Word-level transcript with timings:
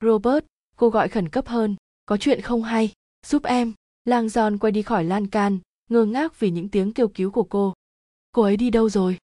robert 0.00 0.44
cô 0.76 0.88
gọi 0.88 1.08
khẩn 1.08 1.28
cấp 1.28 1.48
hơn 1.48 1.76
có 2.06 2.16
chuyện 2.16 2.40
không 2.40 2.62
hay? 2.62 2.92
Giúp 3.26 3.44
em. 3.44 3.72
Lang 4.04 4.28
giòn 4.28 4.58
quay 4.58 4.70
đi 4.72 4.82
khỏi 4.82 5.04
lan 5.04 5.26
can 5.26 5.58
ngơ 5.90 6.04
ngác 6.04 6.40
vì 6.40 6.50
những 6.50 6.68
tiếng 6.68 6.92
kêu 6.92 7.08
cứu 7.08 7.30
của 7.30 7.42
cô. 7.42 7.74
Cô 8.32 8.42
ấy 8.42 8.56
đi 8.56 8.70
đâu 8.70 8.88
rồi? 8.88 9.18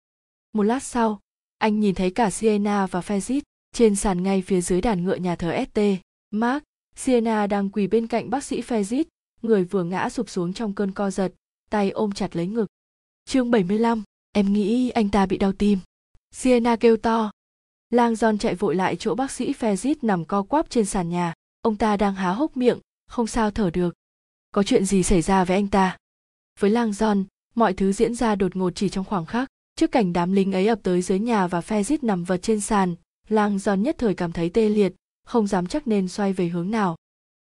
Một 0.54 0.64
lát 0.64 0.84
sau 0.84 1.20
anh 1.58 1.80
nhìn 1.80 1.96
thấy 1.96 2.12
cả 2.12 2.30
sienna 2.30 2.86
và 2.86 3.00
fezit 3.00 3.42
trên 3.72 3.96
sàn 3.96 4.24
ngay 4.24 4.42
phía 4.42 4.62
dưới 4.62 4.82
đàn 4.82 5.04
ngựa 5.04 5.16
nhà 5.16 5.36
thờ 5.36 5.66
st 5.74 5.80
mark 6.32 6.64
sienna 6.96 7.48
đang 7.48 7.70
quỳ 7.70 7.88
bên 7.88 8.08
cạnh 8.08 8.30
bác 8.30 8.44
sĩ 8.44 8.62
fezit 8.62 9.04
người 9.42 9.64
vừa 9.64 9.84
ngã 9.84 10.10
sụp 10.10 10.30
xuống 10.30 10.54
trong 10.54 10.74
cơn 10.74 10.92
co 10.92 11.12
giật 11.12 11.34
tay 11.70 11.90
ôm 11.90 12.12
chặt 12.12 12.36
lấy 12.36 12.48
ngực. 12.48 12.68
Chương 13.26 13.52
75, 13.52 14.04
em 14.32 14.54
nghĩ 14.54 14.90
anh 14.90 15.10
ta 15.10 15.26
bị 15.26 15.38
đau 15.38 15.52
tim. 15.52 15.80
Sienna 16.32 16.76
kêu 16.76 16.98
to 16.98 17.32
lang 17.90 18.14
john 18.14 18.38
chạy 18.38 18.56
vội 18.56 18.76
lại 18.76 18.96
chỗ 18.96 19.16
bác 19.16 19.32
sĩ 19.32 19.54
fezit 19.54 19.96
nằm 20.02 20.26
co 20.26 20.44
quắp 20.44 20.70
trên 20.70 20.86
sàn 20.86 21.10
nhà. 21.10 21.34
Ông 21.62 21.76
ta 21.76 21.98
đang 21.98 22.16
há 22.16 22.32
hốc 22.32 22.58
miệng, 22.58 22.80
không 23.08 23.28
sao 23.28 23.52
thở 23.52 23.70
được. 23.70 23.96
Có 24.52 24.64
chuyện 24.64 24.86
gì 24.86 25.04
xảy 25.04 25.22
ra 25.22 25.44
với 25.44 25.58
anh 25.58 25.68
ta? 25.68 25.98
Với 26.60 26.70
lang 26.72 26.92
john, 26.92 27.24
mọi 27.56 27.74
thứ 27.74 27.92
diễn 27.92 28.16
ra 28.16 28.36
đột 28.36 28.56
ngột 28.56 28.76
chỉ 28.76 28.90
trong 28.90 29.06
khoảng 29.06 29.26
khắc. 29.26 29.48
Trước 29.76 29.92
cảnh 29.92 30.14
đám 30.14 30.32
lính 30.32 30.52
ấy 30.52 30.68
ập 30.68 30.80
tới 30.84 31.02
dưới 31.02 31.20
nhà 31.20 31.48
và 31.48 31.60
fezit 31.60 31.98
nằm 32.02 32.24
vật 32.24 32.38
trên 32.38 32.62
sàn, 32.62 32.96
lang 33.30 33.58
john 33.58 33.76
nhất 33.76 33.96
thời 33.98 34.14
cảm 34.14 34.32
thấy 34.32 34.50
tê 34.50 34.70
liệt, 34.70 34.94
không 35.26 35.48
dám 35.48 35.68
chắc 35.68 35.88
nên 35.88 36.08
xoay 36.08 36.34
về 36.34 36.48
hướng 36.48 36.72
nào. 36.72 36.96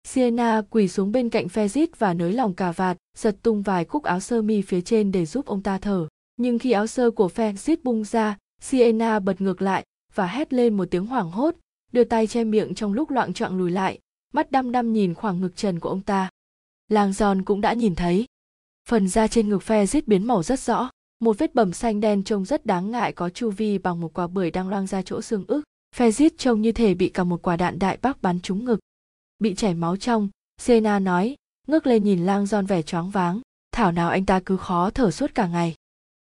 Sienna 0.09 0.63
quỳ 0.71 0.89
xuống 0.89 1.13
bên 1.13 1.31
cạnh 1.31 1.47
fezit 1.47 1.87
và 1.99 2.15
nới 2.15 2.33
lòng 2.33 2.55
cà 2.55 2.73
vạt, 2.73 2.97
giật 3.17 3.37
tung 3.43 3.63
vài 3.63 3.85
cúc 3.85 4.03
áo 4.03 4.21
sơ 4.21 4.43
mi 4.43 4.63
phía 4.63 4.81
trên 4.81 5.13
để 5.13 5.27
giúp 5.27 5.47
ông 5.47 5.63
ta 5.63 5.79
thở. 5.79 6.09
Nhưng 6.37 6.59
khi 6.59 6.71
áo 6.71 6.87
sơ 6.87 7.11
của 7.11 7.31
fezit 7.35 7.77
bung 7.83 8.05
ra, 8.05 8.39
sienna 8.61 9.19
bật 9.19 9.41
ngược 9.41 9.63
lại 9.63 9.85
và 10.15 10.27
hét 10.27 10.53
lên 10.53 10.77
một 10.77 10.85
tiếng 10.91 11.07
hoảng 11.07 11.31
hốt, 11.31 11.55
đưa 11.93 12.05
tay 12.05 12.27
che 12.27 12.45
miệng 12.45 12.75
trong 12.75 12.93
lúc 12.93 13.11
loạn 13.11 13.33
choạng 13.33 13.59
lùi 13.59 13.71
lại, 13.71 13.99
mắt 14.33 14.51
đăm 14.51 14.73
đăm 14.73 14.93
nhìn 14.93 15.15
khoảng 15.15 15.41
ngực 15.41 15.57
trần 15.57 15.81
của 15.81 15.89
ông 15.89 16.01
ta. 16.01 16.31
Lang 16.89 17.13
giòn 17.13 17.43
cũng 17.43 17.61
đã 17.61 17.73
nhìn 17.73 17.95
thấy. 17.95 18.27
Phần 18.89 19.09
da 19.09 19.27
trên 19.27 19.49
ngực 19.49 19.63
phe 19.63 19.87
giết 19.87 20.09
biến 20.09 20.27
màu 20.27 20.43
rất 20.43 20.61
rõ, 20.61 20.91
một 21.21 21.39
vết 21.39 21.55
bầm 21.55 21.73
xanh 21.73 22.01
đen 22.01 22.25
trông 22.25 22.45
rất 22.45 22.67
đáng 22.67 22.91
ngại 22.91 23.13
có 23.13 23.31
chu 23.31 23.51
vi 23.51 23.79
bằng 23.79 24.01
một 24.01 24.13
quả 24.15 24.27
bưởi 24.27 24.51
đang 24.51 24.69
loang 24.69 24.87
ra 24.87 25.03
chỗ 25.03 25.23
xương 25.23 25.45
ức. 25.47 25.63
Phe 25.97 26.11
giết 26.11 26.39
trông 26.39 26.61
như 26.61 26.73
thể 26.73 26.95
bị 26.95 27.09
cả 27.09 27.25
một 27.25 27.43
quả 27.43 27.57
đạn 27.57 27.79
đại 27.79 27.99
bác 28.03 28.23
bắn 28.23 28.41
trúng 28.41 28.65
ngực. 28.65 28.81
Bị 29.39 29.55
chảy 29.55 29.75
máu 29.75 29.97
trong, 29.97 30.29
sena 30.59 30.99
nói, 30.99 31.37
ngước 31.67 31.87
lên 31.87 32.05
nhìn 32.05 32.27
lang 32.27 32.47
giòn 32.47 32.67
vẻ 32.67 32.83
choáng 32.83 33.11
váng, 33.11 33.41
thảo 33.73 33.93
nào 33.93 34.11
anh 34.11 34.27
ta 34.27 34.41
cứ 34.41 34.57
khó 34.57 34.91
thở 34.91 35.11
suốt 35.11 35.35
cả 35.35 35.47
ngày. 35.47 35.75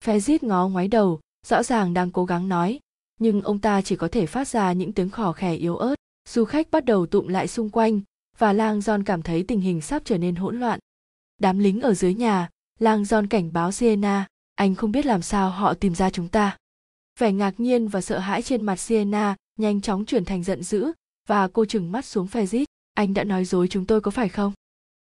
Phe 0.04 0.20
giết 0.20 0.42
ngó 0.42 0.68
ngoái 0.68 0.88
đầu, 0.88 1.20
rõ 1.46 1.62
ràng 1.62 1.94
đang 1.94 2.10
cố 2.10 2.24
gắng 2.24 2.48
nói 2.48 2.80
nhưng 3.20 3.42
ông 3.42 3.58
ta 3.58 3.82
chỉ 3.82 3.96
có 3.96 4.08
thể 4.08 4.26
phát 4.26 4.48
ra 4.48 4.72
những 4.72 4.92
tiếng 4.92 5.10
khò 5.10 5.32
khè 5.32 5.54
yếu 5.54 5.76
ớt. 5.76 5.94
Du 6.28 6.44
khách 6.44 6.70
bắt 6.70 6.84
đầu 6.84 7.06
tụm 7.06 7.26
lại 7.26 7.48
xung 7.48 7.70
quanh, 7.70 8.00
và 8.38 8.52
lang 8.52 8.78
john 8.78 9.02
cảm 9.04 9.22
thấy 9.22 9.44
tình 9.48 9.60
hình 9.60 9.80
sắp 9.80 10.02
trở 10.04 10.18
nên 10.18 10.34
hỗn 10.34 10.60
loạn. 10.60 10.78
Đám 11.38 11.58
lính 11.58 11.80
ở 11.80 11.94
dưới 11.94 12.14
nhà, 12.14 12.48
lang 12.78 13.02
john 13.02 13.26
cảnh 13.28 13.52
báo 13.52 13.72
sienna, 13.72 14.26
anh 14.54 14.74
không 14.74 14.92
biết 14.92 15.06
làm 15.06 15.22
sao 15.22 15.50
họ 15.50 15.74
tìm 15.74 15.94
ra 15.94 16.10
chúng 16.10 16.28
ta. 16.28 16.56
Vẻ 17.18 17.32
ngạc 17.32 17.60
nhiên 17.60 17.88
và 17.88 18.00
sợ 18.00 18.18
hãi 18.18 18.42
trên 18.42 18.66
mặt 18.66 18.76
sienna 18.76 19.36
nhanh 19.58 19.80
chóng 19.80 20.04
chuyển 20.04 20.24
thành 20.24 20.42
giận 20.42 20.62
dữ, 20.62 20.92
và 21.28 21.48
cô 21.48 21.64
trừng 21.64 21.92
mắt 21.92 22.04
xuống 22.04 22.26
fezit, 22.26 22.64
anh 22.94 23.14
đã 23.14 23.24
nói 23.24 23.44
dối 23.44 23.68
chúng 23.68 23.86
tôi 23.86 24.00
có 24.00 24.10
phải 24.10 24.28
không? 24.28 24.52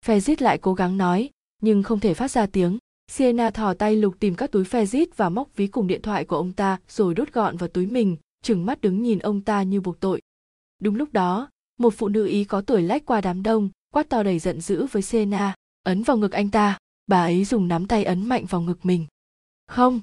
Fezit 0.06 0.36
lại 0.38 0.58
cố 0.58 0.74
gắng 0.74 0.96
nói, 0.96 1.30
nhưng 1.62 1.82
không 1.82 2.00
thể 2.00 2.14
phát 2.14 2.30
ra 2.30 2.46
tiếng 2.46 2.78
sienna 3.10 3.50
thò 3.50 3.74
tay 3.74 3.96
lục 3.96 4.14
tìm 4.20 4.34
các 4.34 4.50
túi 4.52 4.64
fezit 4.64 5.06
và 5.16 5.28
móc 5.28 5.56
ví 5.56 5.66
cùng 5.66 5.86
điện 5.86 6.02
thoại 6.02 6.24
của 6.24 6.36
ông 6.36 6.52
ta 6.52 6.78
rồi 6.88 7.14
đốt 7.14 7.32
gọn 7.32 7.56
vào 7.56 7.68
túi 7.68 7.86
mình 7.86 8.16
trừng 8.42 8.66
mắt 8.66 8.80
đứng 8.80 9.02
nhìn 9.02 9.18
ông 9.18 9.40
ta 9.40 9.62
như 9.62 9.80
buộc 9.80 10.00
tội 10.00 10.20
đúng 10.82 10.94
lúc 10.94 11.12
đó 11.12 11.48
một 11.78 11.94
phụ 11.96 12.08
nữ 12.08 12.26
ý 12.26 12.44
có 12.44 12.60
tuổi 12.60 12.82
lách 12.82 13.06
qua 13.06 13.20
đám 13.20 13.42
đông 13.42 13.70
quát 13.90 14.08
to 14.08 14.22
đầy 14.22 14.38
giận 14.38 14.60
dữ 14.60 14.86
với 14.86 15.02
Sienna, 15.02 15.54
ấn 15.82 16.02
vào 16.02 16.16
ngực 16.16 16.32
anh 16.32 16.50
ta, 16.50 16.78
bà 17.06 17.20
ấy 17.20 17.44
dùng 17.44 17.68
nắm 17.68 17.86
tay 17.86 18.04
ấn 18.04 18.26
mạnh 18.28 18.44
vào 18.46 18.60
ngực 18.60 18.86
mình. 18.86 19.06
Không, 19.66 20.00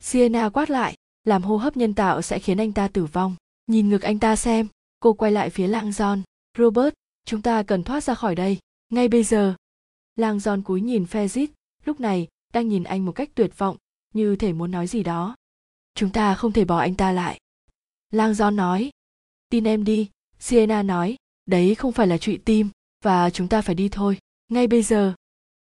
Sienna 0.00 0.48
quát 0.48 0.70
lại, 0.70 0.94
làm 1.24 1.42
hô 1.42 1.56
hấp 1.56 1.76
nhân 1.76 1.94
tạo 1.94 2.22
sẽ 2.22 2.38
khiến 2.38 2.58
anh 2.58 2.72
ta 2.72 2.88
tử 2.88 3.04
vong. 3.04 3.36
Nhìn 3.66 3.88
ngực 3.88 4.02
anh 4.02 4.18
ta 4.18 4.36
xem, 4.36 4.68
cô 5.00 5.12
quay 5.12 5.32
lại 5.32 5.50
phía 5.50 5.66
Lang 5.66 5.90
John. 5.90 6.20
Robert, 6.58 6.94
chúng 7.26 7.42
ta 7.42 7.62
cần 7.62 7.82
thoát 7.82 8.04
ra 8.04 8.14
khỏi 8.14 8.34
đây, 8.34 8.58
ngay 8.88 9.08
bây 9.08 9.24
giờ. 9.24 9.54
Lang 10.16 10.38
John 10.38 10.62
cúi 10.62 10.80
nhìn 10.80 11.04
Fezit, 11.04 11.46
lúc 11.84 12.00
này 12.00 12.28
đang 12.54 12.68
nhìn 12.68 12.84
anh 12.84 13.04
một 13.04 13.12
cách 13.12 13.30
tuyệt 13.34 13.58
vọng, 13.58 13.76
như 14.14 14.36
thể 14.36 14.52
muốn 14.52 14.70
nói 14.70 14.86
gì 14.86 15.02
đó. 15.02 15.36
Chúng 15.94 16.10
ta 16.10 16.34
không 16.34 16.52
thể 16.52 16.64
bỏ 16.64 16.78
anh 16.78 16.94
ta 16.94 17.12
lại. 17.12 17.40
Lang 18.10 18.34
do 18.34 18.50
nói, 18.50 18.90
tin 19.48 19.64
em 19.64 19.84
đi, 19.84 20.10
Sienna 20.38 20.82
nói, 20.82 21.16
đấy 21.46 21.74
không 21.74 21.92
phải 21.92 22.06
là 22.06 22.18
trụy 22.18 22.38
tim, 22.44 22.68
và 23.04 23.30
chúng 23.30 23.48
ta 23.48 23.62
phải 23.62 23.74
đi 23.74 23.88
thôi, 23.88 24.18
ngay 24.48 24.66
bây 24.66 24.82
giờ. 24.82 25.14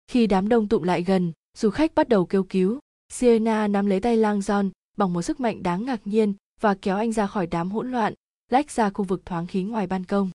Khi 0.07 0.27
đám 0.27 0.49
đông 0.49 0.67
tụm 0.67 0.83
lại 0.83 1.03
gần, 1.03 1.31
du 1.57 1.69
khách 1.69 1.95
bắt 1.95 2.09
đầu 2.09 2.25
kêu 2.25 2.43
cứu. 2.43 2.79
Sienna 3.09 3.67
nắm 3.67 3.85
lấy 3.85 3.99
tay 3.99 4.17
Lang 4.17 4.39
John 4.39 4.69
bằng 4.97 5.13
một 5.13 5.21
sức 5.21 5.39
mạnh 5.39 5.63
đáng 5.63 5.85
ngạc 5.85 6.07
nhiên 6.07 6.33
và 6.61 6.75
kéo 6.81 6.97
anh 6.97 7.11
ra 7.11 7.27
khỏi 7.27 7.47
đám 7.47 7.71
hỗn 7.71 7.91
loạn, 7.91 8.13
lách 8.51 8.71
ra 8.71 8.89
khu 8.89 9.05
vực 9.05 9.25
thoáng 9.25 9.47
khí 9.47 9.63
ngoài 9.63 9.87
ban 9.87 10.03
công. 10.03 10.29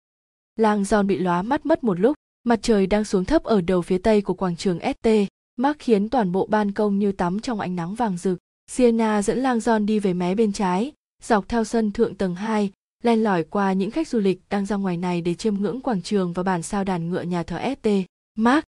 Lang 0.57 0.83
John 0.83 1.07
bị 1.07 1.19
lóa 1.19 1.43
mắt 1.43 1.67
mất 1.67 1.85
một 1.85 2.01
lúc, 2.01 2.17
mặt 2.45 2.59
trời 2.63 2.87
đang 2.87 3.05
xuống 3.05 3.25
thấp 3.25 3.45
ở 3.45 3.61
đầu 3.61 3.83
phía 3.83 3.99
tây 3.99 4.23
của 4.23 4.35
quảng 4.35 4.57
trường 4.57 4.79
ST, 4.79 5.09
Mark 5.57 5.79
khiến 5.79 6.09
toàn 6.09 6.33
bộ 6.33 6.47
ban 6.47 6.73
công 6.73 6.99
như 6.99 7.13
tắm 7.13 7.41
trong 7.41 7.61
ánh 7.61 7.77
nắng 7.77 7.95
vàng 7.95 8.17
rực. 8.17 8.39
Sienna 8.71 9.23
dẫn 9.23 9.39
Lang 9.39 9.59
John 9.59 9.85
đi 9.85 9.99
về 9.99 10.15
mé 10.15 10.35
bên 10.35 10.53
trái, 10.53 10.93
dọc 11.23 11.49
theo 11.49 11.65
sân 11.65 11.93
thượng 11.93 12.15
tầng 12.15 12.35
2, 12.35 12.73
len 13.03 13.23
lỏi 13.23 13.45
qua 13.45 13.73
những 13.73 13.91
khách 13.91 14.09
du 14.09 14.19
lịch 14.19 14.41
đang 14.51 14.67
ra 14.67 14.77
ngoài 14.77 14.97
này 14.97 15.21
để 15.21 15.35
chiêm 15.35 15.55
ngưỡng 15.55 15.81
quảng 15.81 16.03
trường 16.03 16.33
và 16.33 16.43
bản 16.43 16.63
sao 16.63 16.85
đàn 16.85 17.11
ngựa 17.11 17.23
nhà 17.23 17.43
thờ 17.43 17.75
ST. 17.83 17.89
Mark. 18.35 18.65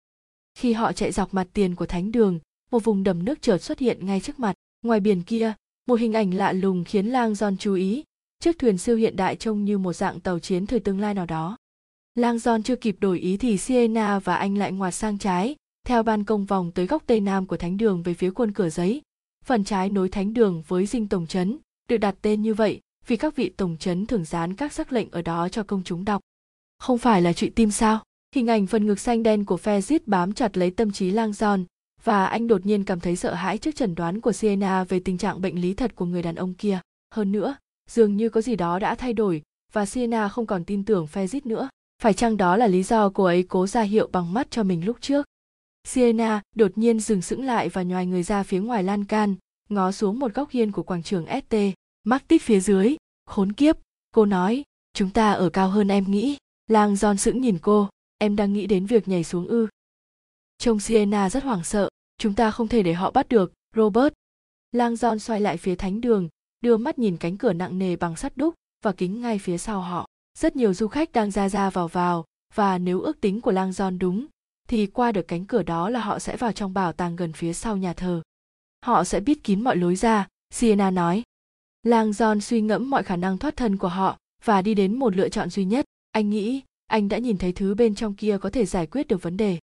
Khi 0.59 0.73
họ 0.73 0.93
chạy 0.93 1.13
dọc 1.13 1.35
mặt 1.35 1.47
tiền 1.53 1.75
của 1.75 1.87
thánh 1.87 2.13
đường, 2.13 2.39
một 2.71 2.85
vùng 2.85 3.05
đầm 3.05 3.25
nước 3.25 3.43
chợt 3.43 3.59
xuất 3.59 3.79
hiện 3.79 4.07
ngay 4.07 4.21
trước 4.21 4.41
mặt. 4.41 4.55
Ngoài 4.83 5.01
biển 5.01 5.23
kia, 5.23 5.53
một 5.87 6.01
hình 6.01 6.13
ảnh 6.13 6.35
lạ 6.35 6.53
lùng 6.53 6.85
khiến 6.85 7.07
Lang 7.07 7.33
John 7.33 7.57
chú 7.57 7.75
ý. 7.75 8.05
Chiếc 8.41 8.59
thuyền 8.59 8.79
siêu 8.79 8.97
hiện 8.97 9.17
đại 9.17 9.37
trông 9.37 9.65
như 9.65 9.79
một 9.79 9.93
dạng 9.93 10.21
tàu 10.21 10.39
chiến 10.39 10.67
thời 10.67 10.81
tương 10.81 11.01
lai 11.01 11.15
nào 11.15 11.27
đó. 11.27 11.57
Lang 12.15 12.37
John 12.37 12.63
chưa 12.63 12.77
kịp 12.77 12.97
đổi 13.01 13.19
ý 13.19 13.37
thì 13.37 13.59
Sienna 13.59 14.19
và 14.19 14.37
anh 14.37 14.59
lại 14.59 14.73
ngoặt 14.73 14.95
sang 14.95 15.19
trái, 15.19 15.57
theo 15.85 16.03
ban 16.03 16.25
công 16.25 16.45
vòng 16.45 16.71
tới 16.71 16.87
góc 16.87 17.03
tây 17.07 17.21
nam 17.21 17.47
của 17.47 17.57
thánh 17.57 17.77
đường 17.77 18.03
về 18.03 18.15
phía 18.15 18.31
quân 18.31 18.53
cửa 18.53 18.69
giấy. 18.69 19.03
Phần 19.45 19.65
trái 19.65 19.91
nối 19.91 20.09
thánh 20.09 20.35
đường 20.35 20.63
với 20.69 20.87
dinh 20.87 21.09
tổng 21.09 21.27
trấn, 21.27 21.59
được 21.89 21.97
đặt 21.97 22.15
tên 22.23 22.43
như 22.43 22.55
vậy 22.55 22.81
vì 23.07 23.17
các 23.17 23.37
vị 23.37 23.49
tổng 23.49 23.77
trấn 23.81 24.07
thường 24.07 24.25
dán 24.25 24.55
các 24.55 24.73
sắc 24.73 24.93
lệnh 24.93 25.11
ở 25.11 25.23
đó 25.23 25.49
cho 25.49 25.63
công 25.63 25.83
chúng 25.85 26.05
đọc. 26.05 26.21
Không 26.79 26.99
phải 26.99 27.23
là 27.23 27.33
chuyện 27.33 27.53
tim 27.53 27.71
sao? 27.71 28.03
Hình 28.35 28.47
ảnh 28.47 28.67
phần 28.67 28.87
ngực 28.87 29.01
xanh 29.01 29.23
đen 29.23 29.45
của 29.45 29.57
Fezit 29.57 29.99
bám 30.07 30.33
chặt 30.33 30.57
lấy 30.57 30.71
tâm 30.71 30.93
trí 30.93 31.11
lang 31.11 31.33
giòn 31.33 31.65
và 32.05 32.27
anh 32.27 32.47
đột 32.47 32.67
nhiên 32.67 32.85
cảm 32.85 33.01
thấy 33.01 33.17
sợ 33.17 33.35
hãi 33.35 33.59
trước 33.59 33.77
chẩn 33.77 33.95
đoán 33.95 34.21
của 34.21 34.33
Sienna 34.33 34.85
về 34.85 35.01
tình 35.01 35.19
trạng 35.19 35.41
bệnh 35.41 35.61
lý 35.61 35.75
thật 35.75 35.95
của 35.95 36.05
người 36.05 36.23
đàn 36.23 36.35
ông 36.35 36.55
kia. 36.55 36.81
Hơn 37.15 37.33
nữa, 37.33 37.57
dường 37.91 38.17
như 38.17 38.29
có 38.29 38.41
gì 38.41 38.57
đó 38.57 38.79
đã 38.79 38.95
thay 38.95 39.13
đổi 39.13 39.43
và 39.73 39.87
Sienna 39.87 40.29
không 40.29 40.47
còn 40.47 40.65
tin 40.65 40.85
tưởng 40.85 41.07
Fezit 41.13 41.41
nữa. 41.45 41.69
Phải 42.03 42.15
chăng 42.15 42.37
đó 42.37 42.57
là 42.57 42.67
lý 42.67 42.83
do 42.83 43.09
cô 43.09 43.25
ấy 43.25 43.43
cố 43.43 43.67
ra 43.67 43.83
hiệu 43.83 44.09
bằng 44.13 44.35
mắt 44.35 44.51
cho 44.51 44.63
mình 44.63 44.85
lúc 44.85 44.97
trước? 45.01 45.27
Sienna 45.85 46.43
đột 46.57 46.79
nhiên 46.79 47.01
dừng 47.01 47.23
sững 47.23 47.45
lại 47.45 47.69
và 47.69 47.83
nhòi 47.83 48.07
người 48.07 48.23
ra 48.23 48.43
phía 48.43 48.61
ngoài 48.61 48.83
lan 48.83 49.05
can, 49.05 49.35
ngó 49.69 49.93
xuống 49.93 50.19
một 50.19 50.35
góc 50.35 50.51
hiên 50.51 50.73
của 50.73 50.83
quảng 50.83 51.03
trường 51.03 51.27
ST. 51.27 51.57
Mark 52.05 52.29
tít 52.29 52.43
phía 52.43 52.61
dưới, 52.61 52.97
khốn 53.27 53.53
kiếp, 53.53 53.77
cô 54.15 54.27
nói, 54.27 54.63
chúng 54.93 55.11
ta 55.11 55.33
ở 55.33 55.51
cao 55.51 55.69
hơn 55.69 55.89
em 55.89 56.11
nghĩ. 56.11 56.37
Lang 56.67 56.95
John 56.95 57.17
sững 57.17 57.41
nhìn 57.41 57.59
cô, 57.63 57.89
em 58.19 58.37
đang 58.37 58.53
nghĩ 58.53 58.67
đến 58.67 58.87
việc 58.87 59.09
nhảy 59.09 59.25
xuống 59.25 59.47
ư. 59.47 59.67
Trông 60.59 60.81
Sienna 60.81 61.31
rất 61.31 61.45
hoảng 61.45 61.65
sợ, 61.65 61.89
chúng 62.19 62.35
ta 62.35 62.51
không 62.51 62.69
thể 62.69 62.83
để 62.83 62.93
họ 62.93 63.11
bắt 63.11 63.29
được, 63.29 63.53
Robert. 63.77 64.13
Lang 64.73 64.95
John 64.95 65.19
xoay 65.19 65.41
lại 65.41 65.57
phía 65.57 65.75
thánh 65.75 66.01
đường, 66.01 66.29
đưa 66.61 66.77
mắt 66.77 66.99
nhìn 66.99 67.17
cánh 67.17 67.37
cửa 67.37 67.53
nặng 67.53 67.79
nề 67.79 67.97
bằng 67.97 68.17
sắt 68.17 68.37
đúc 68.37 68.55
và 68.85 68.93
kính 68.93 69.21
ngay 69.21 69.39
phía 69.39 69.59
sau 69.59 69.81
họ. 69.81 70.07
Rất 70.39 70.57
nhiều 70.57 70.75
du 70.75 70.89
khách 70.89 71.13
đang 71.13 71.31
ra 71.31 71.49
ra 71.49 71.71
vào 71.71 71.89
vào, 71.89 72.25
và 72.55 72.79
nếu 72.79 73.01
ước 73.01 73.21
tính 73.21 73.41
của 73.41 73.53
Lang 73.53 73.71
John 73.71 73.99
đúng, 73.99 74.27
thì 74.69 74.87
qua 74.87 75.13
được 75.13 75.29
cánh 75.29 75.45
cửa 75.45 75.63
đó 75.63 75.89
là 75.91 76.01
họ 76.01 76.19
sẽ 76.19 76.37
vào 76.37 76.53
trong 76.53 76.75
bảo 76.75 76.93
tàng 76.93 77.17
gần 77.17 77.33
phía 77.33 77.53
sau 77.53 77.77
nhà 77.77 77.93
thờ. 77.93 78.23
Họ 78.85 79.05
sẽ 79.05 79.21
biết 79.21 79.45
kín 79.45 79.65
mọi 79.65 79.77
lối 79.77 79.97
ra, 79.97 80.29
Sienna 80.51 80.91
nói. 80.91 81.23
Lang 81.83 82.11
John 82.11 82.41
suy 82.41 82.61
ngẫm 82.61 82.91
mọi 82.91 83.03
khả 83.03 83.17
năng 83.17 83.39
thoát 83.39 83.57
thân 83.57 83.77
của 83.77 83.89
họ 83.89 84.19
và 84.45 84.63
đi 84.63 84.75
đến 84.75 84.99
một 84.99 85.17
lựa 85.17 85.29
chọn 85.29 85.51
duy 85.51 85.65
nhất. 85.65 85.85
Anh 86.13 86.31
nghĩ 86.31 86.63
anh 86.87 87.09
đã 87.09 87.19
nhìn 87.19 87.39
thấy 87.39 87.53
thứ 87.53 87.75
bên 87.75 87.95
trong 87.95 88.15
kia 88.15 88.39
có 88.41 88.51
thể 88.51 88.67
giải 88.67 88.87
quyết 88.87 89.09
được 89.09 89.23
vấn 89.23 89.37
đề. 89.37 89.59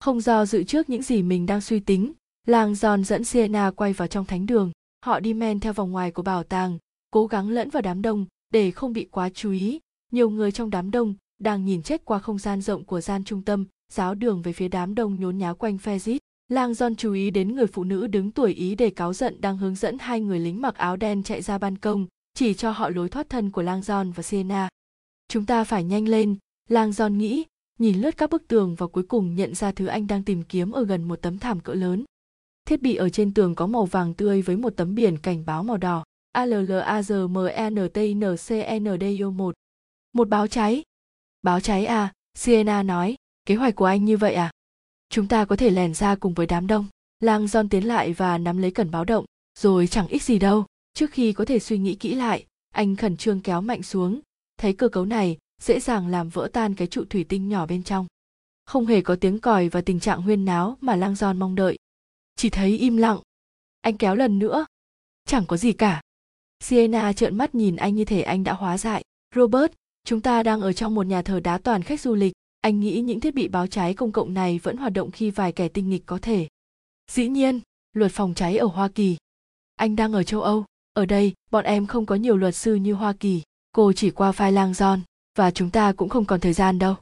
Không 0.00 0.20
do 0.20 0.46
dự 0.46 0.64
trước 0.64 0.90
những 0.90 1.02
gì 1.02 1.22
mình 1.22 1.46
đang 1.46 1.60
suy 1.60 1.80
tính, 1.80 2.12
Lang 2.46 2.72
John 2.72 3.02
dẫn 3.02 3.24
Sienna 3.24 3.70
quay 3.70 3.92
vào 3.92 4.08
trong 4.08 4.24
thánh 4.24 4.46
đường. 4.46 4.72
Họ 5.04 5.20
đi 5.20 5.34
men 5.34 5.60
theo 5.60 5.72
vòng 5.72 5.90
ngoài 5.90 6.10
của 6.10 6.22
bảo 6.22 6.44
tàng, 6.44 6.78
cố 7.10 7.26
gắng 7.26 7.50
lẫn 7.50 7.70
vào 7.70 7.82
đám 7.82 8.02
đông 8.02 8.26
để 8.52 8.70
không 8.70 8.92
bị 8.92 9.08
quá 9.10 9.30
chú 9.34 9.50
ý. 9.50 9.80
Nhiều 10.12 10.30
người 10.30 10.52
trong 10.52 10.70
đám 10.70 10.90
đông 10.90 11.14
đang 11.38 11.64
nhìn 11.64 11.82
chết 11.82 12.04
qua 12.04 12.18
không 12.18 12.38
gian 12.38 12.60
rộng 12.60 12.84
của 12.84 13.00
gian 13.00 13.24
trung 13.24 13.42
tâm, 13.42 13.64
giáo 13.92 14.14
đường 14.14 14.42
về 14.42 14.52
phía 14.52 14.68
đám 14.68 14.94
đông 14.94 15.20
nhốn 15.20 15.38
nháo 15.38 15.54
quanh 15.54 15.76
Fezit. 15.76 16.18
Lang 16.48 16.72
John 16.72 16.94
chú 16.94 17.12
ý 17.12 17.30
đến 17.30 17.54
người 17.54 17.66
phụ 17.66 17.84
nữ 17.84 18.06
đứng 18.06 18.30
tuổi 18.30 18.54
ý 18.54 18.74
để 18.74 18.90
cáo 18.90 19.12
giận 19.12 19.40
đang 19.40 19.58
hướng 19.58 19.74
dẫn 19.74 19.98
hai 19.98 20.20
người 20.20 20.38
lính 20.38 20.62
mặc 20.62 20.74
áo 20.74 20.96
đen 20.96 21.22
chạy 21.22 21.42
ra 21.42 21.58
ban 21.58 21.78
công, 21.78 22.06
chỉ 22.34 22.54
cho 22.54 22.70
họ 22.70 22.88
lối 22.88 23.08
thoát 23.08 23.28
thân 23.28 23.50
của 23.50 23.62
Lang 23.62 23.80
John 23.80 24.12
và 24.12 24.22
Sienna. 24.22 24.68
chúng 25.28 25.46
ta 25.46 25.64
phải 25.64 25.84
nhanh 25.84 26.08
lên 26.08 26.36
lang 26.68 26.90
john 26.90 27.16
nghĩ 27.16 27.44
nhìn 27.78 28.00
lướt 28.00 28.16
các 28.16 28.30
bức 28.30 28.48
tường 28.48 28.74
và 28.74 28.86
cuối 28.86 29.04
cùng 29.04 29.34
nhận 29.34 29.54
ra 29.54 29.72
thứ 29.72 29.86
anh 29.86 30.06
đang 30.06 30.22
tìm 30.22 30.42
kiếm 30.42 30.72
ở 30.72 30.84
gần 30.84 31.04
một 31.04 31.22
tấm 31.22 31.38
thảm 31.38 31.60
cỡ 31.60 31.74
lớn 31.74 32.04
thiết 32.64 32.82
bị 32.82 32.96
ở 32.96 33.08
trên 33.08 33.34
tường 33.34 33.54
có 33.54 33.66
màu 33.66 33.84
vàng 33.84 34.14
tươi 34.14 34.42
với 34.42 34.56
một 34.56 34.76
tấm 34.76 34.94
biển 34.94 35.18
cảnh 35.18 35.46
báo 35.46 35.62
màu 35.62 35.76
đỏ 35.76 36.04
ALLAZMNTINCNDIO 36.32 39.30
1 39.30 39.54
một 40.12 40.28
báo 40.28 40.46
cháy 40.46 40.82
báo 41.42 41.60
cháy 41.60 41.86
à 41.86 42.12
Sienna 42.34 42.82
nói 42.82 43.16
kế 43.46 43.54
hoạch 43.54 43.76
của 43.76 43.84
anh 43.84 44.04
như 44.04 44.16
vậy 44.16 44.34
à? 44.34 44.50
Chúng 45.08 45.28
ta 45.28 45.44
có 45.44 45.56
thể 45.56 45.70
lèn 45.70 45.94
ra 45.94 46.14
cùng 46.14 46.34
với 46.34 46.46
đám 46.46 46.66
đông. 46.66 46.86
Lang 47.20 47.44
john 47.44 47.68
tiến 47.68 47.84
lại 47.84 48.12
và 48.12 48.38
nắm 48.38 48.58
lấy 48.58 48.70
cần 48.70 48.90
báo 48.90 49.04
động. 49.04 49.24
Rồi 49.58 49.86
chẳng 49.86 50.06
ích 50.06 50.22
gì 50.22 50.38
đâu. 50.38 50.66
Trước 50.94 51.10
khi 51.10 51.32
có 51.32 51.44
thể 51.44 51.58
suy 51.58 51.78
nghĩ 51.78 51.94
kỹ 51.94 52.14
lại, 52.14 52.46
anh 52.74 52.96
khẩn 52.96 53.16
trương 53.16 53.40
kéo 53.40 53.60
mạnh 53.60 53.82
xuống. 53.82 54.20
Thấy 54.58 54.72
cơ 54.72 54.88
cấu 54.88 55.04
này, 55.04 55.38
dễ 55.62 55.80
dàng 55.80 56.08
làm 56.08 56.28
vỡ 56.28 56.48
tan 56.52 56.74
cái 56.74 56.88
trụ 56.88 57.04
thủy 57.10 57.24
tinh 57.28 57.48
nhỏ 57.48 57.66
bên 57.66 57.82
trong. 57.82 58.06
Không 58.64 58.86
hề 58.86 59.00
có 59.00 59.16
tiếng 59.16 59.38
còi 59.38 59.68
và 59.68 59.80
tình 59.80 60.00
trạng 60.00 60.22
huyên 60.22 60.44
náo 60.44 60.76
mà 60.80 60.96
lang 60.96 61.14
giòn 61.14 61.38
mong 61.38 61.54
đợi. 61.54 61.78
Chỉ 62.36 62.50
thấy 62.50 62.78
im 62.78 62.96
lặng. 62.96 63.18
Anh 63.80 63.96
kéo 63.96 64.14
lần 64.14 64.38
nữa. 64.38 64.66
Chẳng 65.24 65.46
có 65.46 65.56
gì 65.56 65.72
cả. 65.72 66.00
Sienna 66.60 67.12
trợn 67.12 67.38
mắt 67.38 67.54
nhìn 67.54 67.76
anh 67.76 67.94
như 67.94 68.04
thể 68.04 68.22
anh 68.22 68.44
đã 68.44 68.52
hóa 68.52 68.78
dại 68.78 69.04
robert, 69.34 69.72
chúng 70.04 70.20
ta 70.20 70.42
đang 70.42 70.60
ở 70.60 70.72
trong 70.72 70.94
một 70.94 71.06
nhà 71.06 71.22
thờ 71.22 71.40
đá 71.40 71.58
toàn 71.58 71.82
khách 71.82 72.00
du 72.00 72.14
lịch 72.14 72.32
anh 72.66 72.80
nghĩ 72.80 73.00
những 73.00 73.20
thiết 73.20 73.34
bị 73.34 73.48
báo 73.48 73.66
cháy 73.66 73.94
công 73.94 74.12
cộng 74.12 74.34
này 74.34 74.60
vẫn 74.62 74.76
hoạt 74.76 74.92
động 74.92 75.10
khi 75.10 75.30
vài 75.30 75.52
kẻ 75.52 75.68
tinh 75.68 75.90
nghịch 75.90 76.06
có 76.06 76.18
thể. 76.22 76.48
Dĩ 77.10 77.28
nhiên, 77.28 77.60
luật 77.92 78.12
phòng 78.12 78.34
cháy 78.34 78.56
ở 78.56 78.66
hoa 78.66 78.88
kỳ. 78.88 79.16
Anh 79.76 79.96
đang 79.96 80.12
ở 80.12 80.22
châu 80.22 80.42
âu. 80.42 80.64
Ở 80.92 81.06
đây, 81.06 81.34
bọn 81.50 81.64
em 81.64 81.86
không 81.86 82.06
có 82.06 82.14
nhiều 82.14 82.36
luật 82.36 82.54
sư 82.54 82.74
như 82.74 82.92
hoa 82.94 83.12
kỳ. 83.12 83.42
Cô 83.72 83.92
chỉ 83.92 84.10
qua 84.10 84.30
file 84.30 84.52
lang 84.52 84.74
giòn 84.74 85.00
và 85.38 85.50
chúng 85.50 85.70
ta 85.70 85.92
cũng 85.92 86.08
không 86.08 86.24
còn 86.24 86.40
thời 86.40 86.52
gian 86.52 86.78
đâu. 86.78 86.94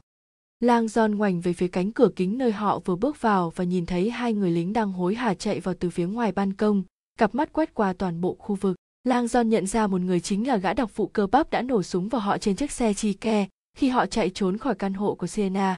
Lang 0.59 0.87
giòn 0.87 1.15
ngoảnh 1.15 1.41
về 1.41 1.53
phía 1.53 1.67
cánh 1.67 1.91
cửa 1.91 2.09
kính 2.15 2.37
nơi 2.37 2.51
họ 2.51 2.79
vừa 2.79 2.95
bước 2.95 3.21
vào 3.21 3.49
và 3.55 3.63
nhìn 3.63 3.85
thấy 3.85 4.09
hai 4.09 4.33
người 4.33 4.51
lính 4.51 4.73
đang 4.73 4.91
hối 4.91 5.15
hả 5.15 5.33
chạy 5.33 5.59
vào 5.59 5.75
từ 5.79 5.89
phía 5.89 6.07
ngoài 6.07 6.31
ban 6.31 6.53
công, 6.53 6.83
cặp 7.19 7.35
mắt 7.35 7.53
quét 7.53 7.73
qua 7.73 7.93
toàn 7.93 8.21
bộ 8.21 8.35
khu 8.39 8.55
vực. 8.55 8.75
Lang 9.03 9.27
giòn 9.27 9.49
nhận 9.49 9.67
ra 9.67 9.87
một 9.87 10.01
người 10.01 10.19
chính 10.19 10.47
là 10.47 10.57
gã 10.57 10.73
đọc 10.73 10.91
phụ 10.93 11.07
cơ 11.07 11.27
bắp 11.27 11.49
đã 11.51 11.61
nổ 11.61 11.83
súng 11.83 12.09
vào 12.09 12.21
họ 12.21 12.37
trên 12.37 12.55
chiếc 12.55 12.71
xe 12.71 12.93
chi 12.93 13.13
ke 13.13 13.47
khi 13.75 13.89
họ 13.89 14.05
chạy 14.05 14.29
trốn 14.29 14.57
khỏi 14.57 14.75
căn 14.75 14.93
hộ 14.93 15.15
của 15.15 15.27
sienna 15.27 15.75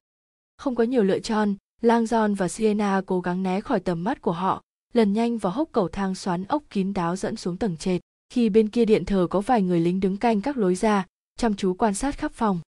không 0.57 0.75
có 0.75 0.83
nhiều 0.83 1.03
lựa 1.03 1.19
chọn, 1.19 1.55
lang 1.81 2.05
và 2.37 2.47
sienna 2.47 3.01
cố 3.05 3.21
gắng 3.21 3.43
né 3.43 3.61
khỏi 3.61 3.79
tầm 3.79 4.03
mắt 4.03 4.21
của 4.21 4.31
họ, 4.31 4.63
lần 4.93 5.13
nhanh 5.13 5.37
vào 5.37 5.53
hốc 5.53 5.69
cầu 5.71 5.87
thang 5.87 6.15
xoắn 6.15 6.43
ốc 6.43 6.63
kín 6.69 6.93
đáo 6.93 7.15
dẫn 7.15 7.35
xuống 7.35 7.57
tầng 7.57 7.77
trệt, 7.77 8.01
khi 8.29 8.49
bên 8.49 8.69
kia 8.69 8.85
điện 8.85 9.05
thờ 9.05 9.27
có 9.29 9.41
vài 9.41 9.61
người 9.61 9.79
lính 9.79 9.99
đứng 9.99 10.17
canh 10.17 10.41
các 10.41 10.57
lối 10.57 10.75
ra, 10.75 11.05
chăm 11.37 11.55
chú 11.55 11.73
quan 11.73 11.93
sát 11.93 12.17
khắp 12.17 12.31
phòng. 12.31 12.59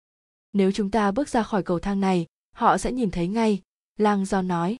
Nếu 0.52 0.72
chúng 0.72 0.90
ta 0.90 1.10
bước 1.10 1.28
ra 1.28 1.42
khỏi 1.42 1.62
cầu 1.62 1.78
thang 1.78 2.00
này, 2.00 2.26
họ 2.54 2.78
sẽ 2.78 2.92
nhìn 2.92 3.10
thấy 3.10 3.28
ngay 3.28 3.60
Langdon 3.98 4.48
nói. 4.48 4.76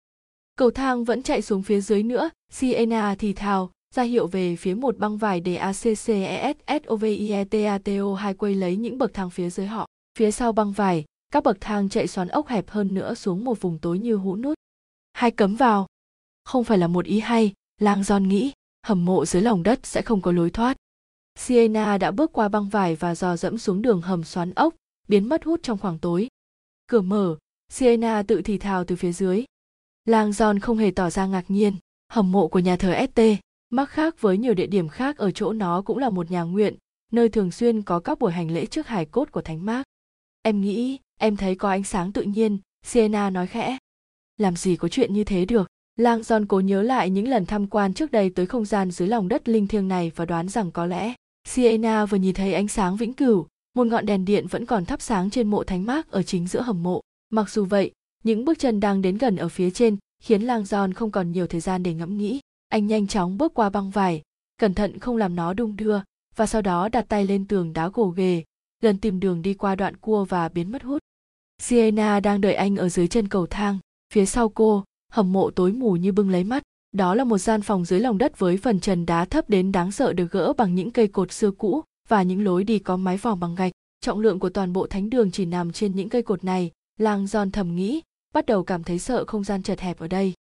Cầu 0.56 0.70
thang 0.70 1.04
vẫn 1.04 1.22
chạy 1.22 1.42
xuống 1.42 1.62
phía 1.62 1.80
dưới 1.80 2.02
nữa, 2.02 2.30
siena 2.50 3.14
thì 3.14 3.32
thào, 3.32 3.70
ra 3.94 4.02
hiệu 4.02 4.26
về 4.26 4.56
phía 4.56 4.74
một 4.74 4.98
băng 4.98 5.18
vải 5.18 5.40
để 5.40 5.56
ACCESSOVIETATO 5.56 6.44
hai 8.14 8.34
quay 8.34 8.54
lấy 8.54 8.76
những 8.76 8.98
bậc 8.98 9.14
thang 9.14 9.30
phía 9.30 9.50
dưới 9.50 9.66
họ. 9.66 9.86
Phía 10.18 10.30
sau 10.30 10.52
băng 10.52 10.72
vải, 10.72 11.04
các 11.32 11.44
bậc 11.44 11.56
thang 11.60 11.88
chạy 11.88 12.06
xoắn 12.06 12.28
ốc 12.28 12.46
hẹp 12.46 12.70
hơn 12.70 12.94
nữa 12.94 13.14
xuống 13.14 13.44
một 13.44 13.60
vùng 13.60 13.78
tối 13.78 13.98
như 13.98 14.14
hũ 14.14 14.36
nút. 14.36 14.58
Hai 15.12 15.30
cấm 15.30 15.56
vào. 15.56 15.86
Không 16.44 16.64
phải 16.64 16.78
là 16.78 16.86
một 16.86 17.04
ý 17.04 17.20
hay, 17.20 17.52
lang 17.80 18.04
giòn 18.04 18.28
nghĩ, 18.28 18.52
hầm 18.86 19.04
mộ 19.04 19.26
dưới 19.26 19.42
lòng 19.42 19.62
đất 19.62 19.80
sẽ 19.82 20.02
không 20.02 20.20
có 20.22 20.32
lối 20.32 20.50
thoát. 20.50 20.76
Siena 21.38 21.98
đã 21.98 22.10
bước 22.10 22.32
qua 22.32 22.48
băng 22.48 22.68
vải 22.68 22.96
và 22.96 23.14
dò 23.14 23.36
dẫm 23.36 23.58
xuống 23.58 23.82
đường 23.82 24.00
hầm 24.00 24.24
xoắn 24.24 24.54
ốc, 24.54 24.74
biến 25.08 25.28
mất 25.28 25.44
hút 25.44 25.60
trong 25.62 25.78
khoảng 25.78 25.98
tối. 25.98 26.28
Cửa 26.86 27.00
mở, 27.00 27.36
Siena 27.68 28.22
tự 28.22 28.42
thì 28.42 28.58
thào 28.58 28.84
từ 28.84 28.96
phía 28.96 29.12
dưới. 29.12 29.44
Lang 30.04 30.32
Giòn 30.32 30.58
không 30.58 30.78
hề 30.78 30.90
tỏ 30.90 31.10
ra 31.10 31.26
ngạc 31.26 31.44
nhiên, 31.48 31.74
hầm 32.08 32.32
mộ 32.32 32.48
của 32.48 32.58
nhà 32.58 32.76
thờ 32.76 33.06
ST, 33.14 33.20
mắc 33.70 33.88
khác 33.88 34.20
với 34.20 34.38
nhiều 34.38 34.54
địa 34.54 34.66
điểm 34.66 34.88
khác 34.88 35.18
ở 35.18 35.30
chỗ 35.30 35.52
nó 35.52 35.82
cũng 35.82 35.98
là 35.98 36.10
một 36.10 36.30
nhà 36.30 36.42
nguyện, 36.42 36.74
nơi 37.12 37.28
thường 37.28 37.50
xuyên 37.50 37.82
có 37.82 38.00
các 38.00 38.18
buổi 38.18 38.32
hành 38.32 38.50
lễ 38.50 38.66
trước 38.66 38.86
hài 38.86 39.04
cốt 39.04 39.32
của 39.32 39.42
Thánh 39.42 39.66
Mác. 39.66 39.87
Em 40.48 40.60
nghĩ, 40.60 40.98
em 41.18 41.36
thấy 41.36 41.54
có 41.54 41.70
ánh 41.70 41.84
sáng 41.84 42.12
tự 42.12 42.22
nhiên, 42.22 42.58
Siena 42.86 43.30
nói 43.30 43.46
khẽ. 43.46 43.78
Làm 44.36 44.56
gì 44.56 44.76
có 44.76 44.88
chuyện 44.88 45.14
như 45.14 45.24
thế 45.24 45.44
được, 45.44 45.68
Lang 45.96 46.20
john 46.20 46.46
cố 46.48 46.60
nhớ 46.60 46.82
lại 46.82 47.10
những 47.10 47.28
lần 47.28 47.46
tham 47.46 47.66
quan 47.66 47.94
trước 47.94 48.12
đây 48.12 48.30
tới 48.30 48.46
không 48.46 48.64
gian 48.64 48.90
dưới 48.90 49.08
lòng 49.08 49.28
đất 49.28 49.48
linh 49.48 49.66
thiêng 49.66 49.88
này 49.88 50.12
và 50.16 50.24
đoán 50.24 50.48
rằng 50.48 50.70
có 50.70 50.86
lẽ 50.86 51.14
Siena 51.48 52.06
vừa 52.06 52.18
nhìn 52.18 52.34
thấy 52.34 52.54
ánh 52.54 52.68
sáng 52.68 52.96
vĩnh 52.96 53.12
cửu, 53.12 53.46
một 53.74 53.86
ngọn 53.86 54.06
đèn 54.06 54.24
điện 54.24 54.46
vẫn 54.46 54.66
còn 54.66 54.84
thắp 54.84 55.02
sáng 55.02 55.30
trên 55.30 55.50
mộ 55.50 55.64
thánh 55.64 55.86
mác 55.86 56.10
ở 56.10 56.22
chính 56.22 56.46
giữa 56.46 56.60
hầm 56.60 56.82
mộ. 56.82 57.00
Mặc 57.30 57.50
dù 57.50 57.64
vậy, 57.64 57.92
những 58.24 58.44
bước 58.44 58.58
chân 58.58 58.80
đang 58.80 59.02
đến 59.02 59.18
gần 59.18 59.36
ở 59.36 59.48
phía 59.48 59.70
trên 59.70 59.96
khiến 60.22 60.42
lang 60.42 60.62
john 60.62 60.92
không 60.94 61.10
còn 61.10 61.32
nhiều 61.32 61.46
thời 61.46 61.60
gian 61.60 61.82
để 61.82 61.94
ngẫm 61.94 62.18
nghĩ. 62.18 62.40
Anh 62.68 62.86
nhanh 62.86 63.06
chóng 63.06 63.38
bước 63.38 63.54
qua 63.54 63.70
băng 63.70 63.90
vải, 63.90 64.22
cẩn 64.58 64.74
thận 64.74 64.98
không 64.98 65.16
làm 65.16 65.36
nó 65.36 65.52
đung 65.52 65.76
đưa, 65.76 66.00
và 66.36 66.46
sau 66.46 66.62
đó 66.62 66.88
đặt 66.88 67.06
tay 67.08 67.26
lên 67.26 67.46
tường 67.46 67.72
đá 67.72 67.88
gồ 67.88 68.08
ghề, 68.08 68.44
lần 68.82 68.98
tìm 68.98 69.20
đường 69.20 69.42
đi 69.42 69.54
qua 69.54 69.74
đoạn 69.74 69.96
cua 69.96 70.24
và 70.24 70.48
biến 70.48 70.72
mất 70.72 70.82
hút. 70.82 71.02
Sienna 71.62 72.20
đang 72.20 72.40
đợi 72.40 72.54
anh 72.54 72.76
ở 72.76 72.88
dưới 72.88 73.08
chân 73.08 73.28
cầu 73.28 73.46
thang, 73.46 73.78
phía 74.14 74.26
sau 74.26 74.48
cô, 74.48 74.84
hầm 75.12 75.32
mộ 75.32 75.50
tối 75.50 75.72
mù 75.72 75.92
như 75.92 76.12
bưng 76.12 76.30
lấy 76.30 76.44
mắt. 76.44 76.62
Đó 76.92 77.14
là 77.14 77.24
một 77.24 77.38
gian 77.38 77.62
phòng 77.62 77.84
dưới 77.84 78.00
lòng 78.00 78.18
đất 78.18 78.38
với 78.38 78.56
phần 78.56 78.80
trần 78.80 79.06
đá 79.06 79.24
thấp 79.24 79.50
đến 79.50 79.72
đáng 79.72 79.92
sợ 79.92 80.12
được 80.12 80.30
gỡ 80.30 80.52
bằng 80.52 80.74
những 80.74 80.90
cây 80.90 81.08
cột 81.08 81.32
xưa 81.32 81.50
cũ 81.50 81.82
và 82.08 82.22
những 82.22 82.44
lối 82.44 82.64
đi 82.64 82.78
có 82.78 82.96
mái 82.96 83.16
vòm 83.16 83.40
bằng 83.40 83.54
gạch. 83.54 83.72
Trọng 84.00 84.20
lượng 84.20 84.38
của 84.38 84.48
toàn 84.48 84.72
bộ 84.72 84.86
thánh 84.86 85.10
đường 85.10 85.30
chỉ 85.30 85.44
nằm 85.44 85.72
trên 85.72 85.96
những 85.96 86.08
cây 86.08 86.22
cột 86.22 86.44
này, 86.44 86.70
lang 86.98 87.26
giòn 87.26 87.50
thầm 87.50 87.76
nghĩ, 87.76 88.02
bắt 88.34 88.46
đầu 88.46 88.64
cảm 88.64 88.84
thấy 88.84 88.98
sợ 88.98 89.24
không 89.24 89.44
gian 89.44 89.62
chật 89.62 89.80
hẹp 89.80 89.98
ở 89.98 90.08
đây. 90.08 90.32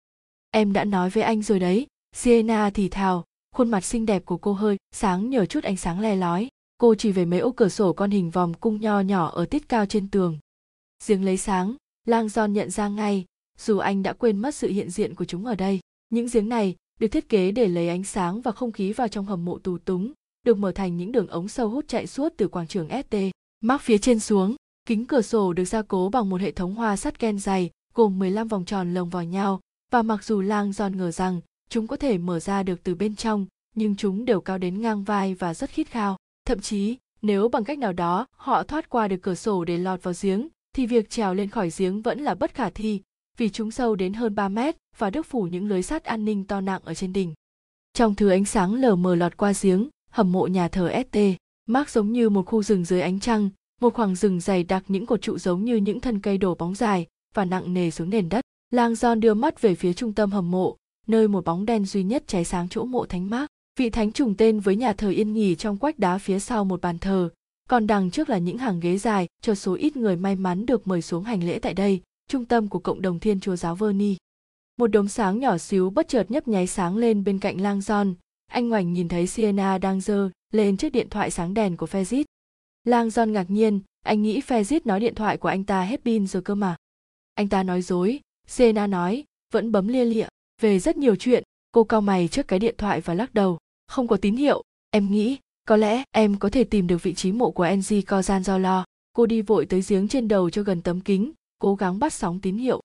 Em 0.51 0.73
đã 0.73 0.83
nói 0.83 1.09
với 1.09 1.23
anh 1.23 1.41
rồi 1.41 1.59
đấy, 1.59 1.87
Sienna 2.15 2.69
thì 2.69 2.89
thào, 2.89 3.25
khuôn 3.55 3.71
mặt 3.71 3.83
xinh 3.83 4.05
đẹp 4.05 4.25
của 4.25 4.37
cô 4.37 4.53
hơi 4.53 4.77
sáng 4.91 5.29
nhờ 5.29 5.45
chút 5.45 5.63
ánh 5.63 5.77
sáng 5.77 5.99
le 5.99 6.15
lói. 6.15 6.47
Cô 6.77 6.95
chỉ 6.95 7.11
về 7.11 7.25
mấy 7.25 7.39
ô 7.39 7.51
cửa 7.51 7.69
sổ 7.69 7.93
con 7.93 8.11
hình 8.11 8.29
vòm 8.29 8.53
cung 8.53 8.81
nho 8.81 8.99
nhỏ 8.99 9.29
ở 9.29 9.45
tiết 9.45 9.69
cao 9.69 9.85
trên 9.85 10.09
tường. 10.09 10.39
Giếng 11.07 11.25
lấy 11.25 11.37
sáng, 11.37 11.75
lang 12.05 12.29
giòn 12.29 12.53
nhận 12.53 12.69
ra 12.69 12.87
ngay, 12.87 13.25
dù 13.59 13.77
anh 13.77 14.03
đã 14.03 14.13
quên 14.13 14.37
mất 14.37 14.55
sự 14.55 14.67
hiện 14.67 14.89
diện 14.89 15.15
của 15.15 15.25
chúng 15.25 15.45
ở 15.45 15.55
đây. 15.55 15.79
Những 16.09 16.27
giếng 16.33 16.49
này 16.49 16.75
được 16.99 17.07
thiết 17.07 17.29
kế 17.29 17.51
để 17.51 17.67
lấy 17.67 17.89
ánh 17.89 18.03
sáng 18.03 18.41
và 18.41 18.51
không 18.51 18.71
khí 18.71 18.93
vào 18.93 19.07
trong 19.07 19.25
hầm 19.25 19.45
mộ 19.45 19.57
tù 19.57 19.77
túng, 19.77 20.11
được 20.45 20.57
mở 20.57 20.71
thành 20.71 20.97
những 20.97 21.11
đường 21.11 21.27
ống 21.27 21.47
sâu 21.47 21.69
hút 21.69 21.87
chạy 21.87 22.07
suốt 22.07 22.33
từ 22.37 22.47
quảng 22.47 22.67
trường 22.67 22.89
ST. 22.89 23.15
Mắc 23.61 23.81
phía 23.81 23.97
trên 23.97 24.19
xuống, 24.19 24.55
kính 24.85 25.05
cửa 25.05 25.21
sổ 25.21 25.53
được 25.53 25.65
gia 25.65 25.81
cố 25.81 26.09
bằng 26.09 26.29
một 26.29 26.41
hệ 26.41 26.51
thống 26.51 26.75
hoa 26.75 26.95
sắt 26.95 27.19
ken 27.19 27.39
dày, 27.39 27.69
gồm 27.93 28.19
15 28.19 28.47
vòng 28.47 28.65
tròn 28.65 28.93
lồng 28.93 29.09
vào 29.09 29.23
nhau, 29.23 29.59
và 29.91 30.01
mặc 30.01 30.23
dù 30.23 30.41
lang 30.41 30.73
giòn 30.73 30.97
ngờ 30.97 31.11
rằng 31.11 31.41
chúng 31.69 31.87
có 31.87 31.95
thể 31.95 32.17
mở 32.17 32.39
ra 32.39 32.63
được 32.63 32.83
từ 32.83 32.95
bên 32.95 33.15
trong, 33.15 33.45
nhưng 33.75 33.95
chúng 33.95 34.25
đều 34.25 34.41
cao 34.41 34.57
đến 34.57 34.81
ngang 34.81 35.03
vai 35.03 35.35
và 35.35 35.53
rất 35.53 35.69
khít 35.69 35.87
khao. 35.87 36.17
Thậm 36.47 36.59
chí, 36.59 36.97
nếu 37.21 37.49
bằng 37.49 37.63
cách 37.63 37.79
nào 37.79 37.93
đó 37.93 38.25
họ 38.31 38.63
thoát 38.63 38.89
qua 38.89 39.07
được 39.07 39.17
cửa 39.21 39.35
sổ 39.35 39.65
để 39.65 39.77
lọt 39.77 40.03
vào 40.03 40.13
giếng, 40.21 40.47
thì 40.73 40.85
việc 40.85 41.09
trèo 41.09 41.33
lên 41.33 41.49
khỏi 41.49 41.69
giếng 41.77 42.01
vẫn 42.01 42.19
là 42.19 42.35
bất 42.35 42.53
khả 42.53 42.69
thi, 42.69 43.01
vì 43.37 43.49
chúng 43.49 43.71
sâu 43.71 43.95
đến 43.95 44.13
hơn 44.13 44.35
3 44.35 44.49
mét 44.49 44.75
và 44.97 45.09
được 45.09 45.25
phủ 45.25 45.43
những 45.43 45.67
lưới 45.67 45.81
sắt 45.81 46.03
an 46.03 46.25
ninh 46.25 46.43
to 46.43 46.61
nặng 46.61 46.81
ở 46.83 46.93
trên 46.93 47.13
đỉnh. 47.13 47.33
Trong 47.93 48.15
thứ 48.15 48.29
ánh 48.29 48.45
sáng 48.45 48.73
lờ 48.73 48.95
mờ 48.95 49.15
lọt 49.15 49.37
qua 49.37 49.53
giếng, 49.61 49.89
hầm 50.09 50.31
mộ 50.31 50.47
nhà 50.47 50.67
thờ 50.67 50.91
ST, 51.11 51.17
Mark 51.65 51.89
giống 51.89 52.11
như 52.11 52.29
một 52.29 52.45
khu 52.45 52.63
rừng 52.63 52.85
dưới 52.85 53.01
ánh 53.01 53.19
trăng, 53.19 53.49
một 53.81 53.93
khoảng 53.93 54.15
rừng 54.15 54.39
dày 54.39 54.63
đặc 54.63 54.83
những 54.87 55.05
cột 55.05 55.21
trụ 55.21 55.37
giống 55.37 55.65
như 55.65 55.75
những 55.75 55.99
thân 55.99 56.19
cây 56.19 56.37
đổ 56.37 56.55
bóng 56.55 56.75
dài 56.75 57.05
và 57.33 57.45
nặng 57.45 57.73
nề 57.73 57.91
xuống 57.91 58.09
nền 58.09 58.29
đất. 58.29 58.41
Lang 58.71 58.93
John 58.93 59.19
đưa 59.19 59.33
mắt 59.33 59.61
về 59.61 59.75
phía 59.75 59.93
trung 59.93 60.13
tâm 60.13 60.31
hầm 60.31 60.51
mộ, 60.51 60.77
nơi 61.07 61.27
một 61.27 61.45
bóng 61.45 61.65
đen 61.65 61.85
duy 61.85 62.03
nhất 62.03 62.23
cháy 62.27 62.45
sáng 62.45 62.69
chỗ 62.69 62.85
mộ 62.85 63.05
thánh 63.05 63.29
Mark. 63.29 63.49
Vị 63.77 63.89
thánh 63.89 64.11
trùng 64.11 64.35
tên 64.37 64.59
với 64.59 64.75
nhà 64.75 64.93
thờ 64.93 65.09
yên 65.09 65.33
nghỉ 65.33 65.55
trong 65.55 65.77
quách 65.77 65.99
đá 65.99 66.17
phía 66.17 66.39
sau 66.39 66.65
một 66.65 66.81
bàn 66.81 66.99
thờ, 66.99 67.29
còn 67.69 67.87
đằng 67.87 68.11
trước 68.11 68.29
là 68.29 68.37
những 68.37 68.57
hàng 68.57 68.79
ghế 68.79 68.97
dài 68.97 69.27
cho 69.41 69.55
số 69.55 69.73
ít 69.73 69.97
người 69.97 70.15
may 70.15 70.35
mắn 70.35 70.65
được 70.65 70.87
mời 70.87 71.01
xuống 71.01 71.23
hành 71.23 71.43
lễ 71.43 71.59
tại 71.59 71.73
đây, 71.73 72.01
trung 72.29 72.45
tâm 72.45 72.67
của 72.67 72.79
cộng 72.79 73.01
đồng 73.01 73.19
Thiên 73.19 73.39
Chúa 73.39 73.55
giáo 73.55 73.75
Verni. 73.75 74.17
Một 74.77 74.87
đốm 74.87 75.07
sáng 75.07 75.39
nhỏ 75.39 75.57
xíu 75.57 75.89
bất 75.89 76.07
chợt 76.07 76.31
nhấp 76.31 76.47
nháy 76.47 76.67
sáng 76.67 76.97
lên 76.97 77.23
bên 77.23 77.39
cạnh 77.39 77.61
Lang 77.61 77.79
John, 77.79 78.13
anh 78.51 78.69
ngoảnh 78.69 78.93
nhìn 78.93 79.07
thấy 79.07 79.27
Sienna 79.27 79.77
đang 79.77 80.01
giơ 80.01 80.29
lên 80.53 80.77
chiếc 80.77 80.89
điện 80.89 81.09
thoại 81.09 81.31
sáng 81.31 81.53
đèn 81.53 81.77
của 81.77 81.85
Fezit. 81.85 82.23
Lang 82.83 83.07
John 83.07 83.31
ngạc 83.31 83.49
nhiên, 83.49 83.79
anh 84.05 84.21
nghĩ 84.21 84.39
Fezit 84.39 84.79
nói 84.85 84.99
điện 84.99 85.15
thoại 85.15 85.37
của 85.37 85.49
anh 85.49 85.63
ta 85.63 85.81
hết 85.81 86.01
pin 86.05 86.27
rồi 86.27 86.41
cơ 86.41 86.55
mà. 86.55 86.75
Anh 87.33 87.49
ta 87.49 87.63
nói 87.63 87.81
dối, 87.81 88.19
Sienna 88.47 88.87
nói, 88.87 89.23
vẫn 89.53 89.71
bấm 89.71 89.87
lia 89.87 90.05
lịa, 90.05 90.27
về 90.61 90.79
rất 90.79 90.97
nhiều 90.97 91.15
chuyện, 91.15 91.43
cô 91.71 91.83
cau 91.83 92.01
mày 92.01 92.27
trước 92.27 92.47
cái 92.47 92.59
điện 92.59 92.75
thoại 92.77 93.01
và 93.01 93.13
lắc 93.13 93.33
đầu, 93.33 93.57
không 93.87 94.07
có 94.07 94.17
tín 94.17 94.35
hiệu, 94.35 94.63
em 94.91 95.11
nghĩ, 95.11 95.37
có 95.65 95.75
lẽ 95.75 96.03
em 96.11 96.39
có 96.39 96.49
thể 96.49 96.63
tìm 96.63 96.87
được 96.87 97.03
vị 97.03 97.13
trí 97.13 97.31
mộ 97.31 97.51
của 97.51 97.67
NG 97.75 97.93
Kozan 97.95 98.41
do 98.41 98.57
lo. 98.57 98.85
Cô 99.13 99.25
đi 99.25 99.41
vội 99.41 99.65
tới 99.65 99.83
giếng 99.87 100.07
trên 100.07 100.27
đầu 100.27 100.49
cho 100.49 100.63
gần 100.63 100.81
tấm 100.81 101.01
kính, 101.01 101.31
cố 101.59 101.75
gắng 101.75 101.99
bắt 101.99 102.13
sóng 102.13 102.39
tín 102.39 102.57
hiệu. 102.57 102.81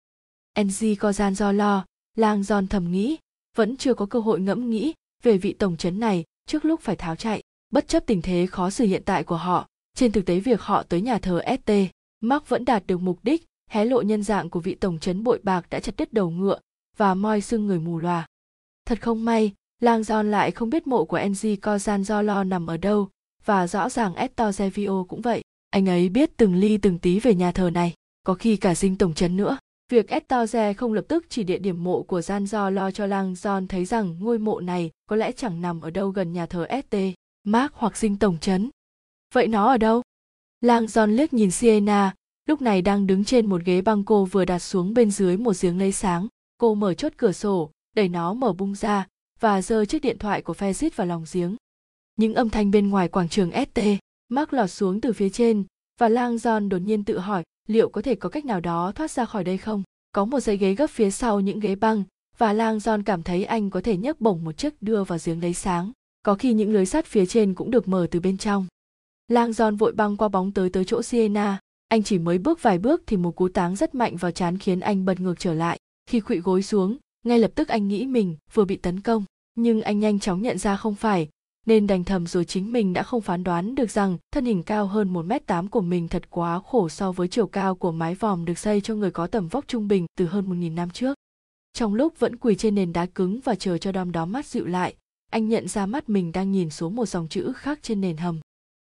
NG 0.60 0.86
Kozan 0.86 1.34
do 1.34 1.52
lo, 1.52 1.84
lang 2.16 2.42
giòn 2.42 2.66
thầm 2.66 2.92
nghĩ, 2.92 3.16
vẫn 3.56 3.76
chưa 3.76 3.94
có 3.94 4.06
cơ 4.06 4.20
hội 4.20 4.40
ngẫm 4.40 4.70
nghĩ 4.70 4.92
về 5.22 5.38
vị 5.38 5.52
tổng 5.52 5.76
trấn 5.76 6.00
này 6.00 6.24
trước 6.46 6.64
lúc 6.64 6.80
phải 6.80 6.96
tháo 6.96 7.16
chạy 7.16 7.42
bất 7.70 7.88
chấp 7.88 8.06
tình 8.06 8.22
thế 8.22 8.46
khó 8.46 8.70
xử 8.70 8.84
hiện 8.84 9.02
tại 9.04 9.24
của 9.24 9.36
họ 9.36 9.68
trên 9.94 10.12
thực 10.12 10.26
tế 10.26 10.40
việc 10.40 10.60
họ 10.60 10.82
tới 10.82 11.00
nhà 11.00 11.18
thờ 11.18 11.40
st 11.46 11.72
mark 12.20 12.48
vẫn 12.48 12.64
đạt 12.64 12.86
được 12.86 12.98
mục 12.98 13.18
đích 13.22 13.44
hé 13.70 13.84
lộ 13.84 14.02
nhân 14.02 14.22
dạng 14.22 14.50
của 14.50 14.60
vị 14.60 14.74
tổng 14.74 14.98
trấn 14.98 15.24
bội 15.24 15.40
bạc 15.42 15.66
đã 15.70 15.80
chặt 15.80 15.94
đứt 15.96 16.12
đầu 16.12 16.30
ngựa 16.30 16.58
và 16.96 17.14
moi 17.14 17.40
xương 17.40 17.66
người 17.66 17.78
mù 17.78 17.98
lòa 17.98 18.26
thật 18.84 19.00
không 19.02 19.24
may 19.24 19.52
lang 19.82 20.00
john 20.00 20.22
lại 20.22 20.50
không 20.50 20.70
biết 20.70 20.86
mộ 20.86 21.04
của 21.04 21.20
ng 21.26 21.32
kozan 21.62 22.02
do 22.02 22.22
lo 22.22 22.44
nằm 22.44 22.66
ở 22.66 22.76
đâu 22.76 23.08
và 23.44 23.66
rõ 23.66 23.88
ràng 23.88 24.14
Estor 24.14 24.60
Zevio 24.60 25.04
cũng 25.04 25.20
vậy 25.20 25.42
anh 25.70 25.88
ấy 25.88 26.08
biết 26.08 26.36
từng 26.36 26.54
ly 26.54 26.78
từng 26.78 26.98
tí 26.98 27.20
về 27.20 27.34
nhà 27.34 27.52
thờ 27.52 27.70
này 27.70 27.94
có 28.22 28.34
khi 28.34 28.56
cả 28.56 28.74
dinh 28.74 28.98
tổng 28.98 29.14
trấn 29.14 29.36
nữa 29.36 29.58
Việc 29.92 30.10
Estorze 30.10 30.74
không 30.74 30.92
lập 30.92 31.04
tức 31.08 31.26
chỉ 31.28 31.44
địa 31.44 31.58
điểm 31.58 31.84
mộ 31.84 32.02
của 32.02 32.22
Gian 32.22 32.46
do 32.46 32.70
lo 32.70 32.90
cho 32.90 33.06
Lang 33.06 33.32
John 33.32 33.66
thấy 33.66 33.84
rằng 33.84 34.16
ngôi 34.20 34.38
mộ 34.38 34.60
này 34.60 34.90
có 35.06 35.16
lẽ 35.16 35.32
chẳng 35.32 35.60
nằm 35.60 35.80
ở 35.80 35.90
đâu 35.90 36.10
gần 36.10 36.32
nhà 36.32 36.46
thờ 36.46 36.66
ST, 36.70 36.96
Mark 37.44 37.72
hoặc 37.74 37.96
dinh 37.96 38.16
tổng 38.16 38.38
trấn. 38.38 38.70
Vậy 39.34 39.46
nó 39.46 39.68
ở 39.68 39.78
đâu? 39.78 40.02
Lang 40.60 40.84
John 40.84 41.06
liếc 41.06 41.32
nhìn 41.32 41.50
Sienna, 41.50 42.14
lúc 42.48 42.62
này 42.62 42.82
đang 42.82 43.06
đứng 43.06 43.24
trên 43.24 43.46
một 43.46 43.62
ghế 43.64 43.82
băng 43.82 44.04
cô 44.04 44.24
vừa 44.24 44.44
đặt 44.44 44.58
xuống 44.58 44.94
bên 44.94 45.10
dưới 45.10 45.36
một 45.36 45.52
giếng 45.60 45.78
lấy 45.78 45.92
sáng. 45.92 46.26
Cô 46.58 46.74
mở 46.74 46.94
chốt 46.94 47.12
cửa 47.16 47.32
sổ, 47.32 47.70
đẩy 47.96 48.08
nó 48.08 48.34
mở 48.34 48.52
bung 48.52 48.74
ra 48.74 49.06
và 49.42 49.62
giơ 49.62 49.84
chiếc 49.84 50.02
điện 50.02 50.18
thoại 50.18 50.42
của 50.42 50.52
Fezit 50.52 50.90
vào 50.96 51.06
lòng 51.06 51.24
giếng. 51.32 51.56
Những 52.16 52.34
âm 52.34 52.50
thanh 52.50 52.70
bên 52.70 52.88
ngoài 52.88 53.08
quảng 53.08 53.28
trường 53.28 53.50
ST, 53.50 53.80
Mark 54.28 54.52
lọt 54.52 54.70
xuống 54.70 55.00
từ 55.00 55.12
phía 55.12 55.28
trên 55.28 55.64
và 56.00 56.08
Lang 56.08 56.36
John 56.36 56.68
đột 56.68 56.78
nhiên 56.78 57.04
tự 57.04 57.18
hỏi 57.18 57.42
liệu 57.68 57.88
có 57.88 58.02
thể 58.02 58.14
có 58.14 58.28
cách 58.28 58.44
nào 58.44 58.60
đó 58.60 58.92
thoát 58.94 59.10
ra 59.10 59.24
khỏi 59.24 59.44
đây 59.44 59.58
không? 59.58 59.82
Có 60.12 60.24
một 60.24 60.40
dãy 60.40 60.56
ghế 60.56 60.74
gấp 60.74 60.86
phía 60.86 61.10
sau 61.10 61.40
những 61.40 61.60
ghế 61.60 61.74
băng 61.74 62.04
và 62.38 62.52
lang 62.52 62.78
john 62.78 63.02
cảm 63.06 63.22
thấy 63.22 63.44
anh 63.44 63.70
có 63.70 63.80
thể 63.80 63.96
nhấc 63.96 64.20
bổng 64.20 64.44
một 64.44 64.52
chiếc 64.52 64.82
đưa 64.82 65.04
vào 65.04 65.18
giếng 65.24 65.42
lấy 65.42 65.54
sáng. 65.54 65.92
Có 66.22 66.34
khi 66.34 66.52
những 66.52 66.72
lưới 66.72 66.86
sắt 66.86 67.06
phía 67.06 67.26
trên 67.26 67.54
cũng 67.54 67.70
được 67.70 67.88
mở 67.88 68.06
từ 68.10 68.20
bên 68.20 68.38
trong. 68.38 68.66
Lang 69.28 69.50
john 69.50 69.76
vội 69.76 69.92
băng 69.92 70.16
qua 70.16 70.28
bóng 70.28 70.52
tới 70.52 70.70
tới 70.70 70.84
chỗ 70.84 71.02
sienna 71.02 71.58
anh 71.88 72.02
chỉ 72.02 72.18
mới 72.18 72.38
bước 72.38 72.62
vài 72.62 72.78
bước 72.78 73.02
thì 73.06 73.16
một 73.16 73.36
cú 73.36 73.48
táng 73.48 73.76
rất 73.76 73.94
mạnh 73.94 74.16
vào 74.16 74.30
chán 74.30 74.58
khiến 74.58 74.80
anh 74.80 75.04
bật 75.04 75.20
ngược 75.20 75.38
trở 75.38 75.54
lại. 75.54 75.78
Khi 76.06 76.20
khuỵu 76.20 76.42
gối 76.42 76.62
xuống 76.62 76.96
ngay 77.22 77.38
lập 77.38 77.50
tức 77.54 77.68
anh 77.68 77.88
nghĩ 77.88 78.06
mình 78.06 78.36
vừa 78.52 78.64
bị 78.64 78.76
tấn 78.76 79.00
công 79.00 79.24
nhưng 79.54 79.82
anh 79.82 80.00
nhanh 80.00 80.20
chóng 80.20 80.42
nhận 80.42 80.58
ra 80.58 80.76
không 80.76 80.94
phải 80.94 81.28
nên 81.66 81.86
đành 81.86 82.04
thầm 82.04 82.26
rồi 82.26 82.44
chính 82.44 82.72
mình 82.72 82.92
đã 82.92 83.02
không 83.02 83.20
phán 83.20 83.44
đoán 83.44 83.74
được 83.74 83.90
rằng 83.90 84.18
thân 84.32 84.44
hình 84.44 84.62
cao 84.62 84.86
hơn 84.86 85.08
1 85.08 85.24
m 85.24 85.32
tám 85.46 85.68
của 85.68 85.80
mình 85.80 86.08
thật 86.08 86.30
quá 86.30 86.60
khổ 86.66 86.88
so 86.88 87.12
với 87.12 87.28
chiều 87.28 87.46
cao 87.46 87.74
của 87.74 87.92
mái 87.92 88.14
vòm 88.14 88.44
được 88.44 88.58
xây 88.58 88.80
cho 88.80 88.94
người 88.94 89.10
có 89.10 89.26
tầm 89.26 89.48
vóc 89.48 89.64
trung 89.68 89.88
bình 89.88 90.06
từ 90.18 90.26
hơn 90.26 90.46
1.000 90.46 90.74
năm 90.74 90.90
trước. 90.90 91.18
Trong 91.72 91.94
lúc 91.94 92.18
vẫn 92.18 92.36
quỳ 92.36 92.54
trên 92.54 92.74
nền 92.74 92.92
đá 92.92 93.06
cứng 93.06 93.40
và 93.44 93.54
chờ 93.54 93.78
cho 93.78 93.92
đom 93.92 94.12
đóm 94.12 94.32
mắt 94.32 94.46
dịu 94.46 94.66
lại, 94.66 94.94
anh 95.30 95.48
nhận 95.48 95.68
ra 95.68 95.86
mắt 95.86 96.08
mình 96.08 96.32
đang 96.32 96.52
nhìn 96.52 96.70
xuống 96.70 96.96
một 96.96 97.06
dòng 97.06 97.28
chữ 97.28 97.52
khác 97.56 97.78
trên 97.82 98.00
nền 98.00 98.16
hầm. 98.16 98.40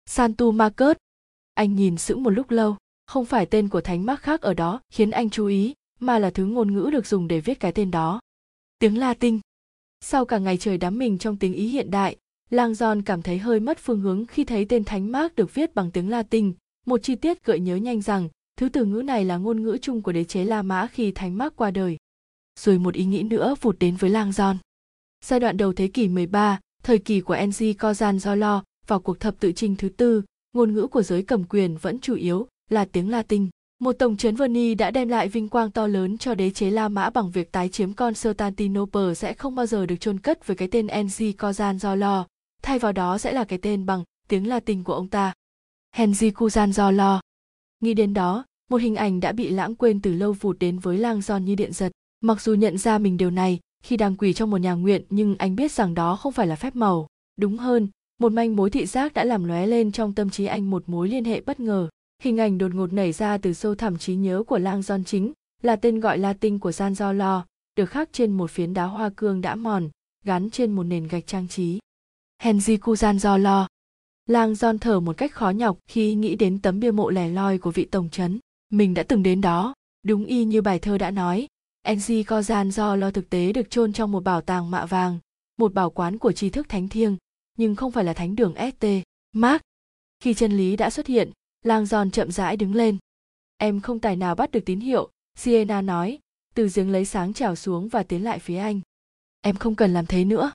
Santu 0.06 0.52
Marcus. 0.52 0.98
Anh 1.54 1.76
nhìn 1.76 1.98
sững 1.98 2.24
một 2.24 2.30
lúc 2.30 2.52
lâu, 2.52 2.76
không 3.06 3.26
phải 3.26 3.46
tên 3.46 3.70
của 3.70 3.82
thánh 3.82 4.06
Mark 4.06 4.22
khác 4.22 4.42
ở 4.42 4.54
đó 4.54 4.82
khiến 4.90 5.12
anh 5.12 5.30
chú 5.30 5.46
ý, 5.46 5.74
mà 6.00 6.20
là 6.20 6.30
thứ 6.30 6.46
ngôn 6.46 6.74
ngữ 6.74 6.90
được 6.92 7.08
dùng 7.08 7.28
để 7.28 7.40
viết 7.40 7.60
cái 7.60 7.72
tên 7.72 7.92
đó. 7.92 8.20
Tiếng 8.80 8.98
Latin. 8.98 9.40
Sau 10.02 10.26
cả 10.26 10.38
ngày 10.38 10.58
trời 10.58 10.78
đắm 10.78 10.98
mình 10.98 11.18
trong 11.18 11.38
tiếng 11.38 11.54
Ý 11.54 11.68
hiện 11.68 11.92
đại, 11.92 12.18
Lang 12.50 12.72
John 12.72 13.02
cảm 13.06 13.22
thấy 13.22 13.38
hơi 13.38 13.60
mất 13.60 13.78
phương 13.80 14.00
hướng 14.00 14.26
khi 14.26 14.44
thấy 14.44 14.66
tên 14.66 14.84
Thánh 14.84 15.12
Mark 15.12 15.36
được 15.36 15.54
viết 15.54 15.76
bằng 15.76 15.92
tiếng 15.92 16.10
Latin. 16.10 16.54
Một 16.86 17.04
chi 17.04 17.16
tiết 17.16 17.46
gợi 17.46 17.60
nhớ 17.60 17.76
nhanh 17.76 18.02
rằng 18.02 18.30
thứ 18.58 18.70
từ 18.70 18.86
ngữ 18.86 19.02
này 19.02 19.26
là 19.26 19.38
ngôn 19.38 19.64
ngữ 19.64 19.78
chung 19.82 20.02
của 20.02 20.12
đế 20.12 20.24
chế 20.24 20.46
La 20.46 20.62
Mã 20.62 20.88
khi 20.88 21.12
Thánh 21.12 21.38
Mark 21.38 21.56
qua 21.56 21.72
đời. 21.72 21.98
Rồi 22.60 22.80
một 22.80 22.94
ý 22.94 23.06
nghĩ 23.06 23.24
nữa 23.24 23.56
vụt 23.62 23.80
đến 23.80 23.96
với 23.96 24.10
Lang 24.10 24.30
John. 24.30 24.56
Giai 25.26 25.40
đoạn 25.40 25.58
đầu 25.58 25.74
thế 25.74 25.88
kỷ 25.88 26.08
13, 26.08 26.60
thời 26.84 26.98
kỳ 26.98 27.22
của 27.22 27.36
NG 27.36 27.64
Kozan 27.64 28.18
Zolo 28.18 28.62
vào 28.88 29.00
cuộc 29.00 29.20
thập 29.20 29.40
tự 29.40 29.52
chinh 29.52 29.76
thứ 29.76 29.90
tư, 29.90 30.24
ngôn 30.54 30.74
ngữ 30.74 30.88
của 30.88 31.04
giới 31.04 31.24
cầm 31.24 31.44
quyền 31.44 31.78
vẫn 31.78 32.00
chủ 32.00 32.16
yếu 32.16 32.48
là 32.70 32.86
tiếng 32.86 33.10
Latin. 33.10 33.50
Một 33.80 33.94
tổng 33.94 34.18
trấn 34.18 34.36
Verni 34.36 34.76
đã 34.76 34.92
đem 34.92 35.10
lại 35.10 35.28
vinh 35.28 35.50
quang 35.50 35.72
to 35.72 35.88
lớn 35.88 36.18
cho 36.18 36.36
đế 36.36 36.50
chế 36.50 36.70
La 36.70 36.90
Mã 36.90 37.10
bằng 37.10 37.32
việc 37.32 37.52
tái 37.52 37.70
chiếm 37.70 37.94
Constantinople 37.94 39.14
sẽ 39.14 39.34
không 39.34 39.56
bao 39.56 39.66
giờ 39.66 39.86
được 39.86 39.96
chôn 40.00 40.20
cất 40.20 40.48
với 40.48 40.56
cái 40.56 40.68
tên 40.68 40.88
Enzi 40.88 41.34
Kozan 41.34 41.78
do 41.78 41.96
lo, 41.96 42.26
thay 42.62 42.80
vào 42.80 42.92
đó 42.92 43.18
sẽ 43.18 43.32
là 43.32 43.44
cái 43.44 43.60
tên 43.62 43.86
bằng 43.86 44.04
tiếng 44.28 44.48
Latin 44.48 44.84
của 44.84 44.94
ông 44.94 45.08
ta. 45.08 45.34
Henzi 45.96 46.32
Kuzan 46.32 46.72
do 46.72 46.92
lo. 46.92 47.22
Nghĩ 47.80 47.94
đến 47.94 48.14
đó, 48.14 48.46
một 48.70 48.78
hình 48.78 48.96
ảnh 48.96 49.20
đã 49.20 49.32
bị 49.32 49.50
lãng 49.50 49.76
quên 49.76 50.02
từ 50.02 50.14
lâu 50.14 50.34
vụt 50.34 50.60
đến 50.60 50.80
với 50.80 50.98
lang 50.98 51.22
giòn 51.22 51.46
như 51.46 51.56
điện 51.56 51.74
giật. 51.74 51.92
Mặc 52.22 52.42
dù 52.42 52.54
nhận 52.54 52.78
ra 52.78 52.98
mình 52.98 53.18
điều 53.18 53.32
này 53.32 53.60
khi 53.84 53.98
đang 53.98 54.16
quỳ 54.16 54.34
trong 54.34 54.50
một 54.50 54.58
nhà 54.58 54.74
nguyện 54.74 55.04
nhưng 55.10 55.36
anh 55.38 55.56
biết 55.56 55.72
rằng 55.72 55.94
đó 55.94 56.16
không 56.16 56.34
phải 56.34 56.48
là 56.48 56.56
phép 56.56 56.76
màu. 56.76 57.08
Đúng 57.40 57.58
hơn, 57.58 57.88
một 58.20 58.32
manh 58.32 58.56
mối 58.56 58.70
thị 58.70 58.86
giác 58.86 59.14
đã 59.14 59.24
làm 59.24 59.44
lóe 59.44 59.68
lên 59.68 59.92
trong 59.92 60.14
tâm 60.14 60.30
trí 60.30 60.46
anh 60.46 60.70
một 60.70 60.84
mối 60.90 61.10
liên 61.10 61.26
hệ 61.26 61.42
bất 61.42 61.60
ngờ. 61.60 61.90
Hình 62.24 62.38
ảnh 62.38 62.58
đột 62.58 62.76
ngột 62.76 62.94
nảy 62.94 63.12
ra 63.12 63.38
từ 63.38 63.54
sâu 63.54 63.76
thẳm 63.76 63.98
trí 63.98 64.16
nhớ 64.16 64.44
của 64.48 64.58
lang 64.58 64.82
giòn 64.82 65.04
chính 65.04 65.34
là 65.62 65.76
tên 65.76 66.00
gọi 66.00 66.18
Latin 66.18 66.60
của 66.60 66.72
Gian 66.72 66.96
Do 66.96 67.14
Lo, 67.14 67.46
được 67.76 67.86
khắc 67.86 68.10
trên 68.14 68.32
một 68.32 68.52
phiến 68.52 68.74
đá 68.74 68.84
hoa 68.84 69.10
cương 69.16 69.42
đã 69.42 69.56
mòn, 69.56 69.90
gắn 70.24 70.50
trên 70.50 70.72
một 70.72 70.84
nền 70.84 71.08
gạch 71.08 71.28
trang 71.28 71.48
trí. 71.48 71.80
Henry 72.40 72.78
gian 72.98 73.20
do 73.20 73.38
lo. 73.38 73.68
Lang 74.26 74.54
John 74.54 74.78
thở 74.78 75.00
một 75.00 75.18
cách 75.18 75.34
khó 75.34 75.50
nhọc 75.50 75.78
khi 75.88 76.16
nghĩ 76.16 76.36
đến 76.36 76.60
tấm 76.62 76.80
bia 76.80 76.92
mộ 76.92 77.10
lẻ 77.10 77.30
loi 77.30 77.58
của 77.58 77.72
vị 77.72 77.86
tổng 77.86 78.10
trấn. 78.10 78.40
Mình 78.70 78.94
đã 78.94 79.04
từng 79.04 79.24
đến 79.24 79.42
đó, 79.42 79.74
đúng 80.04 80.26
y 80.26 80.46
như 80.46 80.62
bài 80.62 80.80
thơ 80.80 80.98
đã 80.98 81.12
nói. 81.12 81.48
Henry 81.84 82.26
gian 82.44 82.72
do 82.72 82.96
lo 82.96 83.12
thực 83.12 83.30
tế 83.30 83.54
được 83.54 83.70
chôn 83.70 83.94
trong 83.94 84.12
một 84.12 84.24
bảo 84.24 84.42
tàng 84.42 84.72
mạ 84.72 84.86
vàng, 84.86 85.20
một 85.58 85.74
bảo 85.74 85.90
quán 85.90 86.18
của 86.18 86.32
tri 86.32 86.50
thức 86.50 86.70
thánh 86.70 86.90
thiêng, 86.90 87.18
nhưng 87.58 87.76
không 87.76 87.92
phải 87.92 88.04
là 88.04 88.14
thánh 88.14 88.36
đường 88.36 88.54
ST. 88.56 88.86
Mark. 89.34 89.62
Khi 90.20 90.34
chân 90.34 90.52
lý 90.52 90.76
đã 90.76 90.90
xuất 90.90 91.08
hiện, 91.08 91.32
Lang 91.68 91.86
giòn 91.86 92.12
chậm 92.12 92.32
rãi 92.32 92.58
đứng 92.58 92.76
lên. 92.76 92.98
Em 93.58 93.82
không 93.82 94.00
tài 94.00 94.16
nào 94.16 94.36
bắt 94.36 94.52
được 94.52 94.66
tín 94.66 94.80
hiệu, 94.80 95.10
Sienna 95.36 95.82
nói, 95.82 96.20
từ 96.56 96.70
giếng 96.76 96.92
lấy 96.92 97.06
sáng 97.06 97.34
trèo 97.34 97.56
xuống 97.56 97.88
và 97.88 98.04
tiến 98.04 98.24
lại 98.24 98.40
phía 98.40 98.58
anh. 98.58 98.82
Em 99.42 99.56
không 99.56 99.76
cần 99.76 99.94
làm 99.94 100.06
thế 100.06 100.26
nữa. 100.26 100.52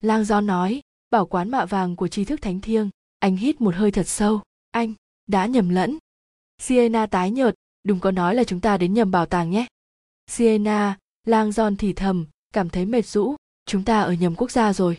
Lang 0.00 0.24
giòn 0.24 0.46
nói, 0.46 0.80
bảo 1.12 1.26
quán 1.26 1.50
mạ 1.50 1.64
vàng 1.64 1.96
của 1.96 2.08
tri 2.08 2.24
thức 2.24 2.42
thánh 2.42 2.60
thiêng 2.60 2.90
anh 3.18 3.36
hít 3.36 3.60
một 3.60 3.74
hơi 3.74 3.90
thật 3.90 4.08
sâu 4.08 4.40
anh 4.70 4.94
đã 5.26 5.46
nhầm 5.46 5.68
lẫn 5.68 5.98
siena 6.58 7.06
tái 7.06 7.30
nhợt 7.30 7.54
đừng 7.82 8.00
có 8.00 8.10
nói 8.10 8.34
là 8.34 8.44
chúng 8.44 8.60
ta 8.60 8.76
đến 8.76 8.94
nhầm 8.94 9.10
bảo 9.10 9.26
tàng 9.26 9.50
nhé 9.50 9.66
siena 10.26 10.98
lang 11.24 11.52
giòn 11.52 11.76
thì 11.76 11.92
thầm 11.92 12.26
cảm 12.52 12.68
thấy 12.68 12.86
mệt 12.86 13.06
rũ 13.06 13.36
chúng 13.66 13.84
ta 13.84 14.00
ở 14.00 14.12
nhầm 14.12 14.34
quốc 14.34 14.50
gia 14.50 14.72
rồi 14.72 14.98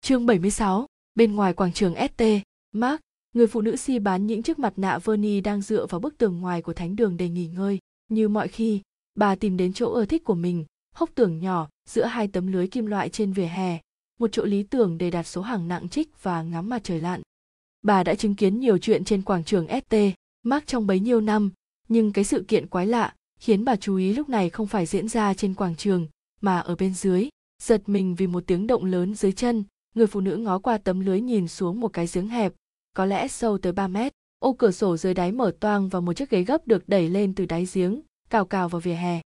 chương 0.00 0.26
76, 0.26 0.86
bên 1.14 1.34
ngoài 1.34 1.52
quảng 1.52 1.72
trường 1.72 1.94
st 1.94 2.22
mark 2.72 3.00
người 3.36 3.46
phụ 3.46 3.60
nữ 3.60 3.76
si 3.76 3.98
bán 3.98 4.26
những 4.26 4.42
chiếc 4.42 4.58
mặt 4.58 4.72
nạ 4.76 4.98
verni 4.98 5.40
đang 5.40 5.62
dựa 5.62 5.86
vào 5.86 6.00
bức 6.00 6.18
tường 6.18 6.40
ngoài 6.40 6.62
của 6.62 6.72
thánh 6.72 6.96
đường 6.96 7.16
để 7.16 7.28
nghỉ 7.28 7.46
ngơi 7.46 7.78
như 8.08 8.28
mọi 8.28 8.48
khi 8.48 8.80
bà 9.14 9.34
tìm 9.34 9.56
đến 9.56 9.72
chỗ 9.72 9.92
ưa 9.92 10.04
thích 10.04 10.24
của 10.24 10.34
mình 10.34 10.64
hốc 10.94 11.10
tường 11.14 11.38
nhỏ 11.38 11.68
giữa 11.88 12.04
hai 12.04 12.28
tấm 12.28 12.46
lưới 12.46 12.66
kim 12.66 12.86
loại 12.86 13.08
trên 13.08 13.32
vỉa 13.32 13.44
hè 13.46 13.80
một 14.18 14.32
chỗ 14.32 14.44
lý 14.44 14.62
tưởng 14.62 14.98
để 14.98 15.10
đặt 15.10 15.22
số 15.22 15.42
hàng 15.42 15.68
nặng 15.68 15.88
trích 15.88 16.22
và 16.22 16.42
ngắm 16.42 16.68
mặt 16.68 16.84
trời 16.84 17.00
lặn. 17.00 17.22
Bà 17.82 18.04
đã 18.04 18.14
chứng 18.14 18.34
kiến 18.34 18.60
nhiều 18.60 18.78
chuyện 18.78 19.04
trên 19.04 19.22
quảng 19.22 19.44
trường 19.44 19.66
ST, 19.68 19.96
Mark 20.42 20.66
trong 20.66 20.86
bấy 20.86 21.00
nhiêu 21.00 21.20
năm, 21.20 21.50
nhưng 21.88 22.12
cái 22.12 22.24
sự 22.24 22.44
kiện 22.48 22.66
quái 22.66 22.86
lạ 22.86 23.14
khiến 23.40 23.64
bà 23.64 23.76
chú 23.76 23.96
ý 23.96 24.12
lúc 24.12 24.28
này 24.28 24.50
không 24.50 24.66
phải 24.66 24.86
diễn 24.86 25.08
ra 25.08 25.34
trên 25.34 25.54
quảng 25.54 25.76
trường, 25.76 26.06
mà 26.40 26.58
ở 26.58 26.76
bên 26.76 26.94
dưới. 26.94 27.28
Giật 27.62 27.88
mình 27.88 28.14
vì 28.14 28.26
một 28.26 28.44
tiếng 28.46 28.66
động 28.66 28.84
lớn 28.84 29.14
dưới 29.14 29.32
chân, 29.32 29.64
người 29.94 30.06
phụ 30.06 30.20
nữ 30.20 30.36
ngó 30.36 30.58
qua 30.58 30.78
tấm 30.78 31.00
lưới 31.00 31.20
nhìn 31.20 31.48
xuống 31.48 31.80
một 31.80 31.92
cái 31.92 32.06
giếng 32.12 32.28
hẹp, 32.28 32.52
có 32.96 33.04
lẽ 33.04 33.28
sâu 33.28 33.58
tới 33.58 33.72
3 33.72 33.88
mét. 33.88 34.12
Ô 34.38 34.52
cửa 34.52 34.70
sổ 34.70 34.96
dưới 34.96 35.14
đáy 35.14 35.32
mở 35.32 35.52
toang 35.60 35.88
và 35.88 36.00
một 36.00 36.12
chiếc 36.12 36.30
ghế 36.30 36.42
gấp 36.42 36.66
được 36.66 36.88
đẩy 36.88 37.08
lên 37.08 37.34
từ 37.34 37.46
đáy 37.46 37.66
giếng, 37.74 38.00
cào 38.30 38.44
cào 38.44 38.68
vào 38.68 38.80
vỉa 38.80 38.94
hè. 38.94 39.20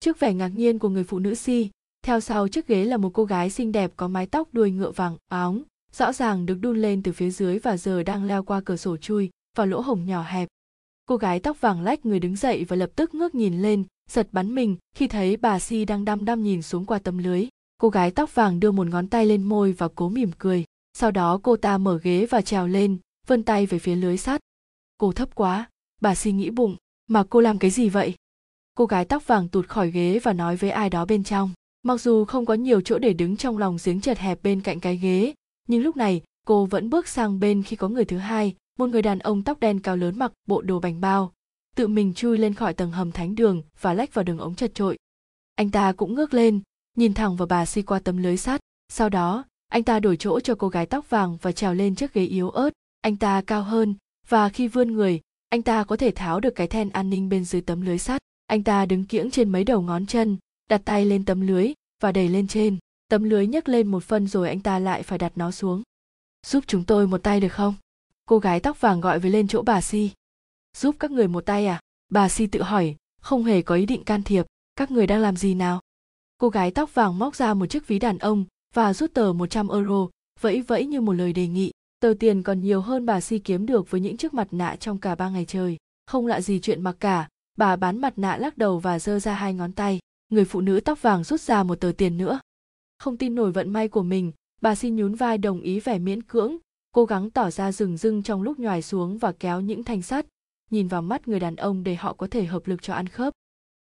Trước 0.00 0.20
vẻ 0.20 0.34
ngạc 0.34 0.48
nhiên 0.48 0.78
của 0.78 0.88
người 0.88 1.04
phụ 1.04 1.18
nữ 1.18 1.34
si, 1.34 1.70
theo 2.02 2.20
sau 2.20 2.48
chiếc 2.48 2.66
ghế 2.66 2.84
là 2.84 2.96
một 2.96 3.10
cô 3.14 3.24
gái 3.24 3.50
xinh 3.50 3.72
đẹp 3.72 3.92
có 3.96 4.08
mái 4.08 4.26
tóc 4.26 4.48
đuôi 4.52 4.70
ngựa 4.70 4.90
vàng 4.90 5.16
óng, 5.28 5.62
rõ 5.92 6.12
ràng 6.12 6.46
được 6.46 6.58
đun 6.60 6.82
lên 6.82 7.02
từ 7.02 7.12
phía 7.12 7.30
dưới 7.30 7.58
và 7.58 7.76
giờ 7.76 8.02
đang 8.02 8.24
leo 8.24 8.42
qua 8.42 8.60
cửa 8.60 8.76
sổ 8.76 8.96
chui 8.96 9.30
vào 9.56 9.66
lỗ 9.66 9.80
hổng 9.80 10.06
nhỏ 10.06 10.22
hẹp. 10.22 10.48
Cô 11.06 11.16
gái 11.16 11.40
tóc 11.40 11.60
vàng 11.60 11.82
lách 11.82 12.06
người 12.06 12.20
đứng 12.20 12.36
dậy 12.36 12.64
và 12.68 12.76
lập 12.76 12.90
tức 12.96 13.14
ngước 13.14 13.34
nhìn 13.34 13.62
lên, 13.62 13.84
giật 14.10 14.28
bắn 14.32 14.54
mình 14.54 14.76
khi 14.96 15.08
thấy 15.08 15.36
bà 15.36 15.58
Si 15.58 15.84
đang 15.84 16.04
đăm 16.04 16.24
đăm 16.24 16.42
nhìn 16.42 16.62
xuống 16.62 16.84
qua 16.84 16.98
tấm 16.98 17.18
lưới. 17.18 17.46
Cô 17.78 17.88
gái 17.88 18.10
tóc 18.10 18.34
vàng 18.34 18.60
đưa 18.60 18.70
một 18.70 18.86
ngón 18.86 19.08
tay 19.08 19.26
lên 19.26 19.42
môi 19.42 19.72
và 19.72 19.88
cố 19.94 20.08
mỉm 20.08 20.30
cười. 20.38 20.64
Sau 20.98 21.10
đó 21.10 21.40
cô 21.42 21.56
ta 21.56 21.78
mở 21.78 21.98
ghế 22.02 22.26
và 22.26 22.40
trèo 22.42 22.66
lên, 22.66 22.98
vươn 23.26 23.42
tay 23.42 23.66
về 23.66 23.78
phía 23.78 23.94
lưới 23.94 24.16
sắt. 24.16 24.40
Cô 24.98 25.12
thấp 25.12 25.34
quá, 25.34 25.70
bà 26.00 26.14
Si 26.14 26.32
nghĩ 26.32 26.50
bụng, 26.50 26.76
mà 27.06 27.24
cô 27.30 27.40
làm 27.40 27.58
cái 27.58 27.70
gì 27.70 27.88
vậy? 27.88 28.14
Cô 28.74 28.86
gái 28.86 29.04
tóc 29.04 29.26
vàng 29.26 29.48
tụt 29.48 29.68
khỏi 29.68 29.90
ghế 29.90 30.18
và 30.18 30.32
nói 30.32 30.56
với 30.56 30.70
ai 30.70 30.90
đó 30.90 31.04
bên 31.04 31.24
trong 31.24 31.50
mặc 31.86 32.00
dù 32.00 32.24
không 32.24 32.46
có 32.46 32.54
nhiều 32.54 32.80
chỗ 32.80 32.98
để 32.98 33.12
đứng 33.12 33.36
trong 33.36 33.58
lòng 33.58 33.76
giếng 33.84 34.00
chật 34.00 34.18
hẹp 34.18 34.42
bên 34.42 34.60
cạnh 34.60 34.80
cái 34.80 34.96
ghế 34.96 35.34
nhưng 35.68 35.82
lúc 35.82 35.96
này 35.96 36.22
cô 36.46 36.66
vẫn 36.66 36.90
bước 36.90 37.08
sang 37.08 37.40
bên 37.40 37.62
khi 37.62 37.76
có 37.76 37.88
người 37.88 38.04
thứ 38.04 38.18
hai 38.18 38.54
một 38.78 38.86
người 38.86 39.02
đàn 39.02 39.18
ông 39.18 39.42
tóc 39.42 39.60
đen 39.60 39.80
cao 39.80 39.96
lớn 39.96 40.18
mặc 40.18 40.32
bộ 40.48 40.62
đồ 40.62 40.80
bành 40.80 41.00
bao 41.00 41.32
tự 41.76 41.88
mình 41.88 42.14
chui 42.14 42.38
lên 42.38 42.54
khỏi 42.54 42.74
tầng 42.74 42.90
hầm 42.90 43.12
thánh 43.12 43.34
đường 43.34 43.62
và 43.80 43.94
lách 43.94 44.14
vào 44.14 44.22
đường 44.22 44.38
ống 44.38 44.54
chật 44.54 44.74
trội 44.74 44.98
anh 45.54 45.70
ta 45.70 45.92
cũng 45.92 46.14
ngước 46.14 46.34
lên 46.34 46.60
nhìn 46.96 47.14
thẳng 47.14 47.36
vào 47.36 47.46
bà 47.46 47.66
si 47.66 47.82
qua 47.82 47.98
tấm 47.98 48.16
lưới 48.16 48.36
sắt 48.36 48.60
sau 48.88 49.08
đó 49.08 49.44
anh 49.68 49.82
ta 49.82 50.00
đổi 50.00 50.16
chỗ 50.16 50.40
cho 50.40 50.54
cô 50.54 50.68
gái 50.68 50.86
tóc 50.86 51.10
vàng 51.10 51.36
và 51.42 51.52
trèo 51.52 51.74
lên 51.74 51.94
chiếc 51.94 52.14
ghế 52.14 52.24
yếu 52.24 52.50
ớt 52.50 52.70
anh 53.06 53.16
ta 53.16 53.42
cao 53.46 53.62
hơn, 53.62 53.94
và 54.28 54.48
khi 54.48 54.68
vươn 54.68 54.92
người, 54.92 55.20
anh 55.48 55.62
ta 55.62 55.84
có 55.84 55.96
thể 55.96 56.10
tháo 56.10 56.40
được 56.40 56.54
cái 56.54 56.66
then 56.66 56.90
an 56.90 57.10
ninh 57.10 57.28
bên 57.28 57.44
dưới 57.44 57.62
tấm 57.62 57.80
lưới 57.80 57.98
sắt. 57.98 58.22
Anh 58.46 58.62
ta 58.62 58.86
đứng 58.86 59.04
kiễng 59.04 59.30
trên 59.30 59.48
mấy 59.48 59.64
đầu 59.64 59.82
ngón 59.82 60.06
chân, 60.06 60.36
đặt 60.68 60.82
tay 60.84 61.04
lên 61.04 61.24
tấm 61.24 61.40
lưới 61.40 61.72
và 62.02 62.12
đẩy 62.12 62.28
lên 62.28 62.48
trên. 62.48 62.78
Tấm 63.08 63.24
lưới 63.24 63.46
nhấc 63.46 63.68
lên 63.68 63.86
một 63.86 64.04
phân 64.04 64.26
rồi 64.26 64.48
anh 64.48 64.60
ta 64.60 64.78
lại 64.78 65.02
phải 65.02 65.18
đặt 65.18 65.32
nó 65.36 65.50
xuống. 65.50 65.82
Giúp 66.46 66.64
chúng 66.66 66.84
tôi 66.84 67.06
một 67.06 67.22
tay 67.22 67.40
được 67.40 67.52
không? 67.52 67.74
Cô 68.28 68.38
gái 68.38 68.60
tóc 68.60 68.80
vàng 68.80 69.00
gọi 69.00 69.18
với 69.18 69.30
lên 69.30 69.48
chỗ 69.48 69.62
bà 69.62 69.80
si. 69.80 70.10
Giúp 70.76 70.96
các 70.98 71.10
người 71.10 71.28
một 71.28 71.46
tay 71.46 71.66
à? 71.66 71.80
Bà 72.08 72.28
si 72.28 72.46
tự 72.46 72.62
hỏi, 72.62 72.96
không 73.20 73.44
hề 73.44 73.62
có 73.62 73.74
ý 73.74 73.86
định 73.86 74.04
can 74.04 74.22
thiệp. 74.22 74.46
Các 74.76 74.90
người 74.90 75.06
đang 75.06 75.20
làm 75.20 75.36
gì 75.36 75.54
nào? 75.54 75.80
Cô 76.38 76.48
gái 76.48 76.70
tóc 76.70 76.94
vàng 76.94 77.18
móc 77.18 77.36
ra 77.36 77.54
một 77.54 77.66
chiếc 77.66 77.86
ví 77.86 77.98
đàn 77.98 78.18
ông 78.18 78.44
và 78.74 78.94
rút 78.94 79.14
tờ 79.14 79.32
100 79.32 79.68
euro, 79.68 80.08
vẫy 80.40 80.62
vẫy 80.62 80.86
như 80.86 81.00
một 81.00 81.12
lời 81.12 81.32
đề 81.32 81.46
nghị 81.48 81.72
tờ 82.00 82.14
tiền 82.20 82.42
còn 82.42 82.60
nhiều 82.60 82.80
hơn 82.80 83.06
bà 83.06 83.20
si 83.20 83.38
kiếm 83.38 83.66
được 83.66 83.90
với 83.90 84.00
những 84.00 84.16
chiếc 84.16 84.34
mặt 84.34 84.48
nạ 84.50 84.76
trong 84.76 84.98
cả 84.98 85.14
ba 85.14 85.28
ngày 85.28 85.44
trời. 85.44 85.76
Không 86.06 86.26
lạ 86.26 86.40
gì 86.40 86.60
chuyện 86.60 86.82
mặc 86.82 86.96
cả, 87.00 87.28
bà 87.58 87.76
bán 87.76 88.00
mặt 88.00 88.18
nạ 88.18 88.36
lắc 88.36 88.58
đầu 88.58 88.78
và 88.78 88.98
giơ 88.98 89.18
ra 89.18 89.34
hai 89.34 89.54
ngón 89.54 89.72
tay. 89.72 89.98
Người 90.28 90.44
phụ 90.44 90.60
nữ 90.60 90.80
tóc 90.80 91.02
vàng 91.02 91.24
rút 91.24 91.40
ra 91.40 91.62
một 91.62 91.80
tờ 91.80 91.92
tiền 91.98 92.16
nữa. 92.16 92.40
Không 92.98 93.16
tin 93.16 93.34
nổi 93.34 93.52
vận 93.52 93.72
may 93.72 93.88
của 93.88 94.02
mình, 94.02 94.32
bà 94.60 94.74
si 94.74 94.90
nhún 94.90 95.14
vai 95.14 95.38
đồng 95.38 95.60
ý 95.60 95.80
vẻ 95.80 95.98
miễn 95.98 96.22
cưỡng, 96.22 96.56
cố 96.92 97.04
gắng 97.04 97.30
tỏ 97.30 97.50
ra 97.50 97.72
rừng 97.72 97.96
rưng 97.96 98.22
trong 98.22 98.42
lúc 98.42 98.58
nhoài 98.58 98.82
xuống 98.82 99.18
và 99.18 99.32
kéo 99.32 99.60
những 99.60 99.84
thanh 99.84 100.02
sắt. 100.02 100.26
Nhìn 100.70 100.88
vào 100.88 101.02
mắt 101.02 101.28
người 101.28 101.40
đàn 101.40 101.56
ông 101.56 101.84
để 101.84 101.94
họ 101.94 102.12
có 102.12 102.26
thể 102.26 102.44
hợp 102.44 102.66
lực 102.66 102.82
cho 102.82 102.94
ăn 102.94 103.06
khớp. 103.06 103.32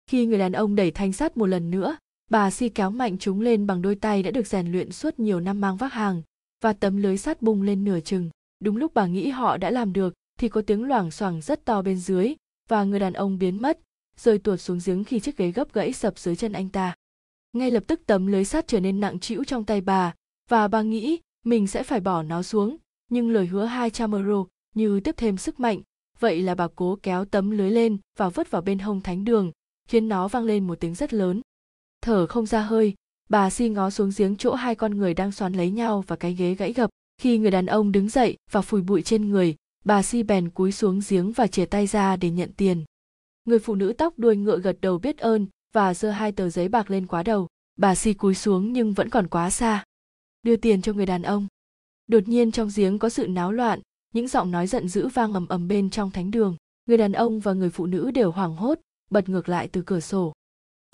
Khi 0.06 0.26
người 0.26 0.38
đàn 0.38 0.52
ông 0.52 0.74
đẩy 0.74 0.90
thanh 0.90 1.12
sắt 1.12 1.36
một 1.36 1.46
lần 1.46 1.70
nữa, 1.70 1.96
bà 2.30 2.50
si 2.50 2.68
kéo 2.68 2.90
mạnh 2.90 3.18
chúng 3.18 3.40
lên 3.40 3.66
bằng 3.66 3.82
đôi 3.82 3.94
tay 3.94 4.22
đã 4.22 4.30
được 4.30 4.46
rèn 4.46 4.72
luyện 4.72 4.92
suốt 4.92 5.18
nhiều 5.18 5.40
năm 5.40 5.60
mang 5.60 5.76
vác 5.76 5.92
hàng 5.92 6.22
và 6.62 6.72
tấm 6.72 6.96
lưới 6.96 7.16
sắt 7.16 7.42
bung 7.42 7.62
lên 7.62 7.84
nửa 7.84 8.00
chừng. 8.00 8.30
Đúng 8.60 8.76
lúc 8.76 8.94
bà 8.94 9.06
nghĩ 9.06 9.28
họ 9.28 9.56
đã 9.56 9.70
làm 9.70 9.92
được, 9.92 10.14
thì 10.38 10.48
có 10.48 10.62
tiếng 10.62 10.84
loảng 10.84 11.10
xoảng 11.10 11.40
rất 11.40 11.64
to 11.64 11.82
bên 11.82 11.96
dưới, 11.96 12.34
và 12.68 12.84
người 12.84 13.00
đàn 13.00 13.12
ông 13.12 13.38
biến 13.38 13.62
mất, 13.62 13.78
rơi 14.16 14.38
tuột 14.38 14.60
xuống 14.60 14.78
giếng 14.84 15.04
khi 15.04 15.20
chiếc 15.20 15.36
ghế 15.36 15.50
gấp 15.50 15.72
gãy 15.72 15.92
sập 15.92 16.18
dưới 16.18 16.36
chân 16.36 16.52
anh 16.52 16.68
ta. 16.68 16.94
Ngay 17.52 17.70
lập 17.70 17.84
tức 17.86 18.00
tấm 18.06 18.26
lưới 18.26 18.44
sắt 18.44 18.66
trở 18.66 18.80
nên 18.80 19.00
nặng 19.00 19.18
trĩu 19.18 19.44
trong 19.44 19.64
tay 19.64 19.80
bà, 19.80 20.14
và 20.50 20.68
bà 20.68 20.82
nghĩ 20.82 21.20
mình 21.44 21.66
sẽ 21.66 21.82
phải 21.82 22.00
bỏ 22.00 22.22
nó 22.22 22.42
xuống, 22.42 22.76
nhưng 23.10 23.30
lời 23.30 23.46
hứa 23.46 23.64
200 23.64 24.12
euro, 24.12 24.44
như 24.74 25.00
tiếp 25.00 25.14
thêm 25.16 25.36
sức 25.36 25.60
mạnh, 25.60 25.80
vậy 26.18 26.42
là 26.42 26.54
bà 26.54 26.68
cố 26.76 26.98
kéo 27.02 27.24
tấm 27.24 27.50
lưới 27.50 27.70
lên 27.70 27.98
và 28.18 28.28
vứt 28.28 28.50
vào 28.50 28.62
bên 28.62 28.78
hông 28.78 29.00
thánh 29.00 29.24
đường, 29.24 29.52
khiến 29.88 30.08
nó 30.08 30.28
vang 30.28 30.44
lên 30.44 30.66
một 30.66 30.80
tiếng 30.80 30.94
rất 30.94 31.14
lớn. 31.14 31.40
Thở 32.02 32.26
không 32.26 32.46
ra 32.46 32.60
hơi 32.60 32.94
bà 33.32 33.50
si 33.50 33.68
ngó 33.68 33.90
xuống 33.90 34.10
giếng 34.16 34.36
chỗ 34.36 34.54
hai 34.54 34.74
con 34.74 34.96
người 34.96 35.14
đang 35.14 35.32
xoắn 35.32 35.52
lấy 35.52 35.70
nhau 35.70 36.04
và 36.06 36.16
cái 36.16 36.34
ghế 36.34 36.54
gãy 36.54 36.72
gập. 36.72 36.90
Khi 37.20 37.38
người 37.38 37.50
đàn 37.50 37.66
ông 37.66 37.92
đứng 37.92 38.08
dậy 38.08 38.36
và 38.50 38.60
phủi 38.60 38.82
bụi 38.82 39.02
trên 39.02 39.28
người, 39.28 39.56
bà 39.84 40.02
si 40.02 40.22
bèn 40.22 40.50
cúi 40.50 40.72
xuống 40.72 41.00
giếng 41.08 41.32
và 41.32 41.46
chìa 41.46 41.64
tay 41.64 41.86
ra 41.86 42.16
để 42.16 42.30
nhận 42.30 42.52
tiền. 42.56 42.84
Người 43.44 43.58
phụ 43.58 43.74
nữ 43.74 43.92
tóc 43.98 44.14
đuôi 44.16 44.36
ngựa 44.36 44.58
gật 44.58 44.76
đầu 44.80 44.98
biết 44.98 45.18
ơn 45.18 45.46
và 45.72 45.94
giơ 45.94 46.10
hai 46.10 46.32
tờ 46.32 46.48
giấy 46.48 46.68
bạc 46.68 46.90
lên 46.90 47.06
quá 47.06 47.22
đầu. 47.22 47.48
Bà 47.76 47.94
si 47.94 48.12
cúi 48.12 48.34
xuống 48.34 48.72
nhưng 48.72 48.92
vẫn 48.92 49.08
còn 49.08 49.28
quá 49.28 49.50
xa. 49.50 49.84
Đưa 50.42 50.56
tiền 50.56 50.82
cho 50.82 50.92
người 50.92 51.06
đàn 51.06 51.22
ông. 51.22 51.46
Đột 52.06 52.28
nhiên 52.28 52.52
trong 52.52 52.70
giếng 52.76 52.98
có 52.98 53.08
sự 53.08 53.28
náo 53.28 53.52
loạn, 53.52 53.80
những 54.14 54.28
giọng 54.28 54.50
nói 54.50 54.66
giận 54.66 54.88
dữ 54.88 55.08
vang 55.08 55.32
ầm 55.32 55.48
ầm 55.48 55.68
bên 55.68 55.90
trong 55.90 56.10
thánh 56.10 56.30
đường. 56.30 56.56
Người 56.86 56.96
đàn 56.96 57.12
ông 57.12 57.40
và 57.40 57.52
người 57.52 57.70
phụ 57.70 57.86
nữ 57.86 58.10
đều 58.10 58.30
hoảng 58.30 58.56
hốt, 58.56 58.78
bật 59.10 59.28
ngược 59.28 59.48
lại 59.48 59.68
từ 59.68 59.82
cửa 59.82 60.00
sổ. 60.00 60.32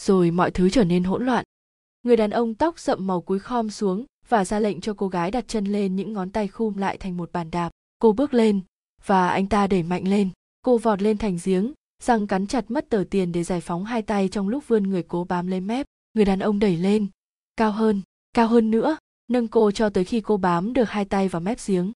Rồi 0.03 0.31
mọi 0.31 0.51
thứ 0.51 0.71
trở 0.71 0.85
nên 0.85 1.05
hỗn 1.05 1.27
loạn 1.27 1.45
người 2.03 2.17
đàn 2.17 2.31
ông 2.31 2.55
tóc 2.55 2.79
rậm 2.79 3.07
màu 3.07 3.21
cúi 3.21 3.39
khom 3.39 3.71
xuống 3.71 4.05
và 4.29 4.45
ra 4.45 4.61
lệnh 4.61 4.81
cho 4.81 4.95
cô 4.95 5.09
gái 5.09 5.31
đặt 5.31 5.49
chân 5.49 5.65
lên 5.65 5.97
những 5.97 6.13
ngón 6.13 6.31
tay 6.31 6.49
khum 6.49 6.77
lại 6.77 6.97
thành 6.97 7.17
một 7.17 7.33
bàn 7.33 7.51
đạp. 7.51 7.71
Cô 7.99 8.13
bước 8.13 8.35
lên 8.35 8.61
và 9.07 9.29
anh 9.29 9.47
ta 9.47 9.67
đẩy 9.67 9.83
mạnh 9.83 10.09
lên. 10.09 10.29
Cô 10.63 10.79
vọt 10.79 11.03
lên 11.03 11.19
thành 11.19 11.39
giếng, 11.45 11.73
răng 12.03 12.27
cắn 12.27 12.47
chặt 12.47 12.71
mất 12.71 12.89
tờ 12.89 13.05
tiền 13.11 13.33
để 13.33 13.43
giải 13.43 13.61
phóng 13.61 13.85
hai 13.85 14.03
tay 14.03 14.29
trong 14.29 14.49
lúc 14.49 14.69
vươn 14.69 14.83
người 14.83 15.03
cố 15.03 15.25
bám 15.25 15.47
lấy 15.47 15.61
mép. 15.61 15.87
Người 16.15 16.25
đàn 16.25 16.39
ông 16.39 16.59
đẩy 16.59 16.77
lên. 16.77 17.07
Cao 17.57 17.73
hơn 17.73 18.03
cao 18.33 18.49
hơn 18.49 18.71
nữa, 18.71 18.97
nâng 19.29 19.49
cô 19.49 19.71
cho 19.71 19.91
tới 19.91 20.05
khi 20.05 20.21
cô 20.21 20.37
bám 20.37 20.73
được 20.73 20.89
hai 20.89 21.05
tay 21.05 21.29
vào 21.29 21.41
mép 21.41 21.59
giếng. 21.67 21.93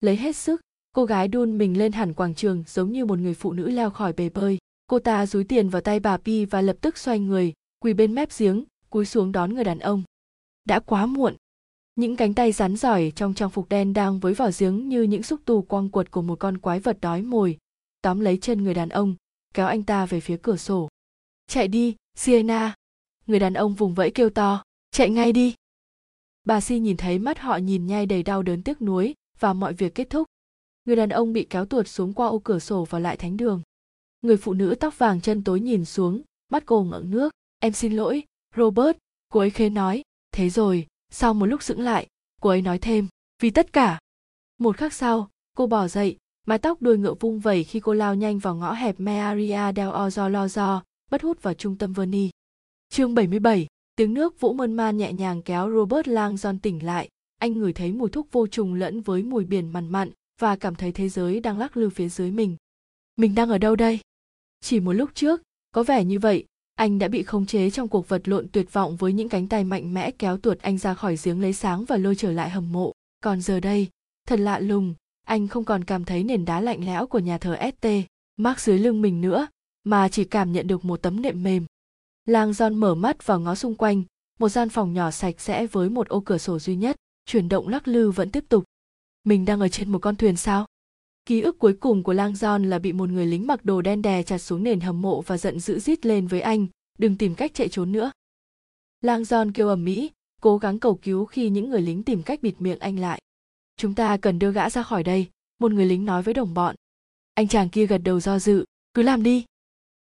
Lấy 0.00 0.16
hết 0.16 0.36
sức, 0.36 0.60
cô 0.92 1.04
gái 1.04 1.28
đun 1.28 1.58
mình 1.58 1.78
lên 1.78 1.92
hẳn 1.92 2.14
quảng 2.14 2.34
trường 2.34 2.64
giống 2.66 2.92
như 2.92 3.04
một 3.04 3.18
người 3.18 3.34
phụ 3.34 3.52
nữ 3.52 3.70
leo 3.70 3.90
khỏi 3.90 4.12
bể 4.12 4.28
bơi. 4.28 4.58
Cô 4.86 4.98
ta 4.98 5.26
dúi 5.26 5.44
tiền 5.44 5.68
vào 5.68 5.82
tay 5.82 6.00
bà 6.00 6.16
pi 6.16 6.44
và 6.44 6.60
lập 6.60 6.76
tức 6.80 6.98
xoay 6.98 7.18
người, 7.18 7.52
quỳ 7.80 7.92
bên 7.94 8.14
mép 8.14 8.28
giếng 8.38 8.64
cúi 8.90 9.06
xuống 9.06 9.32
đón 9.32 9.54
người 9.54 9.64
đàn 9.64 9.78
ông. 9.78 10.02
Đã 10.64 10.80
quá 10.80 11.06
muộn. 11.06 11.36
Những 11.94 12.16
cánh 12.16 12.34
tay 12.34 12.52
rắn 12.52 12.76
giỏi 12.76 13.12
trong 13.16 13.34
trang 13.34 13.50
phục 13.50 13.68
đen 13.68 13.92
đang 13.92 14.20
với 14.20 14.34
vỏ 14.34 14.50
giếng 14.58 14.88
như 14.88 15.02
những 15.02 15.22
xúc 15.22 15.40
tu 15.44 15.62
quang 15.62 15.88
quật 15.88 16.10
của 16.10 16.22
một 16.22 16.38
con 16.38 16.58
quái 16.58 16.80
vật 16.80 16.98
đói 17.00 17.22
mồi, 17.22 17.58
tóm 18.02 18.20
lấy 18.20 18.38
chân 18.38 18.64
người 18.64 18.74
đàn 18.74 18.88
ông, 18.88 19.14
kéo 19.54 19.66
anh 19.66 19.82
ta 19.82 20.06
về 20.06 20.20
phía 20.20 20.36
cửa 20.42 20.56
sổ. 20.56 20.88
Chạy 21.46 21.68
đi, 21.68 21.96
sienna. 22.14 22.74
Người 23.26 23.38
đàn 23.38 23.54
ông 23.54 23.74
vùng 23.74 23.94
vẫy 23.94 24.10
kêu 24.10 24.30
to, 24.30 24.62
chạy 24.90 25.10
ngay 25.10 25.32
đi. 25.32 25.54
Bà 26.44 26.60
si 26.60 26.78
nhìn 26.78 26.96
thấy 26.96 27.18
mắt 27.18 27.38
họ 27.38 27.56
nhìn 27.56 27.86
nhai 27.86 28.06
đầy 28.06 28.22
đau 28.22 28.42
đớn 28.42 28.62
tiếc 28.62 28.82
nuối 28.82 29.14
và 29.38 29.52
mọi 29.52 29.72
việc 29.72 29.94
kết 29.94 30.10
thúc. 30.10 30.26
Người 30.84 30.96
đàn 30.96 31.08
ông 31.08 31.32
bị 31.32 31.46
kéo 31.50 31.64
tuột 31.64 31.88
xuống 31.88 32.12
qua 32.12 32.26
ô 32.26 32.38
cửa 32.38 32.58
sổ 32.58 32.84
vào 32.84 33.00
lại 33.00 33.16
thánh 33.16 33.36
đường. 33.36 33.62
Người 34.22 34.36
phụ 34.36 34.54
nữ 34.54 34.74
tóc 34.80 34.98
vàng 34.98 35.20
chân 35.20 35.44
tối 35.44 35.60
nhìn 35.60 35.84
xuống, 35.84 36.22
mắt 36.48 36.62
cô 36.66 36.84
ngẩng 36.84 37.10
nước. 37.10 37.32
Em 37.58 37.72
xin 37.72 37.92
lỗi 37.92 38.24
robert 38.56 38.96
cô 39.28 39.40
ấy 39.40 39.50
khế 39.50 39.70
nói 39.70 40.02
thế 40.32 40.50
rồi 40.50 40.86
sau 41.10 41.34
một 41.34 41.46
lúc 41.46 41.62
sững 41.62 41.80
lại 41.80 42.06
cô 42.40 42.50
ấy 42.50 42.62
nói 42.62 42.78
thêm 42.78 43.08
vì 43.42 43.50
tất 43.50 43.72
cả 43.72 43.98
một 44.58 44.76
khắc 44.76 44.92
sau 44.92 45.30
cô 45.56 45.66
bỏ 45.66 45.88
dậy 45.88 46.16
mái 46.46 46.58
tóc 46.58 46.82
đuôi 46.82 46.98
ngựa 46.98 47.14
vung 47.14 47.40
vẩy 47.40 47.64
khi 47.64 47.80
cô 47.80 47.92
lao 47.94 48.14
nhanh 48.14 48.38
vào 48.38 48.56
ngõ 48.56 48.72
hẹp 48.72 49.00
Maria 49.00 49.72
del 49.76 49.88
Orzo 49.88 50.80
bất 51.10 51.22
hút 51.22 51.42
vào 51.42 51.54
trung 51.54 51.76
tâm 51.76 51.92
Verni. 51.92 52.30
Chương 52.88 53.14
77, 53.14 53.66
tiếng 53.96 54.14
nước 54.14 54.40
vỗ 54.40 54.52
mơn 54.52 54.72
man 54.72 54.96
nhẹ 54.96 55.12
nhàng 55.12 55.42
kéo 55.42 55.70
Robert 55.70 56.08
Lang 56.08 56.34
John 56.34 56.58
tỉnh 56.62 56.86
lại, 56.86 57.08
anh 57.38 57.52
ngửi 57.52 57.72
thấy 57.72 57.92
mùi 57.92 58.10
thuốc 58.10 58.28
vô 58.32 58.46
trùng 58.46 58.74
lẫn 58.74 59.00
với 59.00 59.22
mùi 59.22 59.44
biển 59.44 59.68
mặn 59.68 59.88
mặn 59.88 60.10
và 60.40 60.56
cảm 60.56 60.74
thấy 60.74 60.92
thế 60.92 61.08
giới 61.08 61.40
đang 61.40 61.58
lắc 61.58 61.76
lư 61.76 61.90
phía 61.90 62.08
dưới 62.08 62.30
mình. 62.30 62.56
Mình 63.16 63.34
đang 63.34 63.48
ở 63.48 63.58
đâu 63.58 63.76
đây? 63.76 64.00
Chỉ 64.60 64.80
một 64.80 64.92
lúc 64.92 65.10
trước, 65.14 65.42
có 65.72 65.82
vẻ 65.82 66.04
như 66.04 66.18
vậy, 66.18 66.44
anh 66.76 66.98
đã 66.98 67.08
bị 67.08 67.22
khống 67.22 67.46
chế 67.46 67.70
trong 67.70 67.88
cuộc 67.88 68.08
vật 68.08 68.28
lộn 68.28 68.48
tuyệt 68.48 68.72
vọng 68.72 68.96
với 68.96 69.12
những 69.12 69.28
cánh 69.28 69.48
tay 69.48 69.64
mạnh 69.64 69.94
mẽ 69.94 70.10
kéo 70.10 70.36
tuột 70.36 70.58
anh 70.58 70.78
ra 70.78 70.94
khỏi 70.94 71.16
giếng 71.24 71.40
lấy 71.40 71.52
sáng 71.52 71.84
và 71.84 71.96
lôi 71.96 72.14
trở 72.16 72.32
lại 72.32 72.50
hầm 72.50 72.72
mộ. 72.72 72.92
Còn 73.24 73.40
giờ 73.40 73.60
đây, 73.60 73.88
thật 74.28 74.40
lạ 74.40 74.58
lùng, 74.58 74.94
anh 75.26 75.48
không 75.48 75.64
còn 75.64 75.84
cảm 75.84 76.04
thấy 76.04 76.24
nền 76.24 76.44
đá 76.44 76.60
lạnh 76.60 76.86
lẽo 76.86 77.06
của 77.06 77.18
nhà 77.18 77.38
thờ 77.38 77.56
ST 77.80 77.86
mắc 78.36 78.60
dưới 78.60 78.78
lưng 78.78 79.02
mình 79.02 79.20
nữa, 79.20 79.46
mà 79.84 80.08
chỉ 80.08 80.24
cảm 80.24 80.52
nhận 80.52 80.66
được 80.66 80.84
một 80.84 81.02
tấm 81.02 81.22
nệm 81.22 81.42
mềm. 81.42 81.66
Lang 82.24 82.50
John 82.50 82.74
mở 82.74 82.94
mắt 82.94 83.26
và 83.26 83.36
ngó 83.36 83.54
xung 83.54 83.74
quanh, 83.74 84.02
một 84.38 84.48
gian 84.48 84.68
phòng 84.68 84.92
nhỏ 84.92 85.10
sạch 85.10 85.40
sẽ 85.40 85.66
với 85.66 85.90
một 85.90 86.08
ô 86.08 86.20
cửa 86.20 86.38
sổ 86.38 86.58
duy 86.58 86.76
nhất, 86.76 86.96
chuyển 87.26 87.48
động 87.48 87.68
lắc 87.68 87.88
lư 87.88 88.10
vẫn 88.10 88.30
tiếp 88.30 88.44
tục. 88.48 88.64
Mình 89.24 89.44
đang 89.44 89.60
ở 89.60 89.68
trên 89.68 89.92
một 89.92 89.98
con 89.98 90.16
thuyền 90.16 90.36
sao? 90.36 90.66
Ký 91.26 91.40
ức 91.40 91.58
cuối 91.58 91.76
cùng 91.80 92.02
của 92.02 92.12
Lang 92.12 92.32
John 92.32 92.64
là 92.68 92.78
bị 92.78 92.92
một 92.92 93.08
người 93.08 93.26
lính 93.26 93.46
mặc 93.46 93.64
đồ 93.64 93.82
đen 93.82 94.02
đè 94.02 94.22
chặt 94.22 94.38
xuống 94.38 94.62
nền 94.62 94.80
hầm 94.80 95.02
mộ 95.02 95.20
và 95.20 95.38
giận 95.38 95.60
dữ 95.60 95.78
rít 95.78 96.06
lên 96.06 96.26
với 96.26 96.40
anh, 96.40 96.66
đừng 96.98 97.16
tìm 97.16 97.34
cách 97.34 97.54
chạy 97.54 97.68
trốn 97.68 97.92
nữa. 97.92 98.10
Lang 99.00 99.22
John 99.22 99.50
kêu 99.54 99.68
ầm 99.68 99.84
mỹ, 99.84 100.10
cố 100.40 100.58
gắng 100.58 100.78
cầu 100.78 100.94
cứu 100.94 101.24
khi 101.24 101.48
những 101.48 101.70
người 101.70 101.82
lính 101.82 102.02
tìm 102.02 102.22
cách 102.22 102.42
bịt 102.42 102.54
miệng 102.58 102.78
anh 102.78 102.98
lại. 102.98 103.20
Chúng 103.76 103.94
ta 103.94 104.16
cần 104.16 104.38
đưa 104.38 104.52
gã 104.52 104.70
ra 104.70 104.82
khỏi 104.82 105.02
đây, 105.02 105.26
một 105.58 105.72
người 105.72 105.86
lính 105.86 106.04
nói 106.04 106.22
với 106.22 106.34
đồng 106.34 106.54
bọn. 106.54 106.76
Anh 107.34 107.48
chàng 107.48 107.68
kia 107.68 107.86
gật 107.86 107.98
đầu 107.98 108.20
do 108.20 108.38
dự, 108.38 108.64
cứ 108.94 109.02
làm 109.02 109.22
đi. 109.22 109.44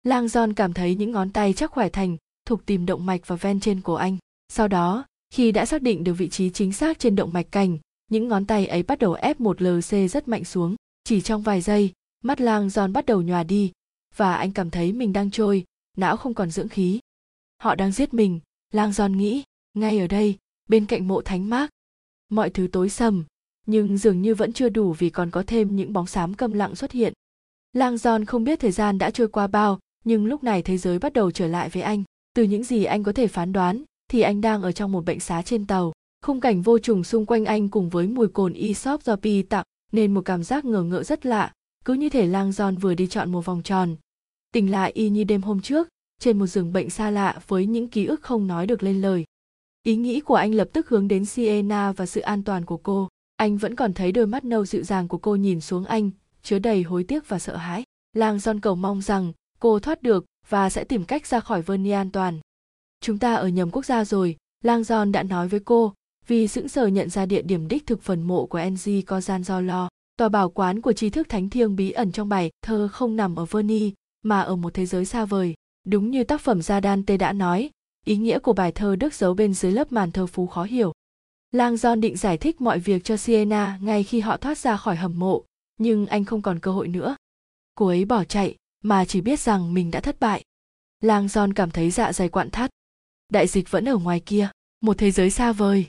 Lang 0.03 0.27
John 0.27 0.55
cảm 0.55 0.73
thấy 0.73 0.95
những 0.95 1.11
ngón 1.11 1.31
tay 1.31 1.53
chắc 1.53 1.71
khỏe 1.71 1.89
thành, 1.89 2.17
thục 2.47 2.67
tìm 2.67 2.87
động 2.87 3.07
mạch 3.07 3.21
và 3.27 3.37
ven 3.37 3.61
trên 3.61 3.81
cổ 3.81 3.95
anh. 3.95 4.17
Sau 4.49 4.69
đó, 4.69 5.05
khi 5.31 5.53
đã 5.53 5.67
xác 5.67 5.83
định 5.83 6.05
được 6.05 6.15
vị 6.15 6.29
trí 6.29 6.51
chính 6.51 6.73
xác 6.73 6.99
trên 6.99 7.17
động 7.17 7.33
mạch 7.33 7.47
cành, 7.53 7.79
những 8.11 8.29
ngón 8.29 8.47
tay 8.47 8.67
ấy 8.67 8.83
bắt 8.83 8.99
đầu 8.99 9.13
ép 9.13 9.41
một 9.41 9.63
LC 9.63 10.11
rất 10.11 10.29
mạnh 10.29 10.45
xuống. 10.45 10.77
Chỉ 11.05 11.21
trong 11.21 11.43
vài 11.43 11.61
giây, 11.61 11.93
mắt 12.23 12.40
lang 12.40 12.71
giòn 12.71 12.93
bắt 12.93 13.07
đầu 13.07 13.23
nhòa 13.23 13.43
đi, 13.43 13.73
và 14.17 14.35
anh 14.35 14.53
cảm 14.53 14.71
thấy 14.71 14.93
mình 14.93 15.12
đang 15.12 15.31
trôi, 15.31 15.64
não 15.97 16.17
không 16.17 16.35
còn 16.35 16.51
dưỡng 16.51 16.69
khí. 16.69 17.01
Họ 17.59 17.75
đang 17.75 17.93
giết 17.93 18.14
mình, 18.14 18.40
lang 18.73 18.93
giòn 18.93 19.17
nghĩ, 19.17 19.43
ngay 19.75 19.99
ở 19.99 20.07
đây, 20.07 20.38
bên 20.69 20.87
cạnh 20.87 21.09
mộ 21.09 21.23
thánh 21.23 21.51
mác. 21.51 21.71
Mọi 22.29 22.51
thứ 22.51 22.69
tối 22.73 22.88
sầm, 22.88 23.25
nhưng 23.67 23.99
dường 23.99 24.23
như 24.23 24.35
vẫn 24.35 24.53
chưa 24.53 24.69
đủ 24.69 24.93
vì 24.93 25.11
còn 25.11 25.31
có 25.31 25.43
thêm 25.47 25.77
những 25.77 25.93
bóng 25.93 26.07
xám 26.07 26.35
câm 26.35 26.53
lặng 26.53 26.75
xuất 26.75 26.93
hiện. 26.93 27.12
Lang 27.73 27.97
Giòn 27.97 28.25
không 28.25 28.45
biết 28.45 28.61
thời 28.61 28.73
gian 28.73 28.99
đã 28.99 29.11
trôi 29.11 29.29
qua 29.29 29.47
bao, 29.47 29.79
nhưng 30.05 30.27
lúc 30.27 30.45
này 30.45 30.62
thế 30.62 30.79
giới 30.79 30.99
bắt 30.99 31.12
đầu 31.12 31.31
trở 31.31 31.47
lại 31.47 31.69
với 31.69 31.83
anh. 31.83 32.03
Từ 32.35 32.43
những 32.43 32.64
gì 32.64 32.85
anh 32.85 33.03
có 33.03 33.12
thể 33.12 33.27
phán 33.27 33.53
đoán, 33.53 33.83
thì 34.11 34.21
anh 34.21 34.40
đang 34.40 34.62
ở 34.62 34.73
trong 34.73 34.93
một 34.93 35.05
bệnh 35.05 35.21
xá 35.21 35.43
trên 35.43 35.67
tàu. 35.67 35.93
Khung 36.23 36.40
cảnh 36.40 36.62
vô 36.62 36.79
trùng 36.79 37.05
xung 37.05 37.27
quanh 37.27 37.45
anh 37.45 37.69
cùng 37.69 37.88
với 37.88 38.07
mùi 38.07 38.29
cồn 38.29 38.53
Aesop 38.53 39.03
do 39.03 39.17
Pi 39.17 39.43
tặng 39.43 39.64
nên 39.94 40.14
một 40.14 40.20
cảm 40.24 40.42
giác 40.42 40.64
ngờ 40.64 40.83
ngợ 40.83 41.02
rất 41.02 41.26
lạ, 41.26 41.52
cứ 41.85 41.94
như 41.94 42.09
thể 42.09 42.26
lang 42.26 42.52
giòn 42.52 42.76
vừa 42.76 42.94
đi 42.94 43.07
chọn 43.07 43.33
một 43.33 43.44
vòng 43.44 43.62
tròn. 43.62 43.96
Tỉnh 44.52 44.70
lại 44.70 44.92
y 44.94 45.09
như 45.09 45.24
đêm 45.24 45.42
hôm 45.42 45.61
trước, 45.61 45.88
trên 46.20 46.38
một 46.38 46.46
giường 46.46 46.72
bệnh 46.72 46.90
xa 46.90 47.11
lạ 47.11 47.38
với 47.48 47.66
những 47.66 47.88
ký 47.88 48.07
ức 48.07 48.22
không 48.22 48.46
nói 48.46 48.66
được 48.66 48.83
lên 48.83 49.00
lời. 49.00 49.24
Ý 49.83 49.96
nghĩ 49.96 50.20
của 50.20 50.35
anh 50.35 50.54
lập 50.54 50.68
tức 50.72 50.88
hướng 50.88 51.09
đến 51.09 51.24
Sienna 51.24 51.92
và 51.92 52.07
sự 52.07 52.20
an 52.20 52.42
toàn 52.42 52.64
của 52.64 52.76
cô. 52.76 53.09
Anh 53.37 53.57
vẫn 53.57 53.74
còn 53.74 53.92
thấy 53.92 54.12
đôi 54.12 54.26
mắt 54.26 54.44
nâu 54.44 54.66
dịu 54.66 54.83
dàng 54.83 55.09
của 55.09 55.18
cô 55.18 55.37
nhìn 55.37 55.61
xuống 55.61 55.85
anh, 55.85 56.11
chứa 56.42 56.59
đầy 56.59 56.83
hối 56.83 57.04
tiếc 57.04 57.28
và 57.28 57.38
sợ 57.38 57.57
hãi 57.57 57.85
lang 58.14 58.37
john 58.37 58.61
cầu 58.61 58.74
mong 58.74 59.02
rằng 59.02 59.33
cô 59.61 59.78
thoát 59.78 60.02
được 60.02 60.24
và 60.48 60.70
sẽ 60.70 60.85
tìm 60.85 61.04
cách 61.04 61.26
ra 61.26 61.40
khỏi 61.40 61.62
vernie 61.62 61.92
an 61.92 62.11
toàn 62.11 62.40
chúng 63.00 63.18
ta 63.18 63.35
ở 63.35 63.48
nhầm 63.48 63.70
quốc 63.70 63.85
gia 63.85 64.04
rồi 64.04 64.37
lang 64.64 64.83
john 64.83 65.12
đã 65.12 65.22
nói 65.22 65.48
với 65.48 65.61
cô 65.61 65.94
vì 66.27 66.49
sững 66.49 66.69
sờ 66.69 66.87
nhận 66.87 67.11
ra 67.11 67.27
địa 67.27 67.43
điểm 67.43 67.69
đích 67.69 67.87
thực 67.87 68.03
phần 68.03 68.23
mộ 68.23 68.47
của 68.47 68.61
ng 68.71 69.03
có 69.07 69.21
gian 69.21 69.43
do 69.43 69.61
lo. 69.61 69.89
Tòa 70.17 70.29
bảo 70.29 70.51
quán 70.51 70.81
của 70.81 70.93
tri 70.93 71.11
thức 71.11 71.29
thánh 71.29 71.51
thiêng 71.51 71.77
bí 71.77 71.91
ẩn 71.91 72.13
trong 72.13 72.29
bài 72.29 72.51
thơ 72.63 72.89
không 72.93 73.17
nằm 73.17 73.37
ở 73.37 73.45
Verni, 73.45 73.93
mà 74.23 74.41
ở 74.41 74.57
một 74.57 74.75
thế 74.75 74.87
giới 74.87 75.05
xa 75.05 75.25
vời. 75.25 75.55
Đúng 75.87 76.11
như 76.11 76.25
tác 76.25 76.41
phẩm 76.41 76.63
gia 76.63 76.81
đan 76.81 77.07
tê 77.07 77.17
đã 77.17 77.33
nói, 77.33 77.71
ý 78.07 78.17
nghĩa 78.17 78.39
của 78.39 78.53
bài 78.53 78.73
thơ 78.73 78.97
được 78.97 79.15
giấu 79.15 79.35
bên 79.35 79.55
dưới 79.55 79.73
lớp 79.73 79.93
màn 79.93 80.13
thơ 80.13 80.27
phú 80.27 80.47
khó 80.47 80.65
hiểu. 80.65 80.93
Lang 81.53 81.75
john 81.75 82.01
định 82.01 82.17
giải 82.17 82.39
thích 82.39 82.61
mọi 82.61 82.79
việc 82.79 83.05
cho 83.05 83.17
sienna 83.17 83.79
ngay 83.83 84.05
khi 84.05 84.21
họ 84.21 84.37
thoát 84.37 84.59
ra 84.59 84.77
khỏi 84.77 84.97
hầm 84.97 85.19
mộ, 85.19 85.45
nhưng 85.79 86.07
anh 86.07 86.25
không 86.25 86.43
còn 86.43 86.59
cơ 86.59 86.71
hội 86.71 86.89
nữa. 86.89 87.17
Cô 87.75 87.87
ấy 87.87 88.05
bỏ 88.05 88.25
chạy, 88.25 88.57
mà 88.83 89.05
chỉ 89.05 89.21
biết 89.21 89.41
rằng 89.41 89.75
mình 89.75 89.91
đã 89.91 90.01
thất 90.01 90.21
bại. 90.21 90.45
Lang 91.01 91.27
john 91.27 91.53
cảm 91.53 91.71
thấy 91.71 91.91
dạ 91.91 92.13
dày 92.13 92.29
quặn 92.29 92.51
thắt. 92.51 92.71
Đại 93.29 93.47
dịch 93.47 93.71
vẫn 93.71 93.89
ở 93.89 93.97
ngoài 93.97 94.21
kia, 94.21 94.49
một 94.81 94.99
thế 94.99 95.11
giới 95.11 95.31
xa 95.31 95.53
vời 95.53 95.87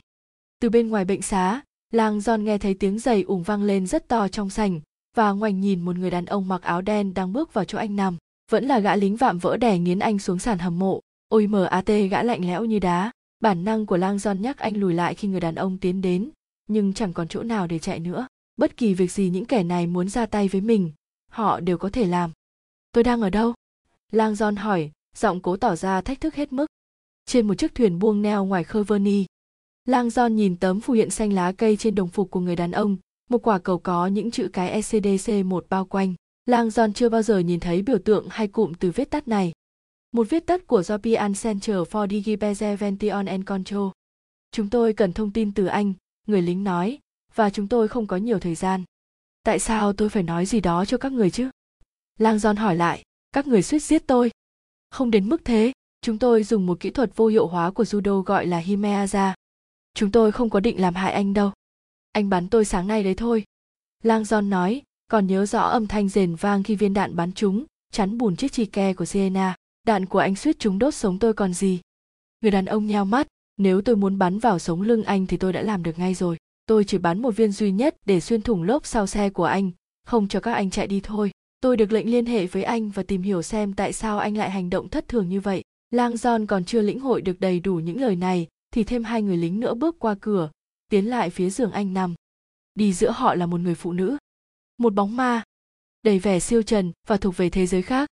từ 0.60 0.70
bên 0.70 0.88
ngoài 0.88 1.04
bệnh 1.04 1.22
xá 1.22 1.62
lang 1.92 2.20
giòn 2.20 2.44
nghe 2.44 2.58
thấy 2.58 2.74
tiếng 2.74 2.98
giày 2.98 3.22
ủng 3.22 3.42
vang 3.42 3.62
lên 3.62 3.86
rất 3.86 4.08
to 4.08 4.28
trong 4.28 4.50
sảnh, 4.50 4.80
và 5.16 5.32
ngoảnh 5.32 5.60
nhìn 5.60 5.80
một 5.84 5.96
người 5.96 6.10
đàn 6.10 6.26
ông 6.26 6.48
mặc 6.48 6.62
áo 6.62 6.82
đen 6.82 7.14
đang 7.14 7.32
bước 7.32 7.54
vào 7.54 7.64
chỗ 7.64 7.78
anh 7.78 7.96
nằm. 7.96 8.16
Vẫn 8.50 8.64
là 8.64 8.78
gã 8.78 8.96
lính 8.96 9.16
vạm 9.16 9.38
vỡ 9.38 9.56
đè 9.56 9.78
nghiến 9.78 9.98
anh 9.98 10.18
xuống 10.18 10.38
sàn 10.38 10.58
hầm 10.58 10.78
mộ. 10.78 11.00
Ôi 11.28 11.46
mờ 11.46 11.64
at 11.64 11.86
gã 11.86 12.22
lạnh 12.22 12.46
lẽo 12.46 12.64
như 12.64 12.78
đá. 12.78 13.10
Bản 13.40 13.64
năng 13.64 13.86
của 13.86 13.96
lang 13.96 14.18
giòn 14.18 14.42
nhắc 14.42 14.58
anh 14.58 14.76
lùi 14.76 14.94
lại 14.94 15.14
khi 15.14 15.28
người 15.28 15.40
đàn 15.40 15.54
ông 15.54 15.78
tiến 15.78 16.00
đến, 16.00 16.30
nhưng 16.68 16.92
chẳng 16.92 17.12
còn 17.12 17.28
chỗ 17.28 17.42
nào 17.42 17.66
để 17.66 17.78
chạy 17.78 17.98
nữa. 17.98 18.26
Bất 18.56 18.76
kỳ 18.76 18.94
việc 18.94 19.12
gì 19.12 19.30
những 19.30 19.44
kẻ 19.44 19.62
này 19.62 19.86
muốn 19.86 20.08
ra 20.08 20.26
tay 20.26 20.48
với 20.48 20.60
mình, 20.60 20.92
họ 21.30 21.60
đều 21.60 21.78
có 21.78 21.90
thể 21.92 22.06
làm. 22.06 22.30
Tôi 22.92 23.04
đang 23.04 23.20
ở 23.20 23.30
đâu? 23.30 23.54
Lang 24.12 24.34
giòn 24.34 24.56
hỏi, 24.56 24.90
giọng 25.16 25.40
cố 25.40 25.56
tỏ 25.56 25.76
ra 25.76 26.00
thách 26.00 26.20
thức 26.20 26.34
hết 26.34 26.52
mức. 26.52 26.66
Trên 27.26 27.46
một 27.46 27.54
chiếc 27.54 27.74
thuyền 27.74 27.98
buông 27.98 28.22
neo 28.22 28.44
ngoài 28.44 28.64
khơi 28.64 28.84
vernie 28.84 29.24
lang 29.86 30.08
john 30.08 30.28
nhìn 30.28 30.56
tấm 30.56 30.80
phù 30.80 30.92
hiện 30.92 31.10
xanh 31.10 31.32
lá 31.32 31.52
cây 31.52 31.76
trên 31.76 31.94
đồng 31.94 32.08
phục 32.08 32.30
của 32.30 32.40
người 32.40 32.56
đàn 32.56 32.70
ông 32.70 32.96
một 33.30 33.38
quả 33.42 33.58
cầu 33.58 33.78
có 33.78 34.06
những 34.06 34.30
chữ 34.30 34.48
cái 34.52 34.70
ecdc 34.70 35.32
một 35.44 35.66
bao 35.68 35.84
quanh 35.84 36.14
lang 36.46 36.68
john 36.68 36.92
chưa 36.92 37.08
bao 37.08 37.22
giờ 37.22 37.38
nhìn 37.38 37.60
thấy 37.60 37.82
biểu 37.82 37.98
tượng 37.98 38.26
hay 38.30 38.48
cụm 38.48 38.72
từ 38.74 38.90
viết 38.90 39.10
tắt 39.10 39.28
này 39.28 39.52
một 40.12 40.30
viết 40.30 40.46
tắt 40.46 40.66
của 40.66 40.82
European 40.88 41.32
Center 41.34 41.76
for 41.76 42.08
Digiprevention 42.08 43.26
and 43.26 43.44
Control. 43.44 43.88
Chúng 44.50 44.70
tôi 44.70 44.92
cần 44.92 45.12
thông 45.12 45.30
tin 45.30 45.54
từ 45.54 45.66
anh, 45.66 45.92
người 46.26 46.42
lính 46.42 46.64
nói, 46.64 46.98
và 47.34 47.50
chúng 47.50 47.68
tôi 47.68 47.88
không 47.88 48.06
có 48.06 48.16
nhiều 48.16 48.38
thời 48.38 48.54
gian. 48.54 48.84
Tại 49.42 49.58
sao 49.58 49.92
tôi 49.92 50.08
phải 50.08 50.22
nói 50.22 50.46
gì 50.46 50.60
đó 50.60 50.84
cho 50.84 50.98
các 50.98 51.12
người 51.12 51.30
chứ? 51.30 51.50
Lang 52.18 52.36
John 52.36 52.56
hỏi 52.56 52.76
lại, 52.76 53.02
các 53.32 53.46
người 53.46 53.62
suýt 53.62 53.78
giết 53.78 54.06
tôi. 54.06 54.30
Không 54.90 55.10
đến 55.10 55.28
mức 55.28 55.44
thế, 55.44 55.72
chúng 56.00 56.18
tôi 56.18 56.44
dùng 56.44 56.66
một 56.66 56.80
kỹ 56.80 56.90
thuật 56.90 57.16
vô 57.16 57.26
hiệu 57.26 57.46
hóa 57.46 57.70
của 57.70 57.84
judo 57.84 58.22
gọi 58.22 58.46
là 58.46 58.60
Himeaza. 58.60 59.32
Chúng 59.96 60.10
tôi 60.10 60.32
không 60.32 60.50
có 60.50 60.60
định 60.60 60.80
làm 60.80 60.94
hại 60.94 61.12
anh 61.12 61.34
đâu. 61.34 61.50
Anh 62.12 62.28
bắn 62.28 62.48
tôi 62.48 62.64
sáng 62.64 62.86
nay 62.86 63.02
đấy 63.02 63.14
thôi. 63.14 63.44
Lang 64.02 64.22
John 64.22 64.48
nói, 64.48 64.82
còn 65.08 65.26
nhớ 65.26 65.46
rõ 65.46 65.60
âm 65.60 65.86
thanh 65.86 66.08
rền 66.08 66.34
vang 66.34 66.62
khi 66.62 66.76
viên 66.76 66.94
đạn 66.94 67.16
bắn 67.16 67.32
trúng, 67.32 67.64
chắn 67.92 68.18
bùn 68.18 68.36
chiếc 68.36 68.52
chi 68.52 68.64
ke 68.64 68.94
của 68.94 69.04
Sienna 69.04 69.54
đạn 69.86 70.06
của 70.06 70.18
anh 70.18 70.36
suýt 70.36 70.56
chúng 70.58 70.78
đốt 70.78 70.94
sống 70.94 71.18
tôi 71.18 71.32
còn 71.32 71.54
gì. 71.54 71.80
Người 72.40 72.50
đàn 72.50 72.64
ông 72.64 72.86
nheo 72.86 73.04
mắt 73.04 73.26
nếu 73.56 73.82
tôi 73.82 73.96
muốn 73.96 74.18
bắn 74.18 74.38
vào 74.38 74.58
sống 74.58 74.82
lưng 74.82 75.02
anh 75.02 75.26
thì 75.26 75.36
tôi 75.36 75.52
đã 75.52 75.62
làm 75.62 75.82
được 75.82 75.98
ngay 75.98 76.14
rồi. 76.14 76.36
Tôi 76.66 76.84
chỉ 76.84 76.98
bắn 76.98 77.22
một 77.22 77.30
viên 77.30 77.52
duy 77.52 77.70
nhất 77.70 77.96
để 78.06 78.20
xuyên 78.20 78.42
thủng 78.42 78.62
lốp 78.62 78.86
sau 78.86 79.06
xe 79.06 79.30
của 79.30 79.44
anh 79.44 79.70
không 80.06 80.28
cho 80.28 80.40
các 80.40 80.52
anh 80.52 80.70
chạy 80.70 80.86
đi 80.86 81.00
thôi. 81.00 81.30
Tôi 81.60 81.76
được 81.76 81.92
lệnh 81.92 82.10
liên 82.10 82.26
hệ 82.26 82.46
với 82.46 82.62
anh 82.62 82.90
và 82.90 83.02
tìm 83.02 83.22
hiểu 83.22 83.42
xem 83.42 83.72
tại 83.72 83.92
sao 83.92 84.18
anh 84.18 84.36
lại 84.36 84.50
hành 84.50 84.70
động 84.70 84.88
thất 84.88 85.08
thường 85.08 85.28
như 85.28 85.40
vậy. 85.40 85.62
Lang 85.90 86.12
john 86.12 86.46
còn 86.46 86.64
chưa 86.64 86.80
lĩnh 86.80 87.00
hội 87.00 87.22
được 87.22 87.40
đầy 87.40 87.60
đủ 87.60 87.74
những 87.74 88.00
lời 88.00 88.16
này 88.16 88.46
thì 88.76 88.84
thêm 88.84 89.04
hai 89.04 89.22
người 89.22 89.36
lính 89.36 89.60
nữa 89.60 89.74
bước 89.74 89.98
qua 89.98 90.14
cửa 90.20 90.50
tiến 90.88 91.10
lại 91.10 91.30
phía 91.30 91.50
giường 91.50 91.72
anh 91.72 91.94
nằm 91.94 92.14
đi 92.74 92.92
giữa 92.92 93.10
họ 93.10 93.34
là 93.34 93.46
một 93.46 93.60
người 93.60 93.74
phụ 93.74 93.92
nữ 93.92 94.16
một 94.78 94.94
bóng 94.94 95.16
ma 95.16 95.42
đầy 96.02 96.18
vẻ 96.18 96.40
siêu 96.40 96.62
trần 96.62 96.92
và 97.06 97.16
thuộc 97.16 97.36
về 97.36 97.50
thế 97.50 97.66
giới 97.66 97.82
khác 97.82 98.08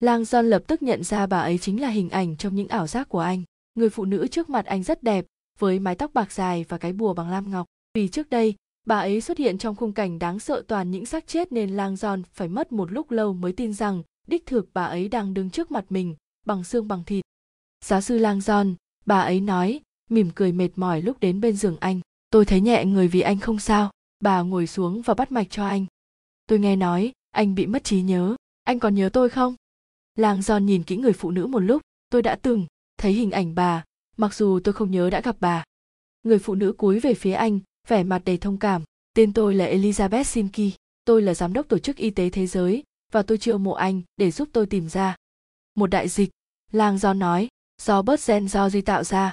Lang 0.00 0.22
John 0.22 0.42
lập 0.42 0.62
tức 0.66 0.82
nhận 0.82 1.04
ra 1.04 1.26
bà 1.26 1.40
ấy 1.40 1.58
chính 1.58 1.80
là 1.80 1.88
hình 1.88 2.10
ảnh 2.10 2.36
trong 2.36 2.54
những 2.54 2.68
ảo 2.68 2.86
giác 2.86 3.08
của 3.08 3.18
anh. 3.18 3.42
Người 3.74 3.90
phụ 3.90 4.04
nữ 4.04 4.26
trước 4.26 4.50
mặt 4.50 4.66
anh 4.66 4.82
rất 4.82 5.02
đẹp, 5.02 5.26
với 5.58 5.78
mái 5.78 5.94
tóc 5.94 6.14
bạc 6.14 6.32
dài 6.32 6.64
và 6.68 6.78
cái 6.78 6.92
bùa 6.92 7.14
bằng 7.14 7.30
lam 7.30 7.50
ngọc. 7.50 7.66
Vì 7.94 8.08
trước 8.08 8.30
đây, 8.30 8.54
bà 8.86 8.98
ấy 8.98 9.20
xuất 9.20 9.38
hiện 9.38 9.58
trong 9.58 9.76
khung 9.76 9.92
cảnh 9.92 10.18
đáng 10.18 10.38
sợ 10.38 10.62
toàn 10.68 10.90
những 10.90 11.06
xác 11.06 11.26
chết 11.26 11.52
nên 11.52 11.70
Lang 11.70 11.94
John 11.94 12.22
phải 12.32 12.48
mất 12.48 12.72
một 12.72 12.92
lúc 12.92 13.10
lâu 13.10 13.32
mới 13.32 13.52
tin 13.52 13.72
rằng 13.72 14.02
đích 14.26 14.46
thực 14.46 14.68
bà 14.74 14.84
ấy 14.84 15.08
đang 15.08 15.34
đứng 15.34 15.50
trước 15.50 15.70
mặt 15.70 15.84
mình, 15.88 16.16
bằng 16.46 16.64
xương 16.64 16.88
bằng 16.88 17.04
thịt. 17.04 17.24
Giáo 17.84 18.00
sư 18.00 18.18
Lang 18.18 18.38
John, 18.38 18.74
bà 19.06 19.20
ấy 19.20 19.40
nói, 19.40 19.80
mỉm 20.10 20.30
cười 20.34 20.52
mệt 20.52 20.70
mỏi 20.76 21.02
lúc 21.02 21.20
đến 21.20 21.40
bên 21.40 21.56
giường 21.56 21.76
anh. 21.80 22.00
Tôi 22.30 22.44
thấy 22.44 22.60
nhẹ 22.60 22.84
người 22.84 23.08
vì 23.08 23.20
anh 23.20 23.40
không 23.40 23.58
sao. 23.58 23.90
Bà 24.20 24.42
ngồi 24.42 24.66
xuống 24.66 25.02
và 25.02 25.14
bắt 25.14 25.32
mạch 25.32 25.46
cho 25.50 25.66
anh. 25.66 25.86
Tôi 26.46 26.58
nghe 26.58 26.76
nói, 26.76 27.12
anh 27.30 27.54
bị 27.54 27.66
mất 27.66 27.84
trí 27.84 28.02
nhớ. 28.02 28.36
Anh 28.64 28.78
còn 28.78 28.94
nhớ 28.94 29.08
tôi 29.08 29.28
không? 29.28 29.54
làng 30.20 30.42
Giòn 30.42 30.66
nhìn 30.66 30.82
kỹ 30.82 30.96
người 30.96 31.12
phụ 31.12 31.30
nữ 31.30 31.46
một 31.46 31.58
lúc, 31.58 31.82
tôi 32.10 32.22
đã 32.22 32.36
từng 32.42 32.66
thấy 32.96 33.12
hình 33.12 33.30
ảnh 33.30 33.54
bà, 33.54 33.84
mặc 34.16 34.34
dù 34.34 34.60
tôi 34.64 34.72
không 34.72 34.90
nhớ 34.90 35.10
đã 35.10 35.20
gặp 35.20 35.36
bà. 35.40 35.64
Người 36.22 36.38
phụ 36.38 36.54
nữ 36.54 36.72
cúi 36.72 37.00
về 37.00 37.14
phía 37.14 37.32
anh, 37.32 37.60
vẻ 37.88 38.02
mặt 38.02 38.22
đầy 38.24 38.38
thông 38.38 38.58
cảm. 38.58 38.82
Tên 39.14 39.32
tôi 39.32 39.54
là 39.54 39.66
Elizabeth 39.66 40.22
Sinki, 40.22 40.74
tôi 41.04 41.22
là 41.22 41.34
giám 41.34 41.52
đốc 41.52 41.68
tổ 41.68 41.78
chức 41.78 41.96
y 41.96 42.10
tế 42.10 42.30
thế 42.30 42.46
giới 42.46 42.82
và 43.12 43.22
tôi 43.22 43.38
chiêu 43.38 43.58
mộ 43.58 43.72
anh 43.72 44.02
để 44.16 44.30
giúp 44.30 44.48
tôi 44.52 44.66
tìm 44.66 44.88
ra. 44.88 45.16
Một 45.74 45.86
đại 45.86 46.08
dịch, 46.08 46.30
làng 46.72 46.98
Giòn 46.98 47.18
nói, 47.18 47.48
do 47.82 48.02
bớt 48.02 48.26
gen 48.26 48.48
do 48.48 48.70
di 48.70 48.80
tạo 48.80 49.04
ra. 49.04 49.32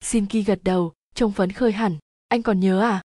Sinki 0.00 0.46
gật 0.46 0.60
đầu, 0.64 0.92
trông 1.14 1.32
phấn 1.32 1.52
khơi 1.52 1.72
hẳn, 1.72 1.96
anh 2.28 2.42
còn 2.42 2.60
nhớ 2.60 2.80
à? 2.80 3.02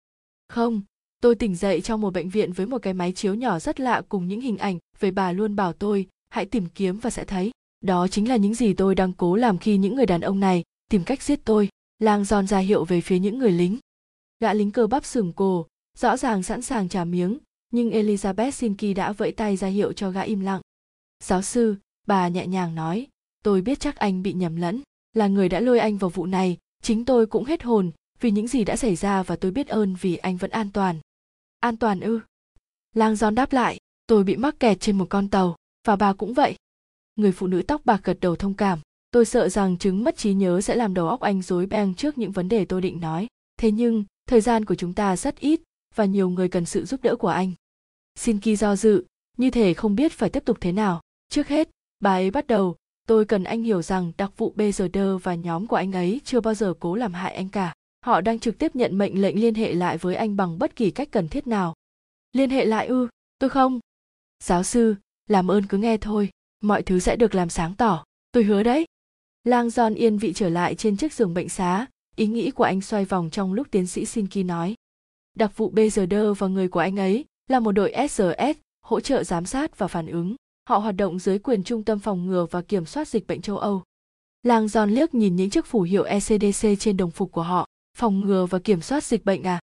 Không, 0.49 0.83
tôi 1.21 1.35
tỉnh 1.35 1.57
dậy 1.57 1.81
trong 1.81 2.01
một 2.01 2.13
bệnh 2.13 2.29
viện 2.29 2.53
với 2.53 2.67
một 2.67 2.79
cái 2.79 2.95
máy 2.95 3.13
chiếu 3.13 3.35
nhỏ 3.35 3.59
rất 3.59 3.81
lạ 3.81 4.03
cùng 4.09 4.29
những 4.29 4.41
hình 4.41 4.59
ảnh 4.59 4.79
về 5.01 5.11
bà 5.11 5.33
luôn 5.33 5.57
bảo 5.57 5.73
tôi 5.73 6.07
hãy 6.29 6.47
tìm 6.47 6.67
kiếm 6.67 6.99
và 6.99 7.11
sẽ 7.11 7.25
thấy. 7.25 7.51
Đó 7.81 8.09
chính 8.09 8.29
là 8.29 8.37
những 8.37 8.55
gì 8.55 8.75
tôi 8.75 8.95
đang 8.95 9.13
cố 9.13 9.37
làm 9.37 9.59
khi 9.59 9.77
những 9.77 9.97
người 9.97 10.07
đàn 10.07 10.21
ông 10.21 10.41
này 10.41 10.65
tìm 10.91 11.05
cách 11.05 11.23
giết 11.23 11.41
tôi 11.45 11.69
lang 11.99 12.25
giòn 12.25 12.47
ra 12.47 12.59
hiệu 12.59 12.85
về 12.85 13.01
phía 13.01 13.19
những 13.19 13.39
người 13.39 13.53
lính. 13.53 13.79
Gã 14.41 14.53
lính 14.53 14.71
cơ 14.71 14.87
bắp 14.87 15.05
sừng 15.05 15.33
cổ 15.33 15.67
rõ 15.99 16.17
ràng 16.17 16.43
sẵn 16.43 16.63
sàng 16.63 16.89
trả 16.89 17.05
miếng 17.05 17.39
nhưng 17.71 17.91
elizabeth 17.91 18.51
sinki 18.51 18.97
đã 18.97 19.13
vẫy 19.13 19.33
tay 19.33 19.57
ra 19.57 19.69
hiệu 19.69 19.93
cho 19.93 20.11
gã 20.11 20.21
im 20.21 20.41
lặng. 20.41 20.61
Giáo 21.25 21.43
sư 21.43 21.77
bà 22.07 22.29
nhẹ 22.29 22.47
nhàng 22.47 22.75
nói 22.75 23.07
tôi 23.43 23.63
biết 23.63 23.81
chắc 23.81 23.97
anh 23.97 24.23
bị 24.23 24.33
nhầm 24.33 24.57
lẫn 24.57 24.83
là 25.15 25.27
người 25.27 25.49
đã 25.49 25.61
lôi 25.61 25.79
anh 25.79 25.97
vào 25.97 26.11
vụ 26.11 26.27
này 26.27 26.57
chính 26.87 27.05
tôi 27.05 27.27
cũng 27.27 27.45
hết 27.45 27.63
hồn 27.63 27.91
vì 28.21 28.31
những 28.31 28.49
gì 28.49 28.65
đã 28.65 28.77
xảy 28.77 28.97
ra 28.97 29.23
và 29.23 29.37
tôi 29.37 29.51
biết 29.51 29.69
ơn 29.69 29.95
vì 30.01 30.17
anh 30.17 30.37
vẫn 30.37 30.51
an 30.51 30.71
toàn. 30.73 31.01
An 31.61 31.77
toàn 31.77 32.01
ư? 32.01 32.21
Lang 32.95 33.17
giòn 33.17 33.35
đáp 33.35 33.53
lại, 33.53 33.79
tôi 34.07 34.25
bị 34.25 34.37
mắc 34.37 34.61
kẹt 34.61 34.81
trên 34.81 34.99
một 34.99 35.07
con 35.11 35.29
tàu, 35.29 35.57
và 35.87 35.97
bà 35.97 36.13
cũng 36.13 36.35
vậy. 36.35 36.57
Người 37.17 37.33
phụ 37.33 37.47
nữ 37.47 37.63
tóc 37.63 37.81
bạc 37.85 38.01
gật 38.05 38.19
đầu 38.21 38.37
thông 38.37 38.55
cảm, 38.55 38.79
tôi 39.11 39.25
sợ 39.25 39.49
rằng 39.49 39.79
chứng 39.79 40.05
mất 40.05 40.17
trí 40.17 40.35
nhớ 40.35 40.61
sẽ 40.61 40.75
làm 40.75 40.95
đầu 40.95 41.09
óc 41.09 41.21
anh 41.21 41.43
rối 41.43 41.67
beng 41.67 41.95
trước 41.95 42.19
những 42.19 42.33
vấn 42.33 42.49
đề 42.49 42.65
tôi 42.65 42.81
định 42.81 43.01
nói. 43.01 43.27
Thế 43.57 43.71
nhưng, 43.71 44.05
thời 44.29 44.41
gian 44.41 44.65
của 44.65 44.75
chúng 44.75 44.95
ta 44.95 45.17
rất 45.17 45.39
ít, 45.39 45.61
và 45.95 46.05
nhiều 46.05 46.29
người 46.29 46.49
cần 46.49 46.67
sự 46.67 46.85
giúp 46.85 47.03
đỡ 47.03 47.17
của 47.17 47.29
anh. 47.29 47.53
Xin 48.15 48.41
ki 48.41 48.57
do 48.57 48.77
dự, 48.77 49.05
như 49.37 49.51
thể 49.51 49.75
không 49.75 49.97
biết 49.97 50.13
phải 50.13 50.31
tiếp 50.31 50.45
tục 50.45 50.59
thế 50.61 50.73
nào. 50.73 51.01
Trước 51.29 51.49
hết, 51.49 51.69
bà 52.01 52.11
ấy 52.11 52.31
bắt 52.31 52.47
đầu 52.47 52.77
tôi 53.07 53.25
cần 53.25 53.45
anh 53.45 53.63
hiểu 53.63 53.83
rằng 53.83 54.13
đặc 54.17 54.31
vụ 54.37 54.53
bgd 54.57 54.99
và 55.23 55.35
nhóm 55.35 55.67
của 55.67 55.77
anh 55.77 55.93
ấy 55.93 56.21
chưa 56.25 56.41
bao 56.41 56.55
giờ 56.55 56.75
cố 56.81 56.95
làm 56.95 57.15
hại 57.15 57.35
anh 57.35 57.49
cả. 57.49 57.75
Họ 58.07 58.21
đang 58.21 58.39
trực 58.39 58.59
tiếp 58.59 58.77
nhận 58.77 58.99
mệnh 58.99 59.21
lệnh 59.21 59.41
liên 59.41 59.55
hệ 59.55 59.75
lại 59.75 59.99
với 59.99 60.15
anh 60.15 60.37
bằng 60.37 60.59
bất 60.59 60.77
kỳ 60.77 60.91
cách 60.91 61.09
cần 61.11 61.29
thiết 61.29 61.47
nào. 61.47 61.75
Liên 62.33 62.51
hệ 62.51 62.65
lại 62.65 62.87
ư? 62.87 63.09
Tôi 63.39 63.51
không. 63.51 63.81
Giáo 64.45 64.63
sư, 64.63 64.95
làm 65.27 65.51
ơn 65.51 65.67
cứ 65.67 65.79
nghe 65.79 65.97
thôi. 65.97 66.31
Mọi 66.61 66.83
thứ 66.83 66.99
sẽ 66.99 67.17
được 67.17 67.35
làm 67.35 67.49
sáng 67.49 67.75
tỏ. 67.75 68.05
Tôi 68.33 68.45
hứa 68.45 68.63
đấy. 68.63 68.87
Lang 69.45 69.69
john 69.69 69.95
yên 69.95 70.19
vị 70.19 70.33
trở 70.33 70.49
lại 70.49 70.75
trên 70.75 70.97
chiếc 70.97 71.13
giường 71.13 71.35
bệnh 71.35 71.49
xá. 71.49 71.87
Ý 72.17 72.27
nghĩ 72.27 72.51
của 72.51 72.65
anh 72.65 72.81
xoay 72.81 73.05
vòng 73.05 73.31
trong 73.31 73.53
lúc 73.53 73.67
tiến 73.71 73.87
sĩ 73.87 74.05
sinki 74.05 74.37
nói. 74.37 74.75
Đặc 75.35 75.57
vụ 75.57 75.71
bgd 75.71 76.15
và 76.39 76.47
người 76.47 76.69
của 76.69 76.81
anh 76.81 76.97
ấy 76.97 77.25
là 77.49 77.61
một 77.61 77.73
đội 77.73 77.95
SRS 78.11 78.59
hỗ 78.83 79.01
trợ 79.01 79.25
giám 79.25 79.47
sát 79.47 79.79
và 79.79 79.89
phản 79.89 80.07
ứng 80.07 80.37
họ 80.69 80.79
hoạt 80.79 80.97
động 80.97 81.19
dưới 81.19 81.39
quyền 81.39 81.65
trung 81.65 81.85
tâm 81.85 81.99
phòng 81.99 82.27
ngừa 82.27 82.47
và 82.51 82.63
kiểm 82.63 82.87
soát 82.87 83.09
dịch 83.09 83.27
bệnh 83.27 83.41
châu 83.41 83.59
âu. 83.59 83.83
Lang 84.43 84.69
giòn 84.69 84.91
liếc 84.91 85.15
nhìn 85.15 85.37
những 85.37 85.51
chiếc 85.51 85.67
phủ 85.67 85.83
hiệu 85.83 86.05
ecdc 86.05 86.67
trên 86.79 86.97
đồng 86.97 87.11
phục 87.11 87.33
của 87.33 87.43
họ. 87.43 87.67
Phòng 87.99 88.21
ngừa 88.21 88.47
và 88.47 88.59
kiểm 88.59 88.81
soát 88.81 89.05
dịch 89.05 89.25
bệnh 89.25 89.43
à? 89.43 89.61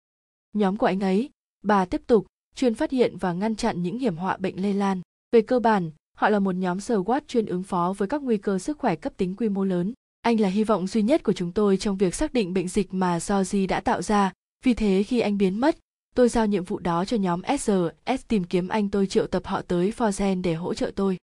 Nhóm 0.53 0.77
của 0.77 0.87
anh 0.87 1.01
ấy 1.01 1.31
bà 1.63 1.85
tiếp 1.85 2.03
tục 2.07 2.27
chuyên 2.55 2.75
phát 2.75 2.91
hiện 2.91 3.17
và 3.17 3.33
ngăn 3.33 3.57
chặn 3.57 3.83
những 3.83 3.99
hiểm 3.99 4.17
họa 4.17 4.37
bệnh 4.37 4.63
lây 4.63 4.75
lan. 4.75 5.01
Về 5.33 5.43
cơ 5.43 5.61
bản, 5.61 5.91
họ 6.17 6.29
là 6.29 6.39
một 6.39 6.55
nhóm 6.55 6.79
SWAT 6.79 7.21
chuyên 7.29 7.47
ứng 7.47 7.63
phó 7.63 7.95
với 7.99 8.09
các 8.09 8.23
nguy 8.23 8.37
cơ 8.37 8.59
sức 8.59 8.79
khỏe 8.79 8.97
cấp 8.97 9.13
tính 9.17 9.37
quy 9.37 9.49
mô 9.49 9.65
lớn. 9.65 9.93
Anh 10.21 10.41
là 10.41 10.49
hy 10.49 10.65
vọng 10.65 10.87
duy 10.87 11.03
nhất 11.03 11.23
của 11.23 11.33
chúng 11.33 11.53
tôi 11.53 11.77
trong 11.77 11.97
việc 11.97 12.15
xác 12.15 12.33
định 12.33 12.55
bệnh 12.55 12.69
dịch 12.69 12.95
mà 12.95 13.19
Georgie 13.29 13.67
đã 13.67 13.81
tạo 13.81 14.03
ra, 14.03 14.33
vì 14.65 14.75
thế 14.75 15.03
khi 15.03 15.21
anh 15.21 15.39
biến 15.39 15.61
mất, 15.61 15.77
tôi 16.15 16.29
giao 16.29 16.47
nhiệm 16.47 16.65
vụ 16.65 16.79
đó 16.79 17.05
cho 17.05 17.17
nhóm 17.17 17.43
SRS 17.59 18.27
tìm 18.29 18.45
kiếm 18.45 18.69
anh 18.69 18.89
tôi 18.89 19.07
triệu 19.07 19.27
tập 19.27 19.43
họ 19.47 19.63
tới 19.63 19.93
Forzen 19.97 20.43
để 20.43 20.55
hỗ 20.55 20.75
trợ 20.75 20.91
tôi. 20.97 21.17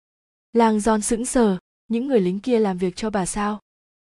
Làng 0.53 0.79
John 0.79 1.01
sững 1.01 1.27
sờ, 1.27 1.59
những 1.88 2.07
người 2.07 2.20
lính 2.20 2.40
kia 2.40 2.59
làm 2.59 2.79
việc 2.79 2.96
cho 2.96 3.11
bà 3.11 3.27
sao? 3.27 3.61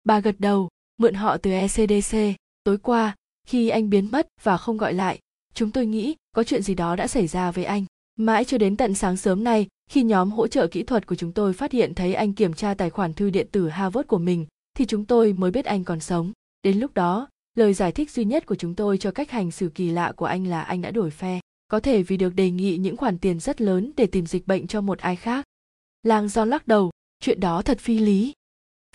Bà 0.03 0.19
gật 0.19 0.36
đầu, 0.39 0.69
mượn 0.97 1.13
họ 1.13 1.38
từ 1.38 1.51
ECDC. 1.51 2.17
Tối 2.63 2.77
qua, 2.77 3.15
khi 3.47 3.69
anh 3.69 3.89
biến 3.89 4.10
mất 4.12 4.27
và 4.43 4.57
không 4.57 4.77
gọi 4.77 4.93
lại, 4.93 5.19
chúng 5.53 5.71
tôi 5.71 5.86
nghĩ 5.86 6.15
có 6.36 6.43
chuyện 6.43 6.62
gì 6.62 6.75
đó 6.75 6.95
đã 6.95 7.07
xảy 7.07 7.27
ra 7.27 7.51
với 7.51 7.63
anh. 7.63 7.86
Mãi 8.15 8.45
cho 8.45 8.57
đến 8.57 8.77
tận 8.77 8.93
sáng 8.93 9.17
sớm 9.17 9.43
nay, 9.43 9.67
khi 9.89 10.03
nhóm 10.03 10.31
hỗ 10.31 10.47
trợ 10.47 10.67
kỹ 10.67 10.84
thuật 10.84 11.07
của 11.07 11.15
chúng 11.15 11.31
tôi 11.31 11.53
phát 11.53 11.71
hiện 11.71 11.93
thấy 11.93 12.13
anh 12.13 12.34
kiểm 12.34 12.53
tra 12.53 12.73
tài 12.73 12.89
khoản 12.89 13.13
thư 13.13 13.29
điện 13.29 13.47
tử 13.51 13.69
Harvard 13.69 14.07
của 14.07 14.17
mình, 14.17 14.45
thì 14.77 14.86
chúng 14.86 15.05
tôi 15.05 15.34
mới 15.34 15.51
biết 15.51 15.65
anh 15.65 15.84
còn 15.84 15.99
sống. 15.99 16.31
Đến 16.63 16.79
lúc 16.79 16.93
đó, 16.93 17.27
lời 17.55 17.73
giải 17.73 17.91
thích 17.91 18.11
duy 18.11 18.25
nhất 18.25 18.45
của 18.45 18.55
chúng 18.55 18.75
tôi 18.75 18.97
cho 18.97 19.11
cách 19.11 19.31
hành 19.31 19.51
xử 19.51 19.69
kỳ 19.75 19.89
lạ 19.89 20.13
của 20.15 20.25
anh 20.25 20.47
là 20.47 20.61
anh 20.61 20.81
đã 20.81 20.91
đổi 20.91 21.09
phe. 21.09 21.39
Có 21.67 21.79
thể 21.79 22.03
vì 22.03 22.17
được 22.17 22.35
đề 22.35 22.51
nghị 22.51 22.77
những 22.77 22.97
khoản 22.97 23.17
tiền 23.17 23.39
rất 23.39 23.61
lớn 23.61 23.91
để 23.97 24.05
tìm 24.05 24.25
dịch 24.25 24.47
bệnh 24.47 24.67
cho 24.67 24.81
một 24.81 24.99
ai 24.99 25.15
khác. 25.15 25.45
Lang 26.03 26.27
don 26.27 26.49
lắc 26.49 26.67
đầu, 26.67 26.91
chuyện 27.19 27.39
đó 27.39 27.61
thật 27.61 27.79
phi 27.79 27.99
lý. 27.99 28.33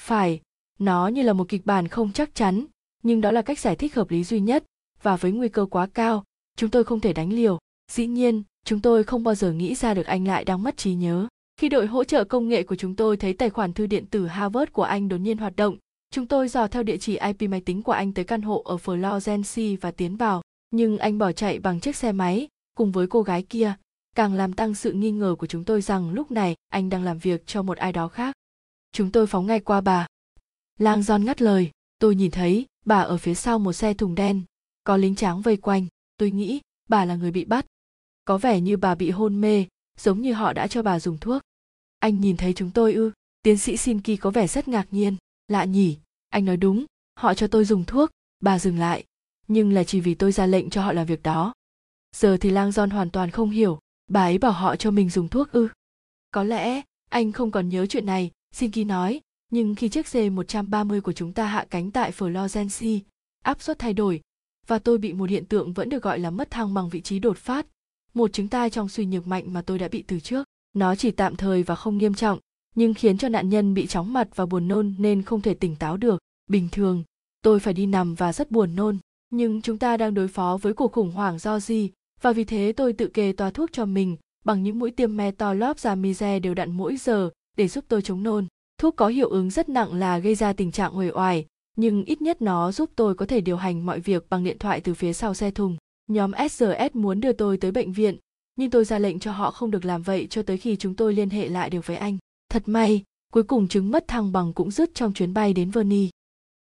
Phải, 0.01 0.41
nó 0.79 1.09
như 1.09 1.23
là 1.23 1.33
một 1.33 1.49
kịch 1.49 1.67
bản 1.67 1.89
không 1.89 2.13
chắc 2.13 2.35
chắn, 2.35 2.67
nhưng 3.03 3.21
đó 3.21 3.31
là 3.31 3.43
cách 3.43 3.59
giải 3.59 3.77
thích 3.77 3.95
hợp 3.95 4.11
lý 4.11 4.25
duy 4.25 4.41
nhất, 4.41 4.65
và 5.03 5.17
với 5.17 5.33
nguy 5.33 5.49
cơ 5.49 5.67
quá 5.71 5.87
cao, 5.95 6.25
chúng 6.57 6.71
tôi 6.71 6.85
không 6.85 7.01
thể 7.01 7.13
đánh 7.13 7.33
liều. 7.33 7.59
Dĩ 7.93 8.07
nhiên, 8.07 8.43
chúng 8.65 8.81
tôi 8.81 9.05
không 9.05 9.25
bao 9.25 9.35
giờ 9.35 9.53
nghĩ 9.53 9.75
ra 9.75 9.95
được 9.95 10.07
anh 10.07 10.27
lại 10.27 10.45
đang 10.45 10.63
mất 10.63 10.77
trí 10.77 10.95
nhớ. 10.95 11.29
Khi 11.57 11.69
đội 11.69 11.87
hỗ 11.87 12.05
trợ 12.05 12.25
công 12.25 12.49
nghệ 12.49 12.63
của 12.63 12.77
chúng 12.77 12.97
tôi 12.97 13.17
thấy 13.17 13.33
tài 13.33 13.51
khoản 13.51 13.73
thư 13.73 13.87
điện 13.87 14.07
tử 14.07 14.27
harvard 14.27 14.73
của 14.73 14.83
anh 14.83 15.09
đột 15.09 15.17
nhiên 15.17 15.39
hoạt 15.39 15.57
động 15.57 15.77
Chúng 16.11 16.27
tôi 16.27 16.49
dò 16.49 16.69
theo 16.69 16.83
địa 16.83 16.97
chỉ 16.97 17.19
IP 17.19 17.51
máy 17.51 17.61
tính 17.61 17.83
của 17.83 17.93
anh 17.93 18.13
tới 18.13 18.25
căn 18.25 18.43
hộ 18.43 18.63
ở 18.65 18.77
Florence 18.77 19.77
và 19.81 19.91
tiến 19.91 20.17
vào, 20.17 20.43
nhưng 20.71 20.99
anh 20.99 21.19
bỏ 21.19 21.33
chạy 21.33 21.59
bằng 21.59 21.81
chiếc 21.81 21.97
xe 21.97 22.13
máy, 22.13 22.49
cùng 22.75 22.93
với 22.93 23.07
cô 23.07 23.23
gái 23.23 23.43
kia, 23.43 23.75
càng 24.15 24.35
làm 24.35 24.53
tăng 24.53 24.75
sự 24.75 24.93
nghi 24.93 25.11
ngờ 25.11 25.35
của 25.39 25.47
chúng 25.47 25.65
tôi 25.65 25.81
rằng 25.83 26.11
lúc 26.11 26.31
này 26.31 26.55
anh 26.69 26.89
đang 26.89 27.03
làm 27.03 27.19
việc 27.19 27.47
cho 27.47 27.63
một 27.63 27.79
ai 27.79 27.93
đó 27.93 28.09
khác. 28.09 28.35
Chúng 28.93 29.13
tôi 29.13 29.27
phóng 29.27 29.47
ngay 29.47 29.61
qua 29.61 29.81
bà. 29.81 30.07
Lang 30.79 31.01
John 31.01 31.25
ngắt 31.25 31.43
lời, 31.43 31.71
tôi 31.99 32.15
nhìn 32.15 32.31
thấy 32.31 32.67
bà 32.85 33.01
ở 33.01 33.19
phía 33.19 33.35
sau 33.35 33.59
một 33.59 33.73
xe 33.73 33.95
thùng 33.95 34.15
đen, 34.15 34.43
có 34.85 34.97
lính 34.97 35.15
tráng 35.15 35.43
vây 35.43 35.57
quanh, 35.57 35.87
tôi 36.17 36.31
nghĩ 36.31 36.61
bà 36.89 37.05
là 37.05 37.15
người 37.15 37.31
bị 37.31 37.45
bắt. 37.45 37.67
Có 38.25 38.39
vẻ 38.39 38.61
như 38.61 38.77
bà 38.77 38.95
bị 38.95 39.11
hôn 39.11 39.41
mê, 39.41 39.65
giống 39.99 40.21
như 40.21 40.33
họ 40.33 40.53
đã 40.53 40.67
cho 40.67 40.83
bà 40.83 41.01
dùng 41.01 41.19
thuốc. 41.19 41.43
Anh 41.99 42.21
nhìn 42.21 42.37
thấy 42.37 42.53
chúng 42.53 42.71
tôi 42.71 42.95
ư? 42.95 43.13
Tiến 43.43 43.59
sĩ 43.59 43.77
Sinki 43.77 44.21
có 44.21 44.31
vẻ 44.31 44.47
rất 44.47 44.69
ngạc 44.69 44.87
nhiên 44.91 45.17
lạ 45.49 45.65
nhỉ 45.65 45.99
anh 46.29 46.45
nói 46.45 46.57
đúng 46.57 46.85
họ 47.15 47.35
cho 47.35 47.47
tôi 47.47 47.65
dùng 47.65 47.85
thuốc 47.85 48.11
bà 48.41 48.59
dừng 48.59 48.79
lại. 48.79 49.05
Nhưng 49.49 49.73
là 49.73 49.85
chỉ 49.85 50.01
vì 50.01 50.15
tôi 50.15 50.33
ra 50.33 50.47
lệnh 50.47 50.71
cho 50.71 50.83
họ 50.83 50.93
làm 50.93 51.07
việc 51.07 51.23
đó. 51.23 51.53
Giờ 52.17 52.37
thì 52.41 52.51
lang 52.51 52.73
don 52.73 52.91
hoàn 52.91 53.11
toàn 53.11 53.31
không 53.31 53.51
hiểu 53.51 53.79
bà 54.11 54.23
ấy 54.23 54.39
bảo 54.39 54.53
họ 54.53 54.77
cho 54.77 54.91
mình 54.91 55.11
dùng 55.11 55.29
thuốc 55.29 55.53
ư. 55.53 55.69
Có 56.31 56.43
lẽ 56.43 56.83
anh 57.11 57.33
không 57.33 57.51
còn 57.51 57.69
nhớ 57.69 57.87
chuyện 57.87 58.07
này 58.07 58.31
Xin 58.53 58.73
Sinki 58.73 58.89
nói 58.89 59.21
nhưng 59.51 59.75
khi 59.75 59.89
chiếc 59.89 60.07
C-130 60.07 61.01
của 61.01 61.13
chúng 61.13 61.33
ta 61.33 61.47
hạ 61.47 61.67
cánh 61.71 61.91
tại 61.91 62.13
Florence, 62.13 63.01
áp 63.43 63.63
suất 63.63 63.79
thay 63.79 63.93
đổi 63.93 64.21
và 64.67 64.79
tôi 64.79 64.99
bị 64.99 65.13
một 65.13 65.31
hiện 65.31 65.45
tượng 65.45 65.73
vẫn 65.73 65.89
được 65.89 66.03
gọi 66.03 66.19
là 66.19 66.31
mất 66.31 66.51
thăng 66.51 66.75
bằng 66.75 66.89
vị 66.89 67.01
trí 67.01 67.19
đột 67.19 67.39
phát, 67.39 67.67
một 68.15 68.33
chứng 68.33 68.49
tai 68.49 68.71
trong 68.71 68.89
suy 68.89 69.07
nhược 69.07 69.27
mạnh 69.27 69.53
mà 69.53 69.63
tôi 69.63 69.79
đã 69.79 69.89
bị 69.89 70.05
từ 70.07 70.21
trước. 70.21 70.45
Nó 70.73 70.95
chỉ 70.95 71.11
tạm 71.11 71.37
thời 71.37 71.63
và 71.63 71.75
không 71.75 71.99
nghiêm 71.99 72.15
trọng, 72.15 72.39
nhưng 72.77 72.95
khiến 72.95 73.19
cho 73.19 73.29
nạn 73.29 73.49
nhân 73.49 73.75
bị 73.75 73.87
chóng 73.87 74.13
mặt 74.13 74.29
và 74.35 74.47
buồn 74.47 74.69
nôn 74.69 74.95
nên 74.99 75.23
không 75.23 75.41
thể 75.41 75.55
tỉnh 75.55 75.77
táo 75.77 75.97
được. 75.97 76.19
Bình 76.51 76.69
thường, 76.73 77.05
tôi 77.43 77.61
phải 77.61 77.75
đi 77.75 77.87
nằm 77.87 78.15
và 78.15 78.33
rất 78.33 78.51
buồn 78.51 78.77
nôn, 78.77 78.99
nhưng 79.31 79.63
chúng 79.63 79.79
ta 79.79 79.97
đang 79.97 80.15
đối 80.15 80.29
phó 80.29 80.59
với 80.63 80.75
cuộc 80.75 80.93
khủng 80.93 81.11
hoảng 81.11 81.39
do 81.39 81.61
gì 81.61 81.91
và 82.21 82.33
vì 82.33 82.45
thế 82.45 82.73
tôi 82.77 82.93
tự 82.93 83.09
kê 83.09 83.33
toa 83.33 83.51
thuốc 83.51 83.71
cho 83.73 83.85
mình 83.85 84.17
bằng 84.45 84.63
những 84.63 84.79
mũi 84.79 84.91
tiêm 84.91 85.17
metolopramide 85.17 86.39
đều 86.39 86.55
đặn 86.55 86.73
mỗi 86.73 86.97
giờ 86.97 87.31
để 87.57 87.69
giúp 87.69 87.85
tôi 87.89 88.03
chống 88.03 88.23
nôn. 88.23 88.47
Thuốc 88.79 88.97
có 88.97 89.09
hiệu 89.09 89.29
ứng 89.29 89.51
rất 89.51 89.69
nặng 89.69 89.95
là 89.95 90.19
gây 90.19 90.35
ra 90.35 90.53
tình 90.53 90.73
trạng 90.73 90.99
uể 90.99 91.11
oải, 91.11 91.47
nhưng 91.77 92.05
ít 92.05 92.23
nhất 92.23 92.43
nó 92.43 92.73
giúp 92.73 92.91
tôi 92.97 93.15
có 93.15 93.27
thể 93.27 93.41
điều 93.41 93.57
hành 93.57 93.87
mọi 93.87 94.01
việc 94.01 94.31
bằng 94.31 94.45
điện 94.45 94.59
thoại 94.59 94.81
từ 94.81 94.95
phía 94.95 95.13
sau 95.13 95.35
xe 95.35 95.51
thùng. 95.51 95.77
Nhóm 96.09 96.33
SRS 96.51 96.95
muốn 96.95 97.21
đưa 97.21 97.33
tôi 97.33 97.57
tới 97.57 97.71
bệnh 97.71 97.93
viện, 97.93 98.17
nhưng 98.57 98.71
tôi 98.71 98.85
ra 98.85 98.99
lệnh 98.99 99.19
cho 99.19 99.33
họ 99.33 99.51
không 99.51 99.71
được 99.71 99.85
làm 99.85 100.03
vậy 100.03 100.27
cho 100.31 100.43
tới 100.43 100.59
khi 100.59 100.77
chúng 100.77 100.95
tôi 100.95 101.15
liên 101.15 101.31
hệ 101.31 101.49
lại 101.49 101.71
được 101.71 101.87
với 101.87 101.97
anh. 101.97 102.19
Thật 102.49 102.63
may, 102.67 103.03
cuối 103.33 103.43
cùng 103.43 103.69
chứng 103.69 103.91
mất 103.91 104.09
thăng 104.09 104.33
bằng 104.33 104.53
cũng 104.53 104.71
dứt 104.71 104.91
trong 104.95 105.13
chuyến 105.13 105.35
bay 105.35 105.53
đến 105.53 105.71
Verny. 105.71 106.11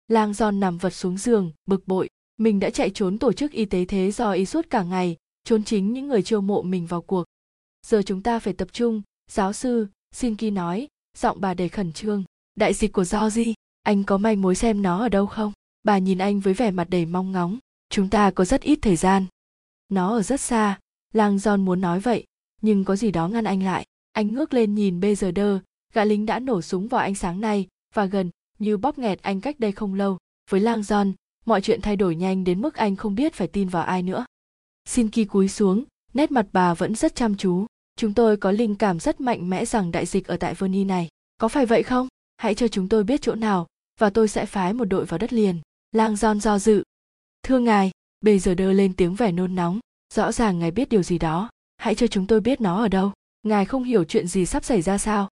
Lang 0.08 0.32
John 0.32 0.58
nằm 0.58 0.78
vật 0.78 0.90
xuống 0.90 1.18
giường, 1.18 1.52
bực 1.66 1.88
bội, 1.88 2.08
mình 2.36 2.60
đã 2.60 2.70
chạy 2.70 2.90
trốn 2.90 3.18
tổ 3.18 3.32
chức 3.32 3.52
y 3.52 3.64
tế 3.64 3.84
thế 3.84 4.10
do 4.10 4.32
y 4.32 4.46
suốt 4.46 4.70
cả 4.70 4.82
ngày, 4.82 5.16
trốn 5.44 5.64
chính 5.64 5.92
những 5.92 6.08
người 6.08 6.22
chiêu 6.22 6.40
mộ 6.40 6.62
mình 6.62 6.86
vào 6.86 7.02
cuộc. 7.02 7.24
Giờ 7.86 8.02
chúng 8.02 8.22
ta 8.22 8.38
phải 8.38 8.52
tập 8.52 8.68
trung, 8.72 9.02
giáo 9.30 9.52
sư, 9.52 9.86
Xin 10.14 10.36
Sinki 10.36 10.54
nói, 10.54 10.88
giọng 11.16 11.40
bà 11.40 11.54
đầy 11.54 11.68
khẩn 11.68 11.92
trương. 11.92 12.24
Đại 12.54 12.74
dịch 12.74 12.92
của 12.92 13.04
do 13.04 13.30
gì? 13.30 13.54
Anh 13.82 14.04
có 14.04 14.18
manh 14.18 14.42
mối 14.42 14.54
xem 14.54 14.82
nó 14.82 14.98
ở 14.98 15.08
đâu 15.08 15.26
không? 15.26 15.52
Bà 15.82 15.98
nhìn 15.98 16.18
anh 16.18 16.40
với 16.40 16.54
vẻ 16.54 16.70
mặt 16.70 16.90
đầy 16.90 17.06
mong 17.06 17.32
ngóng. 17.32 17.58
Chúng 17.88 18.10
ta 18.10 18.30
có 18.30 18.44
rất 18.44 18.62
ít 18.62 18.78
thời 18.82 18.96
gian. 18.96 19.26
Nó 19.88 20.16
ở 20.16 20.22
rất 20.22 20.40
xa, 20.40 20.78
Lang 21.12 21.36
John 21.36 21.64
muốn 21.64 21.80
nói 21.80 22.00
vậy, 22.00 22.24
nhưng 22.62 22.84
có 22.84 22.96
gì 22.96 23.10
đó 23.10 23.28
ngăn 23.28 23.44
anh 23.44 23.62
lại. 23.62 23.86
Anh 24.12 24.34
ngước 24.34 24.54
lên 24.54 24.74
nhìn 24.74 25.00
bây 25.00 25.14
giờ 25.14 25.30
đơ, 25.30 25.60
gã 25.94 26.04
lính 26.04 26.26
đã 26.26 26.38
nổ 26.38 26.62
súng 26.62 26.88
vào 26.88 27.00
ánh 27.00 27.14
sáng 27.14 27.40
này 27.40 27.66
và 27.94 28.04
gần 28.04 28.30
như 28.58 28.76
bóp 28.76 28.98
nghẹt 28.98 29.22
anh 29.22 29.40
cách 29.40 29.60
đây 29.60 29.72
không 29.72 29.94
lâu. 29.94 30.18
Với 30.50 30.60
lang 30.60 30.80
john 30.80 31.12
mọi 31.44 31.60
chuyện 31.60 31.80
thay 31.80 31.96
đổi 31.96 32.16
nhanh 32.16 32.44
đến 32.44 32.60
mức 32.60 32.74
anh 32.74 32.96
không 32.96 33.14
biết 33.14 33.34
phải 33.34 33.48
tin 33.48 33.68
vào 33.68 33.82
ai 33.82 34.02
nữa. 34.02 34.24
Xin 34.84 35.10
Sinki 35.10 35.30
cúi 35.30 35.48
xuống, 35.48 35.84
nét 36.14 36.30
mặt 36.30 36.46
bà 36.52 36.74
vẫn 36.74 36.94
rất 36.94 37.14
chăm 37.14 37.36
chú. 37.36 37.66
Chúng 37.96 38.14
tôi 38.14 38.36
có 38.36 38.50
linh 38.50 38.74
cảm 38.74 39.00
rất 39.00 39.20
mạnh 39.20 39.50
mẽ 39.50 39.64
rằng 39.64 39.92
đại 39.92 40.06
dịch 40.06 40.26
ở 40.26 40.36
tại 40.36 40.54
Verny 40.54 40.84
này. 40.84 41.08
Có 41.36 41.48
phải 41.48 41.66
vậy 41.66 41.82
không? 41.82 42.08
Hãy 42.36 42.54
cho 42.54 42.68
chúng 42.68 42.88
tôi 42.88 43.04
biết 43.04 43.22
chỗ 43.22 43.34
nào, 43.34 43.66
và 44.00 44.10
tôi 44.10 44.28
sẽ 44.28 44.46
phái 44.46 44.72
một 44.72 44.84
đội 44.84 45.04
vào 45.04 45.18
đất 45.18 45.32
liền. 45.32 45.60
Lang 45.92 46.14
john 46.14 46.38
do 46.38 46.58
dự. 46.58 46.82
Thưa 47.42 47.58
ngài 47.58 47.90
bây 48.20 48.38
giờ 48.38 48.54
đơ 48.54 48.72
lên 48.72 48.92
tiếng 48.92 49.14
vẻ 49.14 49.32
nôn 49.32 49.54
nóng. 49.54 49.80
Rõ 50.14 50.32
ràng 50.32 50.58
ngài 50.58 50.70
biết 50.70 50.88
điều 50.88 51.02
gì 51.02 51.18
đó. 51.18 51.50
Hãy 51.76 51.94
cho 51.94 52.06
chúng 52.06 52.26
tôi 52.26 52.40
biết 52.40 52.60
nó 52.60 52.78
ở 52.82 52.88
đâu. 52.88 53.12
Ngài 53.42 53.64
không 53.64 53.84
hiểu 53.84 54.04
chuyện 54.04 54.26
gì 54.26 54.46
sắp 54.46 54.64
xảy 54.64 54.82
ra 54.82 54.98
sao 54.98 55.28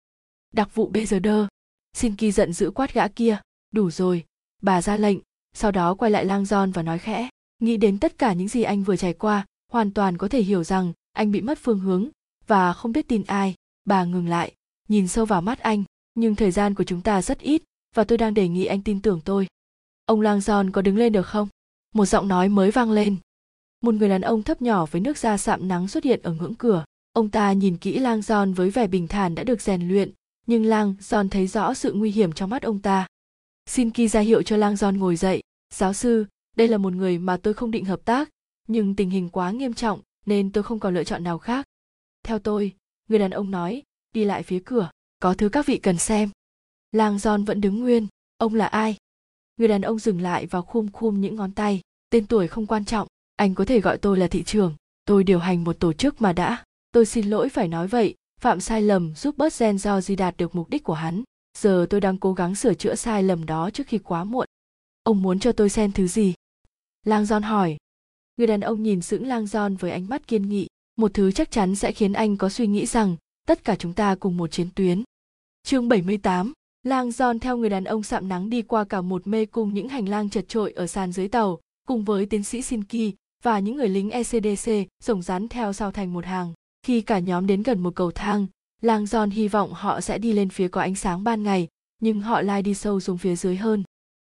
đặc 0.52 0.74
vụ 0.74 0.88
bây 0.88 1.06
giờ 1.06 1.18
đơ 1.18 1.46
xin 1.98 2.16
kỳ 2.16 2.32
giận 2.32 2.52
dữ 2.52 2.70
quát 2.70 2.94
gã 2.94 3.08
kia. 3.08 3.40
Đủ 3.72 3.90
rồi. 3.90 4.24
Bà 4.62 4.82
ra 4.82 4.96
lệnh. 4.96 5.18
Sau 5.54 5.70
đó 5.70 5.94
quay 5.94 6.10
lại 6.10 6.24
lang 6.24 6.44
giòn 6.44 6.72
và 6.72 6.82
nói 6.82 6.98
khẽ. 6.98 7.28
Nghĩ 7.58 7.76
đến 7.76 7.98
tất 7.98 8.18
cả 8.18 8.32
những 8.32 8.48
gì 8.48 8.62
anh 8.62 8.82
vừa 8.82 8.96
trải 8.96 9.12
qua, 9.12 9.46
hoàn 9.72 9.90
toàn 9.90 10.16
có 10.18 10.28
thể 10.28 10.42
hiểu 10.42 10.64
rằng 10.64 10.92
anh 11.12 11.32
bị 11.32 11.40
mất 11.40 11.58
phương 11.62 11.78
hướng 11.78 12.08
và 12.46 12.72
không 12.72 12.92
biết 12.92 13.08
tin 13.08 13.24
ai. 13.26 13.54
Bà 13.84 14.04
ngừng 14.04 14.28
lại. 14.28 14.52
Nhìn 14.88 15.08
sâu 15.08 15.24
vào 15.24 15.40
mắt 15.40 15.58
anh, 15.58 15.84
nhưng 16.14 16.34
thời 16.34 16.50
gian 16.50 16.74
của 16.74 16.84
chúng 16.84 17.00
ta 17.00 17.22
rất 17.22 17.38
ít 17.40 17.62
và 17.94 18.04
tôi 18.04 18.18
đang 18.18 18.34
đề 18.34 18.48
nghị 18.48 18.64
anh 18.64 18.82
tin 18.82 19.02
tưởng 19.02 19.20
tôi. 19.24 19.46
Ông 20.04 20.20
lang 20.20 20.40
giòn 20.40 20.70
có 20.70 20.82
đứng 20.82 20.96
lên 20.96 21.12
được 21.12 21.26
không? 21.26 21.48
Một 21.94 22.06
giọng 22.06 22.28
nói 22.28 22.48
mới 22.48 22.70
vang 22.70 22.90
lên. 22.90 23.16
Một 23.80 23.94
người 23.94 24.08
đàn 24.08 24.20
ông 24.20 24.42
thấp 24.42 24.62
nhỏ 24.62 24.86
với 24.86 25.00
nước 25.00 25.18
da 25.18 25.36
sạm 25.36 25.68
nắng 25.68 25.88
xuất 25.88 26.04
hiện 26.04 26.20
ở 26.22 26.32
ngưỡng 26.32 26.54
cửa. 26.54 26.84
Ông 27.12 27.30
ta 27.30 27.52
nhìn 27.52 27.76
kỹ 27.76 27.98
lang 27.98 28.22
giòn 28.22 28.52
với 28.54 28.70
vẻ 28.70 28.86
bình 28.86 29.08
thản 29.08 29.34
đã 29.34 29.44
được 29.44 29.60
rèn 29.60 29.88
luyện 29.88 30.12
nhưng 30.48 30.64
lang 30.64 30.94
giòn 31.00 31.28
thấy 31.28 31.46
rõ 31.46 31.74
sự 31.74 31.92
nguy 31.92 32.10
hiểm 32.10 32.32
trong 32.32 32.50
mắt 32.50 32.62
ông 32.62 32.78
ta. 32.78 33.06
Xin 33.66 33.90
ki 33.90 34.08
ra 34.08 34.20
hiệu 34.20 34.42
cho 34.42 34.56
lang 34.56 34.76
giòn 34.76 34.98
ngồi 34.98 35.16
dậy. 35.16 35.42
Giáo 35.74 35.92
sư, 35.92 36.26
đây 36.56 36.68
là 36.68 36.78
một 36.78 36.92
người 36.92 37.18
mà 37.18 37.36
tôi 37.36 37.54
không 37.54 37.70
định 37.70 37.84
hợp 37.84 38.04
tác, 38.04 38.28
nhưng 38.68 38.96
tình 38.96 39.10
hình 39.10 39.28
quá 39.28 39.50
nghiêm 39.50 39.74
trọng 39.74 40.00
nên 40.26 40.52
tôi 40.52 40.64
không 40.64 40.80
còn 40.80 40.94
lựa 40.94 41.04
chọn 41.04 41.24
nào 41.24 41.38
khác. 41.38 41.66
Theo 42.22 42.38
tôi, 42.38 42.74
người 43.08 43.18
đàn 43.18 43.30
ông 43.30 43.50
nói, 43.50 43.82
đi 44.14 44.24
lại 44.24 44.42
phía 44.42 44.62
cửa, 44.64 44.90
có 45.20 45.34
thứ 45.34 45.48
các 45.48 45.66
vị 45.66 45.78
cần 45.78 45.98
xem. 45.98 46.30
Lang 46.92 47.18
giòn 47.18 47.44
vẫn 47.44 47.60
đứng 47.60 47.80
nguyên, 47.80 48.06
ông 48.38 48.54
là 48.54 48.66
ai? 48.66 48.96
Người 49.56 49.68
đàn 49.68 49.82
ông 49.82 49.98
dừng 49.98 50.20
lại 50.20 50.46
và 50.46 50.60
khum 50.60 50.88
khum 50.88 51.20
những 51.20 51.36
ngón 51.36 51.52
tay, 51.52 51.80
tên 52.10 52.26
tuổi 52.26 52.48
không 52.48 52.66
quan 52.66 52.84
trọng, 52.84 53.08
anh 53.36 53.54
có 53.54 53.64
thể 53.64 53.80
gọi 53.80 53.98
tôi 53.98 54.18
là 54.18 54.28
thị 54.28 54.42
trường 54.42 54.74
tôi 55.04 55.24
điều 55.24 55.38
hành 55.38 55.64
một 55.64 55.76
tổ 55.80 55.92
chức 55.92 56.22
mà 56.22 56.32
đã. 56.32 56.64
Tôi 56.92 57.06
xin 57.06 57.30
lỗi 57.30 57.48
phải 57.48 57.68
nói 57.68 57.88
vậy 57.88 58.14
phạm 58.40 58.60
sai 58.60 58.82
lầm 58.82 59.14
giúp 59.14 59.38
bớt 59.38 59.58
gen 59.58 59.78
do 59.78 60.00
di 60.00 60.16
đạt 60.16 60.36
được 60.36 60.54
mục 60.54 60.70
đích 60.70 60.84
của 60.84 60.94
hắn. 60.94 61.22
Giờ 61.58 61.86
tôi 61.90 62.00
đang 62.00 62.18
cố 62.18 62.32
gắng 62.32 62.54
sửa 62.54 62.74
chữa 62.74 62.94
sai 62.94 63.22
lầm 63.22 63.46
đó 63.46 63.70
trước 63.70 63.86
khi 63.86 63.98
quá 63.98 64.24
muộn. 64.24 64.46
Ông 65.02 65.22
muốn 65.22 65.38
cho 65.38 65.52
tôi 65.52 65.68
xem 65.68 65.92
thứ 65.92 66.06
gì? 66.06 66.34
Lang 67.04 67.26
giòn 67.26 67.42
hỏi. 67.42 67.76
Người 68.36 68.46
đàn 68.46 68.60
ông 68.60 68.82
nhìn 68.82 69.00
sững 69.00 69.26
lang 69.26 69.46
giòn 69.46 69.76
với 69.76 69.90
ánh 69.90 70.08
mắt 70.08 70.26
kiên 70.26 70.48
nghị. 70.48 70.66
Một 70.96 71.14
thứ 71.14 71.32
chắc 71.32 71.50
chắn 71.50 71.74
sẽ 71.74 71.92
khiến 71.92 72.12
anh 72.12 72.36
có 72.36 72.48
suy 72.48 72.66
nghĩ 72.66 72.86
rằng 72.86 73.16
tất 73.46 73.64
cả 73.64 73.76
chúng 73.76 73.92
ta 73.92 74.14
cùng 74.14 74.36
một 74.36 74.50
chiến 74.50 74.68
tuyến. 74.74 75.02
Chương 75.62 75.88
78 75.88 76.52
lang 76.82 77.12
giòn 77.12 77.38
theo 77.38 77.56
người 77.56 77.70
đàn 77.70 77.84
ông 77.84 78.02
sạm 78.02 78.28
nắng 78.28 78.50
đi 78.50 78.62
qua 78.62 78.84
cả 78.84 79.00
một 79.00 79.26
mê 79.26 79.46
cung 79.46 79.74
những 79.74 79.88
hành 79.88 80.08
lang 80.08 80.30
chật 80.30 80.48
trội 80.48 80.72
ở 80.72 80.86
sàn 80.86 81.12
dưới 81.12 81.28
tàu, 81.28 81.60
cùng 81.86 82.04
với 82.04 82.26
tiến 82.26 82.44
sĩ 82.44 82.62
Sinki 82.62 83.14
và 83.42 83.58
những 83.58 83.76
người 83.76 83.88
lính 83.88 84.10
ECDC 84.10 84.70
rồng 85.02 85.22
rắn 85.22 85.48
theo 85.48 85.72
sau 85.72 85.92
thành 85.92 86.12
một 86.12 86.24
hàng 86.24 86.52
khi 86.82 87.00
cả 87.00 87.18
nhóm 87.18 87.46
đến 87.46 87.62
gần 87.62 87.80
một 87.80 87.94
cầu 87.94 88.10
thang, 88.10 88.46
Lang 88.80 89.06
Giòn 89.06 89.30
hy 89.30 89.48
vọng 89.48 89.72
họ 89.72 90.00
sẽ 90.00 90.18
đi 90.18 90.32
lên 90.32 90.48
phía 90.48 90.68
có 90.68 90.80
ánh 90.80 90.94
sáng 90.94 91.24
ban 91.24 91.42
ngày, 91.42 91.68
nhưng 92.00 92.20
họ 92.20 92.40
lai 92.42 92.62
đi 92.62 92.74
sâu 92.74 93.00
xuống 93.00 93.18
phía 93.18 93.36
dưới 93.36 93.56
hơn. 93.56 93.82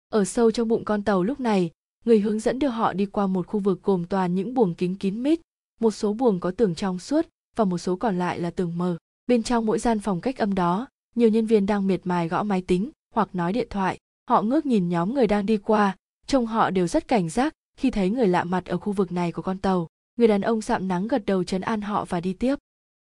Ở 0.08 0.24
sâu 0.24 0.50
trong 0.50 0.68
bụng 0.68 0.84
con 0.84 1.02
tàu 1.02 1.22
lúc 1.22 1.40
này, 1.40 1.70
người 2.04 2.20
hướng 2.20 2.40
dẫn 2.40 2.58
đưa 2.58 2.68
họ 2.68 2.92
đi 2.92 3.06
qua 3.06 3.26
một 3.26 3.46
khu 3.46 3.60
vực 3.60 3.82
gồm 3.82 4.04
toàn 4.04 4.34
những 4.34 4.54
buồng 4.54 4.74
kính 4.74 4.94
kín 4.94 5.22
mít 5.22 5.40
một 5.80 5.90
số 5.90 6.12
buồng 6.12 6.40
có 6.40 6.50
tường 6.50 6.74
trong 6.74 6.98
suốt 6.98 7.26
và 7.56 7.64
một 7.64 7.78
số 7.78 7.96
còn 7.96 8.18
lại 8.18 8.38
là 8.38 8.50
tường 8.50 8.78
mờ. 8.78 8.96
Bên 9.26 9.42
trong 9.42 9.66
mỗi 9.66 9.78
gian 9.78 10.00
phòng 10.00 10.20
cách 10.20 10.36
âm 10.36 10.54
đó 10.54 10.86
nhiều 11.14 11.28
nhân 11.28 11.46
viên 11.46 11.66
đang 11.66 11.86
miệt 11.86 12.00
mài 12.04 12.28
gõ 12.28 12.42
máy 12.42 12.62
tính 12.62 12.90
hoặc 13.14 13.34
nói 13.34 13.52
điện 13.52 13.66
thoại. 13.70 13.98
Họ 14.28 14.42
ngước 14.42 14.66
nhìn 14.66 14.88
nhóm 14.88 15.14
người 15.14 15.26
đang 15.26 15.46
đi 15.46 15.56
qua 15.56 15.96
trông 16.26 16.46
họ 16.46 16.70
đều 16.70 16.86
rất 16.86 17.08
cảnh 17.08 17.28
giác 17.28 17.54
khi 17.76 17.90
thấy 17.90 18.10
người 18.10 18.26
lạ 18.26 18.44
mặt 18.44 18.66
ở 18.66 18.76
khu 18.76 18.92
vực 18.92 19.12
này 19.12 19.32
của 19.32 19.42
con 19.42 19.58
tàu 19.58 19.88
người 20.16 20.28
đàn 20.28 20.40
ông 20.40 20.62
sạm 20.62 20.88
nắng 20.88 21.08
gật 21.08 21.26
đầu 21.26 21.44
chấn 21.44 21.60
an 21.60 21.80
họ 21.80 22.04
và 22.04 22.20
đi 22.20 22.32
tiếp. 22.32 22.58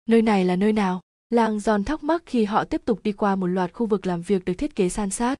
Nơi 0.08 0.22
này 0.22 0.44
là 0.44 0.56
nơi 0.56 0.72
nào? 0.72 1.00
Lang 1.30 1.60
giòn 1.60 1.84
thắc 1.84 2.04
mắc 2.04 2.22
khi 2.26 2.44
họ 2.44 2.64
tiếp 2.64 2.82
tục 2.84 3.00
đi 3.02 3.12
qua 3.12 3.36
một 3.36 3.46
loạt 3.46 3.72
khu 3.72 3.86
vực 3.86 4.06
làm 4.06 4.22
việc 4.22 4.44
được 4.44 4.54
thiết 4.54 4.76
kế 4.76 4.88
san 4.88 5.10
sát. 5.10 5.38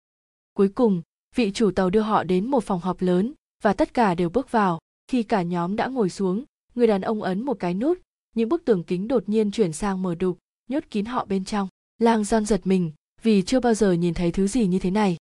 Cuối 0.53 0.68
cùng, 0.68 1.03
vị 1.37 1.51
chủ 1.55 1.70
tàu 1.70 1.90
đưa 1.90 2.01
họ 2.01 2.25
đến 2.25 2.51
một 2.51 2.64
phòng 2.64 2.81
họp 2.81 3.03
lớn, 3.03 3.35
và 3.62 3.72
tất 3.72 3.94
cả 3.94 4.14
đều 4.14 4.29
bước 4.29 4.51
vào. 4.51 4.79
Khi 5.09 5.22
cả 5.22 5.42
nhóm 5.42 5.77
đã 5.77 5.87
ngồi 5.87 6.11
xuống, 6.11 6.44
người 6.75 6.87
đàn 6.87 7.01
ông 7.01 7.22
ấn 7.22 7.42
một 7.44 7.59
cái 7.59 7.75
nút, 7.75 7.98
những 8.35 8.48
bức 8.48 8.64
tường 8.64 8.85
kính 8.85 9.09
đột 9.09 9.29
nhiên 9.29 9.51
chuyển 9.51 9.72
sang 9.72 10.03
mở 10.03 10.14
đục, 10.14 10.38
nhốt 10.68 10.85
kín 10.90 11.05
họ 11.05 11.25
bên 11.25 11.44
trong. 11.44 11.68
Lang 11.98 12.25
giòn 12.25 12.46
giật 12.46 12.61
mình, 12.64 12.92
vì 13.22 13.42
chưa 13.42 13.61
bao 13.61 13.75
giờ 13.75 13.92
nhìn 13.92 14.14
thấy 14.14 14.33
thứ 14.33 14.46
gì 14.46 14.66
như 14.66 14.79
thế 14.79 14.90
này. 14.90 15.16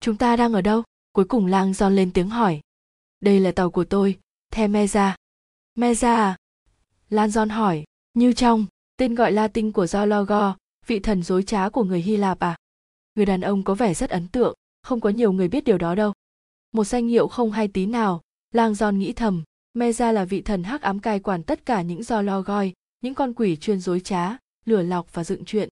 Chúng 0.00 0.16
ta 0.16 0.36
đang 0.36 0.52
ở 0.52 0.62
đâu? 0.62 0.82
Cuối 1.12 1.24
cùng 1.24 1.46
lang 1.46 1.74
giòn 1.74 1.96
lên 1.96 2.12
tiếng 2.12 2.28
hỏi. 2.28 2.60
Đây 3.20 3.40
là 3.40 3.52
tàu 3.52 3.70
của 3.70 3.84
tôi 3.84 4.18
the 4.50 4.68
meza 5.76 5.86
meza 5.90 6.16
à 6.16 6.36
lan 7.10 7.30
giòn 7.30 7.48
hỏi 7.48 7.84
như 8.14 8.32
trong 8.32 8.66
tên 8.96 9.14
gọi 9.14 9.32
latin 9.32 9.72
của 9.72 9.84
Zologo, 9.84 10.54
vị 10.86 11.00
thần 11.00 11.22
dối 11.22 11.42
trá 11.42 11.68
của 11.68 11.84
người 11.84 12.00
Hy 12.00 12.16
Lạp 12.16 12.38
à? 12.40 12.56
Người 13.14 13.26
đàn 13.26 13.40
ông 13.40 13.62
có 13.62 13.74
vẻ 13.74 13.94
rất 13.94 14.10
ấn 14.10 14.28
tượng, 14.28 14.54
không 14.82 15.00
có 15.00 15.10
nhiều 15.10 15.32
người 15.32 15.48
biết 15.48 15.64
điều 15.64 15.78
đó 15.78 15.94
đâu. 15.94 16.12
Một 16.72 16.84
danh 16.84 17.08
hiệu 17.08 17.28
không 17.28 17.50
hay 17.50 17.68
tí 17.68 17.86
nào, 17.86 18.20
lang 18.52 18.74
giòn 18.74 18.98
nghĩ 18.98 19.12
thầm, 19.12 19.42
Meza 19.74 20.12
là 20.12 20.24
vị 20.24 20.42
thần 20.42 20.62
hắc 20.64 20.82
ám 20.82 20.98
cai 20.98 21.20
quản 21.20 21.42
tất 21.42 21.66
cả 21.66 21.82
những 21.82 22.00
Zologoi, 22.00 22.72
những 23.00 23.14
con 23.14 23.34
quỷ 23.34 23.56
chuyên 23.56 23.80
dối 23.80 24.00
trá, 24.00 24.36
lừa 24.64 24.82
lọc 24.82 25.14
và 25.14 25.24
dựng 25.24 25.44
chuyện. 25.44 25.68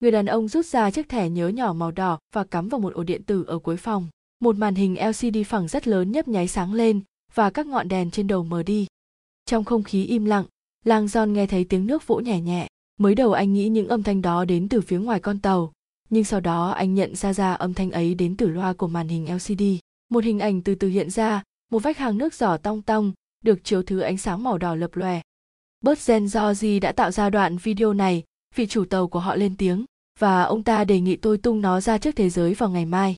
Người 0.00 0.10
đàn 0.10 0.26
ông 0.26 0.48
rút 0.48 0.66
ra 0.66 0.90
chiếc 0.90 1.08
thẻ 1.08 1.28
nhớ 1.28 1.48
nhỏ 1.48 1.72
màu 1.72 1.90
đỏ 1.90 2.18
và 2.34 2.44
cắm 2.44 2.68
vào 2.68 2.80
một 2.80 2.94
ổ 2.94 3.02
điện 3.02 3.22
tử 3.22 3.44
ở 3.46 3.58
cuối 3.58 3.76
phòng. 3.76 4.08
Một 4.40 4.56
màn 4.56 4.74
hình 4.74 4.96
LCD 5.08 5.36
phẳng 5.46 5.68
rất 5.68 5.88
lớn 5.88 6.12
nhấp 6.12 6.28
nháy 6.28 6.48
sáng 6.48 6.74
lên 6.74 7.00
và 7.34 7.50
các 7.50 7.66
ngọn 7.66 7.88
đèn 7.88 8.10
trên 8.10 8.26
đầu 8.26 8.44
mờ 8.44 8.62
đi. 8.62 8.86
Trong 9.48 9.64
không 9.64 9.82
khí 9.82 10.04
im 10.04 10.24
lặng, 10.24 10.44
lang 10.84 11.06
John 11.06 11.30
nghe 11.30 11.46
thấy 11.46 11.64
tiếng 11.64 11.86
nước 11.86 12.06
vỗ 12.06 12.20
nhẹ 12.20 12.40
nhẹ 12.40 12.68
mới 12.98 13.14
đầu 13.14 13.32
anh 13.32 13.52
nghĩ 13.52 13.68
những 13.68 13.88
âm 13.88 14.02
thanh 14.02 14.22
đó 14.22 14.44
đến 14.44 14.68
từ 14.68 14.80
phía 14.80 14.98
ngoài 14.98 15.20
con 15.20 15.38
tàu 15.38 15.72
nhưng 16.10 16.24
sau 16.24 16.40
đó 16.40 16.70
anh 16.70 16.94
nhận 16.94 17.16
ra 17.16 17.32
ra 17.32 17.52
âm 17.52 17.74
thanh 17.74 17.90
ấy 17.90 18.14
đến 18.14 18.36
từ 18.36 18.48
loa 18.48 18.72
của 18.72 18.88
màn 18.88 19.08
hình 19.08 19.34
lcd 19.34 19.62
một 20.08 20.24
hình 20.24 20.38
ảnh 20.38 20.62
từ 20.62 20.74
từ 20.74 20.88
hiện 20.88 21.10
ra 21.10 21.42
một 21.70 21.78
vách 21.78 21.98
hàng 21.98 22.18
nước 22.18 22.34
giỏ 22.34 22.56
tong 22.56 22.82
tong 22.82 23.12
được 23.44 23.64
chiếu 23.64 23.82
thứ 23.82 24.00
ánh 24.00 24.18
sáng 24.18 24.42
màu 24.42 24.58
đỏ 24.58 24.74
lập 24.74 24.96
lòe. 24.96 25.20
Bớt 25.80 26.06
gen 26.06 26.26
georgie 26.34 26.80
đã 26.80 26.92
tạo 26.92 27.10
ra 27.10 27.30
đoạn 27.30 27.56
video 27.56 27.92
này 27.92 28.24
vị 28.54 28.66
chủ 28.66 28.84
tàu 28.84 29.08
của 29.08 29.20
họ 29.20 29.36
lên 29.36 29.56
tiếng 29.56 29.84
và 30.18 30.42
ông 30.42 30.62
ta 30.62 30.84
đề 30.84 31.00
nghị 31.00 31.16
tôi 31.16 31.38
tung 31.38 31.60
nó 31.60 31.80
ra 31.80 31.98
trước 31.98 32.16
thế 32.16 32.30
giới 32.30 32.54
vào 32.54 32.70
ngày 32.70 32.84
mai. 32.84 33.16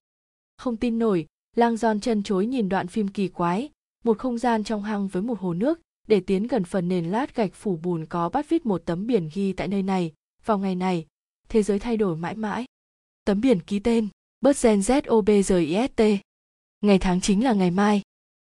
Không 0.59 0.77
tin 0.77 0.99
nổi 0.99 1.27
lang 1.57 1.77
giòn 1.77 2.01
chân 2.01 2.23
chối 2.23 2.47
nhìn 2.47 2.69
đoạn 2.69 2.87
phim 2.87 3.09
kỳ 3.09 3.29
quái 3.29 3.71
một 4.05 4.19
không 4.19 4.39
gian 4.39 4.65
trong 4.65 4.83
hang 4.83 5.09
với 5.09 5.23
một 5.23 5.41
hồ 5.41 5.55
nước 5.55 5.81
để 6.11 6.21
tiến 6.21 6.47
gần 6.47 6.65
phần 6.65 6.89
nền 6.89 7.05
lát 7.05 7.37
gạch 7.37 7.55
phủ 7.55 7.77
bùn 7.77 8.07
có 8.07 8.29
bắt 8.29 8.49
viết 8.49 8.67
một 8.67 8.83
tấm 8.85 9.07
biển 9.07 9.29
ghi 9.35 9.53
tại 9.53 9.69
nơi 9.69 9.83
này 9.83 10.13
vào 10.45 10.59
ngày 10.59 10.75
này. 10.75 11.07
Thế 11.49 11.63
giới 11.63 11.79
thay 11.79 11.97
đổi 11.97 12.17
mãi 12.17 12.35
mãi. 12.35 12.65
Tấm 13.25 13.41
biển 13.41 13.61
ký 13.61 13.79
tên, 13.79 14.09
bớt 14.41 14.63
gen 14.63 14.81
zobgist 14.81 16.19
ngày 16.81 16.99
tháng 16.99 17.21
chính 17.21 17.45
là 17.45 17.53
ngày 17.53 17.71
mai. 17.71 18.03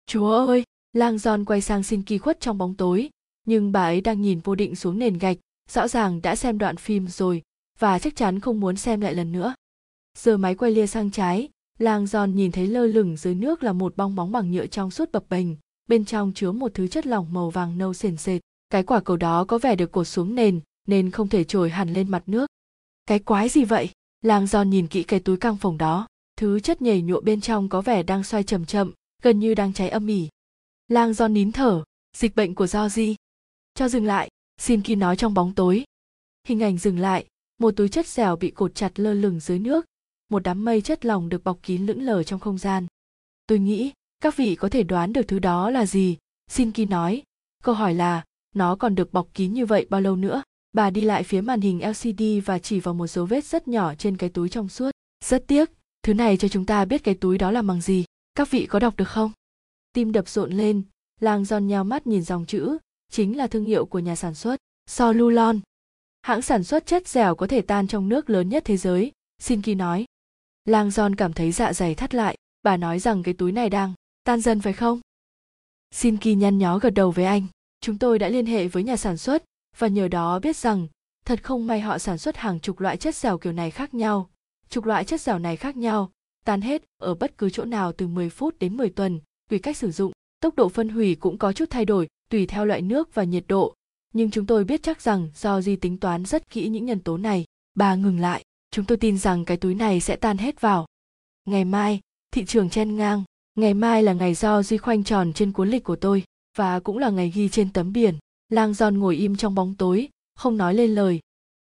Chúa 0.08 0.46
ơi, 0.48 0.64
lang 0.94 1.18
giòn 1.18 1.46
quay 1.46 1.62
sang 1.62 1.84
xin 1.84 2.04
kỳ 2.04 2.18
khuất 2.18 2.40
trong 2.40 2.58
bóng 2.58 2.76
tối. 2.76 3.10
Nhưng 3.46 3.72
bà 3.72 3.84
ấy 3.84 4.02
đang 4.02 4.22
nhìn 4.22 4.40
vô 4.40 4.56
định 4.56 4.76
xuống 4.76 5.00
nền 5.00 5.18
gạch, 5.18 5.38
rõ 5.70 5.88
ràng 5.88 6.22
đã 6.22 6.36
xem 6.36 6.58
đoạn 6.58 6.78
phim 6.78 7.08
rồi, 7.08 7.42
và 7.80 8.00
chắc 8.00 8.16
chắn 8.16 8.40
không 8.40 8.60
muốn 8.60 8.76
xem 8.76 9.02
lại 9.02 9.14
lần 9.14 9.32
nữa. 9.32 9.56
Giờ 10.18 10.38
máy 10.38 10.56
quay 10.56 10.72
lia 10.72 10.88
sang 10.88 11.12
trái, 11.12 11.50
lang 11.80 12.08
giòn 12.08 12.36
nhìn 12.36 12.52
thấy 12.52 12.68
lơ 12.68 12.86
lửng 12.86 13.18
dưới 13.18 13.36
nước 13.36 13.64
là 13.64 13.74
một 13.74 13.98
bong 13.98 14.16
bóng 14.16 14.32
bằng 14.32 14.52
nhựa 14.52 14.68
trong 14.68 14.92
suốt 14.92 15.12
bập 15.12 15.30
bềnh 15.30 15.48
bên 15.88 16.06
trong 16.06 16.34
chứa 16.34 16.52
một 16.52 16.74
thứ 16.74 16.88
chất 16.88 17.08
lỏng 17.08 17.34
màu 17.34 17.50
vàng 17.50 17.78
nâu 17.78 17.94
sền 17.94 18.18
sệt. 18.18 18.42
Cái 18.70 18.84
quả 18.84 19.00
cầu 19.00 19.18
đó 19.18 19.46
có 19.46 19.58
vẻ 19.58 19.76
được 19.76 19.92
cột 19.92 20.08
xuống 20.08 20.36
nền, 20.36 20.60
nên 20.88 21.12
không 21.12 21.28
thể 21.28 21.44
trồi 21.44 21.70
hẳn 21.70 21.94
lên 21.94 22.12
mặt 22.12 22.24
nước. 22.26 22.50
Cái 23.06 23.20
quái 23.20 23.50
gì 23.50 23.66
vậy? 23.66 23.90
Lang 24.22 24.48
giòn 24.48 24.70
nhìn 24.70 24.88
kỹ 24.88 25.04
cái 25.04 25.20
túi 25.20 25.38
căng 25.38 25.58
phòng 25.58 25.78
đó. 25.78 26.08
Thứ 26.38 26.60
chất 26.60 26.82
nhảy 26.82 27.02
nhụa 27.02 27.22
bên 27.22 27.42
trong 27.42 27.70
có 27.70 27.82
vẻ 27.82 28.04
đang 28.04 28.24
xoay 28.24 28.44
chậm 28.44 28.66
chậm, 28.66 28.92
gần 29.24 29.40
như 29.40 29.56
đang 29.56 29.74
cháy 29.74 29.90
âm 29.90 30.08
ỉ. 30.08 30.30
Lang 30.88 31.14
giòn 31.14 31.34
nín 31.34 31.52
thở. 31.52 31.84
Dịch 32.18 32.36
bệnh 32.36 32.56
của 32.56 32.68
do 32.68 32.90
gì 32.90 33.16
cho 33.76 33.90
dừng 33.90 34.06
lại, 34.06 34.30
xin 34.58 34.82
khi 34.82 34.96
nói 34.96 35.16
trong 35.16 35.34
bóng 35.34 35.54
tối. 35.54 35.84
Hình 36.48 36.64
ảnh 36.64 36.78
dừng 36.78 37.00
lại. 37.00 37.26
Một 37.58 37.72
túi 37.72 37.90
chất 37.90 38.08
dẻo 38.08 38.36
bị 38.36 38.52
cột 38.52 38.76
chặt 38.76 39.00
lơ 39.00 39.14
lửng 39.14 39.40
dưới 39.40 39.60
nước. 39.60 39.86
Một 40.30 40.44
đám 40.44 40.66
mây 40.66 40.82
chất 40.82 41.06
lỏng 41.06 41.30
được 41.30 41.44
bọc 41.44 41.60
kín 41.64 41.86
lững 41.86 42.02
lờ 42.02 42.24
trong 42.24 42.40
không 42.40 42.58
gian. 42.58 42.88
Tôi 43.48 43.60
nghĩ 43.60 43.92
các 44.26 44.38
vị 44.38 44.56
có 44.56 44.70
thể 44.70 44.84
đoán 44.84 45.14
được 45.14 45.28
thứ 45.28 45.40
đó 45.40 45.70
là 45.70 45.86
gì? 45.86 46.18
Xin 46.48 46.72
ki 46.72 46.86
nói. 46.86 47.24
Câu 47.64 47.76
hỏi 47.76 47.94
là, 47.94 48.24
nó 48.56 48.76
còn 48.76 48.96
được 48.96 49.14
bọc 49.14 49.28
kín 49.34 49.54
như 49.54 49.66
vậy 49.66 49.88
bao 49.90 50.02
lâu 50.02 50.16
nữa? 50.16 50.44
Bà 50.74 50.90
đi 50.90 51.02
lại 51.02 51.24
phía 51.24 51.42
màn 51.42 51.62
hình 51.62 51.90
lcd 51.90 52.22
và 52.46 52.60
chỉ 52.60 52.80
vào 52.80 52.94
một 52.94 53.08
dấu 53.08 53.26
vết 53.26 53.46
rất 53.46 53.68
nhỏ 53.68 53.96
trên 53.96 54.18
cái 54.18 54.30
túi 54.30 54.50
trong 54.50 54.70
suốt. 54.70 54.92
Rất 55.26 55.44
tiếc, 55.48 55.72
thứ 56.04 56.14
này 56.14 56.38
cho 56.38 56.48
chúng 56.48 56.66
ta 56.66 56.86
biết 56.86 57.04
cái 57.04 57.16
túi 57.16 57.38
đó 57.38 57.52
là 57.52 57.62
bằng 57.62 57.82
gì. 57.82 58.06
Các 58.36 58.52
vị 58.52 58.66
có 58.66 58.80
đọc 58.80 58.96
được 58.98 59.08
không? 59.08 59.32
Tim 59.94 60.12
đập 60.12 60.30
rộn 60.30 60.52
lên 60.52 60.84
lang 61.20 61.46
giòn 61.46 61.68
nhào 61.68 61.84
mắt 61.84 62.08
nhìn 62.08 62.22
dòng 62.22 62.46
chữ, 62.46 62.78
chính 63.12 63.38
là 63.38 63.48
thương 63.48 63.66
hiệu 63.66 63.86
của 63.86 64.00
nhà 64.00 64.16
sản 64.16 64.36
xuất, 64.36 64.60
solulon. 64.90 65.60
Hãng 66.22 66.42
sản 66.42 66.64
xuất 66.64 66.86
chất 66.86 67.08
dẻo 67.08 67.36
có 67.36 67.48
thể 67.48 67.62
tan 67.62 67.88
trong 67.88 68.10
nước 68.10 68.30
lớn 68.30 68.50
nhất 68.50 68.64
thế 68.66 68.78
giới, 68.78 69.12
xin 69.40 69.62
ki 69.62 69.76
nói. 69.76 70.06
Lang 70.66 70.92
giòn 70.92 71.16
cảm 71.16 71.34
thấy 71.34 71.52
dạ 71.52 71.74
dày 71.74 71.96
thắt 71.96 72.16
lại, 72.16 72.38
bà 72.64 72.78
nói 72.78 73.00
rằng 73.00 73.24
cái 73.24 73.34
túi 73.34 73.52
này 73.52 73.70
đang 73.70 73.94
tan 74.26 74.42
dần 74.42 74.62
phải 74.62 74.74
không? 74.74 75.00
Xin 75.92 76.18
kỳ 76.18 76.36
nhăn 76.36 76.58
nhó 76.58 76.80
gật 76.80 76.90
đầu 76.90 77.12
với 77.12 77.26
anh. 77.26 77.48
Chúng 77.82 77.98
tôi 77.98 78.20
đã 78.20 78.30
liên 78.30 78.46
hệ 78.46 78.68
với 78.68 78.84
nhà 78.84 78.98
sản 78.98 79.18
xuất, 79.18 79.44
và 79.78 79.88
nhờ 79.88 80.08
đó 80.08 80.40
biết 80.40 80.58
rằng, 80.58 80.88
thật 81.26 81.44
không 81.44 81.68
may 81.68 81.80
họ 81.80 81.98
sản 81.98 82.18
xuất 82.18 82.38
hàng 82.38 82.60
chục 82.60 82.80
loại 82.80 82.98
chất 82.98 83.16
dẻo 83.16 83.38
kiểu 83.38 83.54
này 83.54 83.72
khác 83.72 83.94
nhau. 83.94 84.30
Chục 84.70 84.86
loại 84.86 85.06
chất 85.06 85.22
dẻo 85.22 85.40
này 85.40 85.58
khác 85.58 85.78
nhau, 85.78 86.12
tan 86.46 86.62
hết 86.62 86.84
ở 86.98 87.16
bất 87.16 87.38
cứ 87.38 87.50
chỗ 87.50 87.66
nào 87.66 87.92
từ 87.92 88.08
10 88.08 88.30
phút 88.30 88.60
đến 88.60 88.78
10 88.78 88.90
tuần, 88.90 89.20
tùy 89.50 89.60
cách 89.60 89.78
sử 89.78 89.92
dụng. 89.92 90.12
Tốc 90.40 90.56
độ 90.56 90.70
phân 90.70 90.90
hủy 90.90 91.16
cũng 91.16 91.38
có 91.38 91.54
chút 91.54 91.70
thay 91.70 91.86
đổi, 91.86 92.08
tùy 92.30 92.46
theo 92.46 92.66
loại 92.66 92.82
nước 92.82 93.16
và 93.16 93.24
nhiệt 93.24 93.44
độ. 93.48 93.74
Nhưng 94.14 94.32
chúng 94.32 94.46
tôi 94.46 94.64
biết 94.64 94.84
chắc 94.84 95.02
rằng 95.02 95.30
do 95.36 95.62
di 95.62 95.76
tính 95.76 95.98
toán 95.98 96.26
rất 96.26 96.50
kỹ 96.50 96.68
những 96.68 96.86
nhân 96.86 97.00
tố 97.00 97.18
này, 97.18 97.46
bà 97.76 97.96
ngừng 97.96 98.20
lại. 98.20 98.44
Chúng 98.72 98.86
tôi 98.86 98.98
tin 98.98 99.18
rằng 99.18 99.46
cái 99.46 99.58
túi 99.58 99.76
này 99.76 100.00
sẽ 100.02 100.16
tan 100.16 100.38
hết 100.38 100.62
vào. 100.62 100.86
Ngày 101.46 101.66
mai, 101.66 102.00
thị 102.32 102.46
trường 102.46 102.70
chen 102.70 102.96
ngang 102.96 103.24
ngày 103.56 103.74
mai 103.74 104.04
là 104.04 104.14
ngày 104.14 104.34
do 104.34 104.64
duy 104.64 104.78
khoanh 104.78 105.04
tròn 105.04 105.34
trên 105.34 105.52
cuốn 105.52 105.70
lịch 105.70 105.84
của 105.84 105.96
tôi, 105.96 106.24
và 106.58 106.80
cũng 106.80 106.98
là 106.98 107.10
ngày 107.10 107.32
ghi 107.36 107.50
trên 107.50 107.74
tấm 107.74 107.94
biển. 107.94 108.18
Lang 108.50 108.74
giòn 108.74 108.98
ngồi 108.98 109.16
im 109.16 109.36
trong 109.36 109.56
bóng 109.56 109.76
tối, 109.76 110.10
không 110.36 110.58
nói 110.58 110.74
lên 110.74 110.96
lời. 110.96 111.20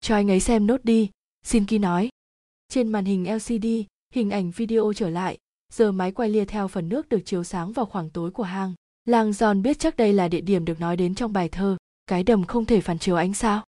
Cho 0.01 0.15
anh 0.15 0.31
ấy 0.31 0.39
xem 0.39 0.67
nốt 0.67 0.83
đi, 0.83 1.09
xin 1.43 1.65
ký 1.65 1.77
nói. 1.77 2.09
Trên 2.69 2.87
màn 2.87 3.05
hình 3.05 3.33
lcd 3.33 3.65
hình 4.13 4.29
ảnh 4.29 4.51
video 4.51 4.93
trở 4.95 5.09
lại. 5.09 5.37
Giờ 5.73 5.91
máy 5.91 6.11
quay 6.11 6.29
lia 6.29 6.45
theo 6.45 6.67
phần 6.67 6.89
nước 6.89 7.09
được 7.09 7.19
chiếu 7.25 7.43
sáng 7.43 7.71
vào 7.71 7.85
khoảng 7.85 8.09
tối 8.09 8.31
của 8.31 8.43
hang. 8.43 8.73
Lang 9.05 9.33
giòn 9.33 9.61
biết 9.61 9.79
chắc 9.79 9.97
đây 9.97 10.13
là 10.13 10.27
địa 10.27 10.41
điểm 10.41 10.65
được 10.65 10.79
nói 10.79 10.97
đến 10.97 11.15
trong 11.15 11.33
bài 11.33 11.49
thơ, 11.49 11.77
cái 12.07 12.23
đầm 12.23 12.45
không 12.45 12.65
thể 12.65 12.81
phản 12.81 12.99
chiếu 12.99 13.15
ánh 13.15 13.33
sao. 13.33 13.63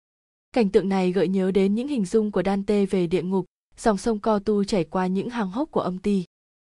Cảnh 0.53 0.69
tượng 0.69 0.89
này 0.89 1.13
gợi 1.13 1.29
nhớ 1.29 1.51
đến 1.51 1.75
những 1.75 1.89
hình 1.89 2.05
dung 2.05 2.31
của 2.31 2.43
dante 2.43 2.87
về 2.87 3.07
địa 3.07 3.23
ngục, 3.23 3.45
dòng 3.79 3.99
sông 3.99 4.19
co 4.19 4.39
tu 4.39 4.65
chảy 4.65 4.85
qua 4.85 5.07
những 5.07 5.31
hang 5.31 5.51
hốc 5.51 5.71
của 5.71 5.81
âm 5.81 5.99
ty 5.99 6.25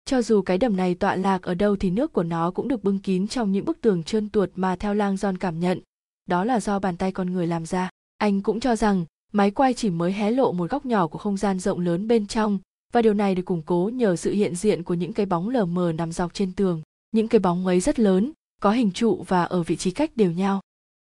cho 0.08 0.22
dù 0.22 0.42
cái 0.42 0.58
đầm 0.58 0.78
này 0.78 0.96
tọa 0.96 1.16
lạc 1.16 1.42
ở 1.42 1.54
đâu 1.54 1.76
thì 1.76 1.90
nước 1.90 2.14
của 2.14 2.24
nó 2.24 2.52
cũng 2.52 2.68
được 2.68 2.84
bưng 2.84 3.00
kín 3.00 3.28
trong 3.28 3.52
những 3.52 3.66
bức 3.66 3.82
tường 3.82 4.04
trơn 4.04 4.30
tuột 4.30 4.50
mà 4.56 4.76
theo 4.76 4.94
lang 4.94 5.16
John 5.16 5.38
cảm 5.40 5.60
nhận. 5.60 5.80
Đó 6.26 6.44
là 6.44 6.60
do 6.60 6.80
bàn 6.80 6.98
tay 6.98 7.12
con 7.12 7.34
người 7.34 7.48
làm 7.48 7.66
ra. 7.66 7.90
Anh 8.18 8.42
cũng 8.42 8.60
cho 8.60 8.76
rằng 8.76 9.06
máy 9.32 9.52
quay 9.52 9.74
chỉ 9.74 9.90
mới 9.90 10.14
hé 10.14 10.32
lộ 10.32 10.52
một 10.52 10.70
góc 10.72 10.86
nhỏ 10.86 11.08
của 11.08 11.20
không 11.20 11.38
gian 11.38 11.60
rộng 11.60 11.80
lớn 11.80 12.08
bên 12.08 12.28
trong 12.28 12.60
và 12.94 13.02
điều 13.02 13.14
này 13.14 13.36
được 13.36 13.46
củng 13.46 13.62
cố 13.62 13.90
nhờ 13.94 14.16
sự 14.16 14.32
hiện 14.32 14.56
diện 14.56 14.84
của 14.84 14.94
những 14.94 15.14
cái 15.14 15.26
bóng 15.26 15.50
lờ 15.50 15.66
mờ 15.66 15.92
nằm 15.92 16.12
dọc 16.12 16.34
trên 16.34 16.52
tường. 16.52 16.82
Những 17.12 17.28
cái 17.28 17.40
bóng 17.40 17.68
ấy 17.68 17.80
rất 17.80 18.00
lớn, 18.00 18.32
có 18.62 18.72
hình 18.72 18.92
trụ 18.92 19.24
và 19.28 19.44
ở 19.44 19.64
vị 19.64 19.76
trí 19.76 19.92
cách 19.92 20.12
đều 20.16 20.32
nhau. 20.32 20.62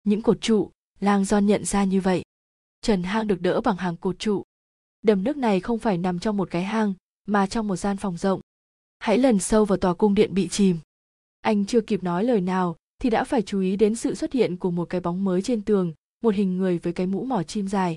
Những 0.03 0.21
cột 0.21 0.41
trụ, 0.41 0.69
lang 0.99 1.23
John 1.23 1.41
nhận 1.41 1.65
ra 1.65 1.83
như 1.83 2.01
vậy. 2.01 2.23
Trần 2.81 3.03
hang 3.03 3.27
được 3.27 3.41
đỡ 3.41 3.61
bằng 3.61 3.77
hàng 3.77 3.97
cột 3.97 4.19
trụ. 4.19 4.43
Đầm 5.01 5.23
nước 5.23 5.37
này 5.37 5.59
không 5.59 5.79
phải 5.79 5.97
nằm 5.97 6.19
trong 6.19 6.37
một 6.37 6.51
cái 6.51 6.63
hang, 6.63 6.93
mà 7.27 7.47
trong 7.47 7.67
một 7.67 7.75
gian 7.75 7.97
phòng 7.97 8.17
rộng 8.17 8.41
hãy 9.01 9.17
lần 9.17 9.39
sâu 9.39 9.65
vào 9.65 9.77
tòa 9.77 9.93
cung 9.93 10.15
điện 10.15 10.33
bị 10.33 10.47
chìm. 10.47 10.77
Anh 11.41 11.65
chưa 11.65 11.81
kịp 11.81 12.03
nói 12.03 12.23
lời 12.23 12.41
nào, 12.41 12.75
thì 12.99 13.09
đã 13.09 13.23
phải 13.23 13.41
chú 13.41 13.59
ý 13.59 13.75
đến 13.75 13.95
sự 13.95 14.15
xuất 14.15 14.33
hiện 14.33 14.57
của 14.57 14.71
một 14.71 14.85
cái 14.89 15.01
bóng 15.01 15.23
mới 15.23 15.41
trên 15.41 15.61
tường, 15.61 15.93
một 16.23 16.35
hình 16.35 16.57
người 16.57 16.77
với 16.77 16.93
cái 16.93 17.07
mũ 17.07 17.23
mỏ 17.23 17.43
chim 17.43 17.67
dài. 17.67 17.95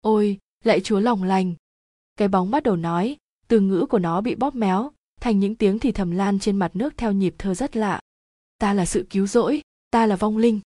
Ôi 0.00 0.38
lại 0.64 0.80
chúa 0.80 1.00
lòng 1.00 1.22
lành. 1.22 1.54
Cái 2.16 2.28
bóng 2.28 2.50
bắt 2.50 2.62
đầu 2.62 2.76
nói, 2.76 3.16
từ 3.48 3.60
ngữ 3.60 3.86
của 3.86 3.98
nó 3.98 4.20
bị 4.20 4.34
bóp 4.34 4.54
méo, 4.54 4.90
thành 5.20 5.38
những 5.38 5.54
tiếng 5.54 5.78
thì 5.78 5.92
thầm 5.92 6.10
lan 6.10 6.38
trên 6.38 6.56
mặt 6.56 6.76
nước 6.76 6.96
theo 6.96 7.12
nhịp 7.12 7.34
thơ 7.38 7.54
rất 7.54 7.76
lạ. 7.76 8.00
Ta 8.58 8.72
là 8.74 8.86
sự 8.86 9.06
cứu 9.10 9.26
rỗi, 9.26 9.60
ta 9.90 10.06
là 10.06 10.16
vong 10.16 10.36
linh. 10.36 10.60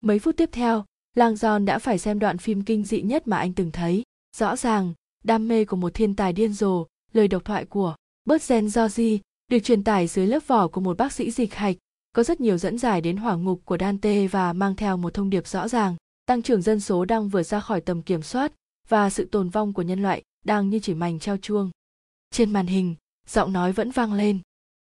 Mấy 0.00 0.18
phút 0.18 0.36
tiếp 0.36 0.48
theo, 0.52 0.84
lang 1.14 1.36
giòn 1.36 1.64
đã 1.64 1.78
phải 1.78 1.98
xem 1.98 2.18
đoạn 2.18 2.38
phim 2.38 2.62
kinh 2.62 2.84
dị 2.84 3.02
nhất 3.02 3.28
mà 3.28 3.38
anh 3.38 3.52
từng 3.52 3.70
thấy. 3.70 4.02
Rõ 4.36 4.56
ràng, 4.56 4.94
đam 5.24 5.48
mê 5.48 5.64
của 5.64 5.76
một 5.76 5.94
thiên 5.94 6.16
tài 6.16 6.32
điên 6.32 6.52
rồ, 6.52 6.86
lời 7.12 7.28
độc 7.28 7.44
thoại 7.44 7.64
của 7.64 7.94
Bớt 8.28 8.48
gen 8.48 8.68
do 8.68 8.88
di 8.88 9.20
được 9.50 9.58
truyền 9.58 9.84
tải 9.84 10.06
dưới 10.06 10.26
lớp 10.26 10.46
vỏ 10.46 10.68
của 10.68 10.80
một 10.80 10.96
bác 10.96 11.12
sĩ 11.12 11.30
dịch 11.30 11.54
hạch 11.54 11.76
có 12.12 12.22
rất 12.22 12.40
nhiều 12.40 12.58
dẫn 12.58 12.78
giải 12.78 13.00
đến 13.00 13.16
hỏa 13.16 13.34
ngục 13.34 13.60
của 13.64 13.76
Dante 13.80 14.26
và 14.26 14.52
mang 14.52 14.76
theo 14.76 14.96
một 14.96 15.14
thông 15.14 15.30
điệp 15.30 15.46
rõ 15.46 15.68
ràng, 15.68 15.96
tăng 16.26 16.42
trưởng 16.42 16.62
dân 16.62 16.80
số 16.80 17.04
đang 17.04 17.28
vượt 17.28 17.42
ra 17.42 17.60
khỏi 17.60 17.80
tầm 17.80 18.02
kiểm 18.02 18.22
soát 18.22 18.52
và 18.88 19.10
sự 19.10 19.24
tồn 19.24 19.48
vong 19.48 19.72
của 19.72 19.82
nhân 19.82 20.02
loại 20.02 20.22
đang 20.44 20.70
như 20.70 20.78
chỉ 20.78 20.94
mảnh 20.94 21.18
treo 21.18 21.36
chuông. 21.36 21.70
Trên 22.30 22.52
màn 22.52 22.66
hình, 22.66 22.94
giọng 23.28 23.52
nói 23.52 23.72
vẫn 23.72 23.90
vang 23.90 24.12
lên. 24.12 24.38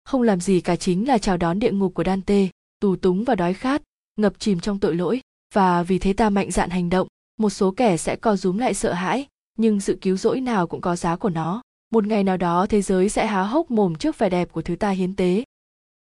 Không 0.05 0.21
làm 0.21 0.41
gì 0.41 0.61
cả 0.61 0.75
chính 0.75 1.07
là 1.07 1.17
chào 1.17 1.37
đón 1.37 1.59
địa 1.59 1.71
ngục 1.71 1.93
của 1.93 2.03
Dante, 2.03 2.47
tù 2.79 2.95
túng 2.95 3.23
và 3.23 3.35
đói 3.35 3.53
khát, 3.53 3.81
ngập 4.15 4.33
chìm 4.39 4.59
trong 4.59 4.79
tội 4.79 4.95
lỗi, 4.95 5.21
và 5.53 5.83
vì 5.83 5.99
thế 5.99 6.13
ta 6.13 6.29
mạnh 6.29 6.51
dạn 6.51 6.69
hành 6.69 6.89
động, 6.89 7.07
một 7.37 7.49
số 7.49 7.71
kẻ 7.71 7.97
sẽ 7.97 8.15
co 8.15 8.35
rúm 8.35 8.57
lại 8.57 8.73
sợ 8.73 8.93
hãi, 8.93 9.27
nhưng 9.57 9.81
sự 9.81 9.97
cứu 10.01 10.17
rỗi 10.17 10.41
nào 10.41 10.67
cũng 10.67 10.81
có 10.81 10.95
giá 10.95 11.15
của 11.15 11.29
nó. 11.29 11.61
Một 11.91 12.07
ngày 12.07 12.23
nào 12.23 12.37
đó 12.37 12.65
thế 12.69 12.81
giới 12.81 13.09
sẽ 13.09 13.27
há 13.27 13.43
hốc 13.43 13.71
mồm 13.71 13.95
trước 13.95 14.17
vẻ 14.17 14.29
đẹp 14.29 14.51
của 14.51 14.61
thứ 14.61 14.75
ta 14.75 14.89
hiến 14.89 15.15
tế, 15.15 15.43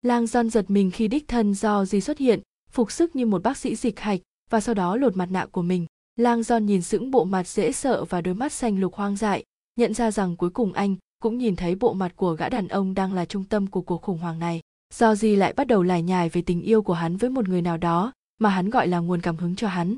Lang 0.03 0.24
John 0.24 0.49
giật 0.49 0.70
mình 0.70 0.91
khi 0.91 1.09
đích 1.09 1.28
thân 1.28 1.55
do 1.55 1.84
gì 1.84 2.01
xuất 2.01 2.18
hiện, 2.18 2.41
phục 2.70 2.93
sức 2.93 3.16
như 3.16 3.26
một 3.26 3.43
bác 3.43 3.57
sĩ 3.57 3.76
dịch 3.76 4.01
hạch 4.01 4.20
và 4.51 4.61
sau 4.61 4.74
đó 4.74 4.97
lột 4.97 5.16
mặt 5.16 5.30
nạ 5.30 5.47
của 5.47 5.62
mình. 5.62 5.86
Lang 6.16 6.41
John 6.41 6.59
nhìn 6.59 6.82
sững 6.82 7.11
bộ 7.11 7.24
mặt 7.24 7.49
dễ 7.49 7.72
sợ 7.72 8.05
và 8.05 8.20
đôi 8.20 8.34
mắt 8.34 8.53
xanh 8.53 8.80
lục 8.80 8.95
hoang 8.95 9.16
dại, 9.16 9.45
nhận 9.76 9.95
ra 9.95 10.11
rằng 10.11 10.36
cuối 10.36 10.51
cùng 10.51 10.72
anh 10.72 10.97
cũng 11.22 11.38
nhìn 11.38 11.57
thấy 11.57 11.74
bộ 11.74 11.93
mặt 11.93 12.12
của 12.16 12.32
gã 12.32 12.49
đàn 12.49 12.68
ông 12.68 12.95
đang 12.95 13.12
là 13.12 13.24
trung 13.24 13.45
tâm 13.45 13.66
của 13.66 13.80
cuộc 13.80 14.03
khủng 14.03 14.18
hoảng 14.18 14.38
này. 14.38 14.61
Do 14.95 15.14
gì 15.14 15.36
lại 15.36 15.53
bắt 15.53 15.66
đầu 15.66 15.82
lải 15.82 16.03
nhải 16.03 16.28
về 16.28 16.43
tình 16.43 16.62
yêu 16.62 16.82
của 16.82 16.95
hắn 16.95 17.16
với 17.16 17.30
một 17.30 17.49
người 17.49 17.62
nào 17.62 17.76
đó 17.76 18.12
mà 18.38 18.49
hắn 18.49 18.70
gọi 18.70 18.88
là 18.88 18.99
nguồn 18.99 19.20
cảm 19.20 19.36
hứng 19.36 19.57
cho 19.57 19.68
hắn. 19.68 19.97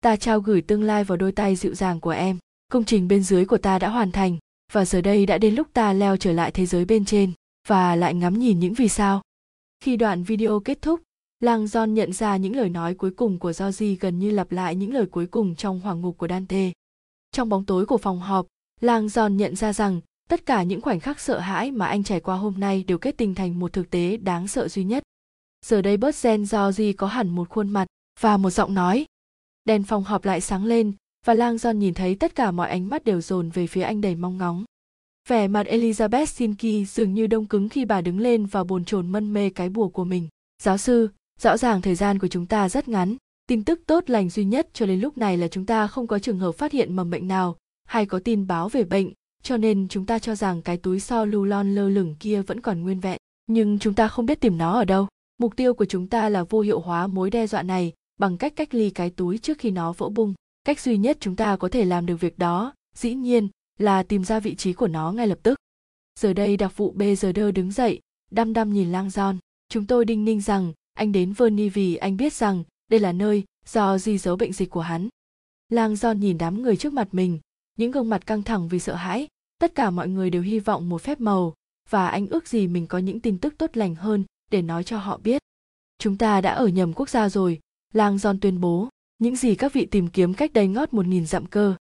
Ta 0.00 0.16
trao 0.16 0.40
gửi 0.40 0.62
tương 0.62 0.82
lai 0.82 1.04
vào 1.04 1.16
đôi 1.16 1.32
tay 1.32 1.56
dịu 1.56 1.74
dàng 1.74 2.00
của 2.00 2.10
em. 2.10 2.38
Công 2.72 2.84
trình 2.84 3.08
bên 3.08 3.22
dưới 3.22 3.44
của 3.44 3.58
ta 3.58 3.78
đã 3.78 3.88
hoàn 3.88 4.12
thành 4.12 4.38
và 4.72 4.84
giờ 4.84 5.00
đây 5.00 5.26
đã 5.26 5.38
đến 5.38 5.54
lúc 5.54 5.68
ta 5.72 5.92
leo 5.92 6.16
trở 6.16 6.32
lại 6.32 6.50
thế 6.50 6.66
giới 6.66 6.84
bên 6.84 7.04
trên 7.04 7.32
và 7.68 7.96
lại 7.96 8.14
ngắm 8.14 8.38
nhìn 8.38 8.60
những 8.60 8.74
vì 8.74 8.88
sao 8.88 9.22
khi 9.84 9.96
đoạn 9.96 10.22
video 10.22 10.60
kết 10.60 10.82
thúc, 10.82 11.00
Lang 11.40 11.64
John 11.64 11.86
nhận 11.86 12.12
ra 12.12 12.36
những 12.36 12.56
lời 12.56 12.68
nói 12.68 12.94
cuối 12.94 13.10
cùng 13.10 13.38
của 13.38 13.52
Georgie 13.58 13.94
gần 13.94 14.18
như 14.18 14.30
lặp 14.30 14.52
lại 14.52 14.74
những 14.74 14.94
lời 14.94 15.06
cuối 15.06 15.26
cùng 15.26 15.54
trong 15.54 15.80
hoàng 15.80 16.00
ngục 16.00 16.18
của 16.18 16.28
Dante. 16.28 16.72
Trong 17.32 17.48
bóng 17.48 17.64
tối 17.64 17.86
của 17.86 17.98
phòng 17.98 18.20
họp, 18.20 18.46
Lang 18.80 19.06
John 19.06 19.28
nhận 19.28 19.56
ra 19.56 19.72
rằng 19.72 20.00
tất 20.28 20.46
cả 20.46 20.62
những 20.62 20.80
khoảnh 20.80 21.00
khắc 21.00 21.20
sợ 21.20 21.38
hãi 21.38 21.70
mà 21.70 21.86
anh 21.86 22.04
trải 22.04 22.20
qua 22.20 22.36
hôm 22.36 22.60
nay 22.60 22.84
đều 22.86 22.98
kết 22.98 23.16
tình 23.16 23.34
thành 23.34 23.58
một 23.58 23.72
thực 23.72 23.90
tế 23.90 24.16
đáng 24.16 24.48
sợ 24.48 24.68
duy 24.68 24.84
nhất. 24.84 25.02
Giờ 25.66 25.82
đây 25.82 25.96
bớt 25.96 26.22
gen 26.22 26.44
Georgie 26.52 26.92
có 26.92 27.06
hẳn 27.06 27.28
một 27.28 27.48
khuôn 27.48 27.68
mặt 27.68 27.86
và 28.20 28.36
một 28.36 28.50
giọng 28.50 28.74
nói. 28.74 29.06
Đèn 29.64 29.82
phòng 29.82 30.04
họp 30.04 30.24
lại 30.24 30.40
sáng 30.40 30.64
lên 30.64 30.92
và 31.24 31.34
Lang 31.34 31.56
John 31.56 31.72
nhìn 31.72 31.94
thấy 31.94 32.14
tất 32.14 32.34
cả 32.34 32.50
mọi 32.50 32.68
ánh 32.68 32.88
mắt 32.88 33.04
đều 33.04 33.20
dồn 33.20 33.50
về 33.50 33.66
phía 33.66 33.82
anh 33.82 34.00
đầy 34.00 34.14
mong 34.14 34.38
ngóng. 34.38 34.64
Vẻ 35.28 35.48
mặt 35.48 35.66
Elizabeth 35.66 36.24
Sinki 36.24 36.88
dường 36.88 37.14
như 37.14 37.26
đông 37.26 37.46
cứng 37.46 37.68
khi 37.68 37.84
bà 37.84 38.00
đứng 38.00 38.18
lên 38.18 38.46
và 38.46 38.64
bồn 38.64 38.84
chồn 38.84 39.12
mân 39.12 39.32
mê 39.32 39.50
cái 39.50 39.68
bùa 39.68 39.88
của 39.88 40.04
mình. 40.04 40.28
Giáo 40.62 40.78
sư, 40.78 41.08
rõ 41.40 41.56
ràng 41.56 41.82
thời 41.82 41.94
gian 41.94 42.18
của 42.18 42.28
chúng 42.28 42.46
ta 42.46 42.68
rất 42.68 42.88
ngắn. 42.88 43.16
Tin 43.46 43.64
tức 43.64 43.80
tốt 43.86 44.04
lành 44.10 44.28
duy 44.28 44.44
nhất 44.44 44.68
cho 44.72 44.86
đến 44.86 45.00
lúc 45.00 45.18
này 45.18 45.36
là 45.36 45.48
chúng 45.48 45.66
ta 45.66 45.86
không 45.86 46.06
có 46.06 46.18
trường 46.18 46.38
hợp 46.38 46.52
phát 46.52 46.72
hiện 46.72 46.96
mầm 46.96 47.10
bệnh 47.10 47.28
nào 47.28 47.56
hay 47.88 48.06
có 48.06 48.20
tin 48.24 48.46
báo 48.46 48.68
về 48.68 48.84
bệnh, 48.84 49.12
cho 49.42 49.56
nên 49.56 49.88
chúng 49.88 50.06
ta 50.06 50.18
cho 50.18 50.34
rằng 50.34 50.62
cái 50.62 50.76
túi 50.76 51.00
so 51.00 51.24
lưu 51.24 51.44
lon 51.44 51.74
lơ 51.74 51.88
lửng 51.88 52.16
kia 52.20 52.42
vẫn 52.42 52.60
còn 52.60 52.82
nguyên 52.82 53.00
vẹn. 53.00 53.18
Nhưng 53.46 53.78
chúng 53.78 53.94
ta 53.94 54.08
không 54.08 54.26
biết 54.26 54.40
tìm 54.40 54.58
nó 54.58 54.72
ở 54.72 54.84
đâu. 54.84 55.06
Mục 55.38 55.56
tiêu 55.56 55.74
của 55.74 55.84
chúng 55.84 56.06
ta 56.06 56.28
là 56.28 56.44
vô 56.44 56.60
hiệu 56.60 56.80
hóa 56.80 57.06
mối 57.06 57.30
đe 57.30 57.46
dọa 57.46 57.62
này 57.62 57.92
bằng 58.20 58.36
cách 58.36 58.52
cách 58.56 58.74
ly 58.74 58.90
cái 58.90 59.10
túi 59.10 59.38
trước 59.38 59.58
khi 59.58 59.70
nó 59.70 59.92
vỡ 59.92 60.08
bung. 60.08 60.34
Cách 60.64 60.80
duy 60.80 60.98
nhất 60.98 61.16
chúng 61.20 61.36
ta 61.36 61.56
có 61.56 61.68
thể 61.68 61.84
làm 61.84 62.06
được 62.06 62.16
việc 62.16 62.38
đó, 62.38 62.74
dĩ 62.94 63.14
nhiên, 63.14 63.48
là 63.78 64.02
tìm 64.02 64.24
ra 64.24 64.40
vị 64.40 64.54
trí 64.54 64.72
của 64.72 64.88
nó 64.88 65.12
ngay 65.12 65.26
lập 65.26 65.38
tức. 65.42 65.58
Giờ 66.20 66.32
đây 66.32 66.56
đặc 66.56 66.76
vụ 66.76 66.94
BZD 66.96 67.52
đứng 67.52 67.72
dậy, 67.72 68.00
đăm 68.30 68.52
đăm 68.52 68.72
nhìn 68.72 68.92
Lang 68.92 69.10
Giòn. 69.10 69.38
Chúng 69.68 69.86
tôi 69.86 70.04
đinh 70.04 70.24
ninh 70.24 70.40
rằng 70.40 70.72
anh 70.94 71.12
đến 71.12 71.32
Verny 71.32 71.68
vì 71.68 71.96
anh 71.96 72.16
biết 72.16 72.32
rằng 72.32 72.64
đây 72.90 73.00
là 73.00 73.12
nơi 73.12 73.44
do 73.66 73.98
di 73.98 74.18
dấu 74.18 74.36
bệnh 74.36 74.52
dịch 74.52 74.70
của 74.70 74.80
hắn. 74.80 75.08
Lang 75.68 75.96
Giòn 75.96 76.20
nhìn 76.20 76.38
đám 76.38 76.62
người 76.62 76.76
trước 76.76 76.92
mặt 76.92 77.08
mình, 77.12 77.40
những 77.78 77.90
gương 77.90 78.08
mặt 78.08 78.26
căng 78.26 78.42
thẳng 78.42 78.68
vì 78.68 78.78
sợ 78.78 78.94
hãi. 78.94 79.28
Tất 79.58 79.74
cả 79.74 79.90
mọi 79.90 80.08
người 80.08 80.30
đều 80.30 80.42
hy 80.42 80.58
vọng 80.58 80.88
một 80.88 81.02
phép 81.02 81.20
màu, 81.20 81.54
và 81.90 82.08
anh 82.08 82.26
ước 82.26 82.48
gì 82.48 82.66
mình 82.66 82.86
có 82.86 82.98
những 82.98 83.20
tin 83.20 83.38
tức 83.38 83.54
tốt 83.58 83.76
lành 83.76 83.94
hơn 83.94 84.24
để 84.50 84.62
nói 84.62 84.84
cho 84.84 84.98
họ 84.98 85.16
biết. 85.16 85.42
Chúng 85.98 86.18
ta 86.18 86.40
đã 86.40 86.52
ở 86.52 86.68
nhầm 86.68 86.92
quốc 86.92 87.08
gia 87.08 87.28
rồi, 87.28 87.60
Lang 87.92 88.18
Giòn 88.18 88.40
tuyên 88.40 88.60
bố, 88.60 88.88
những 89.24 89.36
gì 89.36 89.54
các 89.54 89.72
vị 89.72 89.86
tìm 89.86 90.08
kiếm 90.08 90.34
cách 90.34 90.52
đây 90.52 90.68
ngót 90.68 90.94
một 90.94 91.06
nghìn 91.06 91.26
dặm 91.26 91.46
cơ 91.46 91.74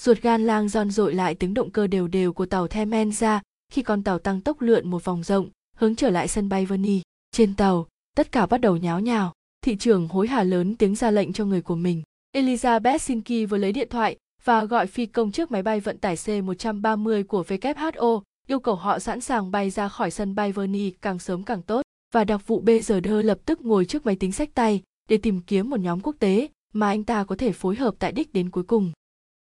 ruột 0.00 0.22
gan 0.22 0.46
lang 0.46 0.68
giòn 0.68 0.90
dội 0.90 1.14
lại 1.14 1.34
tiếng 1.34 1.54
động 1.54 1.70
cơ 1.70 1.86
đều 1.86 2.08
đều 2.08 2.32
của 2.32 2.46
tàu 2.46 2.68
Themen 2.68 3.12
ra 3.12 3.42
khi 3.72 3.82
con 3.82 4.02
tàu 4.02 4.18
tăng 4.18 4.40
tốc 4.40 4.60
lượn 4.60 4.90
một 4.90 5.04
vòng 5.04 5.22
rộng 5.22 5.48
hướng 5.76 5.96
trở 5.96 6.10
lại 6.10 6.28
sân 6.28 6.48
bay 6.48 6.66
Verney. 6.66 7.02
Trên 7.32 7.54
tàu, 7.54 7.86
tất 8.16 8.32
cả 8.32 8.46
bắt 8.46 8.60
đầu 8.60 8.76
nháo 8.76 9.00
nhào. 9.00 9.32
Thị 9.62 9.76
trưởng 9.76 10.08
hối 10.08 10.28
hả 10.28 10.42
lớn 10.42 10.76
tiếng 10.76 10.94
ra 10.94 11.10
lệnh 11.10 11.32
cho 11.32 11.44
người 11.44 11.62
của 11.62 11.74
mình. 11.74 12.02
Elizabeth 12.36 12.98
Sinki 12.98 13.50
vừa 13.50 13.56
lấy 13.56 13.72
điện 13.72 13.88
thoại 13.90 14.16
và 14.44 14.64
gọi 14.64 14.86
phi 14.86 15.06
công 15.06 15.32
trước 15.32 15.50
máy 15.50 15.62
bay 15.62 15.80
vận 15.80 15.98
tải 15.98 16.16
C-130 16.16 17.24
của 17.24 17.42
WHO, 17.42 18.22
yêu 18.46 18.60
cầu 18.60 18.74
họ 18.74 18.98
sẵn 18.98 19.20
sàng 19.20 19.50
bay 19.50 19.70
ra 19.70 19.88
khỏi 19.88 20.10
sân 20.10 20.34
bay 20.34 20.52
Verney 20.52 20.90
càng 20.90 21.18
sớm 21.18 21.42
càng 21.42 21.62
tốt. 21.62 21.82
Và 22.14 22.24
đặc 22.24 22.46
vụ 22.46 22.62
BZD 22.62 23.22
lập 23.22 23.38
tức 23.44 23.60
ngồi 23.60 23.84
trước 23.84 24.06
máy 24.06 24.16
tính 24.16 24.32
sách 24.32 24.54
tay 24.54 24.82
để 25.08 25.16
tìm 25.16 25.40
kiếm 25.40 25.70
một 25.70 25.80
nhóm 25.80 26.00
quốc 26.00 26.16
tế 26.18 26.48
mà 26.74 26.86
anh 26.86 27.04
ta 27.04 27.24
có 27.24 27.36
thể 27.36 27.52
phối 27.52 27.76
hợp 27.76 27.94
tại 27.98 28.12
đích 28.12 28.32
đến 28.32 28.50
cuối 28.50 28.64
cùng 28.64 28.92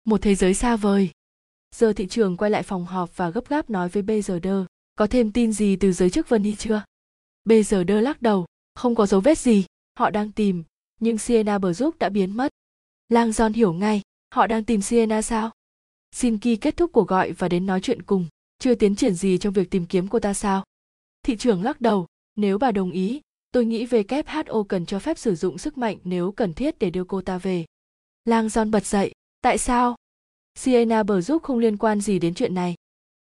một 0.04 0.22
thế 0.22 0.34
giới 0.34 0.54
xa 0.54 0.76
vời 0.76 1.10
giờ 1.74 1.92
thị 1.92 2.06
trường 2.06 2.36
quay 2.36 2.50
lại 2.50 2.62
phòng 2.62 2.86
họp 2.86 3.16
và 3.16 3.30
gấp 3.30 3.48
gáp 3.48 3.70
nói 3.70 3.88
với 3.88 4.02
bgd 4.02 4.48
có 4.96 5.06
thêm 5.06 5.32
tin 5.32 5.52
gì 5.52 5.76
từ 5.76 5.92
giới 5.92 6.10
chức 6.10 6.28
Vân 6.28 6.42
Hy 6.42 6.54
chưa? 6.56 6.84
bgd 7.44 7.90
lắc 7.90 8.22
đầu, 8.22 8.46
không 8.74 8.94
có 8.94 9.06
dấu 9.06 9.20
vết 9.20 9.38
gì, 9.38 9.64
họ 9.98 10.10
đang 10.10 10.32
tìm, 10.32 10.64
nhưng 11.00 11.18
Sienna 11.18 11.58
bờ 11.58 11.72
giúp 11.72 11.98
đã 11.98 12.08
biến 12.08 12.36
mất. 12.36 12.52
Lang 13.08 13.30
John 13.30 13.52
hiểu 13.52 13.72
ngay, 13.72 14.02
họ 14.34 14.46
đang 14.46 14.64
tìm 14.64 14.82
Sienna 14.82 15.22
sao? 15.22 15.50
Sinki 16.12 16.60
kết 16.60 16.76
thúc 16.76 16.92
cuộc 16.92 17.08
gọi 17.08 17.32
và 17.32 17.48
đến 17.48 17.66
nói 17.66 17.80
chuyện 17.80 18.02
cùng, 18.02 18.26
chưa 18.58 18.74
tiến 18.74 18.96
triển 18.96 19.14
gì 19.14 19.38
trong 19.38 19.52
việc 19.52 19.70
tìm 19.70 19.86
kiếm 19.86 20.08
cô 20.08 20.18
ta 20.18 20.34
sao? 20.34 20.64
Thị 21.22 21.36
trưởng 21.36 21.62
lắc 21.62 21.80
đầu, 21.80 22.06
nếu 22.36 22.58
bà 22.58 22.72
đồng 22.72 22.90
ý, 22.90 23.20
tôi 23.50 23.64
nghĩ 23.64 23.86
WHO 23.86 24.64
cần 24.64 24.86
cho 24.86 24.98
phép 24.98 25.18
sử 25.18 25.34
dụng 25.34 25.58
sức 25.58 25.78
mạnh 25.78 25.98
nếu 26.04 26.32
cần 26.32 26.54
thiết 26.54 26.78
để 26.78 26.90
đưa 26.90 27.04
cô 27.04 27.20
ta 27.20 27.38
về. 27.38 27.64
Lang 28.24 28.46
John 28.46 28.70
bật 28.70 28.86
dậy, 28.86 29.12
Tại 29.46 29.58
sao? 29.58 29.96
Sienna 30.54 31.02
bờ 31.02 31.20
giúp 31.20 31.42
không 31.42 31.58
liên 31.58 31.76
quan 31.76 32.00
gì 32.00 32.18
đến 32.18 32.34
chuyện 32.34 32.54
này. 32.54 32.74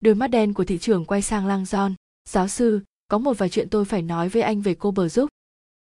Đôi 0.00 0.14
mắt 0.14 0.26
đen 0.26 0.54
của 0.54 0.64
thị 0.64 0.78
trưởng 0.78 1.04
quay 1.04 1.22
sang 1.22 1.46
Lang 1.46 1.62
John. 1.62 1.94
Giáo 2.28 2.48
sư, 2.48 2.80
có 3.08 3.18
một 3.18 3.38
vài 3.38 3.48
chuyện 3.48 3.68
tôi 3.68 3.84
phải 3.84 4.02
nói 4.02 4.28
với 4.28 4.42
anh 4.42 4.60
về 4.60 4.74
cô 4.74 4.90
bờ 4.90 5.08
giúp. 5.08 5.28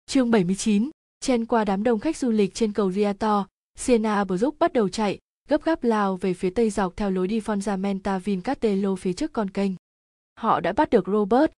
Chương 0.06 0.32
79, 0.32 0.90
chen 1.20 1.46
qua 1.46 1.66
đám 1.66 1.84
đông 1.84 2.00
khách 2.00 2.18
du 2.18 2.32
lịch 2.32 2.54
trên 2.54 2.74
cầu 2.74 2.92
Riator, 2.92 3.46
Sienna 3.78 4.24
bờ 4.24 4.38
giúp 4.38 4.56
bắt 4.60 4.74
đầu 4.74 4.90
chạy, 4.90 5.20
gấp 5.50 5.64
gáp 5.64 5.84
lao 5.84 6.18
về 6.18 6.34
phía 6.34 6.50
tây 6.50 6.70
dọc 6.70 6.98
theo 6.98 7.12
lối 7.12 7.28
đi 7.28 7.40
Fonzamenta 7.40 8.20
Vincastello 8.20 8.96
phía 8.96 9.14
trước 9.14 9.34
con 9.34 9.50
kênh. 9.50 9.72
Họ 10.36 10.60
đã 10.60 10.74
bắt 10.74 10.90
được 10.90 11.08
Robert. 11.08 11.52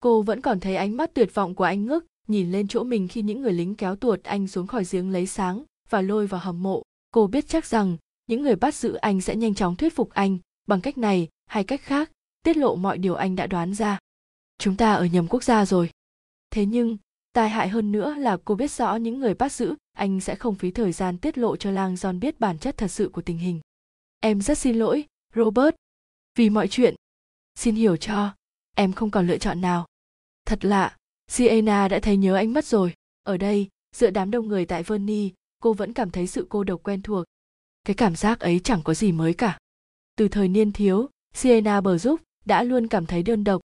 Cô 0.00 0.22
vẫn 0.22 0.40
còn 0.40 0.60
thấy 0.60 0.76
ánh 0.76 0.96
mắt 0.96 1.10
tuyệt 1.14 1.34
vọng 1.34 1.54
của 1.54 1.64
anh 1.64 1.84
ngước, 1.86 2.04
nhìn 2.30 2.52
lên 2.52 2.68
chỗ 2.68 2.84
mình 2.84 3.08
khi 3.08 3.22
những 3.22 3.42
người 3.42 3.52
lính 3.52 3.74
kéo 3.74 3.96
tuột 3.96 4.22
anh 4.22 4.48
xuống 4.48 4.66
khỏi 4.66 4.84
giếng 4.90 5.10
lấy 5.10 5.26
sáng 5.26 5.64
và 5.88 6.00
lôi 6.00 6.26
vào 6.26 6.40
hầm 6.40 6.62
mộ. 6.62 6.82
Cô 7.10 7.26
biết 7.26 7.48
chắc 7.48 7.66
rằng, 7.66 7.96
những 8.26 8.42
người 8.42 8.56
bắt 8.56 8.74
giữ 8.74 8.94
anh 8.94 9.20
sẽ 9.20 9.36
nhanh 9.36 9.54
chóng 9.54 9.76
thuyết 9.76 9.96
phục 9.96 10.10
anh. 10.10 10.38
Bằng 10.66 10.80
cách 10.80 10.98
này, 10.98 11.28
hay 11.46 11.64
cách 11.64 11.80
khác, 11.82 12.10
tiết 12.42 12.56
lộ 12.56 12.76
mọi 12.76 12.98
điều 12.98 13.14
anh 13.14 13.36
đã 13.36 13.46
đoán 13.46 13.74
ra. 13.74 13.98
Chúng 14.58 14.76
ta 14.76 14.92
ở 14.92 15.04
nhầm 15.04 15.26
quốc 15.28 15.44
gia 15.44 15.66
rồi. 15.66 15.90
Thế 16.50 16.66
nhưng, 16.66 16.96
tai 17.32 17.48
hại 17.48 17.68
hơn 17.68 17.92
nữa 17.92 18.14
là 18.14 18.36
cô 18.44 18.54
biết 18.54 18.70
rõ 18.70 18.96
những 18.96 19.20
người 19.20 19.34
bắt 19.34 19.52
giữ 19.52 19.74
anh 19.92 20.20
sẽ 20.20 20.34
không 20.34 20.54
phí 20.54 20.70
thời 20.70 20.92
gian 20.92 21.18
tiết 21.18 21.38
lộ 21.38 21.56
cho 21.56 21.70
lang 21.70 21.94
john 21.94 22.20
biết 22.20 22.40
bản 22.40 22.58
chất 22.58 22.76
thật 22.76 22.88
sự 22.88 23.08
của 23.12 23.22
tình 23.22 23.38
hình. 23.38 23.60
Em 24.20 24.40
rất 24.40 24.58
xin 24.58 24.76
lỗi, 24.76 25.04
robert. 25.34 25.74
Vì 26.38 26.50
mọi 26.50 26.68
chuyện. 26.68 26.94
Xin 27.54 27.74
hiểu 27.74 27.96
cho. 27.96 28.34
Em 28.76 28.92
không 28.92 29.10
còn 29.10 29.26
lựa 29.26 29.38
chọn 29.38 29.60
nào. 29.60 29.86
Thật 30.44 30.64
lạ 30.64 30.96
sienna 31.30 31.88
đã 31.88 31.98
thấy 31.98 32.16
nhớ 32.16 32.34
anh 32.34 32.52
mất 32.52 32.64
rồi. 32.64 32.94
Ở 33.22 33.36
đây 33.36 33.68
giữa 33.96 34.10
đám 34.10 34.30
đông 34.30 34.48
người 34.48 34.66
tại 34.66 34.82
Verni, 34.82 35.32
cô 35.62 35.72
vẫn 35.72 35.92
cảm 35.92 36.10
thấy 36.10 36.26
sự 36.26 36.46
cô 36.48 36.64
độc 36.64 36.82
quen 36.82 37.02
thuộc. 37.02 37.24
Cái 37.84 37.94
cảm 37.94 38.16
giác 38.16 38.40
ấy 38.40 38.60
chẳng 38.64 38.82
có 38.84 38.94
gì 38.94 39.12
mới 39.12 39.34
cả. 39.34 39.58
Từ 40.16 40.28
thời 40.28 40.48
niên 40.48 40.72
thiếu 40.72 41.08
sienna 41.34 41.80
bờ 41.80 41.98
giúp 41.98 42.20
đã 42.44 42.62
luôn 42.62 42.88
cảm 42.88 43.06
thấy 43.06 43.22
đơn 43.22 43.44
độc. 43.44 43.60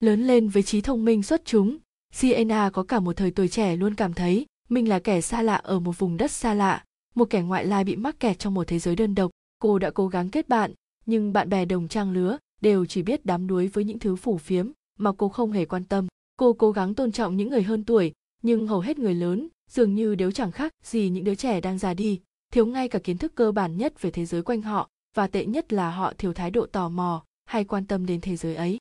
Lớn 0.00 0.26
lên 0.26 0.48
với 0.48 0.62
trí 0.62 0.80
thông 0.80 1.04
minh 1.04 1.22
xuất 1.22 1.44
chúng 1.44 1.78
sienna 2.12 2.70
có 2.70 2.82
cả 2.82 3.00
một 3.00 3.16
thời 3.16 3.30
tuổi 3.30 3.48
trẻ 3.48 3.76
luôn 3.76 3.94
cảm 3.94 4.14
thấy 4.14 4.46
mình 4.68 4.88
là 4.88 4.98
kẻ 4.98 5.20
xa 5.20 5.42
lạ 5.42 5.56
ở 5.56 5.80
một 5.80 5.98
vùng 5.98 6.16
đất 6.16 6.30
xa 6.30 6.54
lạ 6.54 6.84
một 7.14 7.30
kẻ 7.30 7.42
ngoại 7.42 7.66
lai 7.66 7.84
bị 7.84 7.96
mắc 7.96 8.20
kẹt 8.20 8.38
trong 8.38 8.54
một 8.54 8.66
thế 8.66 8.78
giới 8.78 8.96
đơn 8.96 9.14
độc. 9.14 9.30
Cô 9.62 9.78
đã 9.78 9.90
cố 9.90 10.08
gắng 10.08 10.30
kết 10.30 10.48
bạn 10.48 10.72
nhưng 11.06 11.32
bạn 11.32 11.48
bè 11.48 11.64
đồng 11.64 11.88
trang 11.88 12.12
lứa 12.12 12.38
đều 12.60 12.86
chỉ 12.86 13.02
biết 13.02 13.26
đám 13.26 13.46
đuối 13.46 13.66
với 13.66 13.84
những 13.84 13.98
thứ 13.98 14.16
phủ 14.16 14.38
phiếm 14.38 14.70
mà 14.98 15.12
cô 15.12 15.28
không 15.28 15.52
hề 15.52 15.64
quan 15.64 15.84
tâm 15.84 16.06
cô 16.40 16.52
cố 16.52 16.72
gắng 16.72 16.94
tôn 16.94 17.12
trọng 17.12 17.36
những 17.36 17.50
người 17.50 17.62
hơn 17.62 17.84
tuổi, 17.84 18.12
nhưng 18.42 18.66
hầu 18.66 18.80
hết 18.80 18.98
người 18.98 19.14
lớn 19.14 19.48
dường 19.70 19.94
như 19.94 20.14
đều 20.14 20.30
chẳng 20.30 20.52
khác 20.52 20.72
gì 20.82 21.08
những 21.08 21.24
đứa 21.24 21.34
trẻ 21.34 21.60
đang 21.60 21.78
già 21.78 21.94
đi, 21.94 22.20
thiếu 22.52 22.66
ngay 22.66 22.88
cả 22.88 22.98
kiến 22.98 23.18
thức 23.18 23.32
cơ 23.34 23.52
bản 23.52 23.76
nhất 23.76 24.02
về 24.02 24.10
thế 24.10 24.26
giới 24.26 24.42
quanh 24.42 24.62
họ 24.62 24.88
và 25.16 25.26
tệ 25.26 25.46
nhất 25.46 25.72
là 25.72 25.90
họ 25.90 26.12
thiếu 26.18 26.32
thái 26.32 26.50
độ 26.50 26.66
tò 26.66 26.88
mò 26.88 27.24
hay 27.44 27.64
quan 27.64 27.86
tâm 27.86 28.06
đến 28.06 28.20
thế 28.20 28.36
giới 28.36 28.54
ấy. 28.54 28.78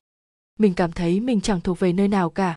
Mình 0.59 0.73
cảm 0.73 0.91
thấy 0.91 1.19
mình 1.19 1.41
chẳng 1.41 1.61
thuộc 1.61 1.79
về 1.79 1.93
nơi 1.93 2.07
nào 2.07 2.29
cả. 2.29 2.55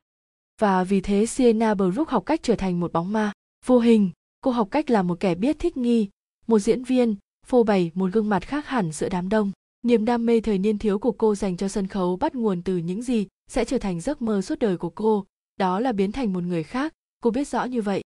Và 0.61 0.85
vì 0.85 1.01
thế 1.01 1.27
sienna 1.27 1.75
brook 1.75 2.09
học 2.09 2.27
cách 2.27 2.41
trở 2.43 2.55
thành 2.55 2.81
một 2.81 2.93
bóng 2.93 3.13
ma, 3.13 3.33
vô 3.67 3.79
hình. 3.79 4.11
Cô 4.41 4.51
học 4.51 4.69
cách 4.71 4.91
là 4.91 5.03
một 5.03 5.21
kẻ 5.21 5.35
biết 5.35 5.57
thích 5.59 5.77
nghi, 5.77 6.09
một 6.47 6.59
diễn 6.59 6.85
viên, 6.85 7.17
phô 7.47 7.63
bày 7.63 7.91
một 7.95 8.11
gương 8.13 8.29
mặt 8.29 8.47
khác 8.47 8.67
hẳn 8.67 8.93
giữa 8.93 9.09
đám 9.09 9.29
đông. 9.29 9.53
Niềm 9.85 10.05
đam 10.05 10.27
mê 10.27 10.41
thời 10.41 10.59
niên 10.59 10.79
thiếu 10.79 10.99
của 10.99 11.13
cô 11.13 11.35
dành 11.35 11.57
cho 11.57 11.69
sân 11.69 11.87
khấu 11.87 12.17
bắt 12.17 12.35
nguồn 12.35 12.63
từ 12.63 12.77
những 12.77 13.03
gì 13.03 13.27
sẽ 13.49 13.65
trở 13.65 13.79
thành 13.79 14.01
giấc 14.01 14.23
mơ 14.23 14.43
suốt 14.43 14.59
đời 14.59 14.77
của 14.77 14.91
cô. 14.91 15.27
Đó 15.57 15.81
là 15.81 15.93
biến 15.93 16.13
thành 16.13 16.33
một 16.33 16.43
người 16.43 16.63
khác. 16.63 16.93
Cô 17.23 17.31
biết 17.31 17.49
rõ 17.49 17.65
như 17.65 17.83
vậy. 17.83 18.03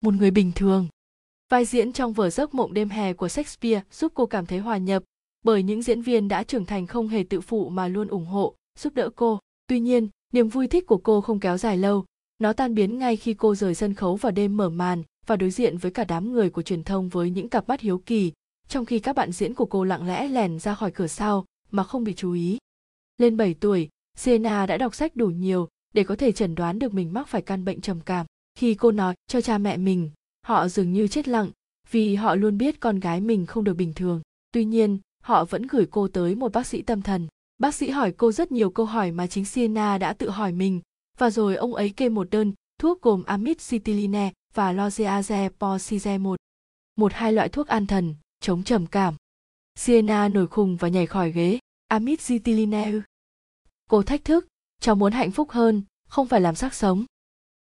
Một 0.00 0.14
người 0.14 0.30
bình 0.30 0.52
thường. 0.54 0.88
Vai 1.48 1.64
diễn 1.64 1.92
trong 1.92 2.12
vở 2.12 2.30
giấc 2.30 2.54
mộng 2.54 2.74
đêm 2.74 2.88
hè 2.88 3.12
của 3.12 3.28
shakespeare 3.28 3.82
giúp 3.90 4.12
cô 4.14 4.26
cảm 4.26 4.46
thấy 4.46 4.58
hòa 4.58 4.76
nhập 4.76 5.02
bởi 5.44 5.62
những 5.62 5.82
diễn 5.82 6.02
viên 6.02 6.28
đã 6.28 6.42
trưởng 6.42 6.64
thành 6.64 6.86
không 6.86 7.08
hề 7.08 7.24
tự 7.30 7.40
phụ 7.40 7.68
mà 7.68 7.88
luôn 7.88 8.08
ủng 8.08 8.26
hộ 8.26 8.54
giúp 8.78 8.94
đỡ 8.94 9.10
cô. 9.16 9.38
Tuy 9.66 9.80
nhiên 9.80 10.08
niềm 10.32 10.48
vui 10.48 10.68
thích 10.68 10.86
của 10.86 10.98
cô 10.98 11.20
không 11.20 11.40
kéo 11.40 11.58
dài 11.58 11.76
lâu. 11.76 12.04
Nó 12.38 12.52
tan 12.52 12.74
biến 12.74 12.98
ngay 12.98 13.16
khi 13.16 13.34
cô 13.34 13.54
rời 13.54 13.74
sân 13.74 13.94
khấu 13.94 14.16
vào 14.16 14.32
đêm 14.32 14.56
mở 14.56 14.68
màn 14.68 15.02
và 15.26 15.36
đối 15.36 15.50
diện 15.50 15.78
với 15.78 15.90
cả 15.90 16.04
đám 16.04 16.32
người 16.32 16.50
của 16.50 16.62
truyền 16.62 16.84
thông 16.84 17.08
với 17.08 17.30
những 17.30 17.48
cặp 17.48 17.68
mắt 17.68 17.80
hiếu 17.80 17.98
kỳ 17.98 18.32
trong 18.68 18.84
khi 18.84 18.98
các 18.98 19.16
bạn 19.16 19.32
diễn 19.32 19.54
của 19.54 19.66
cô 19.66 19.84
lặng 19.84 20.06
lẽ 20.06 20.28
lèn 20.28 20.58
ra 20.58 20.74
khỏi 20.74 20.90
cửa 20.90 21.06
sau 21.06 21.44
mà 21.70 21.84
không 21.84 22.04
bị 22.04 22.14
chú 22.14 22.32
ý. 22.32 22.58
Lên 23.18 23.36
7 23.36 23.54
tuổi, 23.54 23.88
Sienna 24.18 24.66
đã 24.66 24.76
đọc 24.76 24.94
sách 24.94 25.16
đủ 25.16 25.26
nhiều 25.26 25.68
để 25.94 26.04
có 26.04 26.16
thể 26.16 26.32
chẩn 26.32 26.54
đoán 26.54 26.78
được 26.78 26.94
mình 26.94 27.12
mắc 27.12 27.28
phải 27.28 27.42
căn 27.42 27.64
bệnh 27.64 27.80
trầm 27.80 28.00
cảm. 28.00 28.26
Khi 28.54 28.74
cô 28.74 28.90
nói 28.90 29.14
cho 29.26 29.40
cha 29.40 29.58
mẹ 29.58 29.76
mình, 29.76 30.10
họ 30.46 30.68
dường 30.68 30.92
như 30.92 31.08
chết 31.08 31.28
lặng 31.28 31.50
vì 31.90 32.14
họ 32.14 32.34
luôn 32.34 32.58
biết 32.58 32.80
con 32.80 33.00
gái 33.00 33.20
mình 33.20 33.46
không 33.46 33.64
được 33.64 33.74
bình 33.74 33.94
thường. 33.94 34.22
Tuy 34.52 34.64
nhiên, 34.64 34.98
họ 35.24 35.44
vẫn 35.44 35.66
gửi 35.66 35.86
cô 35.90 36.08
tới 36.08 36.34
một 36.34 36.52
bác 36.52 36.66
sĩ 36.66 36.82
tâm 36.82 37.02
thần. 37.02 37.28
Bác 37.58 37.74
sĩ 37.74 37.90
hỏi 37.90 38.12
cô 38.16 38.32
rất 38.32 38.52
nhiều 38.52 38.70
câu 38.70 38.86
hỏi 38.86 39.12
mà 39.12 39.26
chính 39.26 39.44
Sienna 39.44 39.98
đã 39.98 40.12
tự 40.12 40.30
hỏi 40.30 40.52
mình, 40.52 40.80
và 41.18 41.30
rồi 41.30 41.56
ông 41.56 41.74
ấy 41.74 41.90
kê 41.90 42.08
một 42.08 42.30
đơn 42.30 42.52
thuốc 42.78 43.02
gồm 43.02 43.22
amitriptyline 43.22 44.32
và 44.54 44.72
lorazepam 44.72 46.20
1. 46.20 46.36
Một 46.96 47.12
hai 47.12 47.32
loại 47.32 47.48
thuốc 47.48 47.66
an 47.66 47.86
thần, 47.86 48.14
chống 48.40 48.62
trầm 48.62 48.86
cảm. 48.86 49.14
Sienna 49.74 50.28
nổi 50.28 50.46
khùng 50.46 50.76
và 50.76 50.88
nhảy 50.88 51.06
khỏi 51.06 51.32
ghế. 51.32 51.58
Amitriptyline. 51.88 52.92
Cô 53.92 54.02
thách 54.02 54.24
thức, 54.24 54.46
cháu 54.80 54.94
muốn 54.94 55.12
hạnh 55.12 55.30
phúc 55.30 55.50
hơn, 55.50 55.82
không 56.08 56.26
phải 56.26 56.40
làm 56.40 56.54
xác 56.54 56.74
sống. 56.74 57.04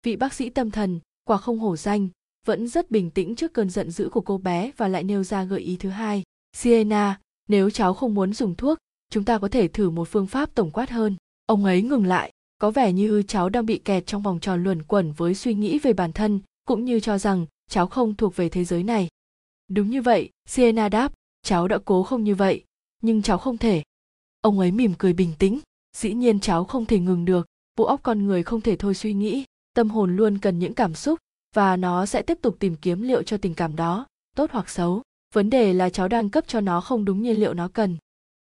Vị 0.03 0.15
bác 0.15 0.33
sĩ 0.33 0.49
tâm 0.49 0.71
thần, 0.71 0.99
quả 1.23 1.37
không 1.37 1.59
hổ 1.59 1.75
danh, 1.75 2.09
vẫn 2.45 2.67
rất 2.67 2.91
bình 2.91 3.11
tĩnh 3.11 3.35
trước 3.35 3.53
cơn 3.53 3.69
giận 3.69 3.91
dữ 3.91 4.09
của 4.09 4.21
cô 4.21 4.37
bé 4.37 4.71
và 4.77 4.87
lại 4.87 5.03
nêu 5.03 5.23
ra 5.23 5.43
gợi 5.43 5.59
ý 5.59 5.77
thứ 5.77 5.89
hai. 5.89 6.23
Sienna, 6.53 7.19
nếu 7.47 7.69
cháu 7.69 7.93
không 7.93 8.13
muốn 8.13 8.33
dùng 8.33 8.55
thuốc, 8.55 8.77
chúng 9.11 9.25
ta 9.25 9.37
có 9.37 9.47
thể 9.47 9.67
thử 9.67 9.89
một 9.89 10.07
phương 10.11 10.27
pháp 10.27 10.55
tổng 10.55 10.71
quát 10.71 10.89
hơn. 10.89 11.15
Ông 11.45 11.65
ấy 11.65 11.81
ngừng 11.81 12.05
lại, 12.05 12.31
có 12.57 12.71
vẻ 12.71 12.93
như 12.93 13.23
cháu 13.23 13.49
đang 13.49 13.65
bị 13.65 13.77
kẹt 13.77 14.05
trong 14.05 14.21
vòng 14.21 14.39
tròn 14.39 14.63
luẩn 14.63 14.83
quẩn 14.83 15.11
với 15.11 15.35
suy 15.35 15.53
nghĩ 15.53 15.79
về 15.79 15.93
bản 15.93 16.13
thân, 16.13 16.39
cũng 16.65 16.85
như 16.85 16.99
cho 16.99 17.17
rằng 17.17 17.45
cháu 17.69 17.87
không 17.87 18.15
thuộc 18.15 18.35
về 18.35 18.49
thế 18.49 18.63
giới 18.63 18.83
này. 18.83 19.07
Đúng 19.67 19.89
như 19.89 20.01
vậy, 20.01 20.29
Sienna 20.45 20.89
đáp, 20.89 21.13
cháu 21.43 21.67
đã 21.67 21.77
cố 21.85 22.03
không 22.03 22.23
như 22.23 22.35
vậy, 22.35 22.63
nhưng 23.01 23.21
cháu 23.21 23.37
không 23.37 23.57
thể. 23.57 23.83
Ông 24.41 24.59
ấy 24.59 24.71
mỉm 24.71 24.93
cười 24.97 25.13
bình 25.13 25.33
tĩnh, 25.39 25.59
dĩ 25.99 26.13
nhiên 26.13 26.39
cháu 26.39 26.65
không 26.65 26.85
thể 26.85 26.99
ngừng 26.99 27.25
được, 27.25 27.47
bộ 27.75 27.85
óc 27.85 27.99
con 28.03 28.25
người 28.25 28.43
không 28.43 28.61
thể 28.61 28.75
thôi 28.75 28.93
suy 28.93 29.13
nghĩ, 29.13 29.45
tâm 29.73 29.89
hồn 29.89 30.15
luôn 30.15 30.37
cần 30.37 30.59
những 30.59 30.73
cảm 30.73 30.93
xúc 30.93 31.19
và 31.55 31.77
nó 31.77 32.05
sẽ 32.05 32.21
tiếp 32.21 32.37
tục 32.41 32.55
tìm 32.59 32.75
kiếm 32.75 33.01
liệu 33.01 33.23
cho 33.23 33.37
tình 33.37 33.53
cảm 33.53 33.75
đó, 33.75 34.07
tốt 34.35 34.49
hoặc 34.53 34.69
xấu. 34.69 35.01
Vấn 35.33 35.49
đề 35.49 35.73
là 35.73 35.89
cháu 35.89 36.07
đang 36.07 36.29
cấp 36.29 36.43
cho 36.47 36.61
nó 36.61 36.81
không 36.81 37.05
đúng 37.05 37.21
nhiên 37.21 37.39
liệu 37.39 37.53
nó 37.53 37.67
cần. 37.67 37.97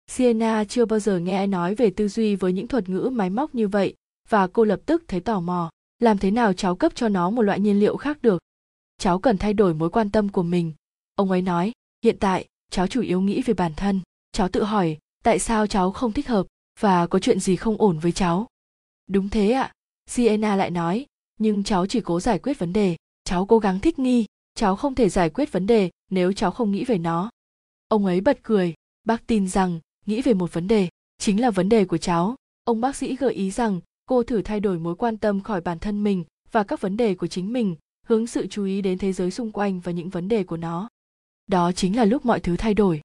Sienna 0.07 0.65
chưa 0.65 0.85
bao 0.85 0.99
giờ 0.99 1.19
nghe 1.19 1.37
ai 1.37 1.47
nói 1.47 1.75
về 1.75 1.91
tư 1.91 2.09
duy 2.09 2.37
với 2.37 2.53
những 2.53 2.69
thuật 2.69 2.89
ngữ 2.89 3.11
máy 3.13 3.31
móc 3.31 3.55
như 3.55 3.69
vậy 3.69 3.95
và 4.29 4.47
cô 4.47 4.65
lập 4.65 4.81
tức 4.87 5.03
thấy 5.09 5.21
tò 5.21 5.41
mò. 5.41 5.71
Làm 5.99 6.19
thế 6.19 6.31
nào 6.31 6.53
cháu 6.53 6.77
cấp 6.77 6.93
cho 6.95 7.09
nó 7.09 7.31
một 7.31 7.43
loại 7.43 7.61
nhiên 7.61 7.81
liệu 7.81 7.97
khác 7.97 8.23
được? 8.23 8.43
Cháu 8.99 9.19
cần 9.19 9.39
thay 9.39 9.55
đổi 9.55 9.75
mối 9.75 9.91
quan 9.91 10.11
tâm 10.11 10.29
của 10.29 10.43
mình, 10.43 10.73
ông 11.15 11.31
ấy 11.31 11.43
nói 11.43 11.73
hiện 12.05 12.17
tại 12.21 12.47
cháu 12.71 12.87
chủ 12.87 13.03
yếu 13.03 13.21
nghĩ 13.21 13.43
về 13.43 13.55
bản 13.55 13.73
thân 13.77 14.01
cháu 14.33 14.49
tự 14.49 14.63
hỏi 14.63 14.99
tại 15.25 15.39
sao 15.39 15.67
cháu 15.67 15.93
không 15.93 16.13
thích 16.13 16.29
hợp 16.29 16.47
và 16.81 17.07
có 17.07 17.19
chuyện 17.19 17.41
gì 17.41 17.57
không 17.57 17.77
ổn 17.79 17.99
với 17.99 18.13
cháu? 18.13 18.47
Đúng 19.07 19.29
thế 19.29 19.51
ạ, 19.53 19.73
sienna 20.07 20.57
lại 20.57 20.71
nói, 20.71 21.07
nhưng 21.39 21.65
cháu 21.65 21.87
chỉ 21.87 22.01
cố 22.01 22.21
giải 22.21 22.39
quyết 22.39 22.59
vấn 22.59 22.73
đề. 22.73 22.97
Cháu 23.25 23.47
cố 23.47 23.59
gắng 23.59 23.81
thích 23.81 23.99
nghi, 23.99 24.27
cháu 24.55 24.77
không 24.77 24.95
thể 24.95 25.09
giải 25.09 25.31
quyết 25.31 25.53
vấn 25.53 25.67
đề 25.67 25.91
nếu 26.11 26.33
cháu 26.33 26.51
không 26.51 26.73
nghĩ 26.73 26.85
về 26.85 26.99
nó. 26.99 27.31
Ông 27.89 28.07
ấy 28.07 28.21
bật 28.21 28.39
cười, 28.43 28.75
bác 29.05 29.27
tin 29.27 29.49
rằng 29.49 29.81
nghĩ 30.07 30.23
về 30.23 30.35
một 30.35 30.53
vấn 30.53 30.69
đề 30.69 30.89
chính 31.19 31.41
là 31.41 31.51
vấn 31.51 31.69
đề 31.69 31.85
của 31.85 31.99
cháu. 31.99 32.35
Ông 32.65 32.81
bác 32.81 32.97
sĩ 32.97 33.17
gợi 33.17 33.35
ý 33.35 33.51
rằng 33.51 33.81
cô 34.07 34.23
thử 34.23 34.43
thay 34.43 34.61
đổi 34.61 34.79
mối 34.79 34.95
quan 34.95 35.17
tâm 35.17 35.41
khỏi 35.41 35.61
bản 35.61 35.79
thân 35.79 36.05
mình 36.05 36.25
và 36.53 36.65
các 36.65 36.81
vấn 36.81 36.97
đề 36.97 37.15
của 37.15 37.27
chính 37.27 37.53
mình, 37.53 37.77
hướng 38.07 38.27
sự 38.27 38.47
chú 38.47 38.65
ý 38.65 38.83
đến 38.83 38.99
thế 38.99 39.13
giới 39.13 39.31
xung 39.31 39.53
quanh 39.53 39.81
và 39.81 39.93
những 39.93 40.09
vấn 40.09 40.29
đề 40.29 40.45
của 40.45 40.57
nó. 40.57 40.89
Đó 41.47 41.73
chính 41.73 41.97
là 41.97 42.05
lúc 42.05 42.25
mọi 42.25 42.41
thứ 42.41 42.57
thay 42.57 42.75
đổi. 42.75 43.01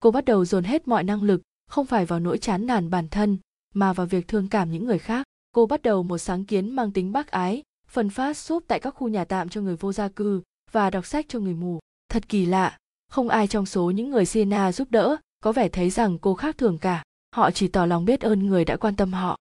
Cô 0.00 0.10
bắt 0.10 0.24
đầu 0.24 0.44
dồn 0.44 0.64
hết 0.64 0.88
mọi 0.88 1.04
năng 1.04 1.22
lực 1.22 1.42
không 1.68 1.86
phải 1.86 2.04
vào 2.04 2.20
nỗi 2.20 2.38
chán 2.38 2.66
nản 2.66 2.90
bản 2.90 3.08
thân, 3.08 3.38
mà 3.74 3.92
vào 3.92 4.06
việc 4.06 4.28
thương 4.28 4.48
cảm 4.48 4.72
những 4.72 4.84
người 4.86 4.98
khác. 4.98 5.26
Cô 5.52 5.66
bắt 5.66 5.82
đầu 5.82 6.02
một 6.02 6.18
sáng 6.18 6.44
kiến 6.44 6.70
mang 6.70 6.92
tính 6.92 7.12
bác 7.12 7.30
ái, 7.30 7.62
phân 7.88 8.10
phát 8.10 8.36
súp 8.36 8.64
tại 8.68 8.80
các 8.80 8.90
khu 8.90 9.08
nhà 9.08 9.24
tạm 9.24 9.48
cho 9.48 9.60
người 9.60 9.76
vô 9.76 9.92
gia 9.92 10.08
cư 10.08 10.42
và 10.72 10.90
đọc 10.90 11.06
sách 11.06 11.26
cho 11.28 11.38
người 11.38 11.54
mù. 11.54 11.78
Thật 12.08 12.28
kỳ 12.28 12.46
lạ, 12.46 12.78
không 13.10 13.28
ai 13.28 13.46
trong 13.46 13.66
số 13.66 13.90
những 13.90 14.10
người 14.10 14.26
siena 14.26 14.72
giúp 14.72 14.90
đỡ 14.90 15.16
có 15.40 15.52
vẻ 15.52 15.68
thấy 15.68 15.90
rằng 15.90 16.18
cô 16.18 16.34
khác 16.34 16.58
thường 16.58 16.78
cả. 16.78 17.02
Họ 17.36 17.50
chỉ 17.50 17.68
tỏ 17.68 17.86
lòng 17.86 18.04
biết 18.04 18.20
ơn 18.20 18.46
người 18.46 18.64
đã 18.64 18.76
quan 18.76 18.96
tâm 18.96 19.12
họ. 19.12 19.36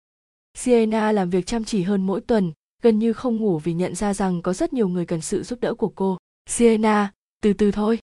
Siena 0.53 1.11
làm 1.11 1.29
việc 1.29 1.45
chăm 1.45 1.63
chỉ 1.63 1.83
hơn 1.83 2.05
mỗi 2.05 2.21
tuần, 2.21 2.51
gần 2.81 2.99
như 2.99 3.13
không 3.13 3.37
ngủ 3.37 3.59
vì 3.59 3.73
nhận 3.73 3.95
ra 3.95 4.13
rằng 4.13 4.41
có 4.41 4.53
rất 4.53 4.73
nhiều 4.73 4.87
người 4.87 5.05
cần 5.05 5.21
sự 5.21 5.43
giúp 5.43 5.59
đỡ 5.61 5.73
của 5.73 5.91
cô. 5.95 6.17
Siena 6.49 7.11
từ 7.41 7.53
từ 7.53 7.71
thôi. 7.71 7.99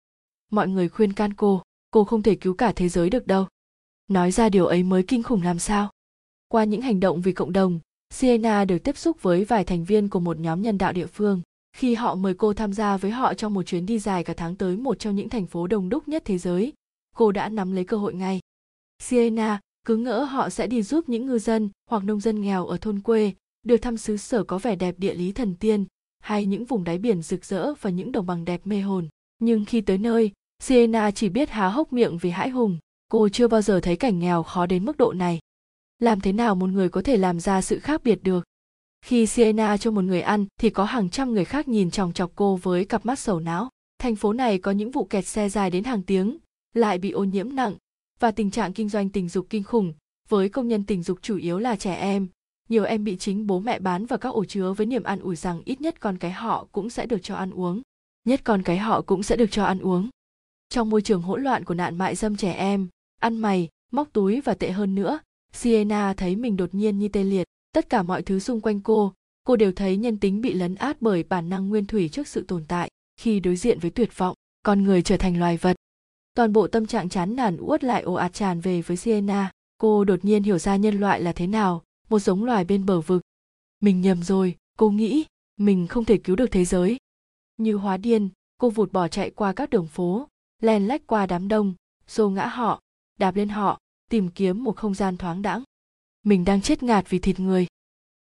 Mọi 0.51 0.69
người 0.69 0.89
khuyên 0.89 1.13
can 1.13 1.35
cô 1.35 1.63
cô 1.91 2.05
không 2.05 2.23
thể 2.23 2.35
cứu 2.35 2.55
cả 2.55 2.73
thế 2.77 2.89
giới 2.89 3.11
được 3.11 3.27
đâu 3.27 3.47
nói 4.09 4.31
ra 4.31 4.49
điều 4.49 4.67
ấy 4.67 4.83
mới 4.83 5.03
kinh 5.03 5.23
khủng 5.23 5.43
làm 5.43 5.59
sao? 5.59 5.91
Qua 6.49 6.65
những 6.65 6.81
hành 6.81 7.01
động 7.01 7.21
vì 7.21 7.33
cộng 7.33 7.53
đồng 7.53 7.81
sienna 8.11 8.65
được 8.65 8.79
tiếp 8.79 8.97
xúc 8.97 9.23
với 9.23 9.45
vài 9.45 9.65
thành 9.65 9.85
viên 9.85 10.09
của 10.09 10.21
một 10.21 10.39
nhóm 10.39 10.63
nhân 10.63 10.79
đạo 10.79 10.93
địa 10.93 11.07
phương. 11.07 11.43
Khi 11.77 11.95
họ 11.95 12.15
mời 12.15 12.35
cô 12.35 12.55
tham 12.55 12.73
gia 12.73 12.97
với 12.97 13.11
họ 13.11 13.35
trong 13.35 13.55
một 13.55 13.63
chuyến 13.63 13.87
đi 13.87 13.99
dài 13.99 14.25
cả 14.25 14.35
tháng 14.37 14.57
tới 14.57 14.77
một 14.77 14.99
trong 14.99 15.17
những 15.17 15.29
thành 15.29 15.47
phố 15.47 15.67
đông 15.67 15.89
đúc 15.89 16.09
nhất 16.09 16.23
thế 16.25 16.39
giới, 16.39 16.73
cô 17.17 17.33
đã 17.33 17.49
nắm 17.49 17.73
lấy 17.73 17.85
cơ 17.85 17.97
hội 17.97 18.15
ngay. 18.15 18.41
Sienna 19.03 19.61
cứ 19.87 19.97
ngỡ 19.97 20.25
họ 20.25 20.51
sẽ 20.51 20.67
đi 20.67 20.83
giúp 20.83 21.09
những 21.09 21.27
ngư 21.27 21.39
dân 21.39 21.71
hoặc 21.91 22.05
nông 22.05 22.21
dân 22.21 22.41
nghèo 22.41 22.67
ở 22.67 22.77
thôn 22.77 23.01
quê, 23.01 23.33
được 23.63 23.77
thăm 23.77 23.97
xứ 23.97 24.17
sở 24.17 24.45
có 24.45 24.59
vẻ 24.59 24.77
đẹp 24.77 24.95
địa 24.99 25.15
lý 25.15 25.33
thần 25.33 25.55
tiên, 25.55 25.85
hay 26.21 26.47
những 26.47 26.65
vùng 26.65 26.85
đáy 26.85 26.99
biển 26.99 27.23
rực 27.23 27.45
rỡ 27.45 27.75
và 27.81 27.91
những 27.91 28.13
đồng 28.13 28.27
bằng 28.27 28.45
đẹp 28.45 28.61
mê 28.65 28.81
hồn. 28.81 29.09
Nhưng 29.39 29.65
khi 29.65 29.81
tới 29.81 29.99
nơi 29.99 30.33
sienna 30.63 31.11
chỉ 31.11 31.29
biết 31.29 31.51
há 31.51 31.69
hốc 31.69 31.93
miệng 31.93 32.19
vì 32.19 32.31
hãi 32.31 32.51
hùng 32.51 32.79
cô 33.15 33.29
chưa 33.29 33.49
bao 33.49 33.63
giờ 33.63 33.81
thấy 33.81 33.97
cảnh 33.97 34.19
nghèo 34.19 34.43
khó 34.43 34.67
đến 34.67 34.85
mức 34.85 34.97
độ 34.97 35.13
này. 35.13 35.39
Làm 35.99 36.21
thế 36.21 36.33
nào 36.33 36.55
một 36.55 36.67
người 36.67 36.89
có 36.89 37.03
thể 37.03 37.17
làm 37.17 37.41
ra 37.41 37.63
sự 37.63 37.79
khác 37.79 38.05
biệt 38.05 38.23
được? 38.23 38.45
Khi 39.07 39.27
sienna 39.27 39.77
cho 39.77 39.91
một 39.91 40.05
người 40.05 40.21
ăn, 40.21 40.47
thì 40.61 40.71
có 40.71 40.85
hàng 40.85 41.11
trăm 41.11 41.33
người 41.33 41.45
khác 41.45 41.69
nhìn 41.69 41.91
chòng 41.91 42.13
chọc 42.13 42.33
cô 42.35 42.57
với 42.57 42.85
cặp 42.85 43.07
mắt 43.07 43.19
sầu 43.19 43.41
não. 43.41 43.69
Thành 43.99 44.17
phố 44.17 44.33
này 44.33 44.59
có 44.59 44.71
những 44.71 44.91
vụ 44.91 45.05
kẹt 45.05 45.27
xe 45.27 45.49
dài 45.49 45.71
đến 45.71 45.85
hàng 45.85 46.03
tiếng, 46.03 46.39
lại 46.75 46.99
bị 46.99 47.11
ô 47.11 47.25
nhiễm 47.25 47.57
nặng. 47.57 47.75
Và 48.21 48.31
tình 48.31 48.51
trạng 48.51 48.73
kinh 48.73 48.89
doanh 48.89 49.09
tình 49.09 49.29
dục 49.29 49.47
kinh 49.51 49.63
khủng, 49.63 49.93
với 50.29 50.49
công 50.49 50.69
nhân 50.69 50.85
tình 50.85 51.03
dục 51.03 51.19
chủ 51.23 51.37
yếu 51.37 51.59
là 51.59 51.77
trẻ 51.77 51.95
em. 51.95 52.29
Nhiều 52.69 52.85
em 52.85 53.05
bị 53.05 53.17
chính 53.17 53.47
bố 53.47 53.61
mẹ 53.61 53.79
bán 53.79 54.07
vào 54.07 54.19
các 54.19 54.29
ổ 54.29 54.45
chứa 54.45 54.73
với 54.73 54.87
niềm 54.87 55.03
an 55.03 55.21
ủi 55.21 55.37
rằng 55.37 55.63
ít 55.65 55.81
nhất 55.81 56.01
con 56.01 56.19
cái 56.19 56.31
họ 56.31 56.67
cũng 56.73 56.91
sẽ 56.91 57.07
được 57.07 57.23
cho 57.23 57.35
ăn 57.35 57.51
uống. 57.51 57.83
Nhất 58.25 58.41
con 58.45 58.63
cái 58.63 58.79
họ 58.79 59.03
cũng 59.03 59.23
sẽ 59.23 59.37
được 59.37 59.51
cho 59.51 59.65
ăn 59.65 59.79
uống. 59.79 60.09
Trong 60.69 60.91
môi 60.91 61.03
trường 61.03 61.23
hỗn 61.23 61.43
loạn 61.43 61.65
của 61.65 61.75
nạn 61.75 61.99
mại 61.99 62.15
dâm 62.15 62.37
trẻ 62.37 62.53
em 62.53 62.89
ăn 63.25 63.37
mày, 63.37 63.69
móc 63.93 64.13
túi 64.13 64.41
và 64.41 64.55
tệ 64.55 64.71
hơn 64.71 64.95
nữa. 64.95 65.19
Sienna 65.53 66.15
thấy 66.15 66.37
mình 66.37 66.57
đột 66.57 66.75
nhiên 66.75 66.99
như 66.99 67.09
tê 67.09 67.25
liệt, 67.25 67.47
tất 67.73 67.89
cả 67.89 68.03
mọi 68.03 68.23
thứ 68.23 68.39
xung 68.39 68.61
quanh 68.61 68.81
cô 68.81 69.13
cô 69.45 69.57
đều 69.57 69.73
thấy 69.73 69.97
nhân 69.97 70.19
tính 70.19 70.41
bị 70.41 70.55
lấn 70.55 70.75
át 70.75 71.03
bởi 71.03 71.23
bản 71.23 71.49
năng 71.49 71.69
nguyên 71.69 71.87
thủy 71.87 72.09
trước 72.09 72.29
sự 72.29 72.45
tồn 72.49 72.65
tại, 72.69 72.91
khi 73.17 73.41
đối 73.41 73.57
diện 73.57 73.79
với 73.79 73.91
tuyệt 73.91 74.19
vọng, 74.19 74.35
con 74.63 74.83
người 74.83 75.03
trở 75.03 75.17
thành 75.17 75.39
loài 75.39 75.57
vật. 75.57 75.77
Toàn 76.35 76.53
bộ 76.53 76.67
tâm 76.67 76.87
trạng 76.87 77.09
chán 77.09 77.37
nản 77.37 77.57
uất 77.61 77.85
lại 77.85 78.03
ồ 78.03 78.15
ạt 78.15 78.33
tràn 78.33 78.61
về 78.61 78.83
với 78.83 78.97
sienna. 78.97 79.51
Cô 79.79 80.05
đột 80.05 80.25
nhiên 80.25 80.43
hiểu 80.43 80.59
ra 80.59 80.77
nhân 80.77 81.01
loại 81.01 81.21
là 81.21 81.33
thế 81.33 81.47
nào, 81.47 81.83
một 82.09 82.19
giống 82.19 82.45
loài 82.45 82.65
bên 82.65 82.87
bờ 82.87 83.01
vực. 83.01 83.23
Mình 83.81 84.01
nhầm 84.01 84.23
rồi, 84.23 84.57
cô 84.79 84.91
nghĩ, 84.91 85.25
mình 85.57 85.87
không 85.87 86.05
thể 86.05 86.17
cứu 86.17 86.37
được 86.37 86.51
thế 86.51 86.65
giới. 86.65 86.97
Như 87.57 87.77
hóa 87.77 87.97
điên, 87.97 88.29
cô 88.59 88.71
vụt 88.71 88.93
bỏ 88.93 89.09
chạy 89.09 89.31
qua 89.31 89.53
các 89.53 89.71
đường 89.71 89.87
phố 89.87 90.29
len 90.63 90.87
lách 90.87 91.07
qua 91.07 91.27
đám 91.27 91.49
đông, 91.49 91.75
xô 92.07 92.31
ngã 92.31 92.47
họ 92.47 92.81
đạp 93.17 93.37
lên 93.37 93.49
họ, 93.49 93.81
tìm 94.11 94.29
kiếm 94.29 94.65
một 94.65 94.77
không 94.77 94.95
gian 94.95 95.17
thoáng 95.17 95.43
đãng. 95.43 95.63
Mình 96.25 96.45
đang 96.45 96.63
chết 96.63 96.83
ngạt 96.83 97.11
vì 97.11 97.19
thịt 97.19 97.41
người. 97.41 97.67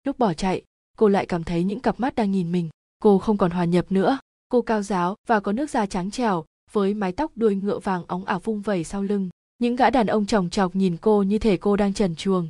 Lúc 0.04 0.20
bỏ 0.20 0.34
chạy, 0.34 0.62
cô 0.98 1.08
lại 1.08 1.26
cảm 1.26 1.44
thấy 1.44 1.64
những 1.64 1.80
cặp 1.80 2.00
mắt 2.00 2.16
đang 2.16 2.32
nhìn 2.32 2.52
mình. 2.52 2.70
Cô 3.02 3.18
không 3.18 3.38
còn 3.38 3.52
hòa 3.52 3.66
nhập 3.66 3.86
nữa. 3.92 4.20
Cô 4.50 4.62
cao 4.62 4.82
giáo 4.82 5.16
và 5.28 5.40
có 5.40 5.52
nước 5.52 5.70
da 5.70 5.86
trắng 5.86 6.12
trẻo, 6.12 6.46
với 6.72 6.94
mái 6.94 7.12
tóc 7.12 7.32
đuôi 7.36 7.56
ngựa 7.56 7.80
vàng 7.80 8.04
óng 8.08 8.26
ả 8.26 8.38
vung 8.38 8.62
vẩy 8.62 8.84
sau 8.84 9.04
lưng. 9.04 9.30
Những 9.58 9.76
gã 9.76 9.90
đàn 9.90 10.08
ông 10.08 10.26
chòng 10.26 10.50
chọc 10.50 10.76
nhìn 10.76 10.98
cô 10.98 11.24
như 11.24 11.40
thể 11.40 11.58
cô 11.58 11.76
đang 11.76 11.94
trần 11.94 12.16
chuồng 12.16 12.48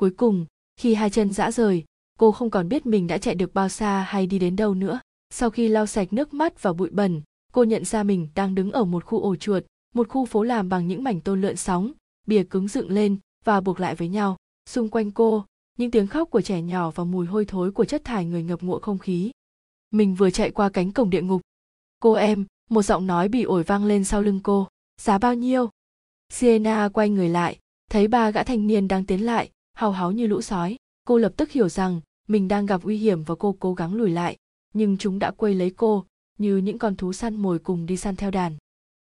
cuối 0.00 0.10
cùng, 0.10 0.46
khi 0.76 0.94
hai 0.94 1.10
chân 1.10 1.32
dã 1.32 1.50
rời, 1.50 1.84
cô 2.18 2.32
không 2.32 2.50
còn 2.50 2.68
biết 2.68 2.86
mình 2.86 3.06
đã 3.06 3.18
chạy 3.18 3.34
được 3.34 3.54
bao 3.54 3.68
xa 3.68 4.02
hay 4.08 4.26
đi 4.26 4.38
đến 4.38 4.56
đâu 4.56 4.74
nữa. 4.74 5.00
Sau 5.30 5.50
khi 5.50 5.68
lau 5.68 5.86
sạch 5.86 6.12
nước 6.12 6.34
mắt 6.34 6.62
và 6.62 6.72
bụi 6.72 6.90
bẩn, 6.92 7.22
cô 7.52 7.64
nhận 7.64 7.84
ra 7.84 8.02
mình 8.02 8.28
đang 8.34 8.54
đứng 8.54 8.72
ở 8.72 8.84
một 8.84 9.04
khu 9.04 9.22
ổ 9.22 9.36
chuột 9.36 9.64
một 9.94 10.08
khu 10.08 10.26
phố 10.26 10.42
làm 10.42 10.68
bằng 10.68 10.88
những 10.88 11.04
mảnh 11.04 11.20
tôn 11.20 11.40
lượn 11.40 11.56
sóng, 11.56 11.92
bìa 12.26 12.44
cứng 12.44 12.68
dựng 12.68 12.90
lên 12.90 13.16
và 13.44 13.60
buộc 13.60 13.80
lại 13.80 13.94
với 13.94 14.08
nhau. 14.08 14.36
Xung 14.68 14.88
quanh 14.88 15.10
cô, 15.10 15.44
những 15.78 15.90
tiếng 15.90 16.06
khóc 16.06 16.30
của 16.30 16.40
trẻ 16.40 16.62
nhỏ 16.62 16.90
và 16.90 17.04
mùi 17.04 17.26
hôi 17.26 17.44
thối 17.44 17.72
của 17.72 17.84
chất 17.84 18.04
thải 18.04 18.24
người 18.24 18.42
ngập 18.42 18.62
ngụa 18.62 18.78
không 18.78 18.98
khí. 18.98 19.30
Mình 19.90 20.14
vừa 20.14 20.30
chạy 20.30 20.50
qua 20.50 20.68
cánh 20.68 20.92
cổng 20.92 21.10
địa 21.10 21.22
ngục. 21.22 21.40
Cô 22.00 22.12
em, 22.12 22.44
một 22.70 22.82
giọng 22.82 23.06
nói 23.06 23.28
bị 23.28 23.42
ổi 23.42 23.62
vang 23.62 23.84
lên 23.84 24.04
sau 24.04 24.22
lưng 24.22 24.40
cô. 24.42 24.68
Giá 25.00 25.18
bao 25.18 25.34
nhiêu? 25.34 25.70
Sienna 26.28 26.88
quay 26.88 27.10
người 27.10 27.28
lại, 27.28 27.58
thấy 27.90 28.08
ba 28.08 28.30
gã 28.30 28.42
thanh 28.42 28.66
niên 28.66 28.88
đang 28.88 29.06
tiến 29.06 29.26
lại, 29.26 29.50
hào 29.72 29.92
háo 29.92 30.12
như 30.12 30.26
lũ 30.26 30.42
sói. 30.42 30.76
Cô 31.04 31.18
lập 31.18 31.32
tức 31.36 31.50
hiểu 31.50 31.68
rằng 31.68 32.00
mình 32.28 32.48
đang 32.48 32.66
gặp 32.66 32.80
nguy 32.84 32.96
hiểm 32.96 33.22
và 33.22 33.34
cô 33.34 33.56
cố 33.60 33.74
gắng 33.74 33.94
lùi 33.94 34.10
lại. 34.10 34.36
Nhưng 34.74 34.98
chúng 34.98 35.18
đã 35.18 35.30
quây 35.30 35.54
lấy 35.54 35.70
cô, 35.70 36.04
như 36.38 36.56
những 36.56 36.78
con 36.78 36.96
thú 36.96 37.12
săn 37.12 37.36
mồi 37.36 37.58
cùng 37.58 37.86
đi 37.86 37.96
săn 37.96 38.16
theo 38.16 38.30
đàn 38.30 38.56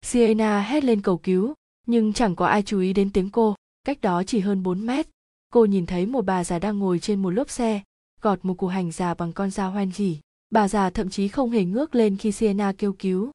sienna 0.04 0.60
hét 0.60 0.84
lên 0.84 1.00
cầu 1.00 1.18
cứu, 1.18 1.54
nhưng 1.86 2.12
chẳng 2.12 2.36
có 2.36 2.46
ai 2.46 2.62
chú 2.62 2.80
ý 2.80 2.92
đến 2.92 3.10
tiếng 3.10 3.30
cô, 3.30 3.54
cách 3.84 4.00
đó 4.00 4.22
chỉ 4.22 4.40
hơn 4.40 4.62
4 4.62 4.86
mét. 4.86 5.06
Cô 5.50 5.64
nhìn 5.64 5.86
thấy 5.86 6.06
một 6.06 6.24
bà 6.24 6.44
già 6.44 6.58
đang 6.58 6.78
ngồi 6.78 6.98
trên 6.98 7.22
một 7.22 7.30
lốp 7.30 7.50
xe, 7.50 7.82
gọt 8.20 8.44
một 8.44 8.54
củ 8.54 8.66
hành 8.66 8.92
già 8.92 9.14
bằng 9.14 9.32
con 9.32 9.50
dao 9.50 9.70
hoen 9.70 9.90
gỉ 9.96 10.18
bà 10.50 10.68
già 10.68 10.90
thậm 10.90 11.10
chí 11.10 11.28
không 11.28 11.50
hề 11.50 11.64
ngước 11.64 11.94
lên 11.94 12.16
khi 12.16 12.32
sienna 12.32 12.72
kêu 12.78 12.92
cứu. 12.92 13.30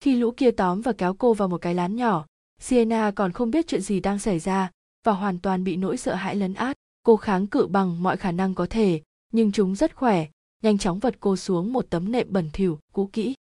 Khi 0.00 0.16
lũ 0.16 0.30
kia 0.36 0.50
tóm 0.50 0.80
và 0.80 0.92
kéo 0.92 1.14
cô 1.14 1.34
vào 1.34 1.48
một 1.48 1.58
cái 1.60 1.74
lán 1.74 1.96
nhỏ 1.96 2.26
sienna 2.60 3.10
còn 3.10 3.32
không 3.32 3.50
biết 3.50 3.66
chuyện 3.66 3.80
gì 3.80 4.00
đang 4.00 4.18
xảy 4.18 4.38
ra 4.38 4.70
và 5.06 5.12
hoàn 5.12 5.38
toàn 5.38 5.64
bị 5.64 5.76
nỗi 5.76 5.96
sợ 5.96 6.14
hãi 6.14 6.36
lấn 6.36 6.54
át. 6.54 6.76
Cô 7.02 7.16
kháng 7.16 7.46
cự 7.46 7.66
bằng 7.66 8.02
mọi 8.02 8.16
khả 8.16 8.32
năng 8.32 8.54
có 8.54 8.66
thể, 8.70 9.02
nhưng 9.32 9.52
chúng 9.52 9.74
rất 9.74 9.96
khỏe, 9.96 10.26
nhanh 10.62 10.78
chóng 10.78 10.98
vật 10.98 11.16
cô 11.20 11.36
xuống 11.36 11.72
một 11.72 11.86
tấm 11.90 12.12
nệm 12.12 12.26
bẩn 12.30 12.50
thỉu, 12.52 12.78
cũ 12.92 13.10
kỹ. 13.12 13.34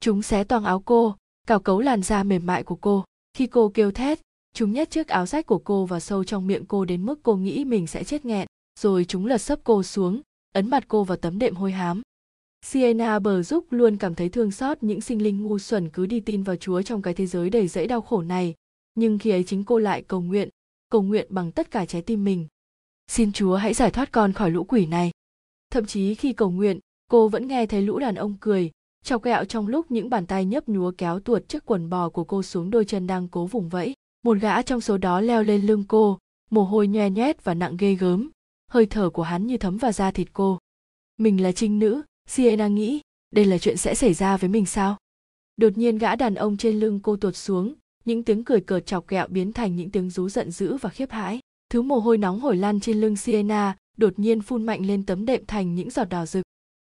Chúng 0.00 0.22
xé 0.22 0.44
toang 0.44 0.64
áo 0.64 0.82
cô 0.84 1.16
cào 1.46 1.60
cấu 1.60 1.80
làn 1.80 2.02
da 2.02 2.22
mềm 2.22 2.46
mại 2.46 2.62
của 2.62 2.76
cô 2.76 3.04
khi 3.36 3.46
cô 3.46 3.68
kêu 3.74 3.90
thét 3.90 4.20
chúng 4.54 4.72
nhét 4.72 4.90
chiếc 4.90 5.08
áo 5.08 5.26
rách 5.26 5.46
của 5.46 5.58
cô 5.58 5.86
vào 5.86 6.00
sâu 6.00 6.24
trong 6.24 6.46
miệng 6.46 6.66
cô 6.66 6.84
đến 6.84 7.06
mức 7.06 7.20
cô 7.22 7.36
nghĩ 7.36 7.64
mình 7.64 7.86
sẽ 7.86 8.04
chết 8.04 8.24
nghẹn 8.24 8.46
rồi 8.80 9.04
chúng 9.04 9.26
lật 9.26 9.38
sấp 9.38 9.60
cô 9.64 9.82
xuống 9.82 10.20
ấn 10.54 10.70
mặt 10.70 10.84
cô 10.88 11.04
vào 11.04 11.16
tấm 11.16 11.38
đệm 11.38 11.54
hôi 11.54 11.72
hám 11.72 12.02
Sienna 12.66 13.18
bờ 13.18 13.42
giúp 13.42 13.66
luôn 13.70 13.96
cảm 13.96 14.14
thấy 14.14 14.28
thương 14.28 14.50
xót 14.50 14.82
những 14.82 15.00
sinh 15.00 15.22
linh 15.22 15.42
ngu 15.42 15.58
xuẩn 15.58 15.88
cứ 15.88 16.06
đi 16.06 16.20
tin 16.20 16.42
vào 16.42 16.56
Chúa 16.56 16.82
trong 16.82 17.02
cái 17.02 17.14
thế 17.14 17.26
giới 17.26 17.50
đầy 17.50 17.68
rẫy 17.68 17.86
đau 17.86 18.00
khổ 18.00 18.22
này, 18.22 18.54
nhưng 18.94 19.18
khi 19.18 19.30
ấy 19.30 19.44
chính 19.44 19.64
cô 19.64 19.78
lại 19.78 20.02
cầu 20.02 20.20
nguyện, 20.20 20.48
cầu 20.90 21.02
nguyện 21.02 21.26
bằng 21.30 21.52
tất 21.52 21.70
cả 21.70 21.86
trái 21.86 22.02
tim 22.02 22.24
mình. 22.24 22.46
Xin 23.06 23.32
Chúa 23.32 23.56
hãy 23.56 23.74
giải 23.74 23.90
thoát 23.90 24.12
con 24.12 24.32
khỏi 24.32 24.50
lũ 24.50 24.64
quỷ 24.64 24.86
này. 24.86 25.10
Thậm 25.70 25.86
chí 25.86 26.14
khi 26.14 26.32
cầu 26.32 26.50
nguyện, 26.50 26.78
cô 27.08 27.28
vẫn 27.28 27.46
nghe 27.46 27.66
thấy 27.66 27.82
lũ 27.82 27.98
đàn 27.98 28.14
ông 28.14 28.36
cười, 28.40 28.70
chọc 29.04 29.22
kẹo 29.22 29.44
trong 29.44 29.66
lúc 29.66 29.90
những 29.90 30.10
bàn 30.10 30.26
tay 30.26 30.44
nhấp 30.44 30.68
nhúa 30.68 30.92
kéo 30.98 31.20
tuột 31.20 31.48
chiếc 31.48 31.66
quần 31.66 31.90
bò 31.90 32.08
của 32.08 32.24
cô 32.24 32.42
xuống 32.42 32.70
đôi 32.70 32.84
chân 32.84 33.06
đang 33.06 33.28
cố 33.28 33.46
vùng 33.46 33.68
vẫy. 33.68 33.94
Một 34.24 34.38
gã 34.40 34.62
trong 34.62 34.80
số 34.80 34.98
đó 34.98 35.20
leo 35.20 35.42
lên 35.42 35.66
lưng 35.66 35.84
cô, 35.88 36.18
mồ 36.50 36.64
hôi 36.64 36.88
nhoe 36.88 37.10
nhoét 37.10 37.44
và 37.44 37.54
nặng 37.54 37.76
ghê 37.76 37.94
gớm, 37.94 38.30
hơi 38.70 38.86
thở 38.86 39.10
của 39.10 39.22
hắn 39.22 39.46
như 39.46 39.56
thấm 39.56 39.76
vào 39.76 39.92
da 39.92 40.10
thịt 40.10 40.28
cô. 40.32 40.58
Mình 41.18 41.42
là 41.42 41.52
trinh 41.52 41.78
nữ, 41.78 42.02
Sienna 42.28 42.68
nghĩ, 42.68 43.00
đây 43.30 43.44
là 43.44 43.58
chuyện 43.58 43.76
sẽ 43.76 43.94
xảy 43.94 44.14
ra 44.14 44.36
với 44.36 44.50
mình 44.50 44.66
sao? 44.66 44.96
Đột 45.56 45.78
nhiên 45.78 45.98
gã 45.98 46.16
đàn 46.16 46.34
ông 46.34 46.56
trên 46.56 46.80
lưng 46.80 47.00
cô 47.02 47.16
tuột 47.16 47.36
xuống, 47.36 47.74
những 48.04 48.24
tiếng 48.24 48.44
cười 48.44 48.60
cợt 48.60 48.86
chọc 48.86 49.08
ghẹo 49.08 49.26
biến 49.28 49.52
thành 49.52 49.76
những 49.76 49.90
tiếng 49.90 50.10
rú 50.10 50.28
giận 50.28 50.50
dữ 50.50 50.76
và 50.76 50.90
khiếp 50.90 51.10
hãi. 51.10 51.40
Thứ 51.70 51.82
mồ 51.82 51.98
hôi 51.98 52.18
nóng 52.18 52.40
hổi 52.40 52.56
lan 52.56 52.80
trên 52.80 53.00
lưng 53.00 53.16
Sienna 53.16 53.76
đột 53.96 54.18
nhiên 54.18 54.42
phun 54.42 54.62
mạnh 54.62 54.86
lên 54.86 55.06
tấm 55.06 55.26
đệm 55.26 55.46
thành 55.46 55.74
những 55.74 55.90
giọt 55.90 56.04
đỏ 56.04 56.26
rực. 56.26 56.44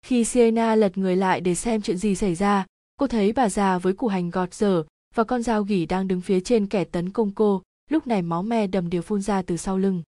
Khi 0.05 0.25
Sienna 0.25 0.75
lật 0.75 0.97
người 0.97 1.15
lại 1.15 1.41
để 1.41 1.55
xem 1.55 1.81
chuyện 1.81 1.97
gì 1.97 2.15
xảy 2.15 2.35
ra, 2.35 2.65
cô 2.97 3.07
thấy 3.07 3.33
bà 3.33 3.49
già 3.49 3.77
với 3.77 3.93
củ 3.93 4.07
hành 4.07 4.29
gọt 4.29 4.53
dở 4.53 4.83
và 5.15 5.23
con 5.23 5.43
dao 5.43 5.63
gỉ 5.63 5.85
đang 5.85 6.07
đứng 6.07 6.21
phía 6.21 6.39
trên 6.39 6.67
kẻ 6.67 6.83
tấn 6.83 7.09
công 7.09 7.31
cô, 7.31 7.61
lúc 7.89 8.07
này 8.07 8.21
máu 8.21 8.43
me 8.43 8.67
đầm 8.67 8.89
điều 8.89 9.01
phun 9.01 9.21
ra 9.21 9.41
từ 9.41 9.57
sau 9.57 9.77
lưng. 9.77 10.03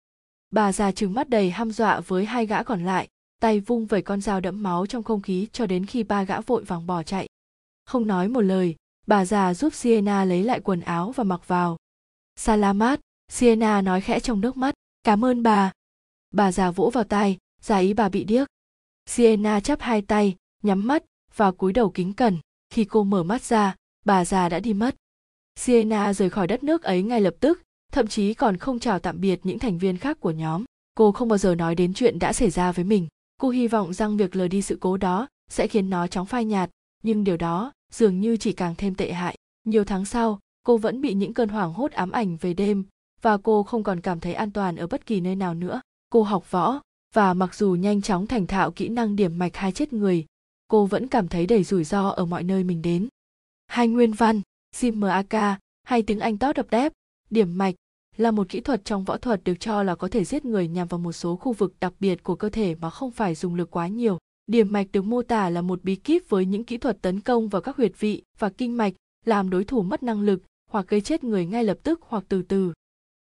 Bà 0.51 0.71
già 0.71 0.91
trừng 0.91 1.13
mắt 1.13 1.29
đầy 1.29 1.49
hăm 1.49 1.71
dọa 1.71 1.99
với 1.99 2.25
hai 2.25 2.45
gã 2.45 2.63
còn 2.63 2.85
lại, 2.85 3.07
tay 3.41 3.59
vung 3.59 3.85
vẩy 3.85 4.01
con 4.01 4.21
dao 4.21 4.41
đẫm 4.41 4.63
máu 4.63 4.85
trong 4.85 5.03
không 5.03 5.21
khí 5.21 5.47
cho 5.51 5.65
đến 5.65 5.85
khi 5.85 6.03
ba 6.03 6.23
gã 6.23 6.41
vội 6.41 6.63
vàng 6.63 6.87
bỏ 6.87 7.03
chạy. 7.03 7.27
Không 7.85 8.07
nói 8.07 8.27
một 8.27 8.41
lời, 8.41 8.75
bà 9.07 9.25
già 9.25 9.53
giúp 9.53 9.73
Sienna 9.73 10.25
lấy 10.25 10.43
lại 10.43 10.59
quần 10.59 10.81
áo 10.81 11.11
và 11.11 11.23
mặc 11.23 11.47
vào. 11.47 11.77
Salamat, 12.35 12.99
Sienna 13.31 13.81
nói 13.81 14.01
khẽ 14.01 14.19
trong 14.19 14.41
nước 14.41 14.57
mắt, 14.57 14.73
cảm 15.03 15.25
ơn 15.25 15.43
bà. 15.43 15.71
Bà 16.31 16.51
già 16.51 16.71
vỗ 16.71 16.89
vào 16.89 17.03
tay, 17.03 17.37
giả 17.61 17.77
ý 17.77 17.93
bà 17.93 18.09
bị 18.09 18.23
điếc. 18.23 18.47
Sienna 19.09 19.59
chắp 19.59 19.81
hai 19.81 20.01
tay, 20.01 20.35
nhắm 20.63 20.87
mắt 20.87 21.03
và 21.35 21.51
cúi 21.51 21.73
đầu 21.73 21.89
kính 21.89 22.13
cẩn. 22.13 22.37
Khi 22.73 22.85
cô 22.85 23.03
mở 23.03 23.23
mắt 23.23 23.41
ra, 23.41 23.75
bà 24.05 24.25
già 24.25 24.49
đã 24.49 24.59
đi 24.59 24.73
mất. 24.73 24.95
Sienna 25.55 26.13
rời 26.13 26.29
khỏi 26.29 26.47
đất 26.47 26.63
nước 26.63 26.83
ấy 26.83 27.03
ngay 27.03 27.21
lập 27.21 27.33
tức, 27.39 27.61
thậm 27.91 28.07
chí 28.07 28.33
còn 28.33 28.57
không 28.57 28.79
chào 28.79 28.99
tạm 28.99 29.21
biệt 29.21 29.39
những 29.43 29.59
thành 29.59 29.77
viên 29.77 29.97
khác 29.97 30.19
của 30.19 30.31
nhóm. 30.31 30.63
Cô 30.95 31.11
không 31.11 31.27
bao 31.27 31.37
giờ 31.37 31.55
nói 31.55 31.75
đến 31.75 31.93
chuyện 31.93 32.19
đã 32.19 32.33
xảy 32.33 32.49
ra 32.49 32.71
với 32.71 32.85
mình. 32.85 33.07
Cô 33.39 33.49
hy 33.49 33.67
vọng 33.67 33.93
rằng 33.93 34.17
việc 34.17 34.35
lờ 34.35 34.47
đi 34.47 34.61
sự 34.61 34.77
cố 34.81 34.97
đó 34.97 35.27
sẽ 35.49 35.67
khiến 35.67 35.89
nó 35.89 36.07
chóng 36.07 36.25
phai 36.25 36.45
nhạt, 36.45 36.69
nhưng 37.03 37.23
điều 37.23 37.37
đó 37.37 37.71
dường 37.91 38.19
như 38.19 38.37
chỉ 38.37 38.53
càng 38.53 38.75
thêm 38.77 38.95
tệ 38.95 39.11
hại. 39.11 39.37
Nhiều 39.65 39.83
tháng 39.83 40.05
sau, 40.05 40.39
cô 40.63 40.77
vẫn 40.77 41.01
bị 41.01 41.13
những 41.13 41.33
cơn 41.33 41.49
hoảng 41.49 41.73
hốt 41.73 41.91
ám 41.91 42.11
ảnh 42.11 42.37
về 42.37 42.53
đêm 42.53 42.83
và 43.21 43.37
cô 43.37 43.63
không 43.63 43.83
còn 43.83 44.01
cảm 44.01 44.19
thấy 44.19 44.33
an 44.33 44.51
toàn 44.51 44.75
ở 44.75 44.87
bất 44.87 45.05
kỳ 45.05 45.21
nơi 45.21 45.35
nào 45.35 45.53
nữa. 45.53 45.81
Cô 46.09 46.23
học 46.23 46.51
võ 46.51 46.81
và 47.13 47.33
mặc 47.33 47.55
dù 47.55 47.71
nhanh 47.71 48.01
chóng 48.01 48.27
thành 48.27 48.47
thạo 48.47 48.71
kỹ 48.71 48.89
năng 48.89 49.15
điểm 49.15 49.37
mạch 49.37 49.55
hai 49.55 49.71
chết 49.71 49.93
người, 49.93 50.25
cô 50.67 50.85
vẫn 50.85 51.07
cảm 51.07 51.27
thấy 51.27 51.45
đầy 51.45 51.63
rủi 51.63 51.83
ro 51.83 52.09
ở 52.09 52.25
mọi 52.25 52.43
nơi 52.43 52.63
mình 52.63 52.81
đến. 52.81 53.07
Hai 53.67 53.87
nguyên 53.87 54.11
văn, 54.13 54.41
SIMAK 54.75 55.59
hay 55.83 56.01
tiếng 56.01 56.19
Anh 56.19 56.37
tốt 56.37 56.55
đập 56.55 56.67
đép, 56.69 56.93
điểm 57.29 57.57
mạch 57.57 57.75
là 58.17 58.31
một 58.31 58.49
kỹ 58.49 58.59
thuật 58.59 58.85
trong 58.85 59.03
võ 59.03 59.17
thuật 59.17 59.43
được 59.43 59.55
cho 59.59 59.83
là 59.83 59.95
có 59.95 60.07
thể 60.07 60.23
giết 60.23 60.45
người 60.45 60.67
nhằm 60.67 60.87
vào 60.87 60.99
một 60.99 61.11
số 61.11 61.35
khu 61.35 61.53
vực 61.53 61.73
đặc 61.79 61.93
biệt 61.99 62.23
của 62.23 62.35
cơ 62.35 62.49
thể 62.49 62.75
mà 62.75 62.89
không 62.89 63.11
phải 63.11 63.35
dùng 63.35 63.55
lực 63.55 63.71
quá 63.71 63.87
nhiều. 63.87 64.17
Điểm 64.47 64.71
mạch 64.71 64.87
được 64.91 65.01
mô 65.01 65.21
tả 65.21 65.49
là 65.49 65.61
một 65.61 65.83
bí 65.83 65.95
kíp 65.95 66.29
với 66.29 66.45
những 66.45 66.63
kỹ 66.63 66.77
thuật 66.77 67.01
tấn 67.01 67.19
công 67.19 67.49
vào 67.49 67.61
các 67.61 67.77
huyệt 67.77 67.91
vị 67.99 68.23
và 68.39 68.49
kinh 68.49 68.77
mạch, 68.77 68.93
làm 69.25 69.49
đối 69.49 69.63
thủ 69.63 69.81
mất 69.81 70.03
năng 70.03 70.21
lực 70.21 70.41
hoặc 70.71 70.87
gây 70.87 71.01
chết 71.01 71.23
người 71.23 71.45
ngay 71.45 71.63
lập 71.63 71.77
tức 71.83 71.99
hoặc 72.07 72.23
từ 72.29 72.41
từ. 72.41 72.73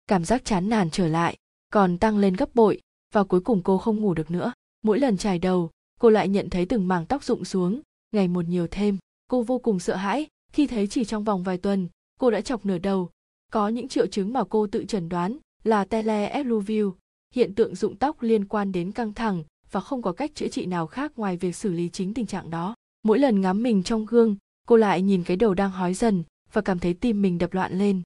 Cảm 0.07 0.25
giác 0.25 0.45
chán 0.45 0.69
nản 0.69 0.89
trở 0.89 1.07
lại, 1.07 1.37
còn 1.69 1.97
tăng 1.97 2.17
lên 2.17 2.33
gấp 2.33 2.55
bội, 2.55 2.79
và 3.13 3.23
cuối 3.23 3.39
cùng 3.39 3.61
cô 3.63 3.77
không 3.77 3.97
ngủ 3.97 4.13
được 4.13 4.31
nữa. 4.31 4.53
Mỗi 4.83 4.99
lần 4.99 5.17
trải 5.17 5.39
đầu, 5.39 5.69
cô 5.99 6.09
lại 6.09 6.27
nhận 6.27 6.49
thấy 6.49 6.65
từng 6.65 6.87
mảng 6.87 7.05
tóc 7.05 7.23
rụng 7.23 7.45
xuống, 7.45 7.81
ngày 8.11 8.27
một 8.27 8.47
nhiều 8.47 8.67
thêm. 8.71 8.97
Cô 9.27 9.41
vô 9.41 9.59
cùng 9.59 9.79
sợ 9.79 9.95
hãi 9.95 10.27
khi 10.53 10.67
thấy 10.67 10.87
chỉ 10.87 11.05
trong 11.05 11.23
vòng 11.23 11.43
vài 11.43 11.57
tuần, 11.57 11.87
cô 12.19 12.31
đã 12.31 12.41
chọc 12.41 12.65
nửa 12.65 12.77
đầu, 12.77 13.09
có 13.51 13.67
những 13.67 13.87
triệu 13.87 14.07
chứng 14.07 14.33
mà 14.33 14.43
cô 14.43 14.67
tự 14.67 14.85
chẩn 14.85 15.09
đoán 15.09 15.37
là 15.63 15.85
teleeffluvial, 15.85 16.91
hiện 17.35 17.55
tượng 17.55 17.75
rụng 17.75 17.95
tóc 17.95 18.21
liên 18.21 18.45
quan 18.45 18.71
đến 18.71 18.91
căng 18.91 19.13
thẳng 19.13 19.43
và 19.71 19.79
không 19.79 20.01
có 20.01 20.11
cách 20.11 20.31
chữa 20.35 20.47
trị 20.47 20.65
nào 20.65 20.87
khác 20.87 21.11
ngoài 21.15 21.37
việc 21.37 21.55
xử 21.55 21.71
lý 21.71 21.89
chính 21.89 22.13
tình 22.13 22.25
trạng 22.25 22.49
đó. 22.49 22.75
Mỗi 23.03 23.19
lần 23.19 23.41
ngắm 23.41 23.63
mình 23.63 23.83
trong 23.83 24.05
gương, 24.05 24.35
cô 24.67 24.75
lại 24.75 25.01
nhìn 25.01 25.23
cái 25.23 25.37
đầu 25.37 25.53
đang 25.53 25.71
hói 25.71 25.93
dần 25.93 26.23
và 26.53 26.61
cảm 26.61 26.79
thấy 26.79 26.93
tim 26.93 27.21
mình 27.21 27.37
đập 27.37 27.53
loạn 27.53 27.77
lên. 27.77 28.01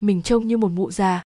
Mình 0.00 0.22
trông 0.22 0.46
như 0.46 0.56
một 0.56 0.68
mụ 0.68 0.90
già. 0.90 1.22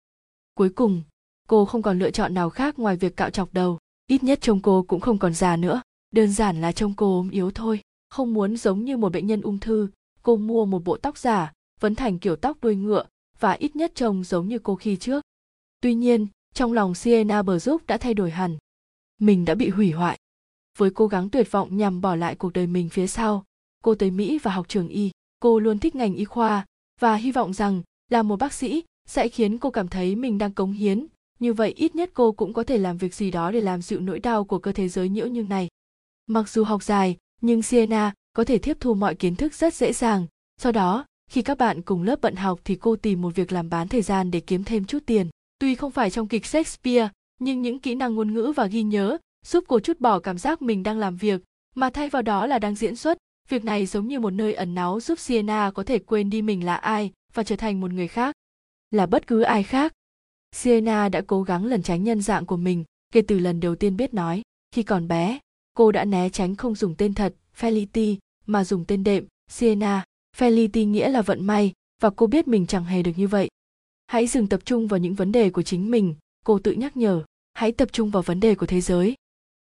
Cuối 0.54 0.68
cùng, 0.68 1.02
cô 1.48 1.64
không 1.64 1.82
còn 1.82 1.98
lựa 1.98 2.10
chọn 2.10 2.34
nào 2.34 2.50
khác 2.50 2.78
ngoài 2.78 2.96
việc 2.96 3.16
cạo 3.16 3.30
chọc 3.30 3.54
đầu. 3.54 3.78
Ít 4.06 4.22
nhất 4.22 4.38
trông 4.42 4.62
cô 4.62 4.84
cũng 4.88 5.00
không 5.00 5.18
còn 5.18 5.34
già 5.34 5.56
nữa. 5.56 5.82
Đơn 6.10 6.32
giản 6.32 6.60
là 6.60 6.72
trông 6.72 6.94
cô 6.96 7.16
ốm 7.16 7.30
yếu 7.30 7.50
thôi. 7.50 7.80
Không 8.10 8.34
muốn 8.34 8.56
giống 8.56 8.84
như 8.84 8.96
một 8.96 9.12
bệnh 9.12 9.26
nhân 9.26 9.40
ung 9.40 9.58
thư, 9.58 9.88
cô 10.22 10.36
mua 10.36 10.64
một 10.64 10.84
bộ 10.84 10.96
tóc 10.96 11.18
giả, 11.18 11.52
vấn 11.80 11.94
thành 11.94 12.18
kiểu 12.18 12.36
tóc 12.36 12.58
đuôi 12.62 12.76
ngựa 12.76 13.04
và 13.40 13.52
ít 13.52 13.76
nhất 13.76 13.92
trông 13.94 14.24
giống 14.24 14.48
như 14.48 14.58
cô 14.58 14.76
khi 14.76 14.96
trước. 14.96 15.24
Tuy 15.80 15.94
nhiên, 15.94 16.26
trong 16.54 16.72
lòng 16.72 16.94
Sienna 16.94 17.42
bờ 17.42 17.58
giúp 17.58 17.86
đã 17.86 17.96
thay 17.96 18.14
đổi 18.14 18.30
hẳn. 18.30 18.56
Mình 19.20 19.44
đã 19.44 19.54
bị 19.54 19.68
hủy 19.68 19.90
hoại. 19.90 20.18
Với 20.78 20.90
cố 20.90 21.06
gắng 21.06 21.30
tuyệt 21.30 21.50
vọng 21.50 21.76
nhằm 21.76 22.00
bỏ 22.00 22.16
lại 22.16 22.34
cuộc 22.34 22.52
đời 22.52 22.66
mình 22.66 22.88
phía 22.88 23.06
sau, 23.06 23.44
cô 23.82 23.94
tới 23.94 24.10
Mỹ 24.10 24.38
và 24.42 24.50
học 24.50 24.68
trường 24.68 24.88
y. 24.88 25.10
Cô 25.40 25.58
luôn 25.58 25.78
thích 25.78 25.94
ngành 25.94 26.14
y 26.14 26.24
khoa 26.24 26.66
và 27.00 27.16
hy 27.16 27.32
vọng 27.32 27.52
rằng 27.52 27.82
là 28.10 28.22
một 28.22 28.36
bác 28.36 28.52
sĩ 28.52 28.82
sẽ 29.08 29.28
khiến 29.28 29.58
cô 29.58 29.70
cảm 29.70 29.88
thấy 29.88 30.16
mình 30.16 30.38
đang 30.38 30.52
cống 30.52 30.72
hiến. 30.72 31.06
Như 31.38 31.52
vậy 31.52 31.72
ít 31.76 31.94
nhất 31.94 32.10
cô 32.14 32.32
cũng 32.32 32.52
có 32.52 32.64
thể 32.64 32.78
làm 32.78 32.96
việc 32.96 33.14
gì 33.14 33.30
đó 33.30 33.50
để 33.50 33.60
làm 33.60 33.82
dịu 33.82 34.00
nỗi 34.00 34.18
đau 34.18 34.44
của 34.44 34.58
cơ 34.58 34.72
thế 34.72 34.88
giới 34.88 35.08
nhiễu 35.08 35.26
như 35.26 35.42
này. 35.42 35.68
Mặc 36.26 36.48
dù 36.48 36.64
học 36.64 36.82
dài, 36.82 37.16
nhưng 37.40 37.62
Sienna 37.62 38.12
có 38.36 38.44
thể 38.44 38.58
tiếp 38.58 38.76
thu 38.80 38.94
mọi 38.94 39.14
kiến 39.14 39.36
thức 39.36 39.54
rất 39.54 39.74
dễ 39.74 39.92
dàng. 39.92 40.26
Sau 40.60 40.72
đó, 40.72 41.04
khi 41.30 41.42
các 41.42 41.58
bạn 41.58 41.82
cùng 41.82 42.02
lớp 42.02 42.20
bận 42.22 42.36
học 42.36 42.60
thì 42.64 42.76
cô 42.76 42.96
tìm 42.96 43.22
một 43.22 43.34
việc 43.34 43.52
làm 43.52 43.70
bán 43.70 43.88
thời 43.88 44.02
gian 44.02 44.30
để 44.30 44.40
kiếm 44.40 44.64
thêm 44.64 44.84
chút 44.84 45.02
tiền. 45.06 45.28
Tuy 45.58 45.74
không 45.74 45.90
phải 45.90 46.10
trong 46.10 46.28
kịch 46.28 46.46
Shakespeare, 46.46 47.08
nhưng 47.40 47.62
những 47.62 47.78
kỹ 47.78 47.94
năng 47.94 48.14
ngôn 48.14 48.34
ngữ 48.34 48.52
và 48.56 48.66
ghi 48.66 48.82
nhớ 48.82 49.18
giúp 49.46 49.64
cô 49.68 49.80
chút 49.80 50.00
bỏ 50.00 50.18
cảm 50.18 50.38
giác 50.38 50.62
mình 50.62 50.82
đang 50.82 50.98
làm 50.98 51.16
việc 51.16 51.40
mà 51.74 51.90
thay 51.90 52.08
vào 52.08 52.22
đó 52.22 52.46
là 52.46 52.58
đang 52.58 52.74
diễn 52.74 52.96
xuất 52.96 53.18
việc 53.48 53.64
này 53.64 53.86
giống 53.86 54.08
như 54.08 54.20
một 54.20 54.30
nơi 54.30 54.54
ẩn 54.54 54.74
náu 54.74 55.00
giúp 55.00 55.18
sienna 55.18 55.70
có 55.70 55.82
thể 55.82 55.98
quên 55.98 56.30
đi 56.30 56.42
mình 56.42 56.64
là 56.64 56.74
ai 56.76 57.12
và 57.34 57.42
trở 57.42 57.56
thành 57.56 57.80
một 57.80 57.92
người 57.92 58.08
khác 58.08 58.34
là 58.90 59.06
bất 59.06 59.26
cứ 59.26 59.42
ai 59.42 59.62
khác 59.62 59.92
sienna 60.54 61.08
đã 61.08 61.22
cố 61.26 61.42
gắng 61.42 61.64
lẩn 61.64 61.82
tránh 61.82 62.04
nhân 62.04 62.20
dạng 62.20 62.46
của 62.46 62.56
mình, 62.56 62.84
kể 63.12 63.22
từ 63.22 63.38
lần 63.38 63.60
đầu 63.60 63.74
tiên 63.74 63.96
biết 63.96 64.14
nói. 64.14 64.42
Khi 64.74 64.82
còn 64.82 65.08
bé, 65.08 65.38
cô 65.74 65.92
đã 65.92 66.04
né 66.04 66.28
tránh 66.28 66.56
không 66.56 66.74
dùng 66.74 66.94
tên 66.94 67.14
thật 67.14 67.34
Felicity 67.60 68.16
mà 68.46 68.64
dùng 68.64 68.84
tên 68.84 69.04
đệm, 69.04 69.26
sienna. 69.50 70.04
Felicity 70.36 70.88
nghĩa 70.88 71.08
là 71.08 71.22
vận 71.22 71.46
may, 71.46 71.72
và 72.02 72.10
cô 72.10 72.26
biết 72.26 72.48
mình 72.48 72.66
chẳng 72.66 72.84
hề 72.84 73.02
được 73.02 73.12
như 73.16 73.28
vậy. 73.28 73.48
Hãy 74.06 74.26
dừng 74.26 74.46
tập 74.46 74.60
trung 74.64 74.86
vào 74.86 74.98
những 74.98 75.14
vấn 75.14 75.32
đề 75.32 75.50
của 75.50 75.62
chính 75.62 75.90
mình, 75.90 76.14
cô 76.44 76.58
tự 76.58 76.72
nhắc 76.72 76.96
nhở. 76.96 77.24
Hãy 77.54 77.72
tập 77.72 77.88
trung 77.92 78.10
vào 78.10 78.22
vấn 78.22 78.40
đề 78.40 78.54
của 78.54 78.66
thế 78.66 78.80
giới. 78.80 79.14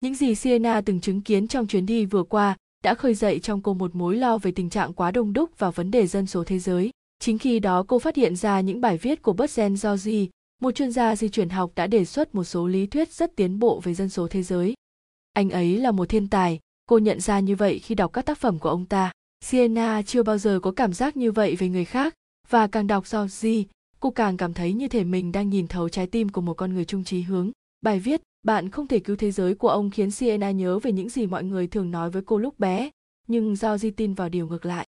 Những 0.00 0.14
gì 0.14 0.34
sienna 0.34 0.80
từng 0.80 1.00
chứng 1.00 1.20
kiến 1.20 1.48
trong 1.48 1.66
chuyến 1.66 1.86
đi 1.86 2.04
vừa 2.04 2.22
qua 2.22 2.56
đã 2.84 2.94
khơi 2.94 3.14
dậy 3.14 3.38
trong 3.38 3.62
cô 3.62 3.74
một 3.74 3.94
mối 3.94 4.16
lo 4.16 4.38
về 4.38 4.50
tình 4.50 4.70
trạng 4.70 4.92
quá 4.92 5.10
đông 5.10 5.32
đúc 5.32 5.50
và 5.58 5.70
vấn 5.70 5.90
đề 5.90 6.06
dân 6.06 6.26
số 6.26 6.44
thế 6.44 6.58
giới. 6.58 6.90
Chính 7.18 7.38
khi 7.38 7.58
đó 7.58 7.84
cô 7.88 7.98
phát 7.98 8.16
hiện 8.16 8.36
ra 8.36 8.60
những 8.60 8.80
bài 8.80 8.98
viết 8.98 9.22
của 9.22 9.32
Bert 9.32 9.56
Gen 9.56 9.74
Georgie 9.82 10.26
một 10.60 10.74
chuyên 10.74 10.92
gia 10.92 11.16
di 11.16 11.28
chuyển 11.28 11.48
học 11.48 11.72
đã 11.74 11.86
đề 11.86 12.04
xuất 12.04 12.34
một 12.34 12.44
số 12.44 12.66
lý 12.66 12.86
thuyết 12.86 13.12
rất 13.12 13.36
tiến 13.36 13.58
bộ 13.58 13.80
về 13.80 13.94
dân 13.94 14.08
số 14.08 14.28
thế 14.28 14.42
giới. 14.42 14.74
Anh 15.32 15.50
ấy 15.50 15.76
là 15.76 15.90
một 15.90 16.08
thiên 16.08 16.28
tài, 16.28 16.58
cô 16.86 16.98
nhận 16.98 17.20
ra 17.20 17.40
như 17.40 17.56
vậy 17.56 17.78
khi 17.78 17.94
đọc 17.94 18.12
các 18.12 18.26
tác 18.26 18.38
phẩm 18.38 18.58
của 18.58 18.68
ông 18.68 18.86
ta. 18.86 19.12
Sienna 19.44 20.02
chưa 20.02 20.22
bao 20.22 20.38
giờ 20.38 20.60
có 20.62 20.72
cảm 20.72 20.92
giác 20.92 21.16
như 21.16 21.32
vậy 21.32 21.56
về 21.56 21.68
người 21.68 21.84
khác, 21.84 22.14
và 22.48 22.66
càng 22.66 22.86
đọc 22.86 23.04
Georgi 23.12 23.64
cô 24.00 24.10
càng 24.10 24.36
cảm 24.36 24.54
thấy 24.54 24.72
như 24.72 24.88
thể 24.88 25.04
mình 25.04 25.32
đang 25.32 25.50
nhìn 25.50 25.68
thấu 25.68 25.88
trái 25.88 26.06
tim 26.06 26.28
của 26.28 26.40
một 26.40 26.54
con 26.54 26.74
người 26.74 26.84
trung 26.84 27.04
trí 27.04 27.22
hướng. 27.22 27.50
Bài 27.80 27.98
viết 27.98 28.22
bạn 28.42 28.70
không 28.70 28.86
thể 28.86 28.98
cứu 28.98 29.16
thế 29.16 29.30
giới 29.30 29.54
của 29.54 29.68
ông 29.68 29.90
khiến 29.90 30.10
sienna 30.10 30.50
nhớ 30.50 30.78
về 30.78 30.92
những 30.92 31.08
gì 31.08 31.26
mọi 31.26 31.44
người 31.44 31.66
thường 31.66 31.90
nói 31.90 32.10
với 32.10 32.22
cô 32.22 32.38
lúc 32.38 32.58
bé, 32.58 32.90
nhưng 33.28 33.56
do 33.56 33.78
di 33.78 33.90
tin 33.90 34.14
vào 34.14 34.28
điều 34.28 34.48
ngược 34.48 34.66
lại. 34.66 34.86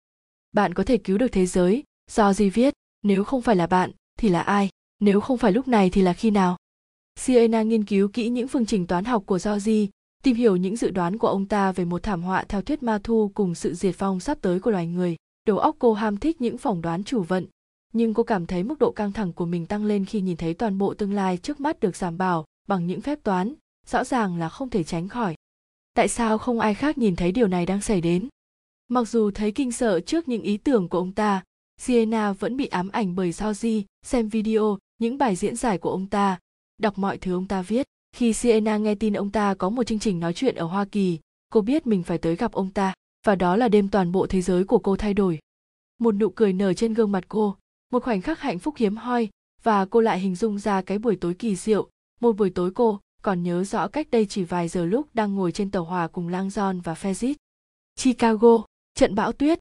Bạn 0.52 0.74
có 0.74 0.84
thể 0.84 0.96
cứu 0.96 1.18
được 1.18 1.28
thế 1.32 1.46
giới 1.46 1.82
do 2.10 2.32
di 2.32 2.50
viết. 2.50 2.74
Nếu 3.02 3.24
không 3.24 3.42
phải 3.42 3.56
là 3.56 3.66
bạn, 3.66 3.90
thì 4.18 4.28
là 4.28 4.40
ai? 4.40 4.68
Nếu 5.00 5.20
không 5.20 5.38
phải 5.38 5.52
lúc 5.52 5.68
này 5.68 5.90
thì 5.90 6.02
là 6.02 6.12
khi 6.12 6.30
nào? 6.30 6.56
Sienna 7.16 7.62
nghiên 7.62 7.84
cứu 7.84 8.08
kỹ 8.08 8.28
những 8.28 8.48
phương 8.48 8.66
trình 8.66 8.86
toán 8.86 9.04
học 9.04 9.22
của 9.26 9.38
Georgi, 9.44 9.88
tìm 10.22 10.36
hiểu 10.36 10.56
những 10.56 10.76
dự 10.76 10.90
đoán 10.90 11.18
của 11.18 11.28
ông 11.28 11.46
ta 11.46 11.72
về 11.72 11.84
một 11.84 12.02
thảm 12.02 12.22
họa 12.22 12.44
theo 12.48 12.62
thuyết 12.62 12.82
ma 12.82 12.98
thu 13.04 13.30
cùng 13.34 13.54
sự 13.54 13.74
diệt 13.74 13.98
vong 13.98 14.20
sắp 14.20 14.38
tới 14.40 14.60
của 14.60 14.70
loài 14.70 14.86
người. 14.86 15.16
Đầu 15.46 15.58
óc 15.58 15.76
cô 15.78 15.92
ham 15.92 16.16
thích 16.16 16.40
những 16.40 16.58
phỏng 16.58 16.82
đoán 16.82 17.04
chủ 17.04 17.22
vận 17.22 17.46
nhưng 17.92 18.14
cô 18.14 18.22
cảm 18.22 18.46
thấy 18.46 18.62
mức 18.62 18.78
độ 18.78 18.92
căng 18.92 19.12
thẳng 19.12 19.32
của 19.32 19.46
mình 19.46 19.66
tăng 19.66 19.84
lên 19.84 20.04
khi 20.04 20.20
nhìn 20.20 20.36
thấy 20.36 20.54
toàn 20.54 20.78
bộ 20.78 20.94
tương 20.94 21.12
lai 21.12 21.36
trước 21.36 21.60
mắt 21.60 21.80
được 21.80 21.96
giảm 21.96 22.18
bảo 22.18 22.44
bằng 22.68 22.86
những 22.86 23.00
phép 23.00 23.18
toán 23.22 23.54
rõ 23.86 24.04
ràng 24.04 24.36
là 24.36 24.48
không 24.48 24.70
thể 24.70 24.84
tránh 24.84 25.08
khỏi. 25.08 25.34
Tại 25.94 26.08
sao 26.08 26.38
không 26.38 26.60
ai 26.60 26.74
khác 26.74 26.98
nhìn 26.98 27.16
thấy 27.16 27.32
điều 27.32 27.48
này 27.48 27.66
đang 27.66 27.80
xảy 27.80 28.00
đến? 28.00 28.28
Mặc 28.88 29.08
dù 29.08 29.30
thấy 29.30 29.52
kinh 29.52 29.72
sợ 29.72 30.00
trước 30.00 30.28
những 30.28 30.42
ý 30.42 30.56
tưởng 30.56 30.88
của 30.88 30.98
ông 30.98 31.12
ta 31.12 31.42
sienna 31.80 32.32
vẫn 32.32 32.56
bị 32.56 32.66
ám 32.66 32.88
ảnh 32.88 33.14
bởi 33.14 33.32
Georgie, 33.40 33.82
xem 34.02 34.28
video 34.28 34.78
những 34.98 35.18
bài 35.18 35.36
diễn 35.36 35.56
giải 35.56 35.78
của 35.78 35.90
ông 35.90 36.06
ta 36.06 36.38
đọc 36.78 36.98
mọi 36.98 37.18
thứ 37.18 37.32
ông 37.34 37.48
ta 37.48 37.62
viết 37.62 37.86
khi 38.12 38.32
sienna 38.32 38.76
nghe 38.76 38.94
tin 38.94 39.12
ông 39.12 39.30
ta 39.30 39.54
có 39.54 39.70
một 39.70 39.84
chương 39.84 39.98
trình 39.98 40.20
nói 40.20 40.32
chuyện 40.34 40.54
ở 40.54 40.64
hoa 40.64 40.84
kỳ 40.84 41.18
cô 41.52 41.60
biết 41.60 41.86
mình 41.86 42.02
phải 42.02 42.18
tới 42.18 42.36
gặp 42.36 42.52
ông 42.52 42.70
ta 42.70 42.94
và 43.26 43.34
đó 43.34 43.56
là 43.56 43.68
đêm 43.68 43.88
toàn 43.88 44.12
bộ 44.12 44.26
thế 44.26 44.42
giới 44.42 44.64
của 44.64 44.78
cô 44.78 44.96
thay 44.96 45.14
đổi 45.14 45.38
một 45.98 46.14
nụ 46.14 46.28
cười 46.30 46.52
nở 46.52 46.74
trên 46.74 46.94
gương 46.94 47.12
mặt 47.12 47.24
cô 47.28 47.56
một 47.92 48.02
khoảnh 48.02 48.20
khắc 48.20 48.40
hạnh 48.40 48.58
phúc 48.58 48.74
hiếm 48.78 48.96
hoi 48.96 49.28
và 49.62 49.84
cô 49.84 50.00
lại 50.00 50.20
hình 50.20 50.34
dung 50.34 50.58
ra 50.58 50.82
cái 50.82 50.98
buổi 50.98 51.16
tối 51.16 51.34
kỳ 51.34 51.56
diệu 51.56 51.90
một 52.20 52.36
buổi 52.36 52.50
tối 52.50 52.70
cô 52.74 53.00
còn 53.22 53.42
nhớ 53.42 53.64
rõ 53.64 53.88
cách 53.88 54.10
đây 54.10 54.26
chỉ 54.26 54.44
vài 54.44 54.68
giờ 54.68 54.84
lúc 54.84 55.06
đang 55.14 55.34
ngồi 55.34 55.52
trên 55.52 55.70
tàu 55.70 55.84
hỏa 55.84 56.08
cùng 56.08 56.28
Lang 56.28 56.48
John 56.48 56.80
và 56.82 56.94
Fezit. 56.94 57.34
Chicago, 57.96 58.64
trận 58.94 59.14
bão 59.14 59.32
tuyết. 59.32 59.58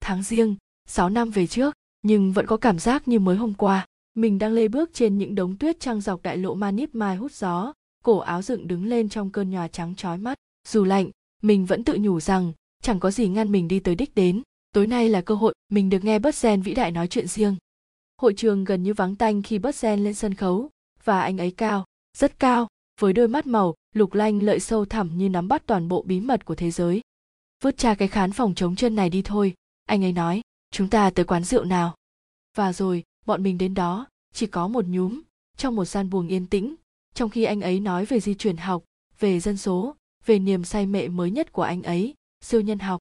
Tháng 0.00 0.22
riêng, 0.22 0.56
6 0.88 1.10
năm 1.10 1.30
về 1.30 1.46
trước, 1.46 1.74
nhưng 2.02 2.32
vẫn 2.32 2.46
có 2.46 2.56
cảm 2.56 2.78
giác 2.78 3.08
như 3.08 3.18
mới 3.18 3.36
hôm 3.36 3.54
qua. 3.54 3.86
Mình 4.20 4.38
đang 4.38 4.52
lê 4.52 4.68
bước 4.68 4.90
trên 4.92 5.18
những 5.18 5.34
đống 5.34 5.56
tuyết 5.56 5.80
trăng 5.80 6.00
dọc 6.00 6.22
đại 6.22 6.36
lộ 6.36 6.54
Manip 6.54 6.94
Mai 6.94 7.16
hút 7.16 7.32
gió, 7.32 7.72
cổ 8.04 8.18
áo 8.18 8.42
dựng 8.42 8.68
đứng 8.68 8.84
lên 8.84 9.08
trong 9.08 9.30
cơn 9.30 9.50
nhòa 9.50 9.68
trắng 9.68 9.94
chói 9.94 10.18
mắt. 10.18 10.38
Dù 10.68 10.84
lạnh, 10.84 11.10
mình 11.42 11.66
vẫn 11.66 11.84
tự 11.84 11.98
nhủ 12.00 12.20
rằng 12.20 12.52
chẳng 12.82 13.00
có 13.00 13.10
gì 13.10 13.28
ngăn 13.28 13.52
mình 13.52 13.68
đi 13.68 13.80
tới 13.80 13.94
đích 13.94 14.14
đến. 14.14 14.42
Tối 14.72 14.86
nay 14.86 15.08
là 15.08 15.20
cơ 15.20 15.34
hội 15.34 15.54
mình 15.68 15.90
được 15.90 16.04
nghe 16.04 16.18
Bớt 16.18 16.34
vĩ 16.62 16.74
đại 16.74 16.90
nói 16.90 17.06
chuyện 17.08 17.26
riêng. 17.26 17.56
Hội 18.20 18.34
trường 18.36 18.64
gần 18.64 18.82
như 18.82 18.94
vắng 18.94 19.16
tanh 19.16 19.42
khi 19.42 19.58
Bớt 19.58 19.84
lên 19.84 20.14
sân 20.14 20.34
khấu, 20.34 20.70
và 21.04 21.22
anh 21.22 21.38
ấy 21.38 21.50
cao, 21.50 21.84
rất 22.16 22.38
cao, 22.38 22.68
với 23.00 23.12
đôi 23.12 23.28
mắt 23.28 23.46
màu 23.46 23.74
lục 23.94 24.14
lanh 24.14 24.42
lợi 24.42 24.60
sâu 24.60 24.84
thẳm 24.84 25.18
như 25.18 25.28
nắm 25.28 25.48
bắt 25.48 25.62
toàn 25.66 25.88
bộ 25.88 26.02
bí 26.02 26.20
mật 26.20 26.44
của 26.44 26.54
thế 26.54 26.70
giới 26.70 27.00
vứt 27.62 27.78
cha 27.78 27.94
cái 27.94 28.08
khán 28.08 28.32
phòng 28.32 28.54
trống 28.54 28.76
chân 28.76 28.94
này 28.94 29.10
đi 29.10 29.22
thôi 29.22 29.54
anh 29.86 30.04
ấy 30.04 30.12
nói 30.12 30.40
chúng 30.70 30.88
ta 30.88 31.10
tới 31.10 31.24
quán 31.24 31.44
rượu 31.44 31.64
nào 31.64 31.94
và 32.56 32.72
rồi 32.72 33.04
bọn 33.26 33.42
mình 33.42 33.58
đến 33.58 33.74
đó 33.74 34.06
chỉ 34.34 34.46
có 34.46 34.68
một 34.68 34.84
nhúm, 34.88 35.20
trong 35.56 35.76
một 35.76 35.84
gian 35.84 36.10
buồng 36.10 36.28
yên 36.28 36.46
tĩnh. 36.46 36.74
Trong 37.14 37.30
khi 37.30 37.44
anh 37.44 37.60
ấy 37.60 37.80
nói 37.80 38.04
về 38.04 38.20
di 38.20 38.34
chuyển 38.34 38.56
học, 38.56 38.84
về 39.18 39.40
dân 39.40 39.56
số, 39.56 39.96
về 40.26 40.38
niềm 40.38 40.64
say 40.64 40.86
mệ 40.86 41.08
mới 41.08 41.30
nhất 41.30 41.52
của 41.52 41.62
anh 41.62 41.82
ấy, 41.82 42.14
siêu 42.40 42.60
nhân 42.60 42.78
học. 42.78 43.00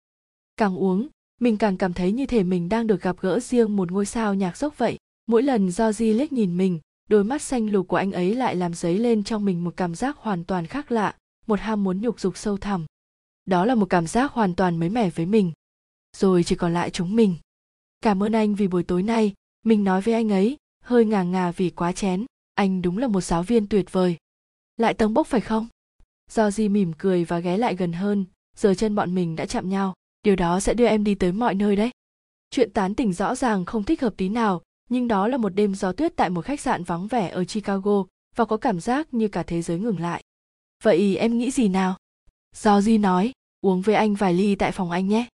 Càng 0.58 0.80
uống, 0.80 1.08
mình 1.40 1.58
càng 1.58 1.78
cảm 1.78 1.94
thấy 1.94 2.12
như 2.12 2.26
thể 2.26 2.44
mình 2.44 2.70
đang 2.70 2.88
được 2.88 3.02
gặp 3.02 3.16
gỡ 3.20 3.40
riêng 3.40 3.76
một 3.76 3.92
ngôi 3.92 4.06
sao 4.06 4.34
nhạc 4.34 4.58
dốc 4.58 4.78
vậy. 4.78 4.98
Mỗi 5.28 5.44
lần 5.44 5.72
do 5.72 5.92
di 5.92 6.14
liếc 6.14 6.32
nhìn 6.32 6.58
mình, 6.58 6.80
đôi 7.10 7.24
mắt 7.24 7.42
xanh 7.42 7.70
lục 7.70 7.88
của 7.88 7.98
anh 7.98 8.12
ấy 8.12 8.36
lại 8.36 8.56
làm 8.56 8.74
dấy 8.74 8.98
lên 8.98 9.24
trong 9.24 9.46
mình 9.46 9.64
một 9.64 9.74
cảm 9.78 9.96
giác 9.96 10.18
hoàn 10.18 10.44
toàn 10.44 10.68
khác 10.68 10.92
lạ, 10.92 11.16
một 11.48 11.60
ham 11.60 11.84
muốn 11.84 12.02
nhục 12.02 12.20
dục 12.20 12.38
sâu 12.38 12.58
thẳm. 12.58 12.86
Đó 13.46 13.66
là 13.66 13.76
một 13.76 13.86
cảm 13.90 14.08
giác 14.08 14.32
hoàn 14.32 14.56
toàn 14.56 14.80
mới 14.80 14.90
mẻ 14.90 15.10
với 15.10 15.26
mình. 15.26 15.52
Rồi 16.18 16.44
chỉ 16.44 16.56
còn 16.56 16.74
lại 16.74 16.90
chúng 16.90 17.16
mình. 17.16 17.36
Cảm 18.02 18.24
ơn 18.24 18.32
anh 18.32 18.56
vì 18.56 18.68
buổi 18.68 18.84
tối 18.84 19.04
nay, 19.04 19.34
mình 19.66 19.84
nói 19.84 20.02
với 20.02 20.14
anh 20.14 20.30
ấy 20.30 20.58
hơi 20.90 21.06
ngà 21.06 21.24
ngà 21.24 21.52
vì 21.52 21.70
quá 21.70 21.92
chén 21.92 22.26
anh 22.56 22.82
đúng 22.82 22.98
là 22.98 23.08
một 23.08 23.22
giáo 23.22 23.44
viên 23.44 23.68
tuyệt 23.68 23.92
vời 23.92 24.18
lại 24.78 24.94
tống 24.94 25.14
bốc 25.14 25.28
phải 25.28 25.42
không 25.42 25.68
do 26.32 26.52
di 26.52 26.70
mỉm 26.70 26.94
cười 26.98 27.26
và 27.26 27.40
ghé 27.40 27.58
lại 27.58 27.76
gần 27.76 27.94
hơn 27.94 28.26
giờ 28.58 28.74
chân 28.74 28.96
bọn 28.96 29.16
mình 29.16 29.36
đã 29.36 29.46
chạm 29.46 29.70
nhau 29.70 29.94
điều 30.24 30.36
đó 30.36 30.60
sẽ 30.60 30.74
đưa 30.74 30.88
em 30.88 31.04
đi 31.04 31.16
tới 31.16 31.32
mọi 31.32 31.56
nơi 31.56 31.76
đấy 31.76 31.92
chuyện 32.52 32.74
tán 32.74 32.96
tỉnh 32.96 33.14
rõ 33.14 33.36
ràng 33.36 33.66
không 33.66 33.84
thích 33.84 34.02
hợp 34.02 34.14
tí 34.18 34.30
nào 34.30 34.62
nhưng 34.90 35.08
đó 35.08 35.28
là 35.28 35.38
một 35.38 35.50
đêm 35.50 35.76
gió 35.76 35.92
tuyết 35.92 36.16
tại 36.16 36.30
một 36.30 36.46
khách 36.46 36.60
sạn 36.60 36.84
vắng 36.84 37.08
vẻ 37.08 37.30
ở 37.30 37.46
Chicago 37.46 38.06
và 38.36 38.46
có 38.46 38.58
cảm 38.58 38.80
giác 38.80 39.14
như 39.14 39.28
cả 39.28 39.44
thế 39.44 39.62
giới 39.62 39.80
ngừng 39.80 40.00
lại. 40.00 40.24
Vậy 40.84 41.18
em 41.18 41.38
nghĩ 41.38 41.52
gì 41.52 41.68
nào? 41.68 41.98
Di 42.82 42.98
nói, 42.98 43.32
uống 43.62 43.82
với 43.82 43.96
anh 43.96 44.16
vài 44.16 44.34
ly 44.34 44.56
tại 44.56 44.72
phòng 44.72 44.92
anh 44.92 45.08
nhé. 45.08 45.28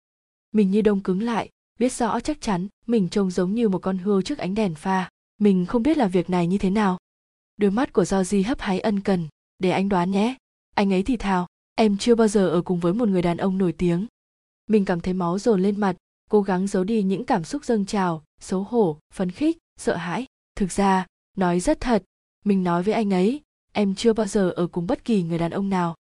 Mình 0.53 0.71
như 0.71 0.83
đông 0.83 1.01
cứng 1.01 1.23
lại, 1.23 1.49
biết 1.79 1.93
rõ 1.93 2.21
chắc 2.21 2.41
chắn 2.41 2.69
mình 2.87 3.09
trông 3.09 3.31
giống 3.31 3.55
như 3.55 3.69
một 3.69 3.79
con 3.79 3.99
hươu 3.99 4.23
trước 4.23 4.39
ánh 4.39 4.55
đèn 4.55 4.75
pha. 4.75 5.11
Mình 5.45 5.67
không 5.67 5.83
biết 5.83 5.97
là 5.97 6.07
việc 6.07 6.31
này 6.31 6.47
như 6.47 6.59
thế 6.59 6.71
nào. 6.71 6.99
Đôi 7.57 7.71
mắt 7.71 7.93
của 7.93 8.05
Di 8.05 8.43
hấp 8.43 8.61
háy 8.61 8.81
ân 8.81 9.01
cần, 9.01 9.29
để 9.59 9.71
anh 9.71 9.89
đoán 9.89 10.11
nhé. 10.11 10.37
Anh 10.75 10.93
ấy 10.93 11.03
thì 11.03 11.17
thào, 11.17 11.47
em 11.75 11.97
chưa 11.99 12.15
bao 12.15 12.29
giờ 12.29 12.49
ở 12.49 12.63
cùng 12.63 12.81
với 12.81 12.95
một 12.95 13.09
người 13.09 13.23
đàn 13.23 13.37
ông 13.37 13.59
nổi 13.59 13.73
tiếng. 13.73 14.07
Mình 14.67 14.85
cảm 14.85 15.01
thấy 15.01 15.15
máu 15.15 15.39
dồn 15.39 15.63
lên 15.63 15.81
mặt, 15.81 15.97
cố 16.31 16.43
gắng 16.43 16.67
giấu 16.67 16.85
đi 16.85 17.03
những 17.03 17.25
cảm 17.25 17.45
xúc 17.45 17.65
dâng 17.65 17.87
trào 17.87 18.25
xấu 18.41 18.63
hổ 18.63 18.99
phấn 19.15 19.31
khích 19.31 19.59
sợ 19.77 19.97
hãi. 19.97 20.27
Thực 20.57 20.73
ra 20.73 21.07
nói 21.37 21.61
rất 21.61 21.81
thật. 21.81 22.03
Mình 22.45 22.65
nói 22.65 22.83
với 22.83 22.95
anh 22.95 23.13
ấy 23.13 23.41
em 23.73 23.95
chưa 23.95 24.13
bao 24.13 24.27
giờ 24.27 24.51
ở 24.51 24.67
cùng 24.67 24.87
bất 24.87 25.05
kỳ 25.05 25.23
người 25.23 25.39
đàn 25.39 25.51
ông 25.51 25.69
nào. 25.69 25.95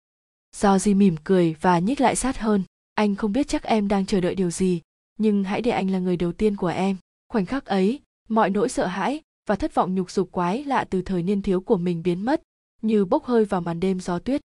Do 0.57 0.79
di 0.79 0.95
mỉm 0.95 1.17
cười 1.25 1.55
và 1.61 1.79
nhích 1.79 2.01
lại 2.01 2.17
sát 2.17 2.39
hơn. 2.39 2.63
Anh 2.95 3.15
không 3.15 3.33
biết 3.33 3.49
chắc 3.49 3.63
em 3.63 3.89
đang 3.89 4.07
chờ 4.07 4.21
đợi 4.21 4.35
điều 4.35 4.51
gì 4.51 4.81
nhưng 5.19 5.45
hãy 5.45 5.63
để 5.63 5.71
anh 5.71 5.91
là 5.91 5.99
người 5.99 6.17
đầu 6.17 6.33
tiên 6.33 6.57
của 6.57 6.67
em. 6.67 6.97
Khoảnh 7.29 7.47
khắc 7.47 7.65
ấy 7.65 8.01
mọi 8.29 8.51
nỗi 8.51 8.69
sợ 8.69 8.87
hãi 8.87 9.21
và 9.47 9.57
thất 9.57 9.75
vọng 9.75 9.95
nhục 9.95 10.11
dục 10.11 10.33
quái 10.33 10.65
lạ 10.65 10.85
từ 10.91 11.03
thời 11.03 11.23
niên 11.23 11.43
thiếu 11.43 11.61
của 11.61 11.77
mình 11.77 12.03
biến 12.03 12.25
mất 12.25 12.43
như 12.83 13.05
bốc 13.05 13.25
hơi 13.25 13.45
vào 13.45 13.61
màn 13.61 13.81
đêm 13.81 14.01
gió 14.01 14.19
tuyết. 14.19 14.41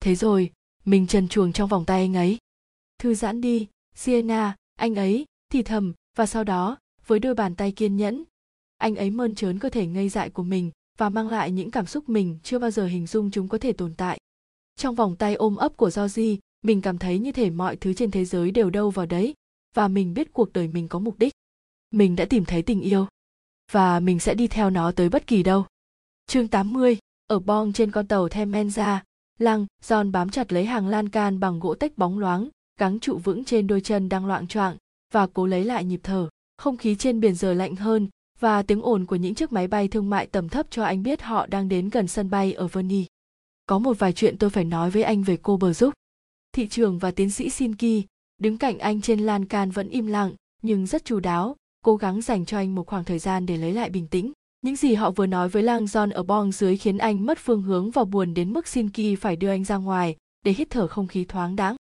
Thế 0.00 0.14
rồi 0.14 0.52
mình 0.84 1.06
trần 1.06 1.28
chuồng 1.28 1.52
trong 1.52 1.68
vòng 1.68 1.84
tay 1.84 2.00
anh 2.00 2.16
ấy. 2.16 2.38
Thư 2.98 3.14
giãn 3.14 3.40
đi 3.40 3.68
sienna 3.94 4.56
anh 4.76 4.94
ấy 4.94 5.24
thì 5.52 5.62
thầm 5.62 5.92
và 6.16 6.26
sau 6.26 6.44
đó 6.44 6.76
với 7.06 7.18
đôi 7.18 7.34
bàn 7.34 7.54
tay 7.54 7.72
kiên 7.72 7.96
nhẫn 7.96 8.24
anh 8.78 8.96
ấy 8.96 9.10
mơn 9.10 9.34
trớn 9.34 9.58
cơ 9.58 9.68
thể 9.68 9.86
ngây 9.86 10.08
dại 10.08 10.30
của 10.30 10.42
mình 10.42 10.70
và 10.98 11.08
mang 11.08 11.28
lại 11.28 11.50
những 11.50 11.70
cảm 11.70 11.86
xúc 11.86 12.08
mình 12.08 12.38
chưa 12.42 12.58
bao 12.58 12.70
giờ 12.70 12.86
hình 12.86 13.06
dung 13.06 13.30
chúng 13.30 13.48
có 13.48 13.58
thể 13.58 13.72
tồn 13.72 13.94
tại. 13.94 14.18
Trong 14.76 14.94
vòng 14.94 15.16
tay 15.16 15.34
ôm 15.34 15.56
ấp 15.56 15.76
của 15.76 15.90
Georgie, 15.96 16.36
mình 16.62 16.80
cảm 16.80 16.98
thấy 16.98 17.18
như 17.18 17.32
thể 17.32 17.50
mọi 17.50 17.76
thứ 17.76 17.94
trên 17.94 18.10
thế 18.10 18.24
giới 18.24 18.50
đều 18.50 18.70
đâu 18.70 18.90
vào 18.90 19.06
đấy 19.06 19.34
và 19.74 19.88
mình 19.88 20.14
biết 20.14 20.32
cuộc 20.32 20.52
đời 20.52 20.68
mình 20.68 20.88
có 20.88 20.98
mục 20.98 21.18
đích. 21.18 21.32
Mình 21.90 22.16
đã 22.16 22.24
tìm 22.24 22.44
thấy 22.44 22.62
tình 22.62 22.80
yêu 22.80 23.06
và 23.72 24.00
mình 24.00 24.20
sẽ 24.20 24.34
đi 24.34 24.48
theo 24.48 24.70
nó 24.70 24.92
tới 24.92 25.08
bất 25.08 25.26
kỳ 25.26 25.42
đâu. 25.42 25.66
Chương 26.26 26.48
80, 26.48 26.98
ở 27.26 27.38
bong 27.38 27.72
trên 27.72 27.90
con 27.90 28.06
tàu 28.06 28.28
Themenza, 28.28 28.98
Lăng, 29.38 29.66
John 29.84 30.10
bám 30.10 30.30
chặt 30.30 30.52
lấy 30.52 30.64
hàng 30.64 30.88
lan 30.88 31.08
can 31.08 31.40
bằng 31.40 31.60
gỗ 31.60 31.74
tách 31.74 31.98
bóng 31.98 32.18
loáng, 32.18 32.48
gắng 32.80 33.00
trụ 33.00 33.18
vững 33.18 33.44
trên 33.44 33.66
đôi 33.66 33.80
chân 33.80 34.08
đang 34.08 34.26
loạn 34.26 34.46
choạng 34.46 34.76
và 35.12 35.26
cố 35.26 35.46
lấy 35.46 35.64
lại 35.64 35.84
nhịp 35.84 36.00
thở. 36.02 36.28
Không 36.58 36.76
khí 36.76 36.94
trên 36.94 37.20
biển 37.20 37.34
giờ 37.34 37.54
lạnh 37.54 37.76
hơn 37.76 38.08
và 38.40 38.62
tiếng 38.62 38.82
ồn 38.82 39.06
của 39.06 39.16
những 39.16 39.34
chiếc 39.34 39.52
máy 39.52 39.68
bay 39.68 39.88
thương 39.88 40.10
mại 40.10 40.26
tầm 40.26 40.48
thấp 40.48 40.66
cho 40.70 40.84
anh 40.84 41.02
biết 41.02 41.22
họ 41.22 41.46
đang 41.46 41.68
đến 41.68 41.88
gần 41.88 42.08
sân 42.08 42.30
bay 42.30 42.52
ở 42.52 42.68
Verney. 42.68 43.06
có 43.66 43.78
một 43.78 43.98
vài 43.98 44.12
chuyện 44.12 44.38
tôi 44.38 44.50
phải 44.50 44.64
nói 44.64 44.90
với 44.90 45.02
anh 45.02 45.22
về 45.22 45.38
cô 45.42 45.56
bờ 45.56 45.72
giúp. 45.72 45.94
Thị 46.52 46.68
trường 46.68 46.98
và 46.98 47.10
tiến 47.10 47.30
sĩ 47.30 47.50
Sinki 47.50 48.06
đứng 48.38 48.58
cạnh 48.58 48.78
anh 48.78 49.00
trên 49.00 49.20
lan 49.20 49.44
can 49.44 49.70
vẫn 49.70 49.88
im 49.88 50.06
lặng 50.06 50.34
nhưng 50.62 50.86
rất 50.86 51.04
chú 51.04 51.20
đáo 51.20 51.56
cố 51.82 51.96
gắng 51.96 52.22
dành 52.22 52.44
cho 52.44 52.56
anh 52.56 52.74
một 52.74 52.86
khoảng 52.86 53.04
thời 53.04 53.18
gian 53.18 53.46
để 53.46 53.56
lấy 53.56 53.72
lại 53.72 53.90
bình 53.90 54.06
tĩnh. 54.06 54.32
Những 54.62 54.76
gì 54.76 54.94
họ 54.94 55.10
vừa 55.10 55.26
nói 55.26 55.48
với 55.48 55.62
lang 55.62 55.84
John 55.84 56.12
ở 56.12 56.22
bong 56.22 56.52
dưới 56.52 56.76
khiến 56.76 56.98
anh 56.98 57.26
mất 57.26 57.38
phương 57.38 57.62
hướng 57.62 57.90
và 57.90 58.04
buồn 58.04 58.34
đến 58.34 58.52
mức 58.52 58.68
Sinki 58.68 59.18
phải 59.20 59.36
đưa 59.36 59.48
anh 59.48 59.64
ra 59.64 59.76
ngoài 59.76 60.16
để 60.44 60.52
hít 60.52 60.70
thở 60.70 60.86
không 60.86 61.06
khí 61.06 61.24
thoáng 61.24 61.56
đãng. 61.56 61.76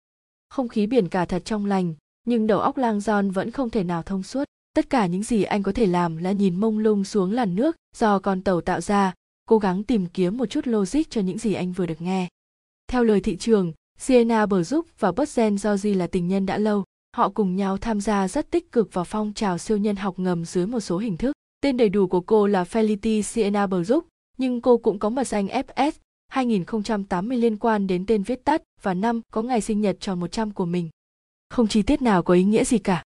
Không 0.49 0.69
khí 0.69 0.87
biển 0.87 1.09
cả 1.09 1.25
thật 1.25 1.45
trong 1.45 1.67
lành, 1.67 1.95
nhưng 2.27 2.47
đầu 2.47 2.61
óc 2.61 2.77
lang 2.77 2.99
John 2.99 3.33
vẫn 3.33 3.51
không 3.51 3.71
thể 3.71 3.85
nào 3.85 4.03
thông 4.03 4.23
suốt. 4.23 4.45
Tất 4.75 4.91
cả 4.91 5.07
những 5.07 5.23
gì 5.23 5.43
anh 5.43 5.63
có 5.63 5.73
thể 5.73 5.87
làm 5.87 6.17
là 6.17 6.33
nhìn 6.33 6.61
mông 6.61 6.79
lung 6.79 7.05
xuống 7.05 7.33
làn 7.33 7.55
nước 7.55 7.77
do 7.97 8.19
con 8.19 8.43
tàu 8.43 8.61
tạo 8.61 8.81
ra, 8.81 9.15
cố 9.49 9.59
gắng 9.59 9.85
tìm 9.85 10.07
kiếm 10.07 10.37
một 10.37 10.47
chút 10.47 10.67
logic 10.67 11.11
cho 11.11 11.21
những 11.21 11.39
gì 11.39 11.55
anh 11.55 11.73
vừa 11.73 11.87
được 11.87 12.01
nghe. 12.01 12.29
Theo 12.89 13.05
lời 13.05 13.21
thị 13.21 13.37
trường, 13.37 13.73
sienna 13.99 14.47
bờ 14.47 14.63
giúp 14.63 14.87
và 14.99 15.13
Butzen 15.13 15.57
Georgie 15.65 15.95
là 15.95 16.07
tình 16.07 16.29
nhân 16.29 16.47
đã 16.47 16.59
lâu 16.59 16.85
họ 17.17 17.29
cùng 17.29 17.57
nhau 17.57 17.79
tham 17.79 18.01
gia 18.01 18.29
rất 18.29 18.51
tích 18.51 18.73
cực 18.73 18.93
vào 18.93 19.05
phong 19.05 19.33
trào 19.33 19.59
siêu 19.59 19.77
nhân 19.77 19.97
học 19.97 20.19
ngầm 20.19 20.45
dưới 20.45 20.67
một 20.67 20.81
số 20.81 20.99
hình 20.99 21.17
thức 21.17 21.33
tên 21.61 21.77
đầy 21.77 21.89
đủ 21.89 22.07
của 22.07 22.21
cô 22.21 22.47
là 22.47 22.65
Felicity 22.65 23.23
Sienna 23.23 23.67
bờ 23.67 23.83
nhưng 24.39 24.61
cô 24.61 24.79
cũng 24.79 24.99
có 24.99 25.11
mật 25.11 25.27
danh 25.27 25.47
FS 25.47 25.93
2080 26.29 27.39
liên 27.39 27.57
quan 27.57 27.87
đến 27.87 28.07
tên 28.07 28.23
viết 28.23 28.45
tắt 28.45 28.63
và 28.83 28.95
năm 28.95 29.21
có 29.33 29.43
ngày 29.43 29.61
sinh 29.61 29.81
nhật 29.81 29.97
tròn 30.01 30.21
100 30.21 30.51
của 30.51 30.65
mình. 30.65 30.89
Không 31.51 31.69
chi 31.69 31.83
tiết 31.83 32.03
nào 32.03 32.23
có 32.23 32.35
ý 32.35 32.45
nghĩa 32.45 32.65
gì 32.65 32.79
cả. 32.79 33.03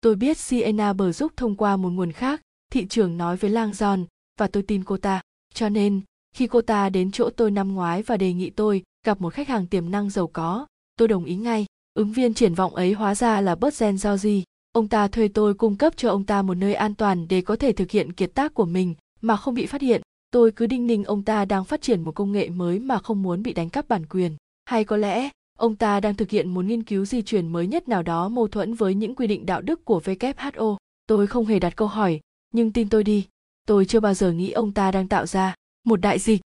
Tôi 0.00 0.16
biết 0.16 0.38
Sienna 0.38 0.92
bờ 0.92 1.12
giúp 1.12 1.32
thông 1.36 1.56
qua 1.56 1.76
một 1.76 1.90
nguồn 1.90 2.12
khác, 2.12 2.40
thị 2.72 2.86
trường 2.86 3.16
nói 3.16 3.36
với 3.36 3.50
Lang 3.50 3.72
Giòn, 3.72 4.04
và 4.38 4.46
tôi 4.46 4.62
tin 4.62 4.84
cô 4.84 4.96
ta. 4.96 5.20
Cho 5.54 5.68
nên, 5.68 6.00
khi 6.34 6.46
cô 6.46 6.62
ta 6.62 6.88
đến 6.88 7.10
chỗ 7.10 7.30
tôi 7.30 7.50
năm 7.50 7.74
ngoái 7.74 8.02
và 8.02 8.16
đề 8.16 8.32
nghị 8.32 8.50
tôi 8.50 8.82
gặp 9.06 9.20
một 9.20 9.34
khách 9.34 9.48
hàng 9.48 9.66
tiềm 9.66 9.90
năng 9.90 10.10
giàu 10.10 10.26
có, 10.26 10.66
tôi 10.96 11.08
đồng 11.08 11.24
ý 11.24 11.36
ngay. 11.36 11.66
Ứng 11.96 12.12
viên 12.12 12.34
triển 12.34 12.54
vọng 12.54 12.74
ấy 12.74 12.92
hóa 12.92 13.14
ra 13.14 13.40
là 13.40 13.54
Butzen 13.54 14.16
gì 14.16 14.44
Ông 14.72 14.88
ta 14.88 15.08
thuê 15.08 15.28
tôi 15.28 15.54
cung 15.54 15.76
cấp 15.76 15.92
cho 15.96 16.10
ông 16.10 16.24
ta 16.24 16.42
một 16.42 16.54
nơi 16.54 16.74
an 16.74 16.94
toàn 16.94 17.28
để 17.28 17.40
có 17.40 17.56
thể 17.56 17.72
thực 17.72 17.90
hiện 17.90 18.12
kiệt 18.12 18.34
tác 18.34 18.54
của 18.54 18.64
mình 18.64 18.94
mà 19.20 19.36
không 19.36 19.54
bị 19.54 19.66
phát 19.66 19.80
hiện. 19.80 20.02
Tôi 20.30 20.52
cứ 20.52 20.66
đinh 20.66 20.86
ninh 20.86 21.04
ông 21.04 21.22
ta 21.22 21.44
đang 21.44 21.64
phát 21.64 21.82
triển 21.82 22.02
một 22.02 22.14
công 22.14 22.32
nghệ 22.32 22.48
mới 22.48 22.78
mà 22.78 22.98
không 22.98 23.22
muốn 23.22 23.42
bị 23.42 23.52
đánh 23.52 23.70
cắp 23.70 23.88
bản 23.88 24.06
quyền. 24.06 24.36
Hay 24.64 24.84
có 24.84 24.96
lẽ, 24.96 25.28
ông 25.58 25.76
ta 25.76 26.00
đang 26.00 26.14
thực 26.14 26.30
hiện 26.30 26.48
một 26.48 26.64
nghiên 26.64 26.82
cứu 26.82 27.04
di 27.04 27.22
truyền 27.22 27.48
mới 27.48 27.66
nhất 27.66 27.88
nào 27.88 28.02
đó 28.02 28.28
mâu 28.28 28.48
thuẫn 28.48 28.74
với 28.74 28.94
những 28.94 29.14
quy 29.14 29.26
định 29.26 29.46
đạo 29.46 29.60
đức 29.60 29.84
của 29.84 30.00
WHO. 30.04 30.76
Tôi 31.06 31.26
không 31.26 31.46
hề 31.46 31.58
đặt 31.58 31.76
câu 31.76 31.88
hỏi, 31.88 32.20
nhưng 32.52 32.72
tin 32.72 32.88
tôi 32.88 33.04
đi, 33.04 33.26
tôi 33.66 33.84
chưa 33.84 34.00
bao 34.00 34.14
giờ 34.14 34.32
nghĩ 34.32 34.50
ông 34.50 34.72
ta 34.72 34.90
đang 34.90 35.08
tạo 35.08 35.26
ra 35.26 35.54
một 35.84 36.00
đại 36.00 36.18
dịch. 36.18 36.40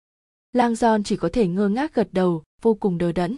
Lang 0.52 0.72
John 0.72 1.02
chỉ 1.02 1.16
có 1.16 1.28
thể 1.32 1.46
ngơ 1.46 1.68
ngác 1.68 1.94
gật 1.94 2.08
đầu, 2.12 2.42
vô 2.62 2.74
cùng 2.74 2.98
đờ 2.98 3.12
đẫn. 3.12 3.36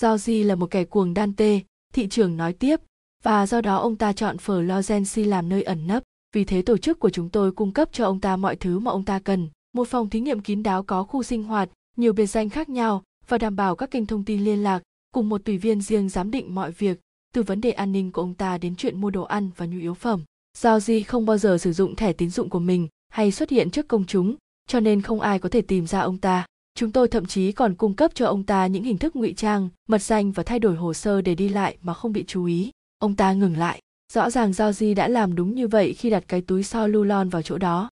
Georgie 0.00 0.44
là 0.44 0.54
một 0.54 0.70
kẻ 0.70 0.84
cuồng 0.84 1.14
đan 1.14 1.32
tê, 1.32 1.60
thị 1.92 2.08
trường 2.08 2.36
nói 2.36 2.52
tiếp, 2.52 2.80
và 3.22 3.46
do 3.46 3.60
đó 3.60 3.76
ông 3.76 3.96
ta 3.96 4.12
chọn 4.12 4.36
Florency 4.36 5.28
làm 5.28 5.48
nơi 5.48 5.62
ẩn 5.62 5.86
nấp. 5.86 6.02
Vì 6.32 6.44
thế 6.44 6.62
tổ 6.62 6.76
chức 6.76 6.98
của 6.98 7.10
chúng 7.10 7.28
tôi 7.28 7.52
cung 7.52 7.72
cấp 7.72 7.88
cho 7.92 8.04
ông 8.04 8.20
ta 8.20 8.36
mọi 8.36 8.56
thứ 8.56 8.78
mà 8.78 8.90
ông 8.90 9.04
ta 9.04 9.18
cần, 9.18 9.48
một 9.74 9.88
phòng 9.88 10.10
thí 10.10 10.20
nghiệm 10.20 10.40
kín 10.40 10.62
đáo 10.62 10.82
có 10.82 11.04
khu 11.04 11.22
sinh 11.22 11.42
hoạt, 11.42 11.68
nhiều 11.96 12.12
biệt 12.12 12.26
danh 12.26 12.48
khác 12.48 12.68
nhau 12.68 13.02
và 13.28 13.38
đảm 13.38 13.56
bảo 13.56 13.76
các 13.76 13.90
kênh 13.90 14.06
thông 14.06 14.24
tin 14.24 14.44
liên 14.44 14.62
lạc, 14.62 14.82
cùng 15.12 15.28
một 15.28 15.44
tùy 15.44 15.58
viên 15.58 15.80
riêng 15.80 16.08
giám 16.08 16.30
định 16.30 16.54
mọi 16.54 16.70
việc, 16.70 17.00
từ 17.34 17.42
vấn 17.42 17.60
đề 17.60 17.70
an 17.70 17.92
ninh 17.92 18.12
của 18.12 18.22
ông 18.22 18.34
ta 18.34 18.58
đến 18.58 18.76
chuyện 18.76 19.00
mua 19.00 19.10
đồ 19.10 19.22
ăn 19.22 19.50
và 19.56 19.66
nhu 19.66 19.78
yếu 19.78 19.94
phẩm. 19.94 20.22
Georgie 20.62 21.02
không 21.02 21.26
bao 21.26 21.38
giờ 21.38 21.58
sử 21.58 21.72
dụng 21.72 21.96
thẻ 21.96 22.12
tín 22.12 22.30
dụng 22.30 22.50
của 22.50 22.58
mình 22.58 22.88
hay 23.08 23.30
xuất 23.30 23.50
hiện 23.50 23.70
trước 23.70 23.88
công 23.88 24.04
chúng, 24.06 24.36
cho 24.68 24.80
nên 24.80 25.02
không 25.02 25.20
ai 25.20 25.38
có 25.38 25.48
thể 25.48 25.62
tìm 25.62 25.86
ra 25.86 26.00
ông 26.00 26.18
ta. 26.18 26.46
Chúng 26.76 26.92
tôi 26.92 27.08
thậm 27.08 27.26
chí 27.26 27.52
còn 27.52 27.74
cung 27.74 27.94
cấp 27.94 28.10
cho 28.14 28.26
ông 28.26 28.42
ta 28.42 28.66
những 28.66 28.84
hình 28.84 28.98
thức 28.98 29.16
ngụy 29.16 29.34
trang, 29.36 29.68
mật 29.88 30.02
danh 30.02 30.32
và 30.32 30.42
thay 30.42 30.58
đổi 30.58 30.76
hồ 30.76 30.94
sơ 30.94 31.20
để 31.20 31.34
đi 31.34 31.48
lại 31.48 31.76
mà 31.82 31.94
không 31.94 32.12
bị 32.12 32.24
chú 32.26 32.44
ý. 32.44 32.70
Ông 32.98 33.16
ta 33.16 33.32
ngừng 33.32 33.56
lại. 33.56 33.80
Rõ 34.12 34.30
ràng 34.30 34.52
Georgie 34.58 34.94
đã 34.94 35.08
làm 35.08 35.34
đúng 35.34 35.54
như 35.54 35.68
vậy 35.68 35.94
khi 35.94 36.10
đặt 36.10 36.24
cái 36.28 36.40
túi 36.40 36.62
so 36.62 36.86
lulon 36.86 37.28
vào 37.28 37.42
chỗ 37.42 37.58
đó. 37.58 37.90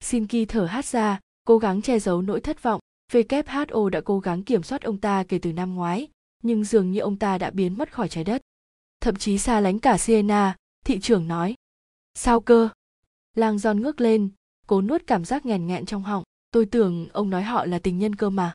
Sinki 0.00 0.48
thở 0.48 0.64
hát 0.64 0.84
ra, 0.84 1.20
cố 1.44 1.58
gắng 1.58 1.82
che 1.82 1.98
giấu 1.98 2.22
nỗi 2.22 2.40
thất 2.40 2.62
vọng. 2.62 2.80
WHO 3.12 3.88
đã 3.88 4.00
cố 4.00 4.20
gắng 4.20 4.42
kiểm 4.42 4.62
soát 4.62 4.82
ông 4.82 4.98
ta 4.98 5.24
kể 5.28 5.38
từ 5.38 5.52
năm 5.52 5.74
ngoái, 5.74 6.08
nhưng 6.42 6.64
dường 6.64 6.90
như 6.90 7.00
ông 7.00 7.16
ta 7.16 7.38
đã 7.38 7.50
biến 7.50 7.78
mất 7.78 7.92
khỏi 7.92 8.08
trái 8.08 8.24
đất. 8.24 8.42
Thậm 9.00 9.16
chí 9.16 9.38
xa 9.38 9.60
lánh 9.60 9.78
cả 9.78 9.98
Siena, 9.98 10.56
thị 10.84 11.00
trưởng 11.00 11.28
nói. 11.28 11.54
Sao 12.14 12.40
cơ? 12.40 12.68
Lang 13.34 13.58
Giòn 13.58 13.82
ngước 13.82 14.00
lên, 14.00 14.28
cố 14.66 14.82
nuốt 14.82 15.02
cảm 15.06 15.24
giác 15.24 15.46
nghèn 15.46 15.66
nghẹn 15.66 15.86
trong 15.86 16.02
họng 16.02 16.24
tôi 16.50 16.66
tưởng 16.66 17.08
ông 17.12 17.30
nói 17.30 17.42
họ 17.42 17.64
là 17.64 17.78
tình 17.78 17.98
nhân 17.98 18.16
cơ 18.16 18.30
mà 18.30 18.52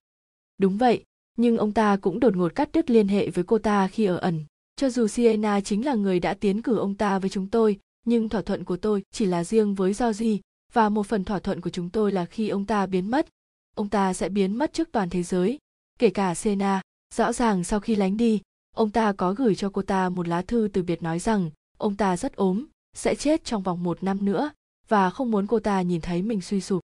đúng 0.57 0.77
vậy 0.77 1.03
nhưng 1.37 1.57
ông 1.57 1.71
ta 1.71 1.97
cũng 1.97 2.19
đột 2.19 2.35
ngột 2.35 2.55
cắt 2.55 2.69
đứt 2.73 2.89
liên 2.89 3.07
hệ 3.07 3.29
với 3.29 3.43
cô 3.43 3.57
ta 3.57 3.87
khi 3.87 4.05
ở 4.05 4.17
ẩn 4.17 4.45
cho 4.75 4.89
dù 4.89 5.07
sienna 5.07 5.61
chính 5.61 5.85
là 5.85 5.93
người 5.93 6.19
đã 6.19 6.33
tiến 6.33 6.61
cử 6.61 6.77
ông 6.77 6.95
ta 6.95 7.19
với 7.19 7.29
chúng 7.29 7.47
tôi 7.47 7.79
nhưng 8.05 8.29
thỏa 8.29 8.41
thuận 8.41 8.63
của 8.63 8.77
tôi 8.77 9.03
chỉ 9.11 9.25
là 9.25 9.43
riêng 9.43 9.75
với 9.75 9.93
Georgie 9.99 10.37
và 10.73 10.89
một 10.89 11.07
phần 11.07 11.23
thỏa 11.23 11.39
thuận 11.39 11.61
của 11.61 11.69
chúng 11.69 11.89
tôi 11.89 12.11
là 12.11 12.25
khi 12.25 12.49
ông 12.49 12.65
ta 12.65 12.85
biến 12.85 13.11
mất 13.11 13.27
ông 13.75 13.89
ta 13.89 14.13
sẽ 14.13 14.29
biến 14.29 14.57
mất 14.57 14.73
trước 14.73 14.91
toàn 14.91 15.09
thế 15.09 15.23
giới 15.23 15.59
kể 16.01 16.09
cả 16.09 16.35
Sienna. 16.35 16.81
Rõ 17.15 17.33
ràng 17.33 17.63
sau 17.63 17.79
khi 17.79 17.95
lánh 17.95 18.17
đi, 18.17 18.41
ông 18.75 18.89
ta 18.89 19.13
có 19.13 19.33
gửi 19.33 19.55
cho 19.55 19.69
cô 19.69 19.81
ta 19.81 20.09
một 20.09 20.27
lá 20.27 20.41
thư 20.41 20.69
từ 20.73 20.83
biệt 20.83 21.03
nói 21.03 21.19
rằng 21.19 21.49
ông 21.77 21.95
ta 21.95 22.17
rất 22.17 22.35
ốm, 22.35 22.65
sẽ 22.93 23.15
chết 23.15 23.43
trong 23.43 23.63
vòng 23.63 23.83
một 23.83 24.03
năm 24.03 24.25
nữa 24.25 24.51
và 24.87 25.09
không 25.09 25.31
muốn 25.31 25.47
cô 25.47 25.59
ta 25.59 25.81
nhìn 25.81 26.01
thấy 26.01 26.21
mình 26.21 26.41
suy 26.41 26.61
sụp. 26.61 26.81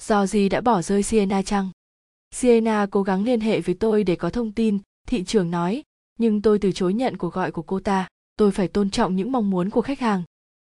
Do 0.00 0.26
gì 0.26 0.48
đã 0.48 0.60
bỏ 0.60 0.82
rơi 0.82 1.02
Sienna 1.02 1.42
chăng? 1.42 1.70
Sienna 2.34 2.86
cố 2.90 3.02
gắng 3.02 3.24
liên 3.24 3.40
hệ 3.40 3.60
với 3.60 3.74
tôi 3.74 4.04
để 4.04 4.16
có 4.16 4.30
thông 4.30 4.52
tin, 4.52 4.78
thị 5.06 5.24
trường 5.24 5.50
nói, 5.50 5.82
nhưng 6.18 6.42
tôi 6.42 6.58
từ 6.58 6.72
chối 6.72 6.94
nhận 6.94 7.16
cuộc 7.16 7.34
gọi 7.34 7.52
của 7.52 7.62
cô 7.62 7.80
ta. 7.80 8.08
Tôi 8.36 8.50
phải 8.50 8.68
tôn 8.68 8.90
trọng 8.90 9.16
những 9.16 9.32
mong 9.32 9.50
muốn 9.50 9.70
của 9.70 9.80
khách 9.80 10.00
hàng. 10.00 10.22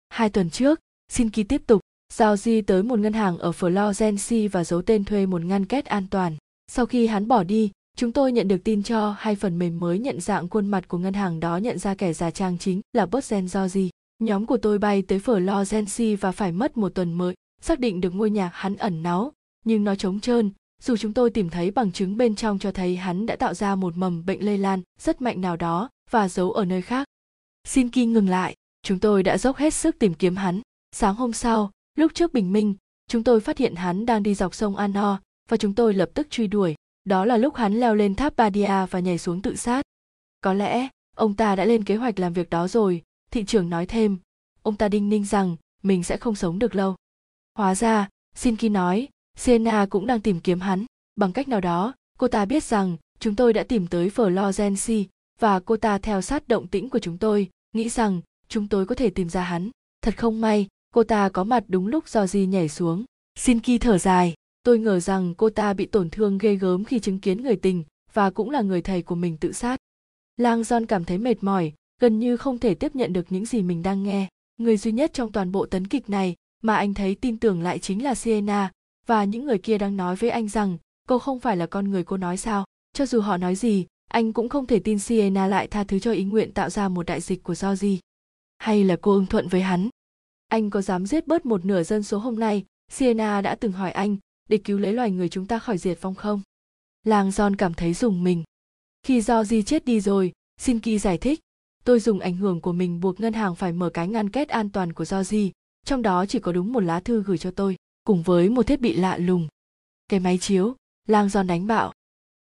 Hai 0.10 0.30
tuần 0.30 0.50
trước, 0.50 0.80
xin 1.12 1.30
ký 1.30 1.44
tiếp 1.44 1.62
tục, 1.68 1.82
Giao 2.14 2.38
Di 2.38 2.62
tới 2.62 2.84
một 2.84 3.00
ngân 3.00 3.14
hàng 3.14 3.38
ở 3.38 3.52
Florence 3.52 4.50
và 4.50 4.64
giấu 4.64 4.82
tên 4.82 5.04
thuê 5.04 5.26
một 5.26 5.42
ngăn 5.42 5.66
két 5.66 5.86
an 5.86 6.08
toàn. 6.12 6.36
Sau 6.68 6.86
khi 6.86 7.08
hắn 7.08 7.28
bỏ 7.28 7.44
đi, 7.44 7.72
chúng 7.98 8.12
tôi 8.12 8.32
nhận 8.32 8.48
được 8.48 8.64
tin 8.64 8.84
cho 8.84 9.16
hai 9.18 9.36
phần 9.36 9.60
mềm 9.60 9.80
mới 9.80 10.00
nhận 10.00 10.22
dạng 10.22 10.50
khuôn 10.50 10.68
mặt 10.68 10.88
của 10.88 10.98
ngân 10.98 11.14
hàng 11.14 11.40
đó 11.40 11.58
nhận 11.58 11.80
ra 11.80 11.96
kẻ 11.96 12.14
giả 12.14 12.32
trang 12.32 12.58
chính 12.58 12.82
là 12.94 13.06
Bossen 13.06 13.48
Georgie. 13.54 13.90
Nhóm 14.20 14.46
của 14.46 14.58
tôi 14.58 14.78
bay 14.78 15.02
tới 15.02 15.20
Florence 15.20 16.18
và 16.18 16.32
phải 16.32 16.52
mất 16.52 16.78
một 16.78 16.90
tuần 16.90 17.14
mới 17.14 17.36
xác 17.66 17.80
định 17.80 18.02
được 18.02 18.16
ngôi 18.16 18.30
nhà 18.30 18.52
hắn 18.54 18.76
ẩn 18.76 19.04
náu, 19.04 19.34
nhưng 19.66 19.84
nó 19.84 19.96
trống 19.96 20.20
trơn, 20.20 20.52
dù 20.84 20.98
chúng 20.98 21.14
tôi 21.14 21.30
tìm 21.30 21.50
thấy 21.50 21.72
bằng 21.72 21.92
chứng 21.92 22.18
bên 22.18 22.36
trong 22.36 22.60
cho 22.60 22.72
thấy 22.72 22.96
hắn 22.96 23.26
đã 23.26 23.36
tạo 23.36 23.54
ra 23.54 23.76
một 23.76 23.98
mầm 23.98 24.26
bệnh 24.26 24.46
lây 24.46 24.58
lan 24.58 24.82
rất 25.00 25.22
mạnh 25.22 25.42
nào 25.42 25.56
đó 25.56 25.90
và 26.12 26.30
giấu 26.30 26.52
ở 26.52 26.66
nơi 26.66 26.82
khác. 26.82 27.08
Xin 27.64 27.90
Ki 27.90 28.06
ngừng 28.06 28.30
lại, 28.30 28.56
chúng 28.84 29.00
tôi 29.00 29.24
đã 29.24 29.38
dốc 29.38 29.58
hết 29.58 29.74
sức 29.74 30.00
tìm 30.00 30.14
kiếm 30.14 30.36
hắn. 30.36 30.62
Sáng 30.92 31.16
hôm 31.16 31.34
sau, 31.34 31.72
lúc 31.98 32.12
trước 32.14 32.34
bình 32.34 32.54
minh, 32.54 32.76
chúng 33.08 33.24
tôi 33.24 33.40
phát 33.40 33.58
hiện 33.58 33.76
hắn 33.76 34.06
đang 34.06 34.24
đi 34.24 34.36
dọc 34.36 34.56
sông 34.56 34.76
Ano 34.76 35.20
và 35.50 35.58
chúng 35.58 35.74
tôi 35.74 35.94
lập 35.94 36.10
tức 36.14 36.28
truy 36.30 36.48
đuổi. 36.48 36.76
Đó 37.06 37.26
là 37.26 37.38
lúc 37.38 37.56
hắn 37.56 37.74
leo 37.74 37.96
lên 37.96 38.16
tháp 38.16 38.36
Badia 38.36 38.86
và 38.90 39.00
nhảy 39.00 39.18
xuống 39.18 39.42
tự 39.42 39.56
sát. 39.56 39.82
Có 40.42 40.54
lẽ, 40.54 40.88
ông 41.16 41.34
ta 41.34 41.56
đã 41.56 41.66
lên 41.66 41.84
kế 41.84 41.96
hoạch 41.96 42.20
làm 42.20 42.34
việc 42.34 42.50
đó 42.50 42.68
rồi, 42.68 43.02
thị 43.32 43.46
trưởng 43.46 43.70
nói 43.70 43.86
thêm. 43.86 44.18
Ông 44.62 44.76
ta 44.76 44.90
đinh 44.90 45.10
ninh 45.10 45.26
rằng 45.26 45.56
mình 45.84 46.04
sẽ 46.04 46.18
không 46.18 46.36
sống 46.36 46.60
được 46.60 46.76
lâu. 46.76 46.96
Hóa 47.58 47.76
ra, 47.76 48.10
Shinki 48.36 48.72
nói, 48.72 49.08
Sienna 49.38 49.86
cũng 49.86 50.08
đang 50.08 50.22
tìm 50.22 50.40
kiếm 50.40 50.60
hắn. 50.60 50.86
Bằng 51.16 51.32
cách 51.32 51.48
nào 51.48 51.62
đó, 51.62 51.94
cô 52.18 52.28
ta 52.28 52.46
biết 52.46 52.64
rằng 52.64 52.98
chúng 53.20 53.36
tôi 53.36 53.54
đã 53.54 53.64
tìm 53.64 53.88
tới 53.88 54.10
Florence 54.10 55.06
và 55.40 55.60
cô 55.60 55.78
ta 55.78 55.98
theo 55.98 56.22
sát 56.22 56.48
động 56.48 56.68
tĩnh 56.68 56.90
của 56.90 57.00
chúng 57.00 57.18
tôi, 57.18 57.50
nghĩ 57.74 57.90
rằng 57.90 58.22
chúng 58.48 58.68
tôi 58.68 58.86
có 58.86 58.96
thể 58.96 59.10
tìm 59.10 59.30
ra 59.30 59.44
hắn. 59.44 59.70
Thật 60.02 60.18
không 60.18 60.42
may, 60.42 60.68
cô 60.94 61.04
ta 61.04 61.30
có 61.30 61.44
mặt 61.44 61.64
đúng 61.68 61.88
lúc 61.88 62.10
do 62.10 62.28
di 62.28 62.46
nhảy 62.46 62.70
xuống. 62.70 63.06
Shinki 63.36 63.82
thở 63.82 63.98
dài, 63.98 64.34
tôi 64.64 64.80
ngờ 64.80 65.00
rằng 65.00 65.34
cô 65.36 65.50
ta 65.50 65.74
bị 65.74 65.86
tổn 65.86 66.10
thương 66.10 66.38
ghê 66.38 66.56
gớm 66.56 66.84
khi 66.84 67.00
chứng 67.00 67.20
kiến 67.20 67.44
người 67.44 67.56
tình 67.56 67.84
và 68.14 68.30
cũng 68.30 68.50
là 68.50 68.62
người 68.62 68.82
thầy 68.82 69.02
của 69.02 69.16
mình 69.16 69.38
tự 69.38 69.52
sát. 69.52 69.80
Lang 70.38 70.62
John 70.62 70.86
cảm 70.86 71.06
thấy 71.06 71.18
mệt 71.18 71.44
mỏi, 71.44 71.74
gần 72.02 72.20
như 72.20 72.38
không 72.38 72.60
thể 72.60 72.76
tiếp 72.76 72.96
nhận 72.96 73.14
được 73.14 73.26
những 73.30 73.46
gì 73.46 73.62
mình 73.62 73.84
đang 73.84 74.04
nghe. 74.04 74.28
Người 74.58 74.78
duy 74.78 74.92
nhất 74.92 75.14
trong 75.14 75.32
toàn 75.32 75.52
bộ 75.52 75.66
tấn 75.66 75.88
kịch 75.88 76.10
này 76.10 76.36
mà 76.62 76.76
anh 76.76 76.94
thấy 76.94 77.16
tin 77.16 77.38
tưởng 77.38 77.62
lại 77.62 77.80
chính 77.80 78.04
là 78.04 78.16
Sienna 78.16 78.72
và 79.06 79.24
những 79.24 79.46
người 79.46 79.58
kia 79.58 79.78
đang 79.78 79.98
nói 79.98 80.16
với 80.16 80.30
anh 80.30 80.48
rằng 80.48 80.78
cô 81.08 81.20
không 81.20 81.40
phải 81.40 81.58
là 81.58 81.66
con 81.66 81.92
người 81.92 82.04
cô 82.04 82.18
nói 82.18 82.38
sao. 82.38 82.66
Cho 82.94 83.06
dù 83.06 83.22
họ 83.22 83.38
nói 83.38 83.56
gì, 83.56 83.86
anh 84.10 84.34
cũng 84.34 84.50
không 84.50 84.66
thể 84.66 84.80
tin 84.80 85.00
Sienna 85.00 85.48
lại 85.48 85.68
tha 85.68 85.84
thứ 85.84 86.00
cho 86.00 86.12
ý 86.12 86.24
nguyện 86.24 86.52
tạo 86.52 86.70
ra 86.70 86.90
một 86.90 87.06
đại 87.06 87.22
dịch 87.22 87.44
của 87.44 87.56
gì. 87.56 88.00
Hay 88.58 88.84
là 88.84 88.96
cô 89.02 89.12
ưng 89.12 89.26
thuận 89.26 89.48
với 89.48 89.62
hắn? 89.62 89.90
Anh 90.48 90.70
có 90.70 90.82
dám 90.82 91.06
giết 91.06 91.28
bớt 91.28 91.46
một 91.46 91.66
nửa 91.66 91.84
dân 91.84 92.04
số 92.04 92.18
hôm 92.18 92.40
nay, 92.40 92.66
Sienna 92.92 93.42
đã 93.42 93.56
từng 93.56 93.72
hỏi 93.72 93.92
anh, 93.92 94.18
để 94.50 94.58
cứu 94.58 94.78
lấy 94.78 94.94
loài 94.94 95.12
người 95.12 95.30
chúng 95.30 95.48
ta 95.48 95.60
khỏi 95.60 95.78
diệt 95.78 96.02
vong 96.02 96.16
không? 96.16 96.42
Làng 97.04 97.30
John 97.30 97.56
cảm 97.58 97.74
thấy 97.74 97.94
dùng 97.94 98.24
mình. 98.24 98.44
Khi 99.04 99.22
Georgie 99.22 99.62
chết 99.62 99.86
đi 99.86 100.00
rồi, 100.00 100.32
Sinki 100.58 101.02
giải 101.02 101.18
thích, 101.18 101.40
tôi 101.84 102.00
dùng 102.00 102.20
ảnh 102.20 102.36
hưởng 102.36 102.62
của 102.62 102.72
mình 102.74 103.00
buộc 103.00 103.20
ngân 103.20 103.34
hàng 103.34 103.56
phải 103.56 103.74
mở 103.74 103.90
cái 103.90 104.08
ngăn 104.08 104.30
kết 104.30 104.50
an 104.50 104.70
toàn 104.70 104.94
của 104.94 105.06
Georgie, 105.12 105.50
trong 105.86 106.02
đó 106.02 106.26
chỉ 106.26 106.40
có 106.40 106.52
đúng 106.52 106.74
một 106.74 106.80
lá 106.80 107.00
thư 107.00 107.24
gửi 107.24 107.38
cho 107.38 107.52
tôi, 107.52 107.76
cùng 108.04 108.24
với 108.24 108.50
một 108.50 108.68
thiết 108.68 108.82
bị 108.82 108.96
lạ 108.96 109.18
lùng. 109.18 109.48
Cái 110.08 110.20
máy 110.20 110.38
chiếu, 110.38 110.76
lang 111.08 111.30
giòn 111.30 111.48
đánh 111.48 111.68
bạo. 111.68 111.94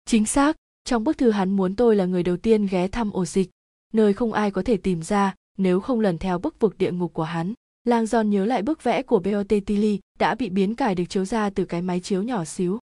Chính 0.06 0.26
xác, 0.26 0.56
trong 0.84 1.04
bức 1.04 1.18
thư 1.18 1.32
hắn 1.32 1.56
muốn 1.56 1.76
tôi 1.76 1.96
là 1.96 2.06
người 2.06 2.24
đầu 2.24 2.38
tiên 2.38 2.68
ghé 2.68 2.88
thăm 2.88 3.12
ổ 3.12 3.26
dịch, 3.26 3.50
nơi 3.94 4.14
không 4.14 4.34
ai 4.34 4.52
có 4.52 4.62
thể 4.62 4.78
tìm 4.78 5.04
ra 5.04 5.36
nếu 5.58 5.80
không 5.80 6.00
lần 6.00 6.18
theo 6.18 6.40
bức 6.40 6.60
vực 6.60 6.78
địa 6.78 6.92
ngục 6.92 7.14
của 7.14 7.24
hắn. 7.24 7.54
Lang 7.84 8.06
giòn 8.06 8.30
nhớ 8.30 8.46
lại 8.46 8.62
bức 8.62 8.84
vẽ 8.84 9.02
của 9.02 9.20
bot 9.20 9.48
tilly 9.66 10.00
đã 10.20 10.36
bị 10.36 10.50
biến 10.50 10.76
cải 10.76 10.96
được 10.96 11.04
chiếu 11.10 11.26
ra 11.26 11.50
từ 11.50 11.66
cái 11.66 11.82
máy 11.82 12.00
chiếu 12.00 12.24
nhỏ 12.24 12.46
xíu. 12.46 12.80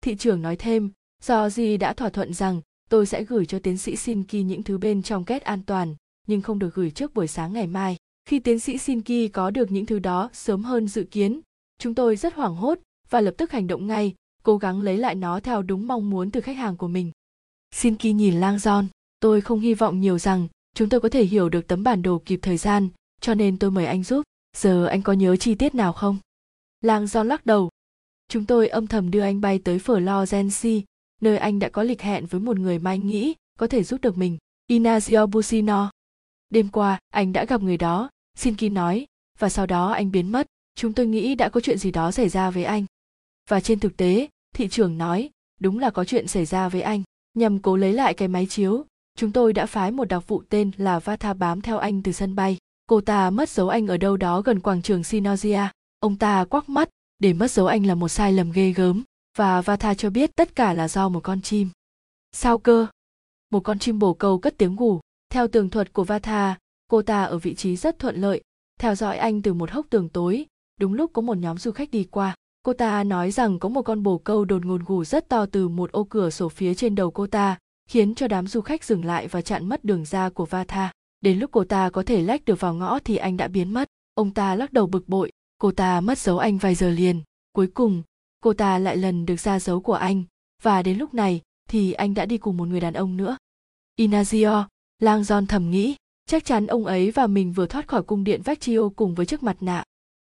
Thị 0.00 0.16
trưởng 0.16 0.42
nói 0.42 0.56
thêm, 0.56 0.90
do 1.22 1.50
gì 1.50 1.76
đã 1.76 1.92
thỏa 1.92 2.08
thuận 2.08 2.34
rằng 2.34 2.60
tôi 2.90 3.06
sẽ 3.06 3.24
gửi 3.24 3.46
cho 3.46 3.58
tiến 3.58 3.78
sĩ 3.78 3.96
Sinki 3.96 4.34
những 4.34 4.62
thứ 4.62 4.78
bên 4.78 5.02
trong 5.02 5.24
két 5.24 5.42
an 5.42 5.62
toàn, 5.66 5.94
nhưng 6.26 6.42
không 6.42 6.58
được 6.58 6.74
gửi 6.74 6.90
trước 6.90 7.14
buổi 7.14 7.28
sáng 7.28 7.52
ngày 7.52 7.66
mai 7.66 7.96
khi 8.32 8.38
tiến 8.38 8.58
sĩ 8.58 8.78
Shinki 8.78 9.32
có 9.32 9.50
được 9.50 9.70
những 9.70 9.86
thứ 9.86 9.98
đó 9.98 10.30
sớm 10.32 10.64
hơn 10.64 10.88
dự 10.88 11.04
kiến. 11.04 11.40
Chúng 11.78 11.94
tôi 11.94 12.16
rất 12.16 12.34
hoảng 12.34 12.54
hốt 12.54 12.78
và 13.10 13.20
lập 13.20 13.34
tức 13.38 13.50
hành 13.50 13.66
động 13.66 13.86
ngay 13.86 14.14
cố 14.42 14.56
gắng 14.56 14.80
lấy 14.80 14.98
lại 14.98 15.14
nó 15.14 15.40
theo 15.40 15.62
đúng 15.62 15.86
mong 15.86 16.10
muốn 16.10 16.30
từ 16.30 16.40
khách 16.40 16.56
hàng 16.56 16.76
của 16.76 16.88
mình. 16.88 17.10
Shinki 17.74 18.04
nhìn 18.04 18.40
lang 18.40 18.56
John 18.56 18.84
tôi 19.20 19.40
không 19.40 19.60
hy 19.60 19.74
vọng 19.74 20.00
nhiều 20.00 20.18
rằng 20.18 20.48
chúng 20.74 20.88
tôi 20.88 21.00
có 21.00 21.08
thể 21.08 21.24
hiểu 21.24 21.48
được 21.48 21.66
tấm 21.66 21.84
bản 21.84 22.02
đồ 22.02 22.22
kịp 22.24 22.38
thời 22.42 22.56
gian 22.56 22.88
cho 23.20 23.34
nên 23.34 23.58
tôi 23.58 23.70
mời 23.70 23.86
anh 23.86 24.02
giúp. 24.02 24.22
Giờ 24.56 24.86
anh 24.86 25.02
có 25.02 25.12
nhớ 25.12 25.36
chi 25.36 25.54
tiết 25.54 25.74
nào 25.74 25.92
không? 25.92 26.18
Lang 26.80 27.04
John 27.04 27.24
lắc 27.24 27.46
đầu. 27.46 27.70
Chúng 28.28 28.46
tôi 28.46 28.68
âm 28.68 28.86
thầm 28.86 29.10
đưa 29.10 29.20
anh 29.20 29.40
bay 29.40 29.58
tới 29.58 29.78
Florence, 29.78 30.82
nơi 31.20 31.38
anh 31.38 31.58
đã 31.58 31.68
có 31.68 31.82
lịch 31.82 32.02
hẹn 32.02 32.26
với 32.26 32.40
một 32.40 32.58
người 32.58 32.78
mà 32.78 32.90
anh 32.90 33.06
nghĩ 33.06 33.34
có 33.58 33.66
thể 33.66 33.82
giúp 33.82 34.00
được 34.00 34.18
mình 34.18 34.38
Inazio 34.70 35.26
Busino. 35.26 35.90
Đêm 36.50 36.68
qua 36.68 36.98
anh 37.10 37.32
đã 37.32 37.44
gặp 37.44 37.62
người 37.62 37.76
đó 37.76 38.10
xin 38.34 38.56
Sinki 38.56 38.72
nói, 38.72 39.06
và 39.38 39.48
sau 39.48 39.66
đó 39.66 39.92
anh 39.92 40.10
biến 40.10 40.32
mất. 40.32 40.46
Chúng 40.74 40.92
tôi 40.92 41.06
nghĩ 41.06 41.34
đã 41.34 41.48
có 41.48 41.60
chuyện 41.60 41.78
gì 41.78 41.90
đó 41.90 42.10
xảy 42.10 42.28
ra 42.28 42.50
với 42.50 42.64
anh. 42.64 42.84
Và 43.48 43.60
trên 43.60 43.80
thực 43.80 43.96
tế, 43.96 44.28
thị 44.54 44.68
trưởng 44.68 44.98
nói, 44.98 45.30
đúng 45.60 45.78
là 45.78 45.90
có 45.90 46.04
chuyện 46.04 46.26
xảy 46.26 46.44
ra 46.44 46.68
với 46.68 46.82
anh. 46.82 47.02
Nhằm 47.34 47.58
cố 47.58 47.76
lấy 47.76 47.92
lại 47.92 48.14
cái 48.14 48.28
máy 48.28 48.46
chiếu, 48.46 48.84
chúng 49.16 49.32
tôi 49.32 49.52
đã 49.52 49.66
phái 49.66 49.90
một 49.90 50.04
đặc 50.04 50.28
vụ 50.28 50.42
tên 50.48 50.70
là 50.76 50.98
Vatha 50.98 51.34
bám 51.34 51.60
theo 51.60 51.78
anh 51.78 52.02
từ 52.02 52.12
sân 52.12 52.34
bay. 52.34 52.56
Cô 52.86 53.00
ta 53.00 53.30
mất 53.30 53.48
dấu 53.48 53.68
anh 53.68 53.86
ở 53.86 53.96
đâu 53.96 54.16
đó 54.16 54.40
gần 54.40 54.60
quảng 54.60 54.82
trường 54.82 55.04
Sinosia 55.04 55.68
ông 56.02 56.16
ta 56.16 56.44
quắc 56.44 56.68
mắt, 56.68 56.88
để 57.18 57.32
mất 57.32 57.50
dấu 57.50 57.66
anh 57.66 57.86
là 57.86 57.94
một 57.94 58.08
sai 58.08 58.32
lầm 58.32 58.52
ghê 58.52 58.72
gớm. 58.72 59.02
Và 59.38 59.60
Vatha 59.60 59.94
cho 59.94 60.10
biết 60.10 60.36
tất 60.36 60.56
cả 60.56 60.74
là 60.74 60.88
do 60.88 61.08
một 61.08 61.20
con 61.22 61.42
chim. 61.42 61.68
Sao 62.32 62.58
cơ? 62.58 62.86
Một 63.50 63.60
con 63.60 63.78
chim 63.78 63.98
bồ 63.98 64.14
câu 64.14 64.38
cất 64.38 64.54
tiếng 64.58 64.76
gù. 64.76 65.00
theo 65.30 65.48
tường 65.48 65.70
thuật 65.70 65.92
của 65.92 66.04
Vatha 66.04 66.56
cô 66.92 67.02
ta 67.02 67.22
ở 67.22 67.38
vị 67.38 67.54
trí 67.54 67.76
rất 67.76 67.98
thuận 67.98 68.16
lợi 68.16 68.42
theo 68.80 68.94
dõi 68.94 69.18
anh 69.18 69.42
từ 69.42 69.54
một 69.54 69.70
hốc 69.70 69.86
tường 69.90 70.08
tối 70.08 70.46
đúng 70.80 70.94
lúc 70.94 71.10
có 71.12 71.22
một 71.22 71.38
nhóm 71.38 71.58
du 71.58 71.70
khách 71.70 71.90
đi 71.90 72.04
qua 72.04 72.34
cô 72.62 72.72
ta 72.72 73.04
nói 73.04 73.30
rằng 73.30 73.58
có 73.58 73.68
một 73.68 73.82
con 73.82 74.02
bồ 74.02 74.18
câu 74.18 74.44
đột 74.44 74.64
ngột 74.64 74.88
ngủ 74.88 75.04
rất 75.04 75.28
to 75.28 75.46
từ 75.46 75.68
một 75.68 75.92
ô 75.92 76.04
cửa 76.04 76.30
sổ 76.30 76.48
phía 76.48 76.74
trên 76.74 76.94
đầu 76.94 77.10
cô 77.10 77.26
ta 77.26 77.58
khiến 77.88 78.14
cho 78.14 78.28
đám 78.28 78.46
du 78.46 78.60
khách 78.60 78.84
dừng 78.84 79.04
lại 79.04 79.28
và 79.28 79.42
chặn 79.42 79.68
mất 79.68 79.84
đường 79.84 80.04
ra 80.04 80.30
của 80.30 80.46
Vatha. 80.46 80.92
Đến 81.20 81.38
lúc 81.38 81.50
cô 81.52 81.64
ta 81.64 81.90
có 81.90 82.02
thể 82.02 82.22
lách 82.22 82.44
được 82.44 82.60
vào 82.60 82.74
ngõ 82.74 82.98
thì 82.98 83.16
anh 83.16 83.36
đã 83.36 83.48
biến 83.48 83.72
mất. 83.72 83.88
Ông 84.14 84.30
ta 84.30 84.54
lắc 84.54 84.72
đầu 84.72 84.86
bực 84.86 85.08
bội, 85.08 85.30
cô 85.58 85.72
ta 85.72 86.00
mất 86.00 86.18
dấu 86.18 86.38
anh 86.38 86.58
vài 86.58 86.74
giờ 86.74 86.90
liền. 86.90 87.22
Cuối 87.52 87.66
cùng, 87.66 88.02
cô 88.40 88.52
ta 88.52 88.78
lại 88.78 88.96
lần 88.96 89.26
được 89.26 89.40
ra 89.40 89.60
dấu 89.60 89.80
của 89.80 89.94
anh, 89.94 90.24
và 90.62 90.82
đến 90.82 90.98
lúc 90.98 91.14
này 91.14 91.40
thì 91.68 91.92
anh 91.92 92.14
đã 92.14 92.26
đi 92.26 92.38
cùng 92.38 92.56
một 92.56 92.68
người 92.68 92.80
đàn 92.80 92.94
ông 92.94 93.16
nữa. 93.16 93.36
Inazio, 94.00 94.64
lang 94.98 95.22
John 95.22 95.46
thầm 95.46 95.70
nghĩ, 95.70 95.96
chắc 96.32 96.44
chắn 96.44 96.66
ông 96.66 96.86
ấy 96.86 97.10
và 97.10 97.26
mình 97.26 97.52
vừa 97.52 97.66
thoát 97.66 97.88
khỏi 97.88 98.02
cung 98.02 98.24
điện 98.24 98.42
Vecchio 98.44 98.88
cùng 98.96 99.14
với 99.14 99.26
chiếc 99.26 99.42
mặt 99.42 99.56
nạ. 99.60 99.84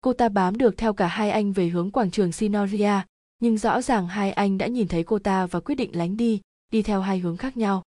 Cô 0.01 0.13
ta 0.13 0.29
bám 0.29 0.59
được 0.59 0.77
theo 0.77 0.93
cả 0.93 1.07
hai 1.07 1.31
anh 1.31 1.53
về 1.53 1.69
hướng 1.69 1.91
quảng 1.91 2.11
trường 2.11 2.33
Sinoria, 2.33 2.93
nhưng 3.41 3.59
rõ 3.59 3.83
ràng 3.83 4.07
hai 4.07 4.33
anh 4.33 4.59
đã 4.59 4.67
nhìn 4.67 4.89
thấy 4.89 5.05
cô 5.05 5.19
ta 5.19 5.47
và 5.47 5.61
quyết 5.61 5.75
định 5.75 5.97
lánh 5.97 6.17
đi, 6.17 6.41
đi 6.71 6.83
theo 6.83 7.01
hai 7.01 7.19
hướng 7.19 7.37
khác 7.37 7.57
nhau. 7.57 7.83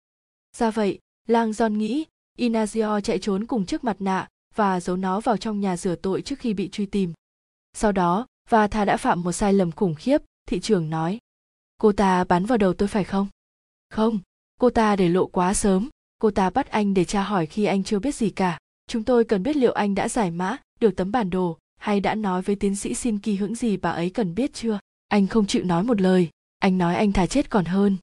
Ra 0.57 0.70
vậy, 0.70 0.98
Lang 1.28 1.50
John 1.50 1.72
nghĩ 1.72 2.05
Inazio 2.38 3.00
chạy 3.00 3.18
trốn 3.18 3.46
cùng 3.46 3.66
chiếc 3.66 3.84
mặt 3.84 3.96
nạ 4.00 4.28
và 4.55 4.80
giấu 4.80 4.96
nó 4.96 5.20
vào 5.20 5.36
trong 5.36 5.61
nhà 5.61 5.76
rửa 5.76 5.94
tội 5.94 6.22
trước 6.22 6.38
khi 6.38 6.55
bị 6.55 6.68
truy 6.68 6.86
tìm. 6.86 7.12
Sau 7.72 7.92
đó, 7.92 8.26
và 8.50 8.66
thà 8.66 8.84
đã 8.84 8.96
phạm 8.96 9.22
một 9.22 9.32
sai 9.32 9.52
lầm 9.52 9.72
khủng 9.72 9.94
khiếp, 9.94 10.18
thị 10.48 10.61
trưởng 10.61 10.90
nói. 10.90 11.18
Cô 11.78 11.92
ta 11.92 12.24
bắn 12.24 12.46
vào 12.46 12.59
đầu 12.59 12.74
tôi 12.74 12.88
phải 12.88 13.05
không? 13.05 13.26
Không, 13.90 14.18
cô 14.61 14.70
ta 14.70 14.96
để 14.96 15.09
lộ 15.09 15.26
quá 15.26 15.55
sớm, 15.55 15.88
cô 16.19 16.31
ta 16.31 16.51
bắt 16.51 16.71
anh 16.71 16.95
để 16.95 17.05
tra 17.05 17.23
hỏi 17.23 17.47
khi 17.47 17.65
anh 17.65 17.85
chưa 17.85 17.99
biết 17.99 18.15
gì 18.15 18.31
cả. 18.31 18.59
Chúng 18.87 19.03
tôi 19.03 19.25
cần 19.25 19.43
biết 19.43 19.57
liệu 19.57 19.73
anh 19.73 19.95
đã 19.95 20.09
giải 20.09 20.31
mã 20.31 20.57
được 20.81 20.97
tấm 20.97 21.12
bản 21.12 21.31
đồ 21.31 21.59
hay 21.77 22.01
đã 22.01 22.15
nói 22.15 22.43
với 22.43 22.57
tiến 22.57 22.77
sĩ 22.77 22.95
xin 22.95 23.19
kỳ 23.19 23.37
hững 23.37 23.55
gì 23.55 23.77
bà 23.77 23.91
ấy 23.91 24.11
cần 24.11 24.35
biết 24.35 24.55
chưa. 24.55 24.79
Anh 25.09 25.27
không 25.27 25.47
chịu 25.47 25.65
nói 25.65 25.85
một 25.85 26.01
lời, 26.01 26.29
anh 26.59 26.79
nói 26.79 26.95
anh 26.95 27.12
thà 27.12 27.27
chết 27.27 27.51
còn 27.51 27.65
hơn. 27.65 27.97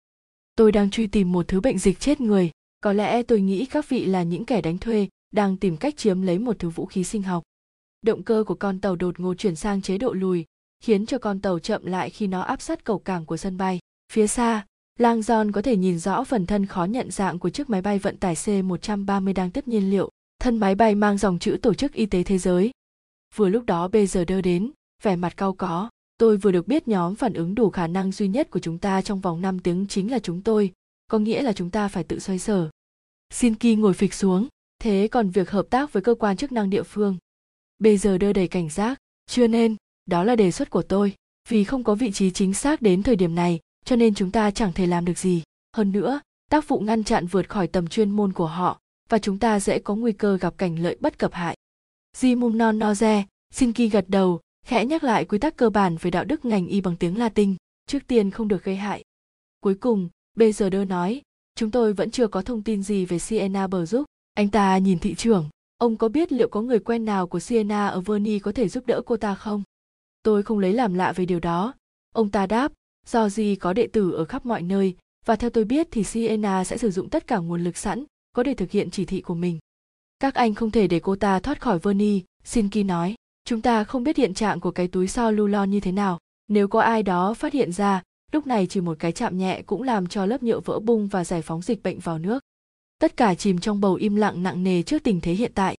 Tôi 0.55 0.71
đang 0.71 0.89
truy 0.89 1.07
tìm 1.07 1.31
một 1.31 1.47
thứ 1.47 1.61
bệnh 1.61 1.77
dịch 1.77 1.99
chết 1.99 2.21
người. 2.21 2.51
Có 2.81 2.93
lẽ 2.93 3.23
tôi 3.23 3.41
nghĩ 3.41 3.65
các 3.65 3.89
vị 3.89 4.05
là 4.05 4.23
những 4.23 4.45
kẻ 4.45 4.61
đánh 4.61 4.77
thuê 4.77 5.07
đang 5.31 5.57
tìm 5.57 5.77
cách 5.77 5.97
chiếm 5.97 6.21
lấy 6.21 6.39
một 6.39 6.59
thứ 6.59 6.69
vũ 6.69 6.85
khí 6.85 7.03
sinh 7.03 7.23
học. 7.23 7.43
Động 8.01 8.23
cơ 8.23 8.43
của 8.47 8.55
con 8.55 8.79
tàu 8.79 8.95
đột 8.95 9.19
ngột 9.19 9.33
chuyển 9.33 9.55
sang 9.55 9.81
chế 9.81 9.97
độ 9.97 10.13
lùi 10.13 10.45
khiến 10.83 11.05
cho 11.05 11.17
con 11.17 11.39
tàu 11.39 11.59
chậm 11.59 11.85
lại 11.85 12.09
khi 12.09 12.27
nó 12.27 12.41
áp 12.41 12.61
sát 12.61 12.83
cầu 12.83 12.99
cảng 12.99 13.25
của 13.25 13.37
sân 13.37 13.57
bay. 13.57 13.79
Phía 14.13 14.27
xa 14.27 14.65
lang 15.01 15.19
John 15.19 15.51
có 15.51 15.61
thể 15.61 15.77
nhìn 15.77 15.99
rõ 15.99 16.23
phần 16.23 16.45
thân 16.45 16.65
khó 16.65 16.85
nhận 16.85 17.11
dạng 17.11 17.39
của 17.39 17.49
chiếc 17.49 17.69
máy 17.69 17.81
bay 17.81 17.99
vận 17.99 18.17
tải 18.17 18.35
C-130 18.35 19.33
đang 19.33 19.51
tiếp 19.51 19.67
nhiên 19.67 19.89
liệu. 19.89 20.09
Thân 20.39 20.57
máy 20.57 20.75
bay 20.75 20.95
mang 20.95 21.17
dòng 21.17 21.39
chữ 21.39 21.57
Tổ 21.61 21.73
chức 21.73 21.93
Y 21.93 22.05
tế 22.05 22.23
Thế 22.23 22.37
giới. 22.37 22.71
Vừa 23.35 23.49
lúc 23.49 23.65
đó 23.65 23.87
bây 23.87 24.07
giờ 24.07 24.25
đơ 24.25 24.41
đến, 24.41 24.71
vẻ 25.03 25.15
mặt 25.15 25.37
cao 25.37 25.53
có 25.53 25.89
tôi 26.17 26.37
vừa 26.37 26.51
được 26.51 26.67
biết 26.67 26.87
nhóm 26.87 27.15
phản 27.15 27.33
ứng 27.33 27.55
đủ 27.55 27.69
khả 27.69 27.87
năng 27.87 28.11
duy 28.11 28.27
nhất 28.27 28.51
của 28.51 28.59
chúng 28.59 28.77
ta 28.77 29.01
trong 29.01 29.19
vòng 29.19 29.41
5 29.41 29.59
tiếng 29.59 29.87
chính 29.87 30.11
là 30.11 30.19
chúng 30.19 30.41
tôi, 30.41 30.71
có 31.07 31.19
nghĩa 31.19 31.41
là 31.41 31.53
chúng 31.53 31.69
ta 31.69 31.87
phải 31.87 32.03
tự 32.03 32.19
xoay 32.19 32.39
sở. 32.39 32.69
Shinki 33.33 33.77
ngồi 33.77 33.93
phịch 33.93 34.13
xuống, 34.13 34.47
thế 34.79 35.07
còn 35.11 35.29
việc 35.29 35.49
hợp 35.49 35.65
tác 35.69 35.93
với 35.93 36.03
cơ 36.03 36.15
quan 36.15 36.37
chức 36.37 36.51
năng 36.51 36.69
địa 36.69 36.83
phương. 36.83 37.17
Bây 37.79 37.97
giờ 37.97 38.17
đưa 38.17 38.33
đầy 38.33 38.47
cảnh 38.47 38.69
giác, 38.69 38.97
chưa 39.27 39.47
nên, 39.47 39.75
đó 40.05 40.23
là 40.23 40.35
đề 40.35 40.51
xuất 40.51 40.69
của 40.69 40.81
tôi. 40.81 41.13
Vì 41.49 41.63
không 41.63 41.83
có 41.83 41.95
vị 41.95 42.11
trí 42.11 42.31
chính 42.31 42.53
xác 42.53 42.81
đến 42.81 43.03
thời 43.03 43.15
điểm 43.15 43.35
này, 43.35 43.59
cho 43.85 43.95
nên 43.95 44.13
chúng 44.13 44.31
ta 44.31 44.51
chẳng 44.51 44.73
thể 44.73 44.87
làm 44.87 45.05
được 45.05 45.17
gì. 45.17 45.43
Hơn 45.77 45.91
nữa, 45.91 46.21
tác 46.49 46.67
vụ 46.67 46.79
ngăn 46.79 47.03
chặn 47.03 47.27
vượt 47.27 47.49
khỏi 47.49 47.67
tầm 47.67 47.87
chuyên 47.87 48.11
môn 48.11 48.33
của 48.33 48.47
họ, 48.47 48.79
và 49.09 49.19
chúng 49.19 49.39
ta 49.39 49.59
dễ 49.59 49.79
có 49.79 49.95
nguy 49.95 50.11
cơ 50.11 50.37
gặp 50.37 50.57
cảnh 50.57 50.79
lợi 50.79 50.97
bất 50.99 51.19
cập 51.19 51.33
hại. 51.33 51.57
Jimumnon 52.17 52.77
Noze, 52.77 53.23
Shinki 53.53 53.91
gật 53.91 54.05
đầu, 54.07 54.39
khẽ 54.65 54.85
nhắc 54.85 55.03
lại 55.03 55.25
quy 55.25 55.37
tắc 55.37 55.55
cơ 55.55 55.69
bản 55.69 55.97
về 56.01 56.11
đạo 56.11 56.23
đức 56.23 56.45
ngành 56.45 56.67
y 56.67 56.81
bằng 56.81 56.95
tiếng 56.97 57.17
Latin, 57.17 57.55
trước 57.87 58.07
tiên 58.07 58.31
không 58.31 58.47
được 58.47 58.63
gây 58.63 58.75
hại. 58.75 59.03
Cuối 59.59 59.75
cùng, 59.75 60.09
BGD 60.35 60.75
nói, 60.87 61.21
chúng 61.55 61.71
tôi 61.71 61.93
vẫn 61.93 62.11
chưa 62.11 62.27
có 62.27 62.41
thông 62.41 62.63
tin 62.63 62.83
gì 62.83 63.05
về 63.05 63.19
Siena 63.19 63.67
bờ 63.67 63.85
giúp. 63.85 64.05
Anh 64.33 64.49
ta 64.49 64.77
nhìn 64.77 64.99
thị 64.99 65.15
trưởng, 65.15 65.49
ông 65.77 65.97
có 65.97 66.09
biết 66.09 66.31
liệu 66.31 66.49
có 66.49 66.61
người 66.61 66.79
quen 66.79 67.05
nào 67.05 67.27
của 67.27 67.39
Siena 67.39 67.87
ở 67.87 68.01
Verni 68.01 68.39
có 68.39 68.51
thể 68.51 68.69
giúp 68.69 68.85
đỡ 68.87 69.01
cô 69.05 69.17
ta 69.17 69.35
không? 69.35 69.63
Tôi 70.23 70.43
không 70.43 70.59
lấy 70.59 70.73
làm 70.73 70.93
lạ 70.93 71.13
về 71.15 71.25
điều 71.25 71.39
đó. 71.39 71.73
Ông 72.13 72.29
ta 72.29 72.47
đáp, 72.47 72.71
do 73.07 73.29
gì 73.29 73.55
có 73.55 73.73
đệ 73.73 73.87
tử 73.87 74.11
ở 74.11 74.25
khắp 74.25 74.45
mọi 74.45 74.61
nơi, 74.61 74.95
và 75.25 75.35
theo 75.35 75.49
tôi 75.49 75.63
biết 75.63 75.87
thì 75.91 76.03
Sienna 76.03 76.63
sẽ 76.63 76.77
sử 76.77 76.91
dụng 76.91 77.09
tất 77.09 77.27
cả 77.27 77.37
nguồn 77.37 77.63
lực 77.63 77.77
sẵn, 77.77 78.03
có 78.31 78.43
để 78.43 78.53
thực 78.53 78.71
hiện 78.71 78.91
chỉ 78.91 79.05
thị 79.05 79.21
của 79.21 79.35
mình. 79.35 79.59
Các 80.19 80.35
anh 80.35 80.53
không 80.53 80.71
thể 80.71 80.87
để 80.87 80.99
cô 80.99 81.15
ta 81.15 81.39
thoát 81.39 81.61
khỏi 81.61 81.79
Verni, 81.79 82.23
Sinki 82.43 82.85
nói. 82.85 83.15
Chúng 83.45 83.61
ta 83.61 83.83
không 83.83 84.03
biết 84.03 84.17
hiện 84.17 84.33
trạng 84.33 84.59
của 84.59 84.71
cái 84.71 84.87
túi 84.87 85.07
so 85.07 85.31
lulon 85.31 85.71
như 85.71 85.79
thế 85.79 85.91
nào. 85.91 86.19
Nếu 86.47 86.67
có 86.67 86.81
ai 86.81 87.03
đó 87.03 87.33
phát 87.33 87.53
hiện 87.53 87.71
ra 87.71 88.01
lúc 88.31 88.47
này 88.47 88.67
chỉ 88.67 88.81
một 88.81 88.99
cái 88.99 89.11
chạm 89.11 89.37
nhẹ 89.37 89.61
cũng 89.65 89.83
làm 89.83 90.07
cho 90.07 90.25
lớp 90.25 90.43
nhựa 90.43 90.59
vỡ 90.59 90.79
bung 90.79 91.07
và 91.07 91.23
giải 91.23 91.41
phóng 91.41 91.61
dịch 91.61 91.83
bệnh 91.83 91.99
vào 91.99 92.19
nước. 92.19 92.43
Tất 92.99 93.17
cả 93.17 93.35
chìm 93.35 93.59
trong 93.59 93.81
bầu 93.81 93.93
im 93.93 94.15
lặng 94.15 94.43
nặng 94.43 94.63
nề 94.63 94.83
trước 94.83 95.03
tình 95.03 95.21
thế 95.21 95.33
hiện 95.33 95.51
tại. 95.55 95.77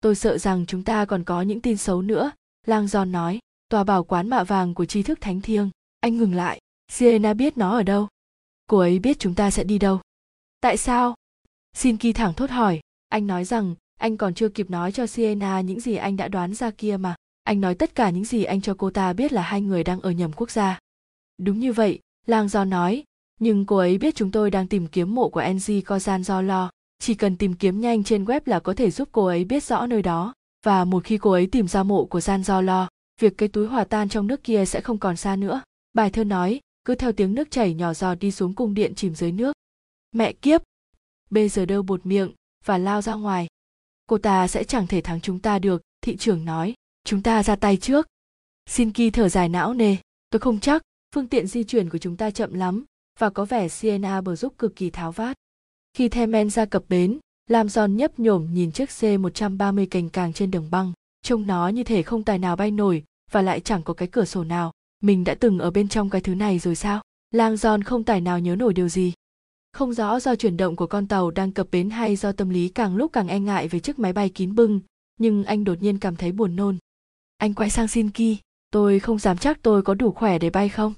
Tôi 0.00 0.14
sợ 0.14 0.38
rằng 0.38 0.66
chúng 0.66 0.84
ta 0.84 1.04
còn 1.04 1.24
có 1.24 1.42
những 1.42 1.60
tin 1.60 1.76
xấu 1.76 2.02
nữa 2.02 2.30
lang 2.66 2.86
giòn 2.86 3.12
nói. 3.12 3.38
Tòa 3.70 3.84
bảo 3.84 4.04
quán 4.04 4.28
mạ 4.28 4.44
vàng 4.44 4.74
của 4.74 4.84
tri 4.84 5.02
thức 5.02 5.20
thánh 5.20 5.40
thiêng 5.40 5.70
anh 6.08 6.16
ngừng 6.16 6.34
lại. 6.34 6.58
Siena 6.92 7.34
biết 7.34 7.58
nó 7.58 7.72
ở 7.72 7.82
đâu. 7.82 8.08
Cô 8.68 8.78
ấy 8.78 8.98
biết 8.98 9.18
chúng 9.18 9.34
ta 9.34 9.50
sẽ 9.50 9.64
đi 9.64 9.78
đâu. 9.78 10.00
Tại 10.60 10.76
sao? 10.76 11.14
Xin 11.76 11.96
kỳ 11.96 12.12
thẳng 12.12 12.34
thốt 12.34 12.50
hỏi. 12.50 12.80
Anh 13.08 13.26
nói 13.26 13.44
rằng, 13.44 13.74
anh 14.00 14.16
còn 14.16 14.34
chưa 14.34 14.48
kịp 14.48 14.70
nói 14.70 14.92
cho 14.92 15.06
sienna 15.06 15.60
những 15.60 15.80
gì 15.80 15.96
anh 15.96 16.16
đã 16.16 16.28
đoán 16.28 16.54
ra 16.54 16.70
kia 16.70 16.96
mà. 16.96 17.14
Anh 17.44 17.60
nói 17.60 17.74
tất 17.74 17.94
cả 17.94 18.10
những 18.10 18.24
gì 18.24 18.44
anh 18.44 18.60
cho 18.60 18.74
cô 18.78 18.90
ta 18.90 19.12
biết 19.12 19.32
là 19.32 19.42
hai 19.42 19.60
người 19.60 19.84
đang 19.84 20.00
ở 20.00 20.10
nhầm 20.10 20.32
quốc 20.32 20.50
gia. 20.50 20.78
Đúng 21.38 21.58
như 21.58 21.72
vậy, 21.72 21.98
lang 22.26 22.48
do 22.48 22.64
nói. 22.64 23.04
Nhưng 23.40 23.66
cô 23.66 23.76
ấy 23.76 23.98
biết 23.98 24.14
chúng 24.14 24.30
tôi 24.30 24.50
đang 24.50 24.66
tìm 24.66 24.86
kiếm 24.86 25.14
mộ 25.14 25.28
của 25.28 25.42
ng 25.42 25.58
kozan 25.58 26.22
do 26.22 26.42
lo. 26.42 26.70
Chỉ 26.98 27.14
cần 27.14 27.36
tìm 27.36 27.54
kiếm 27.54 27.80
nhanh 27.80 28.04
trên 28.04 28.24
web 28.24 28.40
là 28.44 28.60
có 28.60 28.74
thể 28.74 28.90
giúp 28.90 29.08
cô 29.12 29.26
ấy 29.26 29.44
biết 29.44 29.64
rõ 29.64 29.86
nơi 29.86 30.02
đó. 30.02 30.34
Và 30.64 30.84
một 30.84 31.04
khi 31.04 31.18
cô 31.18 31.30
ấy 31.30 31.46
tìm 31.46 31.68
ra 31.68 31.82
mộ 31.82 32.04
của 32.04 32.20
gian 32.20 32.42
do 32.42 32.60
lo, 32.60 32.88
việc 33.20 33.38
cái 33.38 33.48
túi 33.48 33.66
hòa 33.66 33.84
tan 33.84 34.08
trong 34.08 34.26
nước 34.26 34.44
kia 34.44 34.64
sẽ 34.64 34.80
không 34.80 34.98
còn 34.98 35.16
xa 35.16 35.36
nữa 35.36 35.60
bài 35.92 36.10
thơ 36.10 36.24
nói 36.24 36.60
cứ 36.84 36.94
theo 36.94 37.12
tiếng 37.12 37.34
nước 37.34 37.50
chảy 37.50 37.74
nhỏ 37.74 37.94
giọt 37.94 38.14
đi 38.14 38.30
xuống 38.30 38.54
cung 38.54 38.74
điện 38.74 38.94
chìm 38.94 39.14
dưới 39.14 39.32
nước. 39.32 39.52
Mẹ 40.12 40.32
kiếp! 40.32 40.62
Bây 41.30 41.48
giờ 41.48 41.66
đâu 41.66 41.82
bột 41.82 42.06
miệng 42.06 42.32
và 42.64 42.78
lao 42.78 43.02
ra 43.02 43.14
ngoài. 43.14 43.46
Cô 44.06 44.18
ta 44.18 44.48
sẽ 44.48 44.64
chẳng 44.64 44.86
thể 44.86 45.00
thắng 45.00 45.20
chúng 45.20 45.38
ta 45.38 45.58
được 45.58 45.82
thị 46.00 46.16
trưởng 46.16 46.44
nói. 46.44 46.74
Chúng 47.04 47.22
ta 47.22 47.42
ra 47.42 47.56
tay 47.56 47.76
trước. 47.76 48.06
Xin 48.66 48.92
ki 48.92 49.10
thở 49.10 49.28
dài 49.28 49.48
não 49.48 49.74
nề. 49.74 49.96
Tôi 50.30 50.40
không 50.40 50.60
chắc 50.60 50.82
phương 51.14 51.28
tiện 51.28 51.46
di 51.46 51.64
chuyển 51.64 51.90
của 51.90 51.98
chúng 51.98 52.16
ta 52.16 52.30
chậm 52.30 52.54
lắm 52.54 52.84
và 53.18 53.30
có 53.30 53.44
vẻ 53.44 53.68
siena 53.68 54.20
bờ 54.20 54.36
giúp 54.36 54.54
cực 54.58 54.76
kỳ 54.76 54.90
tháo 54.90 55.12
vát. 55.12 55.36
Khi 55.94 56.08
Themen 56.08 56.50
ra 56.50 56.64
cập 56.64 56.84
bến, 56.88 57.18
Lam 57.46 57.68
Giòn 57.68 57.96
nhấp 57.96 58.18
nhổm 58.18 58.48
nhìn 58.52 58.72
chiếc 58.72 58.88
C-130 58.88 59.86
cành 59.90 60.08
càng 60.08 60.32
trên 60.32 60.50
đường 60.50 60.70
băng, 60.70 60.92
trông 61.22 61.46
nó 61.46 61.68
như 61.68 61.84
thể 61.84 62.02
không 62.02 62.24
tài 62.24 62.38
nào 62.38 62.56
bay 62.56 62.70
nổi 62.70 63.04
và 63.30 63.42
lại 63.42 63.60
chẳng 63.60 63.82
có 63.82 63.94
cái 63.94 64.08
cửa 64.08 64.24
sổ 64.24 64.44
nào. 64.44 64.72
Mình 65.00 65.24
đã 65.24 65.34
từng 65.34 65.58
ở 65.58 65.70
bên 65.70 65.88
trong 65.88 66.10
cái 66.10 66.20
thứ 66.20 66.34
này 66.34 66.58
rồi 66.58 66.74
sao? 66.74 67.02
Lang 67.30 67.56
Giòn 67.56 67.82
không 67.82 68.04
tài 68.04 68.20
nào 68.20 68.38
nhớ 68.38 68.56
nổi 68.56 68.74
điều 68.74 68.88
gì. 68.88 69.12
Không 69.72 69.92
rõ 69.92 70.20
do 70.20 70.34
chuyển 70.34 70.56
động 70.56 70.76
của 70.76 70.86
con 70.86 71.06
tàu 71.06 71.30
đang 71.30 71.52
cập 71.52 71.68
bến 71.70 71.90
hay 71.90 72.16
do 72.16 72.32
tâm 72.32 72.50
lý 72.50 72.68
càng 72.68 72.96
lúc 72.96 73.12
càng 73.12 73.28
e 73.28 73.40
ngại 73.40 73.68
về 73.68 73.80
chiếc 73.80 73.98
máy 73.98 74.12
bay 74.12 74.28
kín 74.28 74.54
bưng, 74.54 74.80
nhưng 75.18 75.44
anh 75.44 75.64
đột 75.64 75.82
nhiên 75.82 75.98
cảm 75.98 76.16
thấy 76.16 76.32
buồn 76.32 76.56
nôn. 76.56 76.78
Anh 77.36 77.54
quay 77.54 77.70
sang 77.70 77.88
Shinki, 77.88 78.36
tôi 78.70 79.00
không 79.00 79.18
dám 79.18 79.38
chắc 79.38 79.62
tôi 79.62 79.82
có 79.82 79.94
đủ 79.94 80.12
khỏe 80.12 80.38
để 80.38 80.50
bay 80.50 80.68
không. 80.68 80.94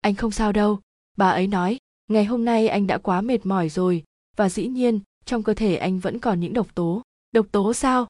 Anh 0.00 0.14
không 0.14 0.30
sao 0.30 0.52
đâu, 0.52 0.80
bà 1.16 1.30
ấy 1.30 1.46
nói, 1.46 1.78
ngày 2.08 2.24
hôm 2.24 2.44
nay 2.44 2.68
anh 2.68 2.86
đã 2.86 2.98
quá 2.98 3.20
mệt 3.20 3.46
mỏi 3.46 3.68
rồi, 3.68 4.04
và 4.36 4.48
dĩ 4.48 4.66
nhiên, 4.66 5.00
trong 5.24 5.42
cơ 5.42 5.54
thể 5.54 5.76
anh 5.76 5.98
vẫn 5.98 6.18
còn 6.18 6.40
những 6.40 6.52
độc 6.52 6.74
tố. 6.74 7.02
Độc 7.32 7.46
tố 7.52 7.72
sao? 7.72 8.06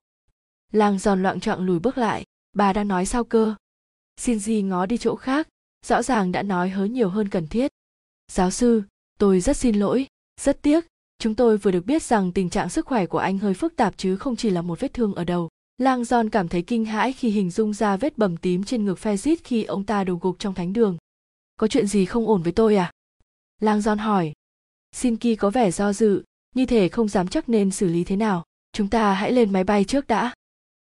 Lang 0.72 0.98
giòn 0.98 1.22
loạn 1.22 1.40
trọng 1.40 1.64
lùi 1.64 1.78
bước 1.78 1.98
lại, 1.98 2.24
bà 2.52 2.72
đang 2.72 2.88
nói 2.88 3.06
sao 3.06 3.24
cơ? 3.24 3.54
Shinji 4.20 4.66
ngó 4.66 4.86
đi 4.86 4.98
chỗ 4.98 5.16
khác, 5.16 5.48
rõ 5.86 6.02
ràng 6.02 6.32
đã 6.32 6.42
nói 6.42 6.70
hớ 6.70 6.84
nhiều 6.84 7.08
hơn 7.08 7.28
cần 7.28 7.46
thiết. 7.46 7.72
Giáo 8.32 8.50
sư, 8.50 8.82
tôi 9.18 9.40
rất 9.40 9.56
xin 9.56 9.76
lỗi, 9.76 10.06
rất 10.40 10.62
tiếc, 10.62 10.86
chúng 11.18 11.34
tôi 11.34 11.58
vừa 11.58 11.70
được 11.70 11.86
biết 11.86 12.02
rằng 12.02 12.32
tình 12.32 12.50
trạng 12.50 12.68
sức 12.68 12.86
khỏe 12.86 13.06
của 13.06 13.18
anh 13.18 13.38
hơi 13.38 13.54
phức 13.54 13.76
tạp 13.76 13.94
chứ 13.96 14.16
không 14.16 14.36
chỉ 14.36 14.50
là 14.50 14.62
một 14.62 14.80
vết 14.80 14.94
thương 14.94 15.14
ở 15.14 15.24
đầu. 15.24 15.48
Lang 15.78 16.02
John 16.02 16.28
cảm 16.28 16.48
thấy 16.48 16.62
kinh 16.62 16.84
hãi 16.84 17.12
khi 17.12 17.30
hình 17.30 17.50
dung 17.50 17.74
ra 17.74 17.96
vết 17.96 18.18
bầm 18.18 18.36
tím 18.36 18.64
trên 18.64 18.84
ngực 18.84 18.98
Fezit 18.98 19.36
khi 19.44 19.64
ông 19.64 19.84
ta 19.84 20.04
đầu 20.04 20.18
gục 20.22 20.38
trong 20.38 20.54
thánh 20.54 20.72
đường. 20.72 20.96
Có 21.56 21.68
chuyện 21.68 21.86
gì 21.86 22.04
không 22.04 22.26
ổn 22.26 22.42
với 22.42 22.52
tôi 22.52 22.76
à? 22.76 22.92
Lang 23.60 23.80
John 23.80 23.96
hỏi. 23.96 24.32
Shinki 24.92 25.38
có 25.38 25.50
vẻ 25.50 25.70
do 25.70 25.92
dự, 25.92 26.22
như 26.54 26.66
thể 26.66 26.88
không 26.88 27.08
dám 27.08 27.28
chắc 27.28 27.48
nên 27.48 27.70
xử 27.70 27.88
lý 27.88 28.04
thế 28.04 28.16
nào. 28.16 28.44
Chúng 28.72 28.88
ta 28.88 29.14
hãy 29.14 29.32
lên 29.32 29.52
máy 29.52 29.64
bay 29.64 29.84
trước 29.84 30.06
đã. 30.06 30.34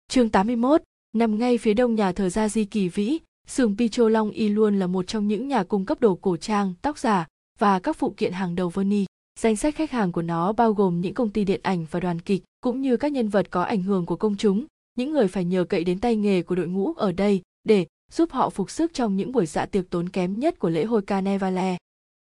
Chương 0.07 0.29
81, 0.29 0.83
nằm 1.13 1.39
ngay 1.39 1.57
phía 1.57 1.73
đông 1.73 1.95
nhà 1.95 2.11
thờ 2.11 2.29
Gia 2.29 2.49
Di 2.49 2.65
Kỳ 2.65 2.89
Vĩ, 2.89 3.19
xưởng 3.47 3.77
Picho 3.77 4.09
Long 4.09 4.31
Y 4.31 4.49
luôn 4.49 4.79
là 4.79 4.87
một 4.87 5.07
trong 5.07 5.27
những 5.27 5.47
nhà 5.47 5.63
cung 5.63 5.85
cấp 5.85 6.01
đồ 6.01 6.15
cổ 6.15 6.37
trang, 6.37 6.73
tóc 6.81 6.97
giả 6.97 7.27
và 7.59 7.79
các 7.79 7.97
phụ 7.97 8.13
kiện 8.17 8.31
hàng 8.31 8.55
đầu 8.55 8.69
Verni. 8.69 9.05
Danh 9.39 9.55
sách 9.55 9.75
khách 9.75 9.91
hàng 9.91 10.11
của 10.11 10.21
nó 10.21 10.53
bao 10.53 10.73
gồm 10.73 11.01
những 11.01 11.13
công 11.13 11.29
ty 11.29 11.43
điện 11.43 11.59
ảnh 11.63 11.85
và 11.91 11.99
đoàn 11.99 12.21
kịch, 12.21 12.43
cũng 12.61 12.81
như 12.81 12.97
các 12.97 13.11
nhân 13.11 13.29
vật 13.29 13.47
có 13.49 13.63
ảnh 13.63 13.83
hưởng 13.83 14.05
của 14.05 14.15
công 14.15 14.37
chúng, 14.37 14.65
những 14.95 15.11
người 15.11 15.27
phải 15.27 15.45
nhờ 15.45 15.63
cậy 15.63 15.83
đến 15.83 15.99
tay 15.99 16.15
nghề 16.15 16.41
của 16.41 16.55
đội 16.55 16.67
ngũ 16.67 16.93
ở 16.93 17.11
đây 17.11 17.41
để 17.63 17.85
giúp 18.11 18.31
họ 18.31 18.49
phục 18.49 18.71
sức 18.71 18.93
trong 18.93 19.17
những 19.17 19.31
buổi 19.31 19.45
dạ 19.45 19.65
tiệc 19.65 19.89
tốn 19.89 20.09
kém 20.09 20.39
nhất 20.39 20.59
của 20.59 20.69
lễ 20.69 20.85
hội 20.85 21.01
Carnevale. 21.01 21.77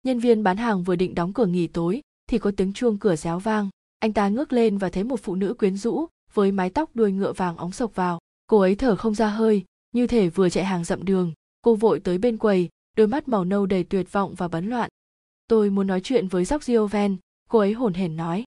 Nhân 0.03 0.19
viên 0.19 0.43
bán 0.43 0.57
hàng 0.57 0.83
vừa 0.83 0.97
định 0.97 1.15
đóng 1.15 1.33
cửa 1.33 1.47
nghỉ 1.47 1.67
tối 1.67 2.01
thì 2.31 2.39
có 2.39 2.51
tiếng 2.57 2.73
chuông 2.73 2.99
cửa 2.99 3.17
réo 3.17 3.39
vang. 3.39 3.69
Anh 3.99 4.13
ta 4.13 4.29
ngước 4.29 4.53
lên 4.53 4.79
và 4.79 4.89
thấy 4.89 5.05
một 5.05 5.21
phụ 5.23 5.35
nữ 5.35 5.55
quyến 5.55 5.77
rũ 5.77 6.07
với 6.35 6.53
mái 6.53 6.71
tóc 6.71 6.91
đuôi 6.95 7.13
ngựa 7.13 7.33
vàng 7.33 7.57
óng 7.57 7.73
sộc 7.73 7.95
vào. 7.95 8.19
Cô 8.47 8.59
ấy 8.59 8.75
thở 8.75 8.97
không 8.97 9.15
ra 9.15 9.29
hơi, 9.29 9.65
như 9.93 10.07
thể 10.07 10.29
vừa 10.29 10.49
chạy 10.49 10.65
hàng 10.65 10.85
dặm 10.85 11.05
đường. 11.05 11.33
Cô 11.63 11.75
vội 11.75 12.01
tới 12.01 12.19
bên 12.19 12.39
quầy, 12.39 12.69
đôi 12.97 13.07
mắt 13.07 13.29
màu 13.29 13.45
nâu 13.45 13.67
đầy 13.67 13.85
tuyệt 13.85 14.13
vọng 14.13 14.35
và 14.35 14.49
bấn 14.49 14.71
loạn. 14.71 14.91
Tôi 15.49 15.71
muốn 15.71 15.87
nói 15.87 16.01
chuyện 16.01 16.29
với 16.29 16.45
Dóc 16.45 16.63
Gioven, 16.63 17.17
cô 17.49 17.59
ấy 17.59 17.73
hồn 17.73 17.95
hển 17.95 18.17
nói. 18.17 18.45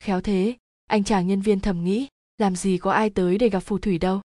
Khéo 0.00 0.20
thế, 0.20 0.56
anh 0.86 1.04
chàng 1.04 1.26
nhân 1.26 1.40
viên 1.40 1.60
thầm 1.60 1.84
nghĩ, 1.84 2.08
làm 2.38 2.56
gì 2.56 2.78
có 2.78 2.92
ai 2.92 3.10
tới 3.10 3.38
để 3.38 3.48
gặp 3.48 3.60
phù 3.60 3.78
thủy 3.78 3.98
đâu. 3.98 4.20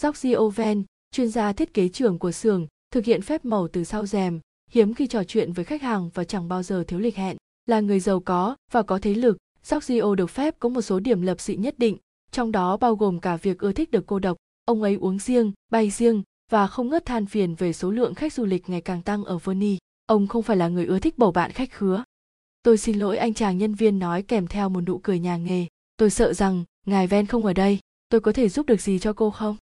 Dóc 0.00 0.16
Gioven, 0.16 0.84
chuyên 1.10 1.28
gia 1.28 1.52
thiết 1.52 1.74
kế 1.74 1.88
trưởng 1.88 2.18
của 2.18 2.32
xưởng, 2.32 2.66
thực 2.90 3.04
hiện 3.04 3.22
phép 3.22 3.44
màu 3.44 3.68
từ 3.68 3.84
sau 3.84 4.06
rèm, 4.06 4.40
hiếm 4.70 4.94
khi 4.94 5.06
trò 5.06 5.24
chuyện 5.24 5.52
với 5.52 5.64
khách 5.64 5.82
hàng 5.82 6.10
và 6.14 6.24
chẳng 6.24 6.48
bao 6.48 6.62
giờ 6.62 6.84
thiếu 6.88 7.00
lịch 7.00 7.16
hẹn. 7.16 7.36
Là 7.66 7.80
người 7.80 8.00
giàu 8.00 8.20
có 8.20 8.56
và 8.72 8.82
có 8.82 8.98
thế 8.98 9.14
lực, 9.14 9.36
Giorgio 9.62 10.14
được 10.14 10.30
phép 10.30 10.54
có 10.58 10.68
một 10.68 10.82
số 10.82 11.00
điểm 11.00 11.22
lập 11.22 11.40
dị 11.40 11.56
nhất 11.56 11.78
định, 11.78 11.96
trong 12.30 12.52
đó 12.52 12.76
bao 12.76 12.96
gồm 12.96 13.20
cả 13.20 13.36
việc 13.36 13.58
ưa 13.58 13.72
thích 13.72 13.90
được 13.90 14.06
cô 14.06 14.18
độc. 14.18 14.36
Ông 14.68 14.82
ấy 14.82 14.94
uống 14.94 15.18
riêng, 15.18 15.52
bay 15.70 15.90
riêng 15.90 16.22
và 16.50 16.66
không 16.66 16.88
ngớt 16.88 17.06
than 17.06 17.26
phiền 17.26 17.54
về 17.54 17.72
số 17.72 17.90
lượng 17.90 18.14
khách 18.14 18.32
du 18.32 18.44
lịch 18.44 18.68
ngày 18.68 18.80
càng 18.80 19.02
tăng 19.02 19.24
ở 19.24 19.38
Verney. 19.38 19.78
Ông 20.06 20.26
không 20.26 20.42
phải 20.42 20.56
là 20.56 20.68
người 20.68 20.86
ưa 20.86 20.98
thích 20.98 21.18
bầu 21.18 21.32
bạn 21.32 21.52
khách 21.52 21.72
khứa. 21.72 22.04
Tôi 22.62 22.78
xin 22.78 22.98
lỗi 22.98 23.16
anh 23.16 23.34
chàng 23.34 23.58
nhân 23.58 23.74
viên 23.74 23.98
nói 23.98 24.22
kèm 24.22 24.46
theo 24.46 24.68
một 24.68 24.80
nụ 24.80 24.98
cười 24.98 25.18
nhà 25.18 25.36
nghề. 25.36 25.66
Tôi 25.96 26.10
sợ 26.10 26.32
rằng 26.32 26.64
ngài 26.86 27.06
Ven 27.06 27.26
không 27.26 27.44
ở 27.44 27.52
đây, 27.52 27.78
tôi 28.08 28.20
có 28.20 28.32
thể 28.32 28.48
giúp 28.48 28.66
được 28.66 28.80
gì 28.80 28.98
cho 28.98 29.12
cô 29.12 29.30
không? 29.30 29.56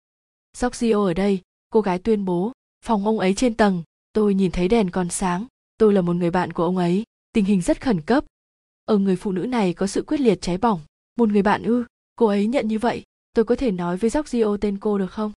Giorgio 0.58 1.06
ở 1.06 1.14
đây, 1.14 1.42
cô 1.70 1.82
gái 1.82 2.00
tuyên 2.00 2.26
bố, 2.26 2.52
phòng 2.86 3.06
ông 3.06 3.20
ấy 3.20 3.34
trên 3.34 3.54
tầng, 3.54 3.84
tôi 4.14 4.34
nhìn 4.34 4.52
thấy 4.52 4.68
đèn 4.68 4.90
còn 4.90 5.10
sáng, 5.10 5.46
tôi 5.78 5.94
là 5.94 6.02
một 6.02 6.16
người 6.16 6.32
bạn 6.32 6.54
của 6.54 6.64
ông 6.64 6.78
ấy, 6.78 7.04
tình 7.34 7.46
hình 7.46 7.62
rất 7.62 7.82
khẩn 7.82 8.02
cấp. 8.02 8.26
Ở 8.86 8.98
người 8.98 9.16
phụ 9.16 9.32
nữ 9.32 9.46
này 9.46 9.74
có 9.74 9.88
sự 9.88 10.04
quyết 10.08 10.20
liệt 10.20 10.42
cháy 10.42 10.58
bỏng, 10.58 10.82
một 11.18 11.30
người 11.30 11.42
bạn 11.42 11.64
ư, 11.64 11.86
cô 12.16 12.26
ấy 12.26 12.48
nhận 12.48 12.68
như 12.68 12.80
vậy, 12.80 13.04
tôi 13.34 13.46
có 13.46 13.56
thể 13.56 13.72
nói 13.72 13.98
với 13.98 14.10
Giorgio 14.10 14.58
tên 14.62 14.78
cô 14.80 14.98
được 14.98 15.12
không? 15.12 15.32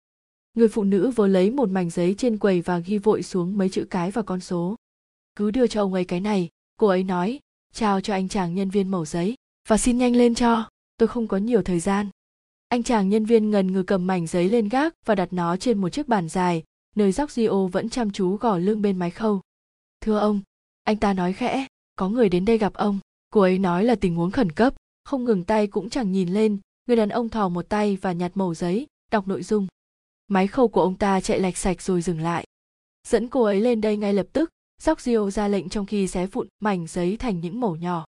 Người 0.54 0.68
phụ 0.68 0.84
nữ 0.84 1.10
vừa 1.10 1.26
lấy 1.26 1.50
một 1.50 1.68
mảnh 1.68 1.90
giấy 1.90 2.14
trên 2.18 2.38
quầy 2.38 2.60
và 2.60 2.78
ghi 2.78 2.98
vội 2.98 3.22
xuống 3.22 3.58
mấy 3.58 3.68
chữ 3.68 3.86
cái 3.90 4.10
và 4.10 4.22
con 4.22 4.40
số. 4.40 4.76
Cứ 5.36 5.50
đưa 5.50 5.66
cho 5.66 5.82
ông 5.82 5.94
ấy 5.94 6.04
cái 6.04 6.20
này, 6.20 6.48
cô 6.76 6.86
ấy 6.86 7.04
nói, 7.04 7.40
chào 7.74 8.00
cho 8.00 8.14
anh 8.14 8.28
chàng 8.28 8.54
nhân 8.54 8.70
viên 8.70 8.88
mẩu 8.88 9.04
giấy, 9.04 9.34
và 9.68 9.78
xin 9.78 9.98
nhanh 9.98 10.16
lên 10.16 10.34
cho, 10.34 10.68
tôi 10.96 11.08
không 11.08 11.26
có 11.28 11.36
nhiều 11.36 11.62
thời 11.62 11.80
gian. 11.80 12.08
Anh 12.68 12.82
chàng 12.82 13.08
nhân 13.08 13.24
viên 13.24 13.50
ngần 13.50 13.72
ngừ 13.72 13.82
cầm 13.82 14.06
mảnh 14.06 14.26
giấy 14.26 14.48
lên 14.48 14.68
gác 14.68 14.94
và 15.04 15.14
đặt 15.14 15.32
nó 15.32 15.56
trên 15.56 15.78
một 15.78 15.88
chiếc 15.88 16.08
bàn 16.08 16.28
dài, 16.28 16.64
nơi 16.96 17.12
Giorgio 17.12 17.66
vẫn 17.72 17.88
chăm 17.88 18.10
chú 18.10 18.36
gò 18.36 18.58
lưng 18.58 18.82
bên 18.82 18.98
máy 18.98 19.10
khâu. 19.10 19.40
Thưa 20.00 20.18
ông, 20.18 20.40
anh 20.84 20.96
ta 20.96 21.12
nói 21.12 21.32
khẽ, 21.32 21.66
có 21.96 22.08
người 22.08 22.28
đến 22.28 22.44
đây 22.44 22.58
gặp 22.58 22.74
ông. 22.74 22.98
Cô 23.30 23.40
ấy 23.40 23.58
nói 23.58 23.84
là 23.84 23.94
tình 23.94 24.14
huống 24.14 24.30
khẩn 24.30 24.52
cấp, 24.52 24.74
không 25.04 25.24
ngừng 25.24 25.44
tay 25.44 25.66
cũng 25.66 25.90
chẳng 25.90 26.12
nhìn 26.12 26.28
lên, 26.28 26.58
người 26.86 26.96
đàn 26.96 27.08
ông 27.08 27.28
thò 27.28 27.48
một 27.48 27.68
tay 27.68 27.98
và 28.00 28.12
nhặt 28.12 28.32
mẩu 28.34 28.54
giấy, 28.54 28.86
đọc 29.10 29.28
nội 29.28 29.42
dung. 29.42 29.66
Máy 30.28 30.46
khâu 30.46 30.68
của 30.68 30.80
ông 30.80 30.98
ta 30.98 31.20
chạy 31.20 31.40
lạch 31.40 31.56
sạch 31.56 31.82
rồi 31.82 32.02
dừng 32.02 32.20
lại. 32.20 32.44
Dẫn 33.08 33.28
cô 33.28 33.42
ấy 33.42 33.60
lên 33.60 33.80
đây 33.80 33.96
ngay 33.96 34.12
lập 34.12 34.26
tức, 34.32 34.50
Giorgio 34.82 35.30
ra 35.30 35.48
lệnh 35.48 35.68
trong 35.68 35.86
khi 35.86 36.08
xé 36.08 36.26
vụn 36.26 36.48
mảnh 36.60 36.86
giấy 36.86 37.16
thành 37.16 37.40
những 37.40 37.60
mẩu 37.60 37.76
nhỏ. 37.76 38.04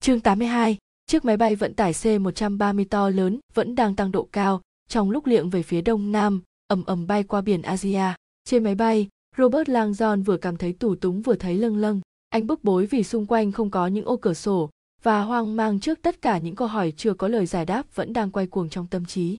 Chương 0.00 0.20
82, 0.20 0.78
chiếc 1.06 1.24
máy 1.24 1.36
bay 1.36 1.56
vận 1.56 1.74
tải 1.74 1.92
C-130 1.92 2.84
to 2.90 3.08
lớn 3.08 3.38
vẫn 3.54 3.74
đang 3.74 3.96
tăng 3.96 4.12
độ 4.12 4.28
cao, 4.32 4.60
trong 4.88 5.10
lúc 5.10 5.26
liệng 5.26 5.50
về 5.50 5.62
phía 5.62 5.80
đông 5.80 6.12
nam, 6.12 6.42
ầm 6.66 6.84
ầm 6.84 7.06
bay 7.06 7.22
qua 7.22 7.40
biển 7.40 7.62
Asia. 7.62 8.04
Trên 8.44 8.64
máy 8.64 8.74
bay, 8.74 9.08
Robert 9.36 9.68
Langdon 9.68 10.22
vừa 10.22 10.36
cảm 10.36 10.56
thấy 10.56 10.72
tủ 10.72 10.94
túng 10.94 11.22
vừa 11.22 11.34
thấy 11.34 11.56
lâng 11.58 11.76
lâng. 11.76 12.00
Anh 12.28 12.46
bức 12.46 12.64
bối 12.64 12.86
vì 12.86 13.02
xung 13.02 13.26
quanh 13.26 13.52
không 13.52 13.70
có 13.70 13.86
những 13.86 14.04
ô 14.04 14.16
cửa 14.16 14.34
sổ 14.34 14.70
và 15.02 15.22
hoang 15.22 15.56
mang 15.56 15.80
trước 15.80 16.02
tất 16.02 16.22
cả 16.22 16.38
những 16.38 16.54
câu 16.54 16.68
hỏi 16.68 16.92
chưa 16.96 17.14
có 17.14 17.28
lời 17.28 17.46
giải 17.46 17.66
đáp 17.66 17.94
vẫn 17.94 18.12
đang 18.12 18.30
quay 18.30 18.46
cuồng 18.46 18.68
trong 18.68 18.86
tâm 18.86 19.04
trí. 19.04 19.36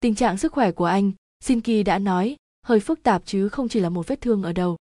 Tình 0.00 0.14
trạng 0.14 0.38
sức 0.38 0.52
khỏe 0.52 0.72
của 0.72 0.84
anh, 0.84 1.12
Shinki 1.40 1.86
đã 1.86 1.98
nói, 1.98 2.36
hơi 2.66 2.80
phức 2.80 3.02
tạp 3.02 3.22
chứ 3.26 3.48
không 3.48 3.68
chỉ 3.68 3.80
là 3.80 3.88
một 3.88 4.08
vết 4.08 4.20
thương 4.20 4.42
ở 4.42 4.52
đầu. 4.52 4.76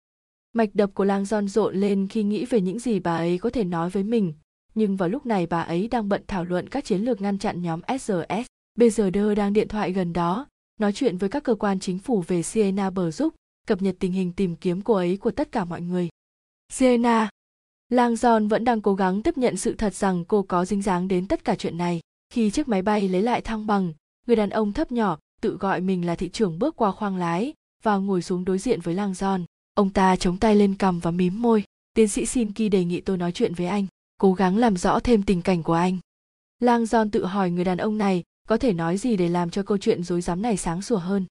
Mạch 0.53 0.75
đập 0.75 0.91
của 0.95 1.05
Lang 1.05 1.25
Giòn 1.25 1.49
rộn 1.49 1.77
lên 1.77 2.09
khi 2.09 2.23
nghĩ 2.23 2.45
về 2.45 2.61
những 2.61 2.79
gì 2.79 3.01
bà 3.01 3.17
ấy 3.17 3.39
có 3.39 3.51
thể 3.51 3.65
nói 3.65 3.91
với 3.91 4.03
mình, 4.03 4.35
nhưng 4.75 4.97
vào 4.97 5.09
lúc 5.09 5.27
này 5.27 5.47
bà 5.47 5.63
ấy 5.63 5.89
đang 5.89 6.09
bận 6.09 6.23
thảo 6.27 6.45
luận 6.45 6.69
các 6.69 6.85
chiến 6.85 7.01
lược 7.01 7.21
ngăn 7.21 7.39
chặn 7.39 7.63
nhóm 7.63 7.81
SRS. 8.01 8.47
Bây 8.75 8.91
giờ 8.91 9.11
đơ 9.11 9.35
đang 9.35 9.53
điện 9.53 9.69
thoại 9.69 9.93
gần 9.93 10.13
đó, 10.13 10.47
nói 10.81 10.93
chuyện 10.93 11.17
với 11.17 11.29
các 11.29 11.43
cơ 11.43 11.55
quan 11.55 11.81
chính 11.81 11.99
phủ 11.99 12.25
về 12.27 12.43
Siena 12.43 12.91
bờ 12.91 13.11
giúp, 13.11 13.35
cập 13.67 13.83
nhật 13.83 13.97
tình 14.01 14.13
hình 14.13 14.33
tìm 14.33 14.57
kiếm 14.57 14.83
cô 14.83 14.95
ấy 14.95 15.17
của 15.17 15.31
tất 15.31 15.53
cả 15.53 15.65
mọi 15.65 15.81
người. 15.81 16.09
Siena, 16.73 17.29
Lang 17.93 18.17
Giòn 18.17 18.49
vẫn 18.49 18.65
đang 18.65 18.81
cố 18.81 18.95
gắng 18.95 19.23
tiếp 19.23 19.39
nhận 19.39 19.57
sự 19.57 19.75
thật 19.75 19.95
rằng 19.95 20.25
cô 20.25 20.43
có 20.43 20.65
dính 20.65 20.83
dáng 20.83 21.09
đến 21.09 21.27
tất 21.27 21.45
cả 21.45 21.55
chuyện 21.55 21.79
này. 21.79 22.01
Khi 22.31 22.51
chiếc 22.51 22.69
máy 22.69 22.83
bay 22.83 23.09
lấy 23.09 23.23
lại 23.23 23.41
thăng 23.41 23.67
bằng, 23.67 23.93
người 24.27 24.37
đàn 24.37 24.51
ông 24.51 24.73
thấp 24.73 24.93
nhỏ 24.93 25.19
tự 25.41 25.57
gọi 25.57 25.81
mình 25.81 26.07
là 26.07 26.15
thị 26.15 26.29
trưởng 26.29 26.59
bước 26.59 26.77
qua 26.77 26.93
khoang 26.93 27.17
lái 27.17 27.55
và 27.83 27.97
ngồi 27.97 28.23
xuống 28.23 28.45
đối 28.45 28.59
diện 28.59 28.81
với 28.81 28.95
Lang 28.95 29.15
Giòn. 29.15 29.45
Ông 29.75 29.91
ta 29.91 30.17
chống 30.17 30.39
tay 30.39 30.57
lên 30.57 30.75
cằm 30.75 31.01
và 31.01 31.11
mím 31.11 31.43
môi. 31.43 31.65
Tiến 31.95 32.09
sĩ 32.09 32.27
Shinki 32.27 32.71
đề 32.71 32.85
nghị 32.85 33.01
tôi 33.01 33.17
nói 33.17 33.33
chuyện 33.33 33.55
với 33.55 33.67
anh, 33.67 33.87
cố 34.19 34.33
gắng 34.33 34.57
làm 34.57 34.77
rõ 34.77 35.01
thêm 35.01 35.23
tình 35.23 35.43
cảnh 35.43 35.63
của 35.63 35.73
anh. 35.73 35.99
Lang 36.61 36.87
Giòn 36.87 37.11
tự 37.11 37.25
hỏi 37.25 37.51
người 37.51 37.65
đàn 37.65 37.79
ông 37.79 37.99
này 37.99 38.23
có 38.49 38.57
thể 38.57 38.73
nói 38.73 38.97
gì 38.97 39.17
để 39.17 39.29
làm 39.29 39.51
cho 39.51 39.63
câu 39.63 39.79
chuyện 39.79 40.03
rối 40.03 40.21
rắm 40.21 40.43
này 40.43 40.57
sáng 40.57 40.83
sủa 40.83 40.99
hơn. 40.99 41.25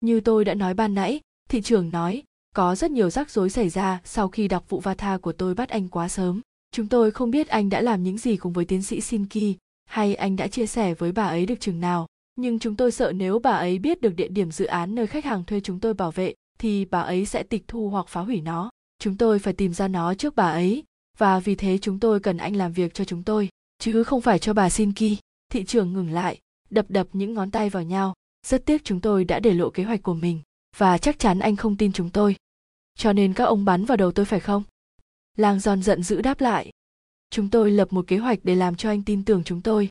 Như 0.00 0.20
tôi 0.20 0.44
đã 0.44 0.54
nói 0.54 0.74
ban 0.74 0.94
nãy, 0.94 1.20
thị 1.48 1.62
trưởng 1.62 1.90
nói, 1.90 2.22
có 2.56 2.74
rất 2.74 2.90
nhiều 2.90 3.10
rắc 3.10 3.30
rối 3.30 3.50
xảy 3.50 3.68
ra 3.68 4.00
sau 4.04 4.28
khi 4.28 4.48
đọc 4.48 4.64
vụ 4.68 4.80
Vata 4.80 5.18
của 5.18 5.32
tôi 5.32 5.54
bắt 5.54 5.68
anh 5.68 5.88
quá 5.88 6.08
sớm. 6.08 6.40
Chúng 6.72 6.88
tôi 6.88 7.10
không 7.10 7.30
biết 7.30 7.48
anh 7.48 7.70
đã 7.70 7.80
làm 7.80 8.02
những 8.02 8.18
gì 8.18 8.36
cùng 8.36 8.52
với 8.52 8.64
tiến 8.64 8.82
sĩ 8.82 9.00
Shinki, 9.00 9.56
hay 9.84 10.14
anh 10.14 10.36
đã 10.36 10.48
chia 10.48 10.66
sẻ 10.66 10.94
với 10.94 11.12
bà 11.12 11.26
ấy 11.26 11.46
được 11.46 11.60
chừng 11.60 11.80
nào. 11.80 12.06
Nhưng 12.36 12.58
chúng 12.58 12.76
tôi 12.76 12.92
sợ 12.92 13.12
nếu 13.12 13.38
bà 13.38 13.50
ấy 13.50 13.78
biết 13.78 14.00
được 14.00 14.16
địa 14.16 14.28
điểm 14.28 14.50
dự 14.50 14.64
án 14.64 14.94
nơi 14.94 15.06
khách 15.06 15.24
hàng 15.24 15.44
thuê 15.44 15.60
chúng 15.60 15.80
tôi 15.80 15.94
bảo 15.94 16.10
vệ, 16.10 16.34
thì 16.58 16.84
bà 16.84 17.00
ấy 17.00 17.26
sẽ 17.26 17.42
tịch 17.42 17.64
thu 17.68 17.88
hoặc 17.88 18.08
phá 18.08 18.20
hủy 18.20 18.40
nó. 18.40 18.70
Chúng 18.98 19.16
tôi 19.16 19.38
phải 19.38 19.52
tìm 19.54 19.74
ra 19.74 19.88
nó 19.88 20.14
trước 20.14 20.36
bà 20.36 20.50
ấy, 20.50 20.84
và 21.18 21.38
vì 21.38 21.54
thế 21.54 21.78
chúng 21.78 22.00
tôi 22.00 22.20
cần 22.20 22.36
anh 22.36 22.56
làm 22.56 22.72
việc 22.72 22.94
cho 22.94 23.04
chúng 23.04 23.22
tôi, 23.22 23.48
chứ 23.78 24.04
không 24.04 24.20
phải 24.20 24.38
cho 24.38 24.52
bà 24.52 24.70
Shinki. 24.70 25.16
Thị 25.52 25.64
trưởng 25.64 25.92
ngừng 25.92 26.10
lại, 26.10 26.38
đập 26.70 26.86
đập 26.88 27.06
những 27.12 27.34
ngón 27.34 27.50
tay 27.50 27.70
vào 27.70 27.82
nhau. 27.82 28.14
Rất 28.46 28.66
tiếc 28.66 28.84
chúng 28.84 29.00
tôi 29.00 29.24
đã 29.24 29.40
để 29.40 29.54
lộ 29.54 29.70
kế 29.70 29.84
hoạch 29.84 30.02
của 30.02 30.14
mình, 30.14 30.40
và 30.76 30.98
chắc 30.98 31.18
chắn 31.18 31.38
anh 31.38 31.56
không 31.56 31.76
tin 31.76 31.92
chúng 31.92 32.10
tôi 32.10 32.36
cho 32.96 33.12
nên 33.12 33.32
các 33.32 33.44
ông 33.44 33.64
bắn 33.64 33.84
vào 33.84 33.96
đầu 33.96 34.12
tôi 34.12 34.24
phải 34.26 34.40
không? 34.40 34.62
Lang 35.36 35.60
giòn 35.60 35.82
giận 35.82 36.02
dữ 36.02 36.22
đáp 36.22 36.40
lại. 36.40 36.70
Chúng 37.30 37.50
tôi 37.50 37.70
lập 37.70 37.92
một 37.92 38.06
kế 38.06 38.16
hoạch 38.16 38.38
để 38.42 38.54
làm 38.54 38.76
cho 38.76 38.88
anh 38.88 39.02
tin 39.02 39.24
tưởng 39.24 39.44
chúng 39.44 39.62
tôi. 39.62 39.88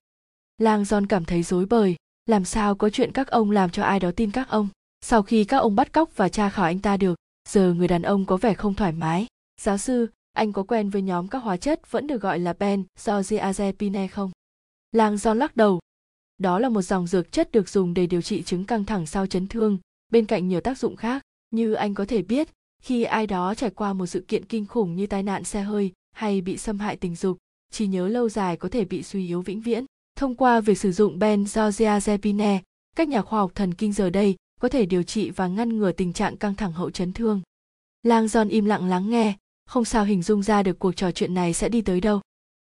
Lang 0.58 0.86
giòn 0.86 1.08
cảm 1.08 1.26
thấy 1.26 1.44
rối 1.44 1.66
bời. 1.66 1.96
Làm 2.26 2.46
sao 2.46 2.76
có 2.76 2.90
chuyện 2.90 3.12
các 3.12 3.28
ông 3.28 3.52
làm 3.52 3.70
cho 3.70 3.84
ai 3.84 4.00
đó 4.00 4.12
tin 4.16 4.32
các 4.32 4.50
ông? 4.50 4.68
Sau 5.02 5.24
khi 5.24 5.46
các 5.46 5.58
ông 5.58 5.76
bắt 5.76 5.94
cóc 5.94 6.10
và 6.16 6.30
tra 6.30 6.50
khảo 6.50 6.66
anh 6.66 6.80
ta 6.80 6.98
được, 6.98 7.16
giờ 7.50 7.74
người 7.74 7.88
đàn 7.88 8.02
ông 8.02 8.26
có 8.26 8.38
vẻ 8.38 8.54
không 8.54 8.74
thoải 8.74 8.92
mái. 8.92 9.28
Giáo 9.62 9.78
sư, 9.78 10.08
anh 10.34 10.54
có 10.54 10.64
quen 10.64 10.90
với 10.90 11.02
nhóm 11.02 11.28
các 11.28 11.40
hóa 11.40 11.58
chất 11.58 11.92
vẫn 11.92 12.08
được 12.08 12.22
gọi 12.22 12.40
là 12.40 12.54
ben 12.54 12.84
do 13.00 13.22
diazepine 13.22 14.08
không? 14.08 14.32
Lang 14.92 15.18
giòn 15.18 15.40
lắc 15.40 15.56
đầu. 15.56 15.80
Đó 16.38 16.60
là 16.60 16.70
một 16.70 16.82
dòng 16.82 17.08
dược 17.08 17.32
chất 17.32 17.52
được 17.52 17.70
dùng 17.70 17.94
để 17.94 18.08
điều 18.08 18.22
trị 18.22 18.44
chứng 18.44 18.66
căng 18.66 18.86
thẳng 18.86 19.06
sau 19.06 19.28
chấn 19.28 19.48
thương, 19.48 19.78
bên 20.12 20.26
cạnh 20.26 20.48
nhiều 20.48 20.62
tác 20.62 20.78
dụng 20.78 20.96
khác, 20.96 21.22
như 21.52 21.74
anh 21.74 21.94
có 21.94 22.06
thể 22.06 22.22
biết 22.22 22.50
khi 22.86 23.04
ai 23.04 23.28
đó 23.28 23.56
trải 23.56 23.70
qua 23.70 23.94
một 23.94 24.06
sự 24.06 24.26
kiện 24.28 24.46
kinh 24.46 24.66
khủng 24.66 24.96
như 24.96 25.08
tai 25.08 25.24
nạn 25.24 25.44
xe 25.44 25.62
hơi 25.62 25.92
hay 26.12 26.42
bị 26.42 26.58
xâm 26.58 26.80
hại 26.80 26.96
tình 26.96 27.16
dục 27.16 27.38
trí 27.72 27.88
nhớ 27.88 28.08
lâu 28.08 28.30
dài 28.30 28.58
có 28.58 28.70
thể 28.70 28.86
bị 28.86 29.04
suy 29.04 29.28
yếu 29.28 29.42
vĩnh 29.42 29.62
viễn. 29.62 29.86
Thông 30.16 30.36
qua 30.36 30.62
việc 30.62 30.78
sử 30.78 30.92
dụng 30.92 31.20
benzodiazepine 31.20 32.60
các 32.96 33.08
nhà 33.08 33.22
khoa 33.22 33.40
học 33.40 33.52
thần 33.56 33.74
kinh 33.74 33.94
giờ 33.94 34.10
đây 34.10 34.36
có 34.62 34.70
thể 34.70 34.86
điều 34.86 35.04
trị 35.04 35.30
và 35.30 35.48
ngăn 35.48 35.78
ngừa 35.78 35.92
tình 35.92 36.14
trạng 36.14 36.38
căng 36.38 36.56
thẳng 36.56 36.72
hậu 36.72 36.92
chấn 36.92 37.14
thương. 37.14 37.42
Lang 38.04 38.28
giòn 38.28 38.50
im 38.50 38.66
lặng 38.66 38.90
lắng 38.90 39.10
nghe, 39.10 39.36
không 39.66 39.86
sao 39.86 40.06
hình 40.06 40.24
dung 40.24 40.44
ra 40.44 40.64
được 40.64 40.80
cuộc 40.80 40.92
trò 40.92 41.12
chuyện 41.12 41.34
này 41.34 41.54
sẽ 41.54 41.70
đi 41.70 41.82
tới 41.82 42.02
đâu. 42.02 42.22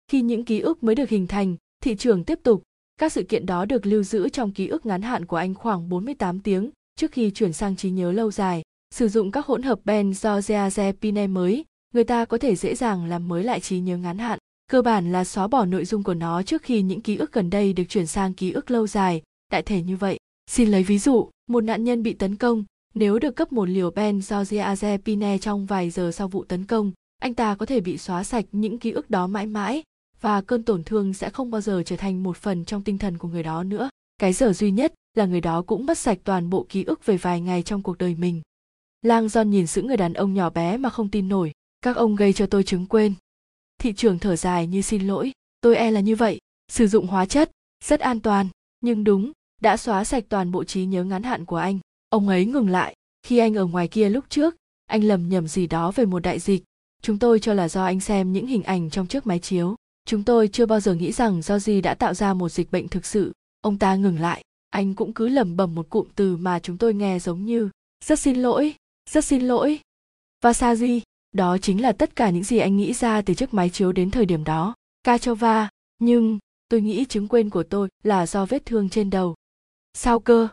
Khi 0.07 0.21
những 0.21 0.45
ký 0.45 0.59
ức 0.59 0.83
mới 0.83 0.95
được 0.95 1.09
hình 1.09 1.27
thành, 1.27 1.55
thị 1.83 1.95
trường 1.95 2.23
tiếp 2.23 2.39
tục. 2.43 2.63
Các 2.97 3.11
sự 3.11 3.23
kiện 3.23 3.45
đó 3.45 3.65
được 3.65 3.85
lưu 3.85 4.03
giữ 4.03 4.29
trong 4.29 4.51
ký 4.51 4.67
ức 4.67 4.85
ngắn 4.85 5.01
hạn 5.01 5.25
của 5.25 5.37
anh 5.37 5.53
khoảng 5.53 5.89
48 5.89 6.39
tiếng 6.39 6.69
trước 6.95 7.11
khi 7.11 7.31
chuyển 7.31 7.53
sang 7.53 7.75
trí 7.75 7.89
nhớ 7.89 8.11
lâu 8.11 8.31
dài. 8.31 8.63
Sử 8.93 9.07
dụng 9.07 9.31
các 9.31 9.45
hỗn 9.45 9.61
hợp 9.61 9.79
benzodiazepine 9.85 11.29
mới, 11.29 11.65
người 11.93 12.03
ta 12.03 12.25
có 12.25 12.37
thể 12.37 12.55
dễ 12.55 12.75
dàng 12.75 13.05
làm 13.05 13.27
mới 13.27 13.43
lại 13.43 13.59
trí 13.59 13.79
nhớ 13.79 13.97
ngắn 13.97 14.17
hạn. 14.17 14.39
Cơ 14.71 14.81
bản 14.81 15.11
là 15.11 15.23
xóa 15.23 15.47
bỏ 15.47 15.65
nội 15.65 15.85
dung 15.85 16.03
của 16.03 16.13
nó 16.13 16.43
trước 16.43 16.61
khi 16.61 16.81
những 16.81 17.01
ký 17.01 17.17
ức 17.17 17.31
gần 17.31 17.49
đây 17.49 17.73
được 17.73 17.83
chuyển 17.89 18.07
sang 18.07 18.33
ký 18.33 18.51
ức 18.51 18.71
lâu 18.71 18.87
dài, 18.87 19.21
đại 19.51 19.63
thể 19.63 19.81
như 19.81 19.97
vậy. 19.97 20.17
Xin 20.51 20.71
lấy 20.71 20.83
ví 20.83 20.99
dụ, 20.99 21.29
một 21.49 21.63
nạn 21.63 21.83
nhân 21.83 22.03
bị 22.03 22.13
tấn 22.13 22.35
công, 22.35 22.63
nếu 22.93 23.19
được 23.19 23.35
cấp 23.35 23.51
một 23.51 23.69
liều 23.69 23.91
benzodiazepine 23.91 25.37
trong 25.37 25.65
vài 25.65 25.89
giờ 25.89 26.11
sau 26.11 26.27
vụ 26.27 26.43
tấn 26.43 26.65
công, 26.65 26.91
anh 27.19 27.33
ta 27.33 27.55
có 27.55 27.65
thể 27.65 27.79
bị 27.79 27.97
xóa 27.97 28.23
sạch 28.23 28.45
những 28.51 28.79
ký 28.79 28.91
ức 28.91 29.09
đó 29.09 29.27
mãi 29.27 29.45
mãi 29.45 29.83
và 30.21 30.41
cơn 30.41 30.63
tổn 30.63 30.83
thương 30.83 31.13
sẽ 31.13 31.29
không 31.29 31.51
bao 31.51 31.61
giờ 31.61 31.83
trở 31.85 31.95
thành 31.95 32.23
một 32.23 32.37
phần 32.37 32.65
trong 32.65 32.83
tinh 32.83 32.97
thần 32.97 33.17
của 33.17 33.27
người 33.27 33.43
đó 33.43 33.63
nữa. 33.63 33.89
Cái 34.17 34.33
giờ 34.33 34.53
duy 34.53 34.71
nhất 34.71 34.93
là 35.17 35.25
người 35.25 35.41
đó 35.41 35.61
cũng 35.61 35.85
mất 35.85 35.97
sạch 35.97 36.17
toàn 36.23 36.49
bộ 36.49 36.65
ký 36.69 36.83
ức 36.83 37.05
về 37.05 37.17
vài 37.17 37.41
ngày 37.41 37.63
trong 37.63 37.83
cuộc 37.83 37.97
đời 37.97 38.15
mình 38.15 38.41
lang 39.03 39.27
john 39.27 39.43
nhìn 39.43 39.67
giữ 39.67 39.81
người 39.81 39.97
đàn 39.97 40.13
ông 40.13 40.33
nhỏ 40.33 40.49
bé 40.49 40.77
mà 40.77 40.89
không 40.89 41.09
tin 41.09 41.29
nổi. 41.29 41.51
Các 41.81 41.95
ông 41.95 42.15
gây 42.15 42.33
cho 42.33 42.45
tôi 42.45 42.63
chứng 42.63 42.85
quên. 42.85 43.13
Thị 43.77 43.93
trưởng 43.93 44.19
thở 44.19 44.35
dài 44.35 44.67
như 44.67 44.81
xin 44.81 45.07
lỗi. 45.07 45.31
Tôi 45.61 45.75
e 45.75 45.91
là 45.91 45.99
như 45.99 46.15
vậy. 46.15 46.39
Sử 46.71 46.87
dụng 46.87 47.07
hóa 47.07 47.25
chất, 47.25 47.51
rất 47.85 47.99
an 47.99 48.19
toàn. 48.19 48.47
Nhưng 48.81 49.03
đúng, 49.03 49.31
đã 49.61 49.77
xóa 49.77 50.03
sạch 50.03 50.23
toàn 50.29 50.51
bộ 50.51 50.63
trí 50.63 50.85
nhớ 50.85 51.03
ngắn 51.03 51.23
hạn 51.23 51.45
của 51.45 51.55
anh. 51.55 51.79
Ông 52.09 52.27
ấy 52.27 52.45
ngừng 52.45 52.69
lại. 52.69 52.95
Khi 53.23 53.37
anh 53.37 53.55
ở 53.55 53.65
ngoài 53.65 53.87
kia 53.87 54.09
lúc 54.09 54.25
trước, 54.29 54.55
anh 54.85 55.03
lầm 55.03 55.29
nhầm 55.29 55.47
gì 55.47 55.67
đó 55.67 55.91
về 55.91 56.05
một 56.05 56.19
đại 56.19 56.39
dịch. 56.39 56.63
Chúng 57.01 57.19
tôi 57.19 57.39
cho 57.39 57.53
là 57.53 57.69
do 57.69 57.85
anh 57.85 57.99
xem 57.99 58.33
những 58.33 58.47
hình 58.47 58.63
ảnh 58.63 58.89
trong 58.89 59.07
chiếc 59.07 59.27
máy 59.27 59.39
chiếu. 59.39 59.75
Chúng 60.05 60.23
tôi 60.23 60.47
chưa 60.47 60.65
bao 60.65 60.79
giờ 60.79 60.93
nghĩ 60.93 61.11
rằng 61.11 61.41
do 61.41 61.59
gì 61.59 61.81
đã 61.81 61.93
tạo 61.93 62.13
ra 62.13 62.33
một 62.33 62.49
dịch 62.49 62.71
bệnh 62.71 62.87
thực 62.87 63.05
sự. 63.05 63.31
Ông 63.61 63.77
ta 63.77 63.95
ngừng 63.95 64.19
lại. 64.19 64.43
Anh 64.69 64.95
cũng 64.95 65.13
cứ 65.13 65.27
lẩm 65.27 65.55
bẩm 65.57 65.75
một 65.75 65.89
cụm 65.89 66.07
từ 66.15 66.37
mà 66.37 66.59
chúng 66.59 66.77
tôi 66.77 66.93
nghe 66.93 67.19
giống 67.19 67.45
như, 67.45 67.69
rất 68.05 68.19
xin 68.19 68.35
lỗi 68.41 68.75
rất 69.09 69.25
xin 69.25 69.41
lỗi. 69.41 69.79
Và 70.41 70.53
đó 71.31 71.57
chính 71.57 71.81
là 71.81 71.91
tất 71.91 72.15
cả 72.15 72.29
những 72.29 72.43
gì 72.43 72.57
anh 72.57 72.77
nghĩ 72.77 72.93
ra 72.93 73.21
từ 73.21 73.33
chiếc 73.33 73.53
máy 73.53 73.69
chiếu 73.69 73.91
đến 73.91 74.11
thời 74.11 74.25
điểm 74.25 74.43
đó. 74.43 74.75
Kachova, 75.03 75.69
nhưng 75.99 76.39
tôi 76.69 76.81
nghĩ 76.81 77.05
chứng 77.05 77.27
quên 77.27 77.49
của 77.49 77.63
tôi 77.63 77.89
là 78.03 78.25
do 78.25 78.45
vết 78.45 78.65
thương 78.65 78.89
trên 78.89 79.09
đầu. 79.09 79.35
Sao 79.93 80.19
cơ? 80.19 80.47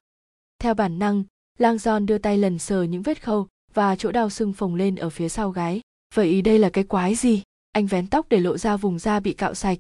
Theo 0.59 0.75
bản 0.75 0.99
năng, 0.99 1.25
lang 1.59 1.79
giòn 1.79 2.07
đưa 2.07 2.19
tay 2.19 2.39
lần 2.39 2.59
sờ 2.59 2.83
những 2.83 3.03
vết 3.03 3.23
khâu 3.23 3.49
và 3.75 3.97
chỗ 3.97 4.13
đau 4.13 4.31
sưng 4.31 4.53
phồng 4.53 4.75
lên 4.75 4.97
ở 4.97 5.11
phía 5.11 5.29
sau 5.29 5.51
gái. 5.51 5.81
Vậy 6.15 6.43
đây 6.43 6.59
là 6.59 6.71
cái 6.71 6.85
quái 6.85 7.15
gì? 7.15 7.43
Anh 7.73 7.87
vén 7.87 8.07
tóc 8.07 8.27
để 8.29 8.41
lộ 8.41 8.59
ra 8.59 8.77
vùng 8.77 8.99
da 8.99 9.21
bị 9.21 9.33
cạo 9.33 9.55
sạch. 9.55 9.79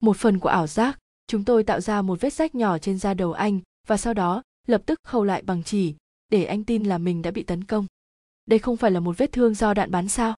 Một 0.00 0.16
phần 0.16 0.38
của 0.38 0.48
ảo 0.48 0.66
giác. 0.66 0.98
Chúng 1.26 1.44
tôi 1.44 1.64
tạo 1.64 1.80
ra 1.80 2.02
một 2.02 2.20
vết 2.20 2.32
rách 2.32 2.54
nhỏ 2.54 2.78
trên 2.78 2.98
da 2.98 3.14
đầu 3.14 3.32
anh 3.32 3.60
và 3.86 3.96
sau 3.96 4.14
đó 4.14 4.42
lập 4.66 4.82
tức 4.86 4.98
khâu 5.04 5.24
lại 5.24 5.42
bằng 5.42 5.62
chỉ 5.62 5.94
để 6.28 6.44
anh 6.44 6.64
tin 6.64 6.84
là 6.84 6.98
mình 6.98 7.22
đã 7.22 7.30
bị 7.30 7.42
tấn 7.42 7.64
công 7.64 7.86
đây 8.46 8.58
không 8.58 8.76
phải 8.76 8.90
là 8.90 9.00
một 9.00 9.18
vết 9.18 9.32
thương 9.32 9.54
do 9.54 9.74
đạn 9.74 9.90
bắn 9.90 10.08
sao? 10.08 10.34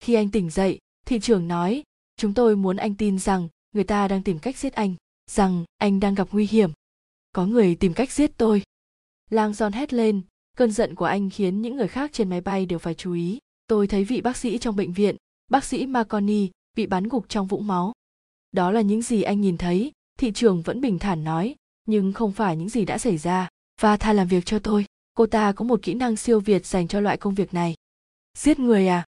Khi 0.00 0.14
anh 0.14 0.30
tỉnh 0.30 0.50
dậy 0.50 0.78
thị 1.06 1.20
trưởng 1.20 1.48
nói 1.48 1.82
chúng 2.16 2.34
tôi 2.34 2.56
muốn 2.56 2.76
anh 2.76 2.94
tin 2.94 3.18
rằng 3.18 3.48
người 3.74 3.84
ta 3.84 4.08
đang 4.08 4.22
tìm 4.22 4.38
cách 4.38 4.56
giết 4.56 4.72
anh 4.72 4.94
rằng 5.30 5.64
anh 5.78 6.00
đang 6.00 6.14
gặp 6.14 6.28
nguy 6.32 6.46
hiểm. 6.46 6.70
Có 7.32 7.46
người 7.46 7.74
tìm 7.74 7.94
cách 7.94 8.12
giết 8.12 8.30
tôi. 8.36 8.62
Lang 9.30 9.54
giòn 9.54 9.72
hét 9.72 9.92
lên 9.92 10.22
cơn 10.56 10.72
giận 10.72 10.94
của 10.94 11.04
anh 11.04 11.30
khiến 11.30 11.62
những 11.62 11.76
người 11.76 11.88
khác 11.88 12.10
trên 12.12 12.30
máy 12.30 12.40
bay 12.40 12.66
đều 12.66 12.78
phải 12.78 12.94
chú 12.94 13.12
ý. 13.12 13.38
Tôi 13.66 13.86
thấy 13.86 14.04
vị 14.04 14.20
bác 14.20 14.36
sĩ 14.36 14.58
trong 14.58 14.76
bệnh 14.76 14.92
viện 14.92 15.16
bác 15.50 15.64
sĩ 15.64 15.86
Marconi 15.86 16.48
bị 16.76 16.86
bắn 16.86 17.08
gục 17.08 17.28
trong 17.28 17.46
vũng 17.46 17.66
máu. 17.66 17.92
Đó 18.52 18.70
là 18.70 18.80
những 18.80 19.02
gì 19.02 19.22
anh 19.22 19.40
nhìn 19.40 19.56
thấy, 19.56 19.92
thị 20.18 20.32
trường 20.32 20.62
vẫn 20.62 20.80
bình 20.80 20.98
thản 20.98 21.24
nói, 21.24 21.54
nhưng 21.86 22.12
không 22.12 22.32
phải 22.32 22.56
những 22.56 22.68
gì 22.68 22.84
đã 22.84 22.98
xảy 22.98 23.18
ra. 23.18 23.48
Và 23.80 23.96
tha 23.96 24.12
làm 24.12 24.28
việc 24.28 24.46
cho 24.46 24.58
tôi, 24.58 24.84
cô 25.18 25.26
ta 25.26 25.52
có 25.52 25.64
một 25.64 25.82
kỹ 25.82 25.94
năng 25.94 26.16
siêu 26.16 26.40
việt 26.40 26.66
dành 26.66 26.88
cho 26.88 27.00
loại 27.00 27.16
công 27.16 27.34
việc 27.34 27.54
này. 27.54 27.74
Giết 28.38 28.58
người 28.58 28.88
à? 28.88 29.04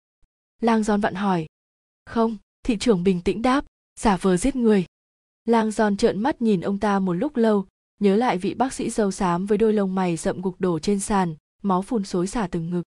Lang 0.61 0.83
Giòn 0.83 1.01
vặn 1.01 1.15
hỏi. 1.15 1.47
Không, 2.05 2.37
thị 2.63 2.77
trưởng 2.79 3.05
bình 3.05 3.21
tĩnh 3.21 3.43
đáp, 3.43 3.65
giả 4.01 4.17
vờ 4.17 4.37
giết 4.37 4.57
người. 4.57 4.85
Lang 5.45 5.71
Giòn 5.71 5.97
trợn 5.97 6.23
mắt 6.23 6.43
nhìn 6.43 6.61
ông 6.61 6.79
ta 6.79 6.99
một 6.99 7.13
lúc 7.13 7.37
lâu, 7.37 7.67
nhớ 8.01 8.17
lại 8.17 8.39
vị 8.39 8.55
bác 8.55 8.73
sĩ 8.73 8.91
dâu 8.91 9.11
xám 9.11 9.47
với 9.47 9.59
đôi 9.59 9.73
lông 9.73 9.95
mày 9.95 10.17
rậm 10.17 10.43
gục 10.43 10.61
đổ 10.61 10.79
trên 10.79 11.01
sàn, 11.01 11.35
máu 11.63 11.83
phun 11.83 12.05
xối 12.05 12.27
xả 12.27 12.49
từng 12.51 12.71
ngực. 12.71 12.83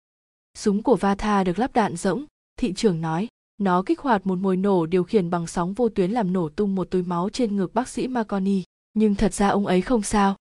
Súng 0.55 0.83
của 0.83 0.97
Vatha 0.97 1.45
được 1.45 1.59
lắp 1.59 1.73
đạn 1.73 1.97
rỗng, 1.97 2.25
thị 2.57 2.73
trưởng 2.73 3.01
nói. 3.01 3.29
Nó 3.61 3.83
kích 3.87 4.01
hoạt 4.01 4.27
một 4.27 4.39
mồi 4.39 4.57
nổ 4.57 4.87
điều 4.87 5.05
khiển 5.05 5.31
bằng 5.31 5.47
sóng 5.47 5.75
vô 5.75 5.89
tuyến 5.89 6.11
làm 6.11 6.33
nổ 6.33 6.49
tung 6.49 6.75
một 6.75 6.91
túi 6.91 7.03
máu 7.03 7.31
trên 7.31 7.57
ngực 7.57 7.75
bác 7.75 7.89
sĩ 7.89 8.09
Marconi, 8.09 8.63
nhưng 8.95 9.15
thật 9.15 9.35
ra 9.35 9.49
ông 9.49 9.67
ấy 9.67 9.81
không 9.81 10.03
sao. 10.03 10.37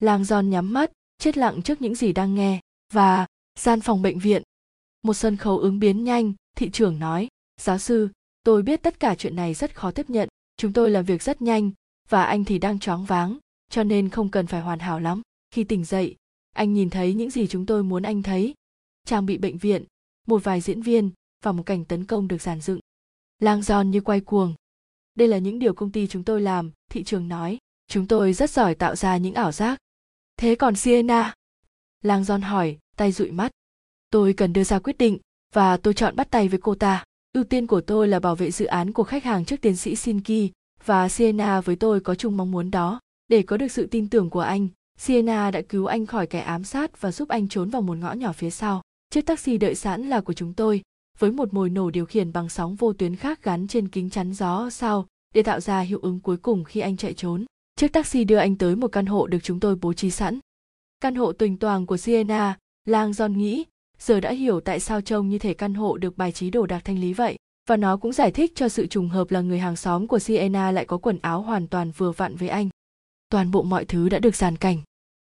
Lang 0.00 0.24
Giòn 0.24 0.50
nhắm 0.50 0.72
mắt, 0.72 0.92
chết 1.22 1.36
lặng 1.36 1.62
trước 1.62 1.82
những 1.82 1.94
gì 1.94 2.12
đang 2.12 2.34
nghe, 2.34 2.60
và 2.92 3.26
gian 3.58 3.80
phòng 3.80 4.02
bệnh 4.02 4.18
viện. 4.18 4.42
Một 5.02 5.14
sân 5.14 5.36
khấu 5.36 5.58
ứng 5.58 5.78
biến 5.78 6.04
nhanh, 6.04 6.32
thị 6.56 6.70
trưởng 6.70 6.98
nói, 6.98 7.28
giáo 7.60 7.78
sư, 7.78 8.08
tôi 8.44 8.62
biết 8.62 8.82
tất 8.82 9.00
cả 9.00 9.14
chuyện 9.14 9.36
này 9.36 9.54
rất 9.54 9.76
khó 9.76 9.90
tiếp 9.90 10.10
nhận, 10.10 10.28
chúng 10.56 10.72
tôi 10.72 10.90
làm 10.90 11.04
việc 11.04 11.22
rất 11.22 11.42
nhanh, 11.42 11.70
và 12.08 12.24
anh 12.24 12.44
thì 12.44 12.58
đang 12.58 12.78
choáng 12.78 13.04
váng, 13.04 13.38
cho 13.70 13.84
nên 13.84 14.08
không 14.08 14.30
cần 14.30 14.46
phải 14.46 14.60
hoàn 14.60 14.78
hảo 14.78 15.00
lắm. 15.00 15.22
Khi 15.50 15.64
tỉnh 15.64 15.84
dậy, 15.84 16.16
anh 16.52 16.72
nhìn 16.72 16.90
thấy 16.90 17.14
những 17.14 17.30
gì 17.30 17.46
chúng 17.46 17.66
tôi 17.66 17.82
muốn 17.82 18.02
anh 18.02 18.22
thấy. 18.22 18.54
Trang 19.04 19.26
bị 19.26 19.38
bệnh 19.38 19.58
viện, 19.58 19.84
một 20.26 20.44
vài 20.44 20.60
diễn 20.60 20.82
viên, 20.82 21.10
và 21.44 21.52
một 21.52 21.62
cảnh 21.66 21.84
tấn 21.84 22.04
công 22.04 22.28
được 22.28 22.42
giàn 22.42 22.60
dựng. 22.60 22.80
Lang 23.38 23.62
giòn 23.62 23.90
như 23.90 24.00
quay 24.00 24.20
cuồng. 24.20 24.54
Đây 25.14 25.28
là 25.28 25.38
những 25.38 25.58
điều 25.58 25.74
công 25.74 25.92
ty 25.92 26.06
chúng 26.06 26.24
tôi 26.24 26.40
làm, 26.40 26.70
thị 26.90 27.04
trường 27.04 27.28
nói. 27.28 27.58
Chúng 27.86 28.06
tôi 28.06 28.32
rất 28.32 28.50
giỏi 28.50 28.74
tạo 28.74 28.96
ra 28.96 29.16
những 29.16 29.34
ảo 29.34 29.52
giác. 29.52 29.78
Thế 30.42 30.54
còn 30.54 30.76
Sienna? 30.76 31.34
Lang 32.02 32.24
giòn 32.24 32.42
hỏi, 32.42 32.78
tay 32.96 33.12
dụi 33.12 33.30
mắt. 33.30 33.50
Tôi 34.10 34.32
cần 34.32 34.52
đưa 34.52 34.64
ra 34.64 34.78
quyết 34.78 34.98
định, 34.98 35.18
và 35.54 35.76
tôi 35.76 35.94
chọn 35.94 36.16
bắt 36.16 36.30
tay 36.30 36.48
với 36.48 36.58
cô 36.62 36.74
ta. 36.74 37.04
Ưu 37.32 37.44
tiên 37.44 37.66
của 37.66 37.80
tôi 37.80 38.08
là 38.08 38.20
bảo 38.20 38.36
vệ 38.36 38.50
dự 38.50 38.64
án 38.64 38.92
của 38.92 39.04
khách 39.04 39.24
hàng 39.24 39.44
trước 39.44 39.60
tiến 39.60 39.76
sĩ 39.76 39.96
Shinki, 39.96 40.50
và 40.84 41.08
Sienna 41.08 41.60
với 41.60 41.76
tôi 41.76 42.00
có 42.00 42.14
chung 42.14 42.36
mong 42.36 42.50
muốn 42.50 42.70
đó. 42.70 43.00
Để 43.28 43.42
có 43.42 43.56
được 43.56 43.68
sự 43.68 43.86
tin 43.86 44.08
tưởng 44.08 44.30
của 44.30 44.40
anh, 44.40 44.68
Sienna 44.98 45.50
đã 45.50 45.62
cứu 45.68 45.86
anh 45.86 46.06
khỏi 46.06 46.26
kẻ 46.26 46.40
ám 46.40 46.64
sát 46.64 47.00
và 47.00 47.12
giúp 47.12 47.28
anh 47.28 47.48
trốn 47.48 47.70
vào 47.70 47.82
một 47.82 47.98
ngõ 47.98 48.12
nhỏ 48.12 48.32
phía 48.32 48.50
sau. 48.50 48.82
Chiếc 49.10 49.26
taxi 49.26 49.58
đợi 49.58 49.74
sẵn 49.74 50.08
là 50.08 50.20
của 50.20 50.32
chúng 50.32 50.54
tôi, 50.54 50.82
với 51.18 51.30
một 51.30 51.54
mồi 51.54 51.70
nổ 51.70 51.90
điều 51.90 52.06
khiển 52.06 52.32
bằng 52.32 52.48
sóng 52.48 52.76
vô 52.76 52.92
tuyến 52.92 53.16
khác 53.16 53.42
gắn 53.42 53.68
trên 53.68 53.88
kính 53.88 54.10
chắn 54.10 54.32
gió 54.32 54.70
sau 54.70 55.06
để 55.34 55.42
tạo 55.42 55.60
ra 55.60 55.80
hiệu 55.80 55.98
ứng 56.02 56.20
cuối 56.20 56.36
cùng 56.36 56.64
khi 56.64 56.80
anh 56.80 56.96
chạy 56.96 57.14
trốn. 57.14 57.44
Chiếc 57.76 57.92
taxi 57.92 58.24
đưa 58.24 58.36
anh 58.36 58.56
tới 58.56 58.76
một 58.76 58.88
căn 58.88 59.06
hộ 59.06 59.26
được 59.26 59.38
chúng 59.42 59.60
tôi 59.60 59.76
bố 59.76 59.92
trí 59.92 60.10
sẵn. 60.10 60.38
Căn 61.00 61.14
hộ 61.14 61.32
tuỳnh 61.32 61.56
toàng 61.56 61.86
của 61.86 61.96
Sienna, 61.96 62.58
Lang 62.84 63.10
John 63.10 63.36
nghĩ, 63.36 63.64
giờ 63.98 64.20
đã 64.20 64.32
hiểu 64.32 64.60
tại 64.60 64.80
sao 64.80 65.00
trông 65.00 65.28
như 65.28 65.38
thể 65.38 65.54
căn 65.54 65.74
hộ 65.74 65.96
được 65.96 66.16
bài 66.16 66.32
trí 66.32 66.50
đồ 66.50 66.66
đạc 66.66 66.80
thanh 66.84 66.98
lý 66.98 67.12
vậy. 67.12 67.36
Và 67.68 67.76
nó 67.76 67.96
cũng 67.96 68.12
giải 68.12 68.30
thích 68.30 68.52
cho 68.54 68.68
sự 68.68 68.86
trùng 68.86 69.08
hợp 69.08 69.30
là 69.30 69.40
người 69.40 69.58
hàng 69.58 69.76
xóm 69.76 70.06
của 70.06 70.18
Sienna 70.18 70.70
lại 70.70 70.84
có 70.84 70.98
quần 70.98 71.18
áo 71.22 71.42
hoàn 71.42 71.66
toàn 71.68 71.90
vừa 71.90 72.12
vặn 72.12 72.36
với 72.36 72.48
anh. 72.48 72.68
Toàn 73.28 73.50
bộ 73.50 73.62
mọi 73.62 73.84
thứ 73.84 74.08
đã 74.08 74.18
được 74.18 74.36
dàn 74.36 74.56
cảnh. 74.56 74.78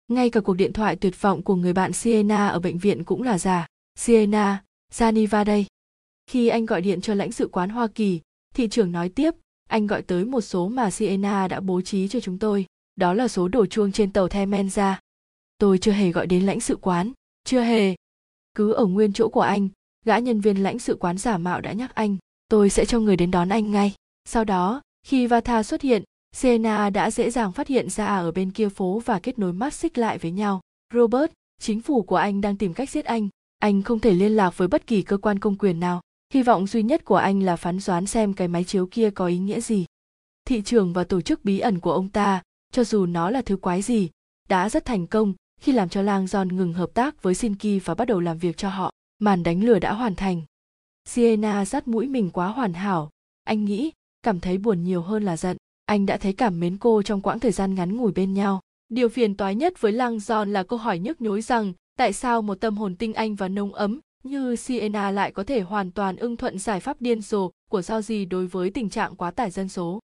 Ngay 0.09 0.31
cả 0.31 0.41
cuộc 0.41 0.55
điện 0.55 0.73
thoại 0.73 0.97
tuyệt 0.97 1.21
vọng 1.21 1.43
của 1.43 1.55
người 1.55 1.73
bạn 1.73 1.93
Sienna 1.93 2.49
ở 2.49 2.61
bệnh 2.61 2.79
viện 2.79 3.05
cũng 3.05 3.23
là 3.23 3.39
giả. 3.39 3.67
Sienna, 3.99 4.63
Janiva 4.93 5.45
đây. 5.45 5.67
Khi 6.27 6.49
anh 6.49 6.67
gọi 6.67 6.81
điện 6.81 7.01
cho 7.01 7.15
lãnh 7.15 7.33
sự 7.33 7.49
quán 7.49 7.71
Hoa 7.71 7.87
Kỳ, 7.87 8.21
thị 8.55 8.69
trưởng 8.69 8.93
nói 8.93 9.09
tiếp, 9.09 9.35
anh 9.69 9.87
gọi 9.87 10.03
tới 10.03 10.25
một 10.25 10.41
số 10.41 10.69
mà 10.69 10.91
Sienna 10.91 11.49
đã 11.49 11.61
bố 11.61 11.81
trí 11.81 12.09
cho 12.09 12.21
chúng 12.21 12.39
tôi. 12.39 12.67
Đó 12.97 13.13
là 13.13 13.29
số 13.29 13.49
đổ 13.49 13.67
chuông 13.67 13.93
trên 13.93 14.13
tàu 14.13 14.27
Themenza. 14.27 14.95
Tôi 15.59 15.79
chưa 15.79 15.93
hề 15.93 16.11
gọi 16.11 16.27
đến 16.27 16.47
lãnh 16.47 16.61
sự 16.61 16.77
quán, 16.77 17.13
chưa 17.45 17.61
hề. 17.61 17.95
Cứ 18.55 18.73
ở 18.73 18.87
nguyên 18.87 19.13
chỗ 19.13 19.29
của 19.29 19.41
anh, 19.41 19.69
gã 20.07 20.19
nhân 20.19 20.41
viên 20.41 20.63
lãnh 20.63 20.79
sự 20.79 20.97
quán 21.01 21.19
giả 21.19 21.39
mạo 21.39 21.61
đã 21.61 21.73
nhắc 21.73 21.95
anh 21.95 22.17
tôi 22.49 22.71
sẽ 22.71 22.85
cho 22.85 23.01
người 23.01 23.17
đến 23.17 23.31
đón 23.31 23.49
anh 23.49 23.71
ngay 23.71 23.95
sau 24.25 24.45
đó 24.45 24.83
khi 25.07 25.27
vata 25.27 25.63
xuất 25.63 25.83
hiện 25.83 26.03
sienna 26.33 26.91
đã 26.91 27.11
dễ 27.11 27.31
dàng 27.31 27.53
phát 27.53 27.69
hiện 27.69 27.91
ra 27.91 28.07
ở 28.07 28.33
bên 28.33 28.51
kia 28.51 28.69
phố 28.69 29.03
và 29.05 29.19
kết 29.19 29.39
nối 29.39 29.53
mắt 29.53 29.75
xích 29.75 29.99
lại 29.99 30.19
với 30.19 30.31
nhau 30.31 30.61
robert 30.95 31.33
chính 31.61 31.81
phủ 31.81 32.03
của 32.03 32.17
anh 32.17 32.41
đang 32.41 32.57
tìm 32.57 32.75
cách 32.75 32.91
giết 32.91 33.05
anh 33.05 33.29
anh 33.59 33.83
không 33.83 33.99
thể 33.99 34.13
liên 34.13 34.37
lạc 34.37 34.59
với 34.59 34.69
bất 34.69 34.87
kỳ 34.87 35.03
cơ 35.03 35.17
quan 35.17 35.39
công 35.39 35.57
quyền 35.57 35.81
nào 35.81 36.01
hy 36.35 36.43
vọng 36.43 36.67
duy 36.67 36.83
nhất 36.83 37.05
của 37.05 37.17
anh 37.17 37.43
là 37.43 37.57
phán 37.57 37.79
đoán 37.87 38.07
xem 38.07 38.35
cái 38.35 38.49
máy 38.49 38.65
chiếu 38.65 38.89
kia 38.91 39.11
có 39.11 39.27
ý 39.27 39.39
nghĩa 39.39 39.61
gì 39.61 39.87
thị 40.45 40.63
trường 40.63 40.93
và 40.93 41.05
tổ 41.05 41.21
chức 41.21 41.45
bí 41.45 41.59
ẩn 41.59 41.81
của 41.81 41.93
ông 41.93 42.09
ta 42.09 42.43
cho 42.73 42.85
dù 42.85 43.07
nó 43.07 43.31
là 43.31 43.43
thứ 43.43 43.57
quái 43.57 43.83
gì 43.83 44.11
đã 44.49 44.69
rất 44.69 44.85
thành 44.85 45.07
công 45.07 45.35
khi 45.61 45.73
làm 45.73 45.89
cho 45.89 46.03
lang 46.03 46.25
John 46.25 46.55
ngừng 46.55 46.73
hợp 46.73 46.91
tác 46.95 47.23
với 47.23 47.35
Sinki 47.35 47.85
và 47.85 47.95
bắt 47.95 48.05
đầu 48.05 48.21
làm 48.21 48.39
việc 48.39 48.57
cho 48.57 48.69
họ. 48.69 48.93
Màn 49.19 49.43
đánh 49.43 49.65
lừa 49.65 49.79
đã 49.79 49.93
hoàn 49.93 50.15
thành. 50.15 50.43
Sienna 51.05 51.65
dắt 51.65 51.89
mũi 51.89 52.07
mình 52.07 52.31
quá 52.31 52.49
hoàn 52.49 52.73
hảo. 52.73 53.11
Anh 53.45 53.65
nghĩ, 53.65 53.93
cảm 54.23 54.41
thấy 54.41 54.59
buồn 54.59 54.85
nhiều 54.85 55.03
hơn 55.03 55.23
là 55.23 55.37
giận. 55.37 55.57
Anh 55.87 56.07
đã 56.07 56.17
thấy 56.17 56.33
cảm 56.33 56.61
mến 56.61 56.79
cô 56.79 57.03
trong 57.03 57.21
quãng 57.21 57.41
thời 57.41 57.53
gian 57.53 57.75
ngắn 57.75 57.97
ngủi 57.97 58.13
bên 58.13 58.35
nhau. 58.35 58.61
Điều 58.89 59.09
phiền 59.09 59.37
toái 59.37 59.55
nhất 59.55 59.81
với 59.81 59.93
lang 59.93 60.17
John 60.17 60.53
là 60.53 60.63
câu 60.63 60.79
hỏi 60.79 60.99
nhức 60.99 61.21
nhối 61.21 61.43
rằng 61.43 61.73
tại 61.99 62.13
sao 62.13 62.43
một 62.43 62.55
tâm 62.61 62.77
hồn 62.77 62.97
tinh 62.97 63.15
anh 63.15 63.35
và 63.35 63.49
nông 63.49 63.75
ấm 63.75 64.01
như 64.27 64.57
Siena 64.57 65.11
lại 65.11 65.33
có 65.33 65.45
thể 65.45 65.61
hoàn 65.61 65.91
toàn 65.91 66.17
ưng 66.17 66.37
thuận 66.37 66.59
giải 66.59 66.81
pháp 66.81 67.01
điên 67.01 67.21
rồ 67.21 67.51
của 67.71 67.83
sao 67.83 68.03
gì 68.03 68.25
đối 68.25 68.47
với 68.47 68.71
tình 68.71 68.91
trạng 68.91 69.17
quá 69.17 69.31
tải 69.31 69.51
dân 69.51 69.69
số. 69.69 70.01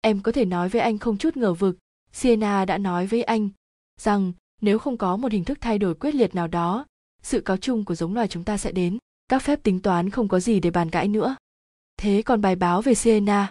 Em 0.00 0.20
có 0.20 0.32
thể 0.32 0.44
nói 0.44 0.68
với 0.68 0.80
anh 0.80 0.98
không 0.98 1.18
chút 1.18 1.36
ngờ 1.36 1.54
vực, 1.54 1.76
Siena 2.12 2.64
đã 2.64 2.78
nói 2.78 3.06
với 3.06 3.22
anh 3.22 3.48
rằng 4.00 4.32
nếu 4.60 4.78
không 4.78 4.96
có 4.96 5.16
một 5.16 5.32
hình 5.32 5.44
thức 5.44 5.58
thay 5.60 5.78
đổi 5.78 5.94
quyết 5.94 6.14
liệt 6.14 6.34
nào 6.34 6.48
đó 6.48 6.86
sự 7.22 7.40
cáo 7.40 7.56
chung 7.56 7.84
của 7.84 7.94
giống 7.94 8.14
loài 8.14 8.28
chúng 8.28 8.44
ta 8.44 8.58
sẽ 8.58 8.72
đến. 8.72 8.98
Các 9.28 9.42
phép 9.42 9.62
tính 9.62 9.80
toán 9.80 10.10
không 10.10 10.28
có 10.28 10.40
gì 10.40 10.60
để 10.60 10.70
bàn 10.70 10.90
cãi 10.90 11.08
nữa. 11.08 11.36
Thế 11.96 12.22
còn 12.22 12.40
bài 12.40 12.56
báo 12.56 12.82
về 12.82 12.94
siena 12.94 13.50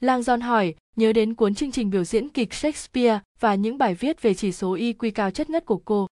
lang 0.00 0.20
john 0.20 0.42
hỏi 0.42 0.74
nhớ 0.96 1.12
đến 1.12 1.34
cuốn 1.34 1.54
chương 1.54 1.70
trình 1.70 1.90
biểu 1.90 2.04
diễn 2.04 2.28
kịch 2.28 2.54
shakespeare 2.54 3.20
và 3.40 3.54
những 3.54 3.78
bài 3.78 3.94
viết 3.94 4.22
về 4.22 4.34
chỉ 4.34 4.52
số 4.52 4.76
iq 4.76 5.10
cao 5.14 5.30
chất 5.30 5.50
ngất 5.50 5.66
của 5.66 5.80
cô. 5.84 6.06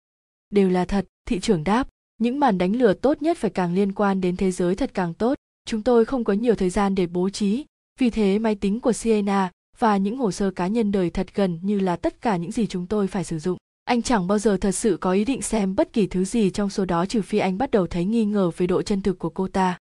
Đều 0.50 0.70
là 0.70 0.84
thật 0.84 1.06
thị 1.26 1.40
trưởng 1.40 1.64
đáp 1.64 1.88
những 2.18 2.40
màn 2.40 2.58
đánh 2.58 2.76
lừa 2.76 2.94
tốt 2.94 3.22
nhất 3.22 3.36
phải 3.36 3.50
càng 3.50 3.74
liên 3.74 3.92
quan 3.92 4.20
đến 4.20 4.36
thế 4.36 4.50
giới 4.50 4.74
thật 4.74 4.90
càng 4.94 5.14
tốt. 5.14 5.34
Chúng 5.66 5.82
tôi 5.82 6.04
không 6.04 6.24
có 6.24 6.32
nhiều 6.32 6.54
thời 6.54 6.70
gian 6.70 6.94
để 6.94 7.06
bố 7.06 7.30
trí. 7.30 7.64
Vì 8.00 8.10
thế, 8.10 8.38
máy 8.38 8.54
tính 8.54 8.80
của 8.80 8.92
siena 8.92 9.50
và 9.78 9.96
những 9.96 10.16
hồ 10.16 10.30
sơ 10.32 10.50
cá 10.50 10.66
nhân 10.66 10.92
đời 10.92 11.10
thật 11.10 11.26
gần 11.34 11.58
như 11.62 11.78
là 11.80 11.96
tất 11.96 12.20
cả 12.20 12.36
những 12.36 12.52
gì 12.52 12.66
chúng 12.66 12.86
tôi 12.86 13.06
phải 13.06 13.24
sử 13.24 13.38
dụng. 13.38 13.58
Anh 13.84 14.02
chẳng 14.02 14.26
bao 14.26 14.38
giờ 14.38 14.56
thật 14.56 14.72
sự 14.72 14.96
có 15.00 15.12
ý 15.12 15.24
định 15.24 15.42
xem 15.42 15.74
bất 15.74 15.92
kỳ 15.92 16.06
thứ 16.06 16.24
gì 16.24 16.50
trong 16.50 16.70
số 16.70 16.84
đó 16.84 17.06
trừ 17.06 17.22
phi 17.22 17.38
anh 17.38 17.58
bắt 17.58 17.70
đầu 17.70 17.86
thấy 17.86 18.04
nghi 18.04 18.24
ngờ 18.24 18.50
về 18.56 18.66
độ 18.66 18.82
chân 18.82 19.02
thực 19.02 19.18
của 19.18 19.30
cô 19.30 19.48
ta. 19.48 19.78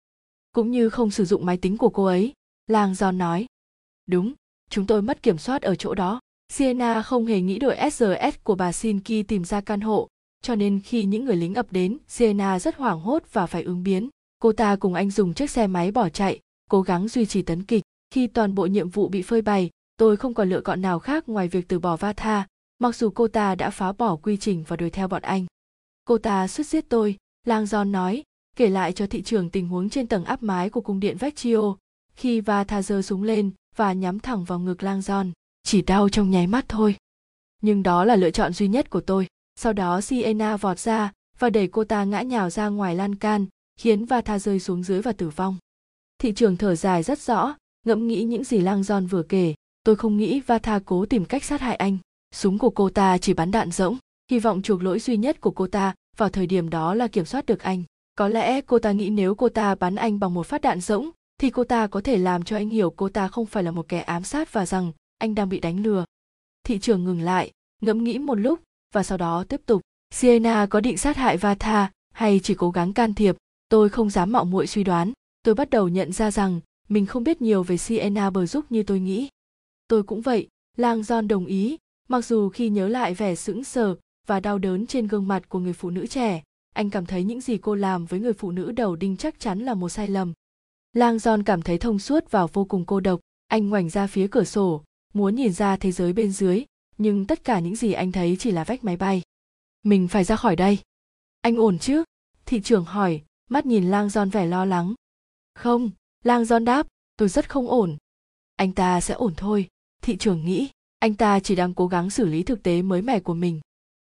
Cũng 0.52 0.72
như 0.72 0.90
không 0.90 1.12
sử 1.12 1.26
dụng 1.26 1.46
máy 1.46 1.58
tính 1.58 1.78
của 1.78 1.90
cô 1.90 2.06
ấy, 2.06 2.34
lang 2.68 2.96
do 2.96 3.12
nói. 3.12 3.46
Đúng, 4.08 4.34
chúng 4.70 4.88
tôi 4.88 5.02
mất 5.02 5.24
kiểm 5.24 5.38
soát 5.38 5.62
ở 5.62 5.76
chỗ 5.76 5.94
đó. 5.94 6.20
Sienna 6.54 7.02
không 7.02 7.26
hề 7.26 7.42
nghĩ 7.42 7.60
đội 7.60 7.78
srs 7.92 8.38
của 8.44 8.56
bà 8.56 8.72
sinki 8.72 9.28
tìm 9.28 9.44
ra 9.44 9.62
căn 9.62 9.82
hộ 9.82 10.08
cho 10.42 10.56
nên 10.56 10.80
khi 10.80 11.04
những 11.04 11.26
người 11.26 11.36
lính 11.36 11.56
ập 11.56 11.72
đến, 11.72 11.98
sienna 12.08 12.60
rất 12.60 12.76
hoảng 12.76 13.00
hốt 13.00 13.24
và 13.32 13.46
phải 13.46 13.64
ứng 13.64 13.84
biến. 13.84 14.10
Cô 14.40 14.52
ta 14.54 14.76
cùng 14.76 14.94
anh 14.94 15.12
dùng 15.12 15.34
chiếc 15.34 15.50
xe 15.50 15.68
máy 15.68 15.92
bỏ 15.92 16.10
chạy, 16.10 16.40
cố 16.70 16.82
gắng 16.82 17.08
duy 17.08 17.26
trì 17.26 17.42
tấn 17.42 17.64
kịch. 17.64 17.84
Khi 18.14 18.28
toàn 18.28 18.56
bộ 18.56 18.66
nhiệm 18.66 18.90
vụ 18.90 19.08
bị 19.08 19.22
phơi 19.22 19.42
bày, 19.42 19.70
tôi 19.98 20.18
không 20.18 20.34
còn 20.34 20.50
lựa 20.50 20.62
chọn 20.66 20.82
nào 20.82 21.00
khác 21.00 21.30
ngoài 21.30 21.48
việc 21.48 21.68
từ 21.68 21.80
bỏ 21.80 21.96
va 21.96 22.14
tha 22.14 22.48
mặc 22.82 22.96
dù 22.96 23.10
cô 23.10 23.28
ta 23.28 23.56
đã 23.56 23.70
phá 23.70 23.92
bỏ 23.92 24.16
quy 24.16 24.38
trình 24.38 24.64
và 24.68 24.76
đuổi 24.76 24.90
theo 24.90 25.08
bọn 25.08 25.22
anh. 25.22 25.46
Cô 26.06 26.18
ta 26.18 26.48
suýt 26.48 26.64
giết 26.64 26.90
tôi, 26.90 27.18
lang 27.48 27.66
giòn 27.66 27.92
nói, 27.92 28.24
kể 28.56 28.70
lại 28.70 28.94
cho 28.94 29.08
thị 29.08 29.22
trường 29.22 29.50
tình 29.50 29.68
huống 29.68 29.90
trên 29.90 30.08
tầng 30.08 30.26
áp 30.26 30.44
mái 30.44 30.70
của 30.70 30.82
cung 30.82 31.00
điện 31.00 31.18
vecchio. 31.18 31.76
Khi 32.16 32.42
va 32.42 32.64
tha 32.64 32.82
giơ 32.82 33.02
súng 33.02 33.24
lên 33.24 33.52
và 33.76 33.94
nhắm 33.94 34.20
thẳng 34.20 34.44
vào 34.44 34.60
ngực 34.60 34.84
lang 34.84 35.02
giòn 35.02 35.32
chỉ 35.64 35.82
đau 35.82 36.10
trong 36.10 36.32
nháy 36.32 36.48
mắt 36.48 36.66
thôi. 36.70 36.96
Nhưng 37.62 37.84
đó 37.84 38.06
là 38.06 38.16
lựa 38.16 38.32
chọn 38.32 38.54
duy 38.54 38.68
nhất 38.68 38.90
của 38.90 39.02
tôi 39.02 39.28
sau 39.62 39.74
đó 39.74 40.02
Sienna 40.02 40.58
vọt 40.58 40.80
ra 40.80 41.12
và 41.40 41.50
đẩy 41.50 41.68
cô 41.68 41.84
ta 41.84 42.04
ngã 42.04 42.22
nhào 42.22 42.50
ra 42.50 42.68
ngoài 42.68 42.96
lan 42.96 43.16
can, 43.16 43.46
khiến 43.80 44.06
va 44.06 44.22
tha 44.22 44.40
rơi 44.40 44.60
xuống 44.60 44.84
dưới 44.84 45.02
và 45.02 45.12
tử 45.12 45.30
vong. 45.30 45.58
Thị 46.18 46.34
trường 46.34 46.58
thở 46.58 46.76
dài 46.76 47.04
rất 47.04 47.20
rõ, 47.20 47.56
ngẫm 47.86 48.08
nghĩ 48.08 48.24
những 48.24 48.44
gì 48.44 48.60
lang 48.60 48.82
John 48.82 49.08
vừa 49.08 49.24
kể, 49.24 49.54
tôi 49.84 49.96
không 49.96 50.18
nghĩ 50.18 50.40
va 50.40 50.60
tha 50.60 50.80
cố 50.86 51.06
tìm 51.06 51.26
cách 51.26 51.44
sát 51.44 51.62
hại 51.62 51.76
anh. 51.76 51.98
Súng 52.36 52.58
của 52.58 52.70
cô 52.70 52.90
ta 52.90 53.18
chỉ 53.18 53.34
bắn 53.34 53.52
đạn 53.52 53.72
rỗng, 53.72 53.98
hy 54.32 54.40
vọng 54.40 54.62
chuộc 54.62 54.84
lỗi 54.84 55.00
duy 55.00 55.18
nhất 55.18 55.42
của 55.42 55.52
cô 55.52 55.68
ta 55.68 55.94
vào 56.18 56.30
thời 56.30 56.48
điểm 56.48 56.70
đó 56.70 56.94
là 56.94 57.08
kiểm 57.08 57.26
soát 57.26 57.46
được 57.46 57.60
anh. 57.60 57.84
Có 58.16 58.28
lẽ 58.28 58.62
cô 58.62 58.80
ta 58.80 58.92
nghĩ 58.92 59.10
nếu 59.10 59.36
cô 59.36 59.50
ta 59.50 59.76
bắn 59.76 59.96
anh 59.96 60.20
bằng 60.20 60.34
một 60.34 60.48
phát 60.48 60.62
đạn 60.62 60.82
rỗng, 60.82 61.10
thì 61.38 61.50
cô 61.50 61.64
ta 61.64 61.88
có 61.88 62.02
thể 62.02 62.18
làm 62.18 62.44
cho 62.44 62.56
anh 62.56 62.70
hiểu 62.70 62.90
cô 62.90 63.10
ta 63.10 63.28
không 63.28 63.46
phải 63.46 63.64
là 63.64 63.72
một 63.72 63.88
kẻ 63.88 64.02
ám 64.02 64.24
sát 64.24 64.54
và 64.54 64.66
rằng 64.66 64.92
anh 65.18 65.36
đang 65.36 65.50
bị 65.50 65.60
đánh 65.60 65.84
lừa. 65.84 66.06
Thị 66.64 66.80
trường 66.80 67.04
ngừng 67.04 67.22
lại, 67.22 67.52
ngẫm 67.82 68.04
nghĩ 68.04 68.20
một 68.20 68.36
lúc 68.36 68.60
và 68.92 69.04
sau 69.04 69.18
đó 69.18 69.44
tiếp 69.50 69.62
tục. 69.66 69.82
Siena 70.14 70.66
có 70.66 70.80
định 70.80 70.98
sát 70.98 71.18
hại 71.18 71.38
vatha 71.38 71.92
hay 72.14 72.40
chỉ 72.44 72.56
cố 72.56 72.72
gắng 72.72 72.94
can 72.94 73.14
thiệp? 73.14 73.36
Tôi 73.70 73.90
không 73.90 74.10
dám 74.10 74.32
mạo 74.32 74.46
muội 74.46 74.68
suy 74.68 74.84
đoán. 74.84 75.12
Tôi 75.44 75.56
bắt 75.56 75.70
đầu 75.70 75.88
nhận 75.88 76.12
ra 76.12 76.32
rằng 76.32 76.60
mình 76.90 77.06
không 77.06 77.24
biết 77.24 77.42
nhiều 77.42 77.64
về 77.64 77.78
siena 77.78 78.30
bờ 78.30 78.46
giúp 78.46 78.66
như 78.70 78.84
tôi 78.84 79.00
nghĩ. 79.00 79.30
Tôi 79.88 80.04
cũng 80.04 80.22
vậy, 80.22 80.48
lang 80.78 81.02
john 81.02 81.28
đồng 81.28 81.46
ý, 81.46 81.78
mặc 82.10 82.26
dù 82.26 82.50
khi 82.50 82.70
nhớ 82.70 82.88
lại 82.88 83.14
vẻ 83.14 83.36
sững 83.36 83.64
sờ 83.64 83.96
và 84.28 84.40
đau 84.40 84.58
đớn 84.58 84.88
trên 84.88 85.08
gương 85.08 85.28
mặt 85.28 85.50
của 85.50 85.60
người 85.60 85.74
phụ 85.74 85.90
nữ 85.90 86.08
trẻ, 86.08 86.44
anh 86.76 86.90
cảm 86.90 87.06
thấy 87.06 87.24
những 87.24 87.42
gì 87.42 87.58
cô 87.58 87.76
làm 87.76 88.06
với 88.06 88.20
người 88.20 88.34
phụ 88.34 88.52
nữ 88.52 88.72
đầu 88.72 88.96
đinh 88.96 89.18
chắc 89.18 89.40
chắn 89.40 89.60
là 89.60 89.74
một 89.74 89.90
sai 89.90 90.08
lầm. 90.08 90.34
Lang 90.94 91.18
john 91.18 91.44
cảm 91.44 91.62
thấy 91.62 91.78
thông 91.78 92.00
suốt 92.00 92.32
và 92.32 92.46
vô 92.46 92.66
cùng 92.66 92.86
cô 92.86 93.00
độc. 93.00 93.20
Anh 93.48 93.70
ngoảnh 93.70 93.90
ra 93.90 94.08
phía 94.08 94.28
cửa 94.28 94.44
sổ 94.44 94.84
muốn 95.14 95.36
nhìn 95.36 95.54
ra 95.54 95.78
thế 95.78 95.92
giới 95.92 96.14
bên 96.14 96.32
dưới 96.32 96.64
nhưng 97.02 97.26
tất 97.26 97.44
cả 97.44 97.60
những 97.60 97.76
gì 97.76 97.94
anh 97.94 98.12
thấy 98.12 98.38
chỉ 98.40 98.52
là 98.52 98.64
vách 98.64 98.84
máy 98.84 98.98
bay. 98.98 99.22
Mình 99.84 100.08
phải 100.08 100.24
ra 100.24 100.36
khỏi 100.36 100.56
đây. 100.56 100.80
Anh 101.42 101.56
ổn 101.56 101.80
chứ? 101.80 102.04
Thị 102.46 102.62
trưởng 102.62 102.86
hỏi, 102.86 103.22
mắt 103.50 103.66
nhìn 103.66 103.92
lang 103.92 104.10
Giòn 104.10 104.30
vẻ 104.30 104.46
lo 104.46 104.66
lắng. 104.66 104.94
Không, 105.56 105.92
lang 106.24 106.46
Giòn 106.46 106.66
đáp, 106.66 106.88
tôi 107.18 107.30
rất 107.30 107.50
không 107.50 107.68
ổn. 107.68 107.98
Anh 108.56 108.72
ta 108.72 109.02
sẽ 109.02 109.14
ổn 109.14 109.34
thôi. 109.38 109.68
Thị 110.02 110.18
trưởng 110.18 110.46
nghĩ, 110.46 110.70
anh 111.00 111.14
ta 111.14 111.40
chỉ 111.40 111.56
đang 111.56 111.74
cố 111.74 111.88
gắng 111.88 112.10
xử 112.10 112.26
lý 112.26 112.44
thực 112.44 112.64
tế 112.64 112.82
mới 112.82 113.02
mẻ 113.02 113.20
của 113.20 113.34
mình. 113.34 113.60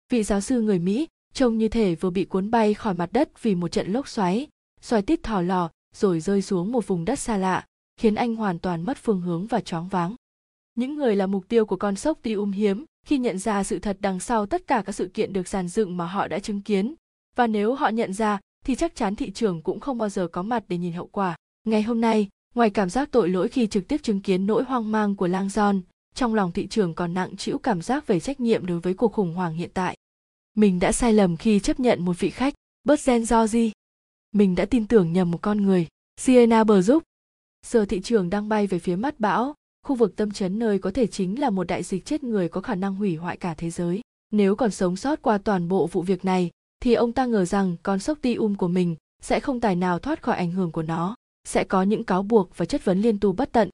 Vị 0.09 0.23
giáo 0.23 0.41
sư 0.41 0.61
người 0.61 0.79
mỹ, 0.79 1.07
trông 1.33 1.57
như 1.57 1.67
thể 1.67 1.95
vừa 1.95 2.09
bị 2.09 2.25
cuốn 2.25 2.51
bay 2.51 2.73
khỏi 2.73 2.93
mặt 2.93 3.09
đất 3.13 3.41
vì 3.41 3.55
một 3.55 3.67
trận 3.67 3.91
lốc 3.91 4.07
xoáy 4.07 4.47
xoáy 4.81 5.01
tít 5.01 5.23
thò 5.23 5.41
lò, 5.41 5.69
rồi 5.95 6.19
rơi 6.19 6.41
xuống 6.41 6.71
một 6.71 6.87
vùng 6.87 7.05
đất 7.05 7.19
xa 7.19 7.37
lạ, 7.37 7.65
khiến 7.97 8.15
anh 8.15 8.35
hoàn 8.35 8.59
toàn 8.59 8.81
mất 8.81 8.97
phương 8.97 9.21
hướng 9.21 9.47
và 9.47 9.61
choáng 9.61 9.87
váng 9.87 10.15
những 10.79 10.95
người 10.95 11.15
là 11.15 11.27
mục 11.27 11.47
tiêu 11.47 11.65
của 11.65 11.75
con 11.75 11.95
sốc 11.95 12.19
ti 12.21 12.33
um 12.33 12.51
hiếm 12.51 12.85
khi 13.07 13.17
nhận 13.17 13.37
ra 13.37 13.63
sự 13.63 13.79
thật 13.79 13.97
đằng 13.99 14.19
sau 14.19 14.45
tất 14.45 14.67
cả 14.67 14.83
các 14.85 14.91
sự 14.91 15.11
kiện 15.13 15.33
được 15.33 15.47
giàn 15.47 15.67
dựng 15.67 15.97
mà 15.97 16.05
họ 16.05 16.27
đã 16.27 16.39
chứng 16.39 16.61
kiến 16.61 16.95
và 17.35 17.47
nếu 17.47 17.75
họ 17.75 17.89
nhận 17.89 18.13
ra 18.13 18.39
thì 18.65 18.75
chắc 18.75 18.95
chắn 18.95 19.15
thị 19.15 19.31
trường 19.31 19.61
cũng 19.61 19.79
không 19.79 19.97
bao 19.97 20.09
giờ 20.09 20.27
có 20.27 20.41
mặt 20.43 20.63
để 20.67 20.77
nhìn 20.77 20.93
hậu 20.93 21.07
quả 21.07 21.35
ngày 21.63 21.83
hôm 21.83 22.01
nay 22.01 22.29
ngoài 22.55 22.69
cảm 22.69 22.89
giác 22.89 23.11
tội 23.11 23.29
lỗi 23.29 23.47
khi 23.47 23.67
trực 23.67 23.87
tiếp 23.87 24.03
chứng 24.03 24.21
kiến 24.21 24.45
nỗi 24.45 24.63
hoang 24.63 24.91
mang 24.91 25.15
của 25.15 25.27
lang 25.27 25.49
giòn 25.49 25.81
trong 26.15 26.33
lòng 26.33 26.51
thị 26.51 26.67
trường 26.67 26.93
còn 26.93 27.13
nặng 27.13 27.37
trĩu 27.37 27.57
cảm 27.57 27.81
giác 27.81 28.07
về 28.07 28.19
trách 28.19 28.39
nhiệm 28.39 28.65
đối 28.65 28.79
với 28.79 28.93
cuộc 28.93 29.13
khủng 29.13 29.33
hoảng 29.33 29.53
hiện 29.53 29.69
tại. 29.73 29.97
Mình 30.55 30.79
đã 30.79 30.91
sai 30.91 31.13
lầm 31.13 31.37
khi 31.37 31.59
chấp 31.59 31.79
nhận 31.79 32.05
một 32.05 32.19
vị 32.19 32.29
khách, 32.29 32.53
bớt 32.83 33.05
gen 33.05 33.25
do 33.25 33.47
gì? 33.47 33.71
Mình 34.31 34.55
đã 34.55 34.65
tin 34.65 34.87
tưởng 34.87 35.13
nhầm 35.13 35.31
một 35.31 35.41
con 35.41 35.61
người, 35.61 35.87
Siena 36.17 36.63
bờ 36.63 36.81
giúp. 36.81 37.03
Giờ 37.65 37.85
thị 37.85 38.01
trường 38.01 38.29
đang 38.29 38.49
bay 38.49 38.67
về 38.67 38.79
phía 38.79 38.95
mắt 38.95 39.19
bão, 39.19 39.55
khu 39.89 39.95
vực 39.95 40.15
tâm 40.15 40.31
chấn 40.31 40.59
nơi 40.59 40.79
có 40.79 40.91
thể 40.91 41.07
chính 41.07 41.39
là 41.39 41.49
một 41.49 41.67
đại 41.67 41.83
dịch 41.83 42.05
chết 42.05 42.23
người 42.23 42.49
có 42.49 42.61
khả 42.61 42.75
năng 42.75 42.95
hủy 42.95 43.15
hoại 43.15 43.37
cả 43.37 43.53
thế 43.53 43.69
giới. 43.69 44.01
Nếu 44.31 44.55
còn 44.55 44.71
sống 44.71 44.95
sót 44.95 45.21
qua 45.21 45.37
toàn 45.37 45.67
bộ 45.67 45.87
vụ 45.87 46.01
việc 46.01 46.25
này, 46.25 46.49
thì 46.79 46.93
ông 46.93 47.11
ta 47.11 47.25
ngờ 47.25 47.45
rằng 47.45 47.75
con 47.83 47.99
sốc 47.99 48.17
ti 48.21 48.35
um 48.35 48.55
của 48.55 48.67
mình 48.67 48.95
sẽ 49.21 49.39
không 49.39 49.59
tài 49.59 49.75
nào 49.75 49.99
thoát 49.99 50.21
khỏi 50.21 50.37
ảnh 50.37 50.51
hưởng 50.51 50.71
của 50.71 50.81
nó, 50.81 51.15
sẽ 51.47 51.63
có 51.63 51.83
những 51.83 52.03
cáo 52.03 52.23
buộc 52.23 52.57
và 52.57 52.65
chất 52.65 52.85
vấn 52.85 53.01
liên 53.01 53.19
tu 53.19 53.31
bất 53.31 53.51
tận, 53.51 53.69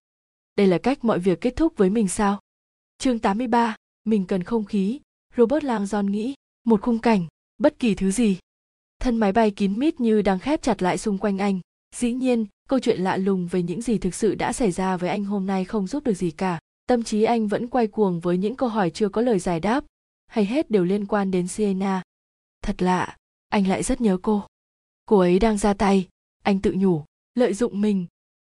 đây 0.57 0.67
là 0.67 0.77
cách 0.77 1.05
mọi 1.05 1.19
việc 1.19 1.41
kết 1.41 1.55
thúc 1.55 1.73
với 1.77 1.89
mình 1.89 2.07
sao? 2.07 2.39
Chương 2.97 3.19
83, 3.19 3.75
mình 4.03 4.25
cần 4.25 4.43
không 4.43 4.65
khí, 4.65 4.99
Robert 5.37 5.63
Langdon 5.63 6.05
nghĩ, 6.05 6.33
một 6.65 6.81
khung 6.81 6.99
cảnh, 6.99 7.27
bất 7.57 7.79
kỳ 7.79 7.95
thứ 7.95 8.11
gì. 8.11 8.37
Thân 8.99 9.17
máy 9.17 9.31
bay 9.31 9.51
kín 9.51 9.79
mít 9.79 9.99
như 9.99 10.21
đang 10.21 10.39
khép 10.39 10.61
chặt 10.61 10.81
lại 10.81 10.97
xung 10.97 11.17
quanh 11.17 11.37
anh. 11.37 11.59
Dĩ 11.95 12.13
nhiên, 12.13 12.45
câu 12.69 12.79
chuyện 12.79 13.01
lạ 13.01 13.17
lùng 13.17 13.47
về 13.47 13.63
những 13.63 13.81
gì 13.81 13.97
thực 13.97 14.15
sự 14.15 14.35
đã 14.35 14.53
xảy 14.53 14.71
ra 14.71 14.97
với 14.97 15.09
anh 15.09 15.25
hôm 15.25 15.45
nay 15.45 15.65
không 15.65 15.87
giúp 15.87 16.03
được 16.03 16.13
gì 16.13 16.31
cả. 16.31 16.59
Tâm 16.87 17.03
trí 17.03 17.23
anh 17.23 17.47
vẫn 17.47 17.67
quay 17.67 17.87
cuồng 17.87 18.19
với 18.19 18.37
những 18.37 18.55
câu 18.55 18.69
hỏi 18.69 18.89
chưa 18.89 19.09
có 19.09 19.21
lời 19.21 19.39
giải 19.39 19.59
đáp, 19.59 19.83
hay 20.27 20.45
hết 20.45 20.71
đều 20.71 20.83
liên 20.83 21.05
quan 21.05 21.31
đến 21.31 21.47
Sienna. 21.47 22.03
Thật 22.61 22.81
lạ, 22.81 23.17
anh 23.49 23.67
lại 23.67 23.83
rất 23.83 24.01
nhớ 24.01 24.17
cô. 24.21 24.43
Cô 25.05 25.19
ấy 25.19 25.39
đang 25.39 25.57
ra 25.57 25.73
tay, 25.73 26.07
anh 26.43 26.59
tự 26.59 26.73
nhủ, 26.77 27.03
lợi 27.35 27.53
dụng 27.53 27.81
mình. 27.81 28.05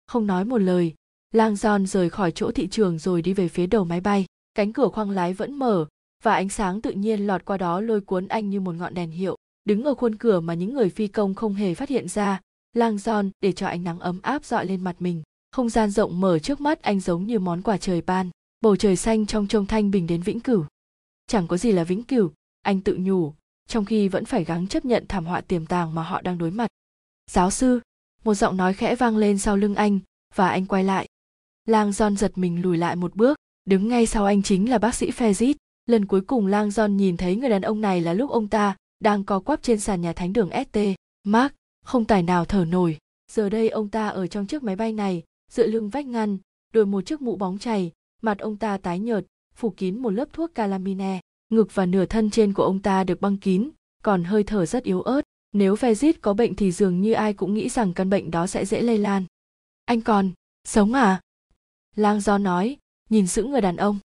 Không 0.07 0.27
nói 0.27 0.45
một 0.45 0.57
lời, 0.57 0.93
lang 1.31 1.53
John 1.53 1.85
rời 1.85 2.09
khỏi 2.09 2.31
chỗ 2.31 2.51
thị 2.51 2.67
trường 2.67 2.99
rồi 2.99 3.21
đi 3.21 3.33
về 3.33 3.47
phía 3.47 3.67
đầu 3.67 3.85
máy 3.85 4.01
bay 4.01 4.25
cánh 4.53 4.73
cửa 4.73 4.87
khoang 4.87 5.09
lái 5.09 5.33
vẫn 5.33 5.53
mở 5.53 5.85
và 6.23 6.33
ánh 6.33 6.49
sáng 6.49 6.81
tự 6.81 6.91
nhiên 6.91 7.27
lọt 7.27 7.45
qua 7.45 7.57
đó 7.57 7.81
lôi 7.81 8.01
cuốn 8.01 8.27
anh 8.27 8.49
như 8.49 8.59
một 8.59 8.75
ngọn 8.75 8.93
đèn 8.93 9.11
hiệu 9.11 9.35
đứng 9.65 9.83
ở 9.83 9.93
khuôn 9.93 10.15
cửa 10.15 10.39
mà 10.39 10.53
những 10.53 10.73
người 10.73 10.89
phi 10.89 11.07
công 11.07 11.35
không 11.35 11.53
hề 11.53 11.75
phát 11.75 11.89
hiện 11.89 12.07
ra 12.07 12.41
lang 12.77 12.97
giòn 12.97 13.29
để 13.41 13.51
cho 13.51 13.67
ánh 13.67 13.83
nắng 13.83 13.99
ấm 13.99 14.19
áp 14.21 14.45
dọi 14.45 14.65
lên 14.65 14.83
mặt 14.83 14.95
mình 14.99 15.23
không 15.51 15.69
gian 15.69 15.89
rộng 15.89 16.21
mở 16.21 16.39
trước 16.39 16.61
mắt 16.61 16.81
anh 16.81 16.99
giống 16.99 17.25
như 17.25 17.39
món 17.39 17.61
quà 17.61 17.77
trời 17.77 18.01
ban 18.01 18.29
bầu 18.61 18.75
trời 18.75 18.95
xanh 18.95 19.25
trong 19.25 19.47
trông 19.47 19.65
thanh 19.65 19.91
bình 19.91 20.07
đến 20.07 20.21
vĩnh 20.21 20.39
cửu 20.39 20.65
chẳng 21.27 21.47
có 21.47 21.57
gì 21.57 21.71
là 21.71 21.83
vĩnh 21.83 22.03
cửu 22.03 22.31
anh 22.61 22.81
tự 22.81 22.97
nhủ 22.99 23.33
trong 23.67 23.85
khi 23.85 24.07
vẫn 24.07 24.25
phải 24.25 24.43
gắng 24.43 24.67
chấp 24.67 24.85
nhận 24.85 25.05
thảm 25.07 25.25
họa 25.25 25.41
tiềm 25.41 25.65
tàng 25.65 25.95
mà 25.95 26.03
họ 26.03 26.21
đang 26.21 26.37
đối 26.37 26.51
mặt 26.51 26.67
giáo 27.31 27.51
sư 27.51 27.79
một 28.23 28.33
giọng 28.33 28.57
nói 28.57 28.73
khẽ 28.73 28.95
vang 28.95 29.17
lên 29.17 29.37
sau 29.37 29.57
lưng 29.57 29.75
anh 29.75 29.99
và 30.35 30.49
anh 30.49 30.65
quay 30.65 30.83
lại 30.83 31.07
lang 31.65 31.89
john 31.89 32.15
giật 32.15 32.37
mình 32.37 32.61
lùi 32.61 32.77
lại 32.77 32.95
một 32.95 33.15
bước 33.15 33.37
đứng 33.65 33.87
ngay 33.87 34.05
sau 34.05 34.25
anh 34.25 34.41
chính 34.43 34.69
là 34.69 34.77
bác 34.77 34.95
sĩ 34.95 35.11
Fezit. 35.11 35.53
Lần 35.85 36.05
cuối 36.05 36.21
cùng 36.21 36.47
Lang 36.47 36.69
John 36.69 36.87
nhìn 36.87 37.17
thấy 37.17 37.35
người 37.35 37.49
đàn 37.49 37.61
ông 37.61 37.81
này 37.81 38.01
là 38.01 38.13
lúc 38.13 38.31
ông 38.31 38.47
ta 38.47 38.75
đang 38.99 39.23
co 39.23 39.39
quắp 39.39 39.63
trên 39.63 39.79
sàn 39.79 40.01
nhà 40.01 40.13
thánh 40.13 40.33
đường 40.33 40.49
ST. 40.51 40.79
Mark, 41.23 41.53
không 41.85 42.05
tài 42.05 42.23
nào 42.23 42.45
thở 42.45 42.65
nổi. 42.65 42.97
Giờ 43.31 43.49
đây 43.49 43.69
ông 43.69 43.89
ta 43.89 44.07
ở 44.07 44.27
trong 44.27 44.45
chiếc 44.45 44.63
máy 44.63 44.75
bay 44.75 44.93
này, 44.93 45.23
dựa 45.51 45.67
lưng 45.67 45.89
vách 45.89 46.05
ngăn, 46.05 46.37
đội 46.73 46.85
một 46.85 47.01
chiếc 47.01 47.21
mũ 47.21 47.35
bóng 47.35 47.57
chảy, 47.57 47.91
mặt 48.21 48.39
ông 48.39 48.57
ta 48.57 48.77
tái 48.77 48.99
nhợt, 48.99 49.25
phủ 49.55 49.69
kín 49.69 49.99
một 49.99 50.09
lớp 50.09 50.33
thuốc 50.33 50.55
calamine. 50.55 51.19
Ngực 51.49 51.75
và 51.75 51.85
nửa 51.85 52.05
thân 52.05 52.29
trên 52.29 52.53
của 52.53 52.63
ông 52.63 52.81
ta 52.81 53.03
được 53.03 53.21
băng 53.21 53.37
kín, 53.37 53.69
còn 54.03 54.23
hơi 54.23 54.43
thở 54.43 54.65
rất 54.65 54.83
yếu 54.83 55.01
ớt. 55.01 55.21
Nếu 55.51 55.75
Fezit 55.75 56.13
có 56.21 56.33
bệnh 56.33 56.55
thì 56.55 56.71
dường 56.71 57.01
như 57.01 57.13
ai 57.13 57.33
cũng 57.33 57.53
nghĩ 57.53 57.69
rằng 57.69 57.93
căn 57.93 58.09
bệnh 58.09 58.31
đó 58.31 58.47
sẽ 58.47 58.65
dễ 58.65 58.81
lây 58.81 58.97
lan. 58.97 59.25
Anh 59.85 60.01
còn, 60.01 60.31
sống 60.63 60.93
à? 60.93 61.21
Lang 61.95 62.19
Do 62.19 62.37
nói, 62.37 62.77
nhìn 63.09 63.27
giữ 63.27 63.43
người 63.43 63.61
đàn 63.61 63.75
ông. 63.75 63.99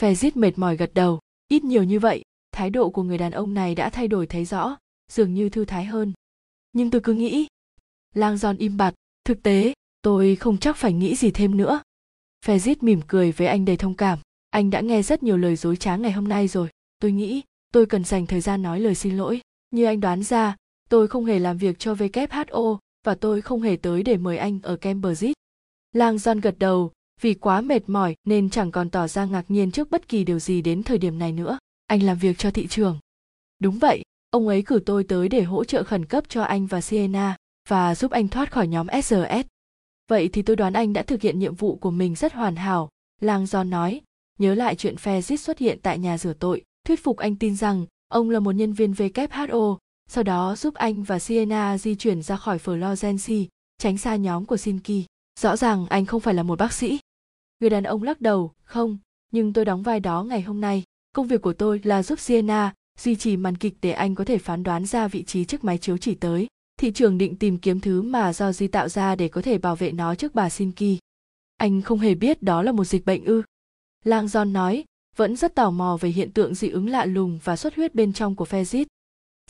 Fezit 0.00 0.30
mệt 0.34 0.58
mỏi 0.58 0.76
gật 0.76 0.90
đầu, 0.94 1.20
ít 1.48 1.64
nhiều 1.64 1.82
như 1.82 1.98
vậy, 1.98 2.22
thái 2.52 2.70
độ 2.70 2.90
của 2.90 3.02
người 3.02 3.18
đàn 3.18 3.32
ông 3.32 3.54
này 3.54 3.74
đã 3.74 3.90
thay 3.90 4.08
đổi 4.08 4.26
thấy 4.26 4.44
rõ, 4.44 4.76
dường 5.10 5.34
như 5.34 5.48
thư 5.48 5.64
thái 5.64 5.84
hơn. 5.84 6.12
Nhưng 6.72 6.90
tôi 6.90 7.00
cứ 7.00 7.12
nghĩ, 7.12 7.46
lang 8.14 8.36
giòn 8.36 8.56
im 8.56 8.76
bặt, 8.76 8.94
thực 9.24 9.42
tế, 9.42 9.72
tôi 10.02 10.36
không 10.36 10.58
chắc 10.58 10.76
phải 10.76 10.92
nghĩ 10.92 11.14
gì 11.14 11.30
thêm 11.30 11.56
nữa. 11.56 11.82
Fezit 12.46 12.76
mỉm 12.80 13.00
cười 13.08 13.32
với 13.32 13.46
anh 13.46 13.64
đầy 13.64 13.76
thông 13.76 13.94
cảm, 13.94 14.18
anh 14.50 14.70
đã 14.70 14.80
nghe 14.80 15.02
rất 15.02 15.22
nhiều 15.22 15.36
lời 15.36 15.56
dối 15.56 15.76
trá 15.76 15.96
ngày 15.96 16.12
hôm 16.12 16.28
nay 16.28 16.48
rồi, 16.48 16.68
tôi 17.00 17.12
nghĩ 17.12 17.42
tôi 17.72 17.86
cần 17.86 18.04
dành 18.04 18.26
thời 18.26 18.40
gian 18.40 18.62
nói 18.62 18.80
lời 18.80 18.94
xin 18.94 19.16
lỗi. 19.16 19.40
Như 19.70 19.84
anh 19.84 20.00
đoán 20.00 20.22
ra, 20.22 20.56
tôi 20.88 21.08
không 21.08 21.24
hề 21.24 21.38
làm 21.38 21.58
việc 21.58 21.78
cho 21.78 21.94
WHO 21.94 22.78
và 23.04 23.14
tôi 23.14 23.40
không 23.42 23.62
hề 23.62 23.76
tới 23.76 24.02
để 24.02 24.16
mời 24.16 24.38
anh 24.38 24.58
ở 24.62 24.76
Cambridge. 24.76 25.32
Lang 25.92 26.18
giòn 26.18 26.40
gật 26.40 26.58
đầu, 26.58 26.92
vì 27.20 27.34
quá 27.34 27.60
mệt 27.60 27.88
mỏi 27.88 28.16
nên 28.24 28.50
chẳng 28.50 28.70
còn 28.70 28.90
tỏ 28.90 29.08
ra 29.08 29.24
ngạc 29.24 29.44
nhiên 29.48 29.70
trước 29.70 29.90
bất 29.90 30.08
kỳ 30.08 30.24
điều 30.24 30.38
gì 30.38 30.62
đến 30.62 30.82
thời 30.82 30.98
điểm 30.98 31.18
này 31.18 31.32
nữa 31.32 31.58
anh 31.86 32.02
làm 32.02 32.18
việc 32.18 32.38
cho 32.38 32.50
thị 32.50 32.66
trường 32.66 32.98
đúng 33.58 33.78
vậy 33.78 34.02
ông 34.30 34.48
ấy 34.48 34.62
cử 34.62 34.80
tôi 34.86 35.04
tới 35.04 35.28
để 35.28 35.42
hỗ 35.42 35.64
trợ 35.64 35.82
khẩn 35.82 36.04
cấp 36.04 36.24
cho 36.28 36.42
anh 36.42 36.66
và 36.66 36.80
sienna 36.80 37.36
và 37.68 37.94
giúp 37.94 38.10
anh 38.10 38.28
thoát 38.28 38.52
khỏi 38.52 38.68
nhóm 38.68 38.86
srs 39.02 39.46
vậy 40.10 40.28
thì 40.32 40.42
tôi 40.42 40.56
đoán 40.56 40.72
anh 40.72 40.92
đã 40.92 41.02
thực 41.02 41.22
hiện 41.22 41.38
nhiệm 41.38 41.54
vụ 41.54 41.76
của 41.76 41.90
mình 41.90 42.14
rất 42.14 42.32
hoàn 42.32 42.56
hảo, 42.56 42.88
lang 43.20 43.44
john 43.44 43.68
nói. 43.68 44.00
Nhớ 44.38 44.54
lại 44.54 44.74
chuyện 44.74 44.96
phe 44.96 45.22
giết 45.22 45.40
xuất 45.40 45.58
hiện 45.58 45.78
tại 45.82 45.98
nhà 45.98 46.18
rửa 46.18 46.32
tội, 46.32 46.62
thuyết 46.86 47.04
phục 47.04 47.16
anh 47.16 47.36
tin 47.36 47.56
rằng 47.56 47.86
ông 48.08 48.30
là 48.30 48.40
một 48.40 48.50
nhân 48.50 48.72
viên 48.72 48.92
who 48.92 49.76
sau 50.08 50.24
đó 50.24 50.56
giúp 50.56 50.74
anh 50.74 51.02
và 51.02 51.18
sienna 51.18 51.78
di 51.78 51.94
chuyển 51.94 52.22
ra 52.22 52.36
khỏi 52.36 52.58
florence 52.58 53.46
tránh 53.78 53.98
xa 53.98 54.16
nhóm 54.16 54.46
của 54.46 54.56
sinki. 54.56 55.06
Rõ 55.40 55.56
ràng 55.56 55.86
anh 55.86 56.06
không 56.06 56.20
phải 56.20 56.34
là 56.34 56.42
một 56.42 56.58
bác 56.58 56.72
sĩ. 56.72 56.98
Người 57.60 57.70
đàn 57.70 57.84
ông 57.84 58.02
lắc 58.02 58.20
đầu, 58.20 58.52
không, 58.64 58.98
nhưng 59.32 59.52
tôi 59.52 59.64
đóng 59.64 59.82
vai 59.82 60.00
đó 60.00 60.22
ngày 60.22 60.42
hôm 60.42 60.60
nay. 60.60 60.82
Công 61.14 61.26
việc 61.26 61.42
của 61.42 61.52
tôi 61.52 61.80
là 61.84 62.02
giúp 62.02 62.20
sienna 62.20 62.74
duy 63.00 63.16
trì 63.16 63.36
màn 63.36 63.56
kịch 63.56 63.74
để 63.82 63.92
anh 63.92 64.14
có 64.14 64.24
thể 64.24 64.38
phán 64.38 64.62
đoán 64.62 64.86
ra 64.86 65.08
vị 65.08 65.22
trí 65.22 65.44
chiếc 65.44 65.64
máy 65.64 65.78
chiếu 65.78 65.98
chỉ 65.98 66.14
tới 66.14 66.46
thị 66.80 66.90
trường 66.90 67.18
định 67.18 67.36
tìm 67.36 67.58
kiếm 67.58 67.80
thứ 67.80 68.02
mà 68.02 68.32
do 68.32 68.52
di 68.52 68.68
tạo 68.68 68.88
ra 68.88 69.14
để 69.14 69.28
có 69.28 69.42
thể 69.42 69.58
bảo 69.58 69.76
vệ 69.76 69.92
nó 69.92 70.14
trước 70.14 70.34
bà 70.34 70.50
Sinki. 70.50 70.98
Anh 71.56 71.82
không 71.82 71.98
hề 71.98 72.14
biết 72.14 72.42
đó 72.42 72.62
là 72.62 72.72
một 72.72 72.84
dịch 72.84 73.04
bệnh 73.04 73.24
ư. 73.24 73.42
Lang 74.04 74.26
John 74.26 74.52
nói, 74.52 74.84
vẫn 75.16 75.36
rất 75.36 75.54
tò 75.54 75.70
mò 75.70 75.98
về 76.00 76.08
hiện 76.08 76.32
tượng 76.32 76.54
dị 76.54 76.68
ứng 76.68 76.88
lạ 76.88 77.04
lùng 77.04 77.38
và 77.44 77.56
xuất 77.56 77.76
huyết 77.76 77.94
bên 77.94 78.12
trong 78.12 78.34
của 78.34 78.44
Fezit. 78.44 78.84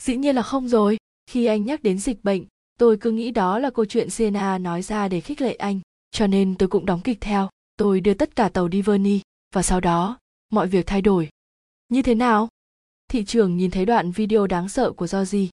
Dĩ 0.01 0.15
nhiên 0.15 0.35
là 0.35 0.41
không 0.41 0.67
rồi, 0.67 0.97
khi 1.27 1.45
anh 1.45 1.65
nhắc 1.65 1.83
đến 1.83 1.99
dịch 1.99 2.23
bệnh, 2.23 2.45
tôi 2.79 2.97
cứ 2.97 3.11
nghĩ 3.11 3.31
đó 3.31 3.59
là 3.59 3.69
câu 3.69 3.85
chuyện 3.85 4.09
Sienna 4.09 4.57
nói 4.57 4.81
ra 4.81 5.07
để 5.07 5.21
khích 5.21 5.41
lệ 5.41 5.53
anh, 5.53 5.79
cho 6.11 6.27
nên 6.27 6.55
tôi 6.55 6.69
cũng 6.69 6.85
đóng 6.85 7.01
kịch 7.03 7.17
theo 7.21 7.49
tôi 7.77 8.01
đưa 8.01 8.13
tất 8.13 8.35
cả 8.35 8.49
tàu 8.49 8.67
đi 8.67 8.81
Verny 8.81 9.21
và 9.53 9.61
sau 9.61 9.79
đó 9.79 10.19
mọi 10.51 10.67
việc 10.67 10.87
thay 10.87 11.01
đổi. 11.01 11.29
Như 11.89 12.01
thế 12.01 12.15
nào? 12.15 12.49
Thị 13.11 13.23
trường 13.23 13.57
nhìn 13.57 13.71
thấy 13.71 13.85
đoạn 13.85 14.11
video 14.11 14.47
đáng 14.47 14.69
sợ 14.69 14.91
của 14.91 15.07
Georgie. 15.11 15.47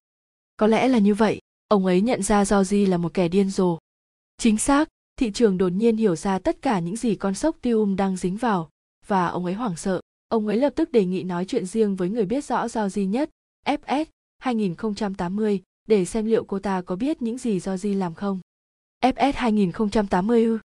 Có 0.57 0.67
lẽ 0.67 0.87
là 0.87 0.99
như 0.99 1.13
vậy, 1.13 1.39
ông 1.67 1.85
ấy 1.85 2.01
nhận 2.01 2.23
ra 2.23 2.43
Georgie 2.49 2.85
là 2.85 2.97
một 2.97 3.13
kẻ 3.13 3.27
điên 3.27 3.49
rồ. 3.49 3.77
Chính 4.37 4.57
xác, 4.57 4.89
thị 5.17 5.31
trường 5.31 5.57
đột 5.57 5.69
nhiên 5.69 5.97
hiểu 5.97 6.15
ra 6.15 6.39
tất 6.39 6.61
cả 6.61 6.79
những 6.79 6.95
gì 6.95 7.15
con 7.15 7.33
sốc 7.33 7.57
Tium 7.61 7.95
đang 7.95 8.17
dính 8.17 8.37
vào, 8.37 8.69
và 9.07 9.27
ông 9.27 9.45
ấy 9.45 9.53
hoảng 9.53 9.75
sợ. 9.75 10.01
Ông 10.27 10.47
ấy 10.47 10.57
lập 10.57 10.73
tức 10.75 10.91
đề 10.91 11.05
nghị 11.05 11.23
nói 11.23 11.45
chuyện 11.45 11.65
riêng 11.65 11.95
với 11.95 12.09
người 12.09 12.25
biết 12.25 12.45
rõ 12.45 12.67
Georgie 12.73 13.05
nhất, 13.05 13.29
FS 13.65 14.05
2080, 14.39 15.61
để 15.87 16.05
xem 16.05 16.25
liệu 16.25 16.43
cô 16.43 16.59
ta 16.59 16.81
có 16.81 16.95
biết 16.95 17.21
những 17.21 17.37
gì 17.37 17.59
Georgie 17.65 17.93
làm 17.93 18.13
không. 18.13 18.39
FS 19.03 19.33
2080 19.35 20.43
ư? 20.43 20.59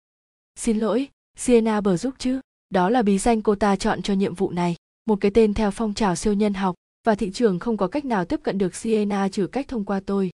Xin 0.58 0.78
lỗi, 0.78 1.08
Sienna 1.36 1.80
bờ 1.80 1.96
giúp 1.96 2.14
chứ, 2.18 2.40
đó 2.70 2.90
là 2.90 3.02
bí 3.02 3.18
danh 3.18 3.42
cô 3.42 3.54
ta 3.54 3.76
chọn 3.76 4.02
cho 4.02 4.14
nhiệm 4.14 4.34
vụ 4.34 4.50
này, 4.50 4.76
một 5.06 5.20
cái 5.20 5.30
tên 5.34 5.54
theo 5.54 5.70
phong 5.70 5.94
trào 5.94 6.16
siêu 6.16 6.32
nhân 6.32 6.54
học 6.54 6.74
và 7.04 7.14
thị 7.14 7.30
trường 7.30 7.58
không 7.58 7.76
có 7.76 7.88
cách 7.88 8.04
nào 8.04 8.24
tiếp 8.24 8.40
cận 8.42 8.58
được 8.58 8.74
Siena 8.74 9.28
trừ 9.28 9.46
cách 9.46 9.68
thông 9.68 9.84
qua 9.84 10.00
tôi. 10.06 10.30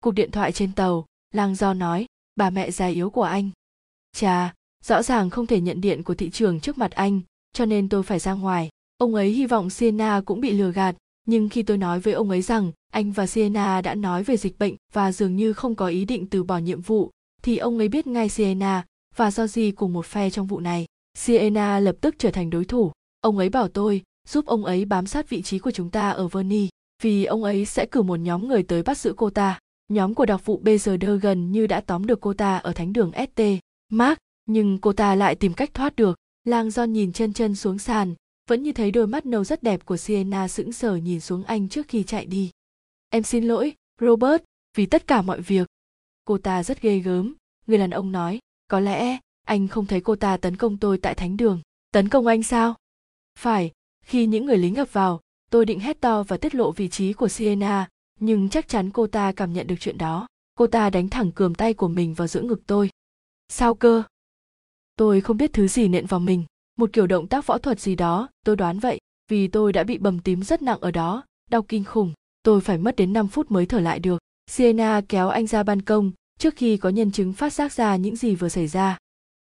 Cuộc 0.00 0.10
điện 0.10 0.30
thoại 0.30 0.52
trên 0.52 0.72
tàu, 0.72 1.06
Lang 1.34 1.54
Do 1.54 1.74
nói, 1.74 2.06
bà 2.36 2.50
mẹ 2.50 2.70
già 2.70 2.86
yếu 2.86 3.10
của 3.10 3.22
anh. 3.22 3.50
Chà, 4.12 4.54
rõ 4.84 5.02
ràng 5.02 5.30
không 5.30 5.46
thể 5.46 5.60
nhận 5.60 5.80
điện 5.80 6.02
của 6.02 6.14
thị 6.14 6.30
trường 6.30 6.60
trước 6.60 6.78
mặt 6.78 6.90
anh, 6.90 7.20
cho 7.52 7.64
nên 7.64 7.88
tôi 7.88 8.02
phải 8.02 8.18
ra 8.18 8.32
ngoài. 8.32 8.68
Ông 8.98 9.14
ấy 9.14 9.30
hy 9.30 9.46
vọng 9.46 9.70
Siena 9.70 10.20
cũng 10.24 10.40
bị 10.40 10.50
lừa 10.50 10.72
gạt, 10.72 10.96
nhưng 11.26 11.48
khi 11.48 11.62
tôi 11.62 11.78
nói 11.78 12.00
với 12.00 12.12
ông 12.12 12.30
ấy 12.30 12.42
rằng 12.42 12.72
anh 12.92 13.12
và 13.12 13.26
Siena 13.26 13.80
đã 13.80 13.94
nói 13.94 14.22
về 14.22 14.36
dịch 14.36 14.58
bệnh 14.58 14.74
và 14.92 15.12
dường 15.12 15.36
như 15.36 15.52
không 15.52 15.74
có 15.74 15.86
ý 15.86 16.04
định 16.04 16.26
từ 16.30 16.44
bỏ 16.44 16.58
nhiệm 16.58 16.80
vụ, 16.80 17.10
thì 17.42 17.56
ông 17.56 17.78
ấy 17.78 17.88
biết 17.88 18.06
ngay 18.06 18.28
Siena 18.28 18.84
và 19.16 19.30
do 19.30 19.46
gì 19.46 19.70
cùng 19.70 19.92
một 19.92 20.06
phe 20.06 20.30
trong 20.30 20.46
vụ 20.46 20.60
này. 20.60 20.86
Siena 21.14 21.80
lập 21.80 21.96
tức 22.00 22.14
trở 22.18 22.30
thành 22.30 22.50
đối 22.50 22.64
thủ. 22.64 22.92
Ông 23.20 23.38
ấy 23.38 23.48
bảo 23.48 23.68
tôi 23.68 24.02
giúp 24.26 24.46
ông 24.46 24.64
ấy 24.64 24.84
bám 24.84 25.06
sát 25.06 25.28
vị 25.28 25.42
trí 25.42 25.58
của 25.58 25.70
chúng 25.70 25.90
ta 25.90 26.10
ở 26.10 26.28
Verny, 26.28 26.68
vì 27.02 27.24
ông 27.24 27.44
ấy 27.44 27.64
sẽ 27.64 27.86
cử 27.86 28.02
một 28.02 28.16
nhóm 28.16 28.48
người 28.48 28.62
tới 28.62 28.82
bắt 28.82 28.98
giữ 28.98 29.14
cô 29.16 29.30
ta. 29.30 29.58
Nhóm 29.88 30.14
của 30.14 30.26
đặc 30.26 30.44
vụ 30.44 30.60
BZD 30.64 31.18
gần 31.18 31.52
như 31.52 31.66
đã 31.66 31.80
tóm 31.80 32.06
được 32.06 32.20
cô 32.20 32.34
ta 32.34 32.56
ở 32.56 32.72
thánh 32.72 32.92
đường 32.92 33.12
ST. 33.14 33.42
Mark, 33.92 34.18
nhưng 34.46 34.78
cô 34.78 34.92
ta 34.92 35.14
lại 35.14 35.34
tìm 35.34 35.54
cách 35.54 35.74
thoát 35.74 35.96
được. 35.96 36.18
Lang 36.44 36.68
John 36.68 36.86
nhìn 36.86 37.12
chân 37.12 37.32
chân 37.32 37.54
xuống 37.54 37.78
sàn, 37.78 38.14
vẫn 38.48 38.62
như 38.62 38.72
thấy 38.72 38.90
đôi 38.90 39.06
mắt 39.06 39.26
nâu 39.26 39.44
rất 39.44 39.62
đẹp 39.62 39.86
của 39.86 39.96
Sienna 39.96 40.48
sững 40.48 40.72
sờ 40.72 40.96
nhìn 40.96 41.20
xuống 41.20 41.44
anh 41.44 41.68
trước 41.68 41.88
khi 41.88 42.02
chạy 42.02 42.26
đi. 42.26 42.50
Em 43.10 43.22
xin 43.22 43.44
lỗi, 43.44 43.72
Robert, 44.00 44.42
vì 44.76 44.86
tất 44.86 45.06
cả 45.06 45.22
mọi 45.22 45.40
việc. 45.40 45.66
Cô 46.24 46.38
ta 46.38 46.62
rất 46.62 46.82
ghê 46.82 46.98
gớm, 46.98 47.34
người 47.66 47.78
đàn 47.78 47.90
ông 47.90 48.12
nói 48.12 48.38
có 48.68 48.80
lẽ 48.80 49.18
anh 49.44 49.68
không 49.68 49.86
thấy 49.86 50.00
cô 50.00 50.16
ta 50.16 50.36
tấn 50.36 50.56
công 50.56 50.76
tôi 50.76 50.98
tại 50.98 51.14
thánh 51.14 51.36
đường 51.36 51.60
tấn 51.92 52.08
công 52.08 52.26
anh 52.26 52.42
sao 52.42 52.74
phải 53.38 53.70
khi 54.06 54.26
những 54.26 54.46
người 54.46 54.58
lính 54.58 54.74
ập 54.74 54.92
vào 54.92 55.20
tôi 55.50 55.64
định 55.64 55.80
hét 55.80 56.00
to 56.00 56.22
và 56.22 56.36
tiết 56.36 56.54
lộ 56.54 56.72
vị 56.72 56.88
trí 56.88 57.12
của 57.12 57.28
sienna 57.28 57.88
nhưng 58.20 58.48
chắc 58.48 58.68
chắn 58.68 58.90
cô 58.90 59.06
ta 59.06 59.32
cảm 59.32 59.52
nhận 59.52 59.66
được 59.66 59.74
chuyện 59.80 59.98
đó. 59.98 60.26
Cô 60.54 60.66
ta 60.66 60.90
đánh 60.90 61.08
thẳng 61.08 61.32
cườm 61.32 61.54
tay 61.54 61.74
của 61.74 61.88
mình 61.88 62.14
vào 62.14 62.28
giữa 62.28 62.40
ngực 62.40 62.66
tôi. 62.66 62.90
Sao 63.48 63.74
cơ? 63.74 64.02
Tôi 64.96 65.20
không 65.20 65.36
biết 65.36 65.52
thứ 65.52 65.68
gì 65.68 65.88
nện 65.88 66.06
vào 66.06 66.20
mình. 66.20 66.44
Một 66.78 66.90
kiểu 66.92 67.06
động 67.06 67.26
tác 67.26 67.46
võ 67.46 67.58
thuật 67.58 67.80
gì 67.80 67.94
đó 67.94 68.28
tôi 68.44 68.56
đoán 68.56 68.78
vậy 68.78 68.98
vì 69.28 69.48
tôi 69.48 69.72
đã 69.72 69.84
bị 69.84 69.98
bầm 69.98 70.18
tím 70.18 70.42
rất 70.42 70.62
nặng 70.62 70.80
ở 70.80 70.90
đó 70.90 71.24
đau 71.50 71.62
kinh 71.62 71.84
khủng. 71.84 72.12
Tôi 72.42 72.60
phải 72.60 72.78
mất 72.78 72.96
đến 72.96 73.12
5 73.12 73.28
phút 73.28 73.50
mới 73.50 73.66
thở 73.66 73.80
lại 73.80 73.98
được. 73.98 74.18
Sienna 74.50 75.00
kéo 75.08 75.28
anh 75.28 75.46
ra 75.46 75.62
ban 75.62 75.82
công 75.82 76.12
trước 76.38 76.54
khi 76.56 76.76
có 76.76 76.88
nhân 76.88 77.12
chứng 77.12 77.32
phát 77.32 77.52
giác 77.52 77.72
ra 77.72 77.96
những 77.96 78.16
gì 78.16 78.34
vừa 78.34 78.48
xảy 78.48 78.66
ra. 78.66 78.98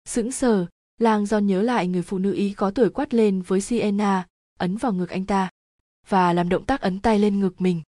Sững 0.09 0.33
sờ, 0.33 0.67
lang 0.99 1.25
John 1.25 1.41
nhớ 1.41 1.63
lại 1.63 1.89
người 1.89 2.03
phụ 2.03 2.19
nữ 2.19 2.33
ý 2.33 2.53
có 2.53 2.71
tuổi 2.71 2.91
quát 2.91 3.15
lên 3.15 3.43
với 3.43 3.61
Sienna, 3.61 4.27
ấn 4.59 4.77
vào 4.77 4.93
ngực 4.93 5.11
anh 5.11 5.25
ta, 5.25 5.51
và 6.09 6.33
làm 6.33 6.49
động 6.49 6.65
tác 6.65 6.81
ấn 6.81 7.01
tay 7.01 7.19
lên 7.19 7.41
ngực 7.41 7.61
mình. 7.61 7.83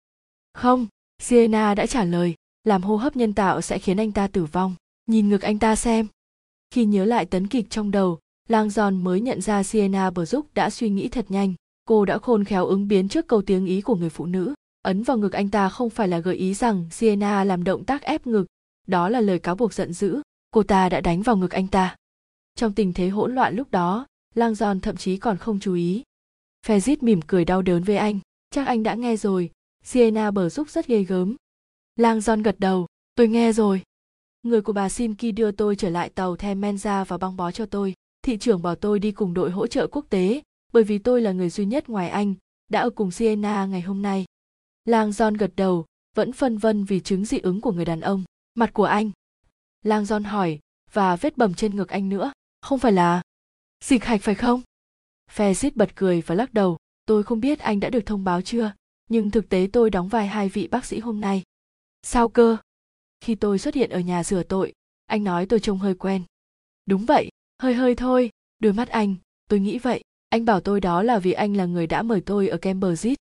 Không, 0.54 0.88
Sienna 1.22 1.76
đã 1.76 1.86
trả 1.86 2.04
lời, 2.04 2.36
làm 2.64 2.84
hô 2.84 2.96
hấp 2.96 3.16
nhân 3.16 3.34
tạo 3.34 3.62
sẽ 3.62 3.80
khiến 3.80 3.98
anh 3.98 4.12
ta 4.12 4.28
tử 4.28 4.46
vong. 4.46 4.76
Nhìn 5.06 5.30
ngực 5.30 5.42
anh 5.42 5.60
ta 5.60 5.76
xem. 5.76 6.08
Khi 6.72 6.86
nhớ 6.86 7.06
lại 7.06 7.26
tấn 7.26 7.48
kịch 7.48 7.70
trong 7.70 7.92
đầu, 7.92 8.20
lang 8.50 8.70
giòn 8.70 9.04
mới 9.04 9.22
nhận 9.22 9.42
ra 9.42 9.64
Sienna 9.64 10.10
bờ 10.10 10.26
giúp 10.26 10.54
đã 10.54 10.70
suy 10.70 10.90
nghĩ 10.90 11.08
thật 11.08 11.26
nhanh. 11.30 11.54
Cô 11.86 12.06
đã 12.06 12.18
khôn 12.18 12.44
khéo 12.44 12.66
ứng 12.66 12.88
biến 12.88 13.10
trước 13.10 13.28
câu 13.28 13.42
tiếng 13.42 13.66
ý 13.66 13.82
của 13.82 13.96
người 13.96 14.10
phụ 14.10 14.26
nữ. 14.26 14.54
Ấn 14.82 15.04
vào 15.04 15.18
ngực 15.18 15.34
anh 15.34 15.50
ta 15.50 15.70
không 15.70 15.90
phải 15.90 16.08
là 16.08 16.20
gợi 16.20 16.36
ý 16.36 16.54
rằng 16.54 16.86
Sienna 16.92 17.44
làm 17.44 17.64
động 17.64 17.84
tác 17.84 18.02
ép 18.02 18.28
ngực, 18.28 18.46
đó 18.88 19.10
là 19.10 19.22
lời 19.22 19.40
cáo 19.40 19.56
buộc 19.56 19.74
giận 19.74 19.94
dữ 19.94 20.22
cô 20.52 20.64
ta 20.64 20.90
đã 20.90 21.02
đánh 21.02 21.22
vào 21.22 21.38
ngực 21.38 21.52
anh 21.52 21.68
ta 21.68 21.96
trong 22.56 22.74
tình 22.74 22.94
thế 22.94 23.10
hỗn 23.10 23.36
loạn 23.36 23.56
lúc 23.56 23.72
đó 23.72 24.08
lang 24.34 24.56
giòn 24.56 24.80
thậm 24.80 24.98
chí 24.98 25.18
còn 25.18 25.38
không 25.38 25.60
chú 25.60 25.74
ý 25.74 26.04
Fezit 26.68 26.98
mỉm 27.02 27.20
cười 27.28 27.46
đau 27.46 27.62
đớn 27.62 27.84
với 27.84 27.98
anh 27.98 28.20
chắc 28.50 28.68
anh 28.68 28.84
đã 28.84 28.94
nghe 28.94 29.18
rồi 29.18 29.52
sienna 29.84 30.32
bờ 30.32 30.50
giúp 30.50 30.70
rất 30.70 30.88
ghê 30.88 31.04
gớm 31.04 31.36
lang 31.96 32.20
John 32.20 32.44
gật 32.44 32.56
đầu 32.60 32.88
tôi 33.16 33.28
nghe 33.28 33.54
rồi 33.54 33.82
người 34.46 34.62
của 34.62 34.74
bà 34.74 34.90
Simki 34.90 35.36
đưa 35.36 35.52
tôi 35.52 35.76
trở 35.76 35.90
lại 35.90 36.10
tàu 36.10 36.36
The 36.36 36.56
Menza 36.56 37.06
và 37.06 37.18
băng 37.18 37.38
bó 37.38 37.52
cho 37.52 37.66
tôi. 37.66 37.94
Thị 38.22 38.38
trưởng 38.38 38.62
bảo 38.62 38.76
tôi 38.76 39.00
đi 39.00 39.12
cùng 39.12 39.34
đội 39.34 39.52
hỗ 39.52 39.68
trợ 39.68 39.88
quốc 39.88 40.06
tế, 40.10 40.42
bởi 40.74 40.84
vì 40.84 40.98
tôi 40.98 41.22
là 41.22 41.32
người 41.32 41.50
duy 41.50 41.66
nhất 41.66 41.90
ngoài 41.90 42.10
anh, 42.10 42.34
đã 42.68 42.82
ở 42.82 42.90
cùng 42.90 43.12
Sienna 43.12 43.66
ngày 43.66 43.82
hôm 43.82 44.02
nay. 44.02 44.26
Lang 44.86 45.10
John 45.10 45.38
gật 45.38 45.52
đầu, 45.56 45.86
vẫn 46.16 46.34
phân 46.34 46.58
vân 46.58 46.84
vì 46.84 47.00
chứng 47.00 47.26
dị 47.26 47.40
ứng 47.40 47.62
của 47.62 47.72
người 47.72 47.86
đàn 47.86 48.02
ông. 48.02 48.24
Mặt 48.56 48.74
của 48.74 48.84
anh. 48.84 49.12
Lang 49.84 50.04
John 50.04 50.24
hỏi, 50.24 50.60
và 50.94 51.16
vết 51.16 51.38
bầm 51.38 51.54
trên 51.54 51.76
ngực 51.76 51.90
anh 51.90 52.10
nữa. 52.10 52.32
Không 52.62 52.80
phải 52.80 52.92
là... 52.92 53.22
Dịch 53.84 54.06
hạch 54.06 54.22
phải 54.22 54.36
không? 54.36 54.62
Fezit 55.36 55.72
bật 55.76 55.96
cười 55.96 56.22
và 56.22 56.36
lắc 56.36 56.54
đầu. 56.54 56.78
Tôi 57.06 57.24
không 57.24 57.40
biết 57.40 57.60
anh 57.60 57.80
đã 57.80 57.90
được 57.90 58.06
thông 58.06 58.24
báo 58.24 58.42
chưa, 58.42 58.74
nhưng 59.10 59.32
thực 59.32 59.50
tế 59.50 59.68
tôi 59.74 59.90
đóng 59.90 60.08
vai 60.08 60.28
hai 60.28 60.50
vị 60.50 60.68
bác 60.68 60.86
sĩ 60.86 61.00
hôm 61.00 61.22
nay. 61.22 61.44
Sao 62.04 62.30
cơ? 62.30 62.58
Khi 63.22 63.36
tôi 63.36 63.60
xuất 63.60 63.76
hiện 63.76 63.90
ở 63.90 64.00
nhà 64.00 64.24
rửa 64.24 64.44
tội, 64.44 64.74
anh 65.06 65.24
nói 65.24 65.46
tôi 65.46 65.60
trông 65.60 65.78
hơi 65.78 65.96
quen. 65.96 66.24
Đúng 66.86 67.06
vậy, 67.06 67.30
hơi 67.62 67.74
hơi 67.74 67.96
thôi, 67.96 68.30
đôi 68.60 68.74
mắt 68.74 68.90
anh, 68.90 69.16
tôi 69.50 69.60
nghĩ 69.60 69.78
vậy. 69.78 70.02
Anh 70.30 70.46
bảo 70.46 70.62
tôi 70.62 70.82
đó 70.82 71.04
là 71.04 71.20
vì 71.20 71.32
anh 71.32 71.58
là 71.58 71.66
người 71.66 71.88
đã 71.88 72.02
mời 72.02 72.22
tôi 72.22 72.48
ở 72.48 72.58
Cambridge. 72.58 73.14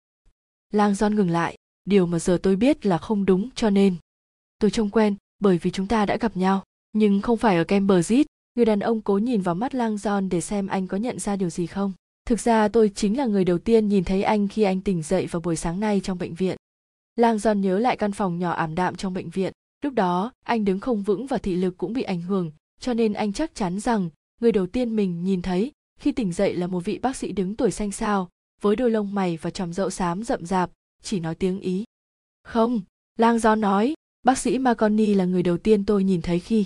Lang 0.70 0.92
John 0.92 1.14
ngừng 1.14 1.30
lại, 1.30 1.56
điều 1.84 2.06
mà 2.06 2.18
giờ 2.18 2.38
tôi 2.42 2.56
biết 2.56 2.86
là 2.86 2.98
không 2.98 3.24
đúng 3.24 3.50
cho 3.54 3.70
nên. 3.70 3.96
Tôi 4.58 4.70
trông 4.70 4.90
quen 4.90 5.16
bởi 5.38 5.58
vì 5.58 5.70
chúng 5.70 5.86
ta 5.86 6.06
đã 6.06 6.16
gặp 6.16 6.36
nhau, 6.36 6.64
nhưng 6.92 7.22
không 7.22 7.38
phải 7.38 7.56
ở 7.56 7.64
Cambridge. 7.64 8.22
Người 8.54 8.64
đàn 8.64 8.80
ông 8.80 9.00
cố 9.00 9.18
nhìn 9.18 9.40
vào 9.40 9.54
mắt 9.54 9.74
Lang 9.74 9.96
John 9.96 10.28
để 10.28 10.40
xem 10.40 10.66
anh 10.66 10.86
có 10.86 10.96
nhận 10.96 11.18
ra 11.18 11.36
điều 11.36 11.50
gì 11.50 11.66
không. 11.66 11.92
Thực 12.26 12.40
ra 12.40 12.68
tôi 12.68 12.90
chính 12.94 13.18
là 13.18 13.26
người 13.26 13.44
đầu 13.44 13.58
tiên 13.58 13.88
nhìn 13.88 14.04
thấy 14.04 14.22
anh 14.22 14.48
khi 14.48 14.62
anh 14.62 14.80
tỉnh 14.80 15.02
dậy 15.02 15.26
vào 15.26 15.40
buổi 15.40 15.56
sáng 15.56 15.80
nay 15.80 16.00
trong 16.04 16.18
bệnh 16.18 16.34
viện. 16.34 16.56
Lang 17.16 17.36
John 17.36 17.58
nhớ 17.58 17.78
lại 17.78 17.96
căn 17.96 18.12
phòng 18.12 18.38
nhỏ 18.38 18.50
ảm 18.50 18.74
đạm 18.74 18.96
trong 18.96 19.14
bệnh 19.14 19.30
viện. 19.30 19.52
Lúc 19.82 19.94
đó, 19.94 20.32
anh 20.44 20.64
đứng 20.64 20.80
không 20.80 21.02
vững 21.02 21.26
và 21.26 21.38
thị 21.38 21.54
lực 21.54 21.78
cũng 21.78 21.92
bị 21.92 22.02
ảnh 22.02 22.22
hưởng, 22.22 22.52
cho 22.80 22.94
nên 22.94 23.12
anh 23.12 23.32
chắc 23.32 23.54
chắn 23.54 23.80
rằng 23.80 24.10
người 24.40 24.52
đầu 24.52 24.66
tiên 24.66 24.96
mình 24.96 25.24
nhìn 25.24 25.42
thấy 25.42 25.72
khi 26.00 26.12
tỉnh 26.12 26.32
dậy 26.32 26.56
là 26.56 26.66
một 26.66 26.80
vị 26.80 26.98
bác 26.98 27.16
sĩ 27.16 27.32
đứng 27.32 27.56
tuổi 27.56 27.70
xanh 27.70 27.92
xao, 27.92 28.28
với 28.60 28.76
đôi 28.76 28.90
lông 28.90 29.14
mày 29.14 29.36
và 29.36 29.50
tròm 29.50 29.72
râu 29.72 29.90
xám 29.90 30.22
rậm 30.22 30.46
rạp, 30.46 30.70
chỉ 31.02 31.20
nói 31.20 31.34
tiếng 31.34 31.60
Ý. 31.60 31.84
Không, 32.42 32.80
Lang 33.18 33.36
John 33.36 33.60
nói, 33.60 33.94
bác 34.22 34.38
sĩ 34.38 34.58
Marconi 34.58 35.14
là 35.14 35.24
người 35.24 35.42
đầu 35.42 35.58
tiên 35.58 35.84
tôi 35.84 36.04
nhìn 36.04 36.22
thấy 36.22 36.40
khi. 36.40 36.64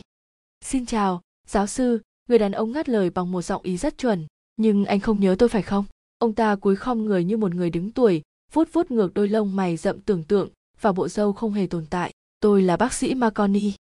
Xin 0.64 0.86
chào, 0.86 1.20
giáo 1.48 1.66
sư, 1.66 2.00
người 2.28 2.38
đàn 2.38 2.52
ông 2.52 2.72
ngắt 2.72 2.88
lời 2.88 3.10
bằng 3.10 3.32
một 3.32 3.42
giọng 3.42 3.62
ý 3.62 3.76
rất 3.76 3.98
chuẩn, 3.98 4.26
nhưng 4.56 4.84
anh 4.84 5.00
không 5.00 5.20
nhớ 5.20 5.36
tôi 5.38 5.48
phải 5.48 5.62
không? 5.62 5.84
Ông 6.18 6.34
ta 6.34 6.56
cúi 6.56 6.76
khom 6.76 7.04
người 7.04 7.24
như 7.24 7.36
một 7.36 7.54
người 7.54 7.70
đứng 7.70 7.90
tuổi, 7.90 8.22
vuốt 8.52 8.68
vuốt 8.72 8.90
ngược 8.90 9.14
đôi 9.14 9.28
lông 9.28 9.56
mày 9.56 9.76
rậm 9.76 10.00
tưởng 10.00 10.24
tượng 10.24 10.48
và 10.80 10.92
bộ 10.92 11.08
râu 11.08 11.32
không 11.32 11.52
hề 11.52 11.66
tồn 11.66 11.86
tại. 11.90 12.12
Tôi 12.40 12.62
là 12.62 12.76
bác 12.76 12.92
sĩ 12.92 13.14
Marconi. 13.14 13.72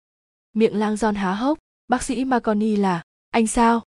Miệng 0.53 0.77
lang 0.77 0.97
giòn 0.97 1.15
há 1.15 1.35
hốc, 1.35 1.59
bác 1.89 2.03
sĩ 2.03 2.25
Marconi 2.25 2.77
là, 2.77 3.03
anh 3.31 3.47
sao? 3.47 3.83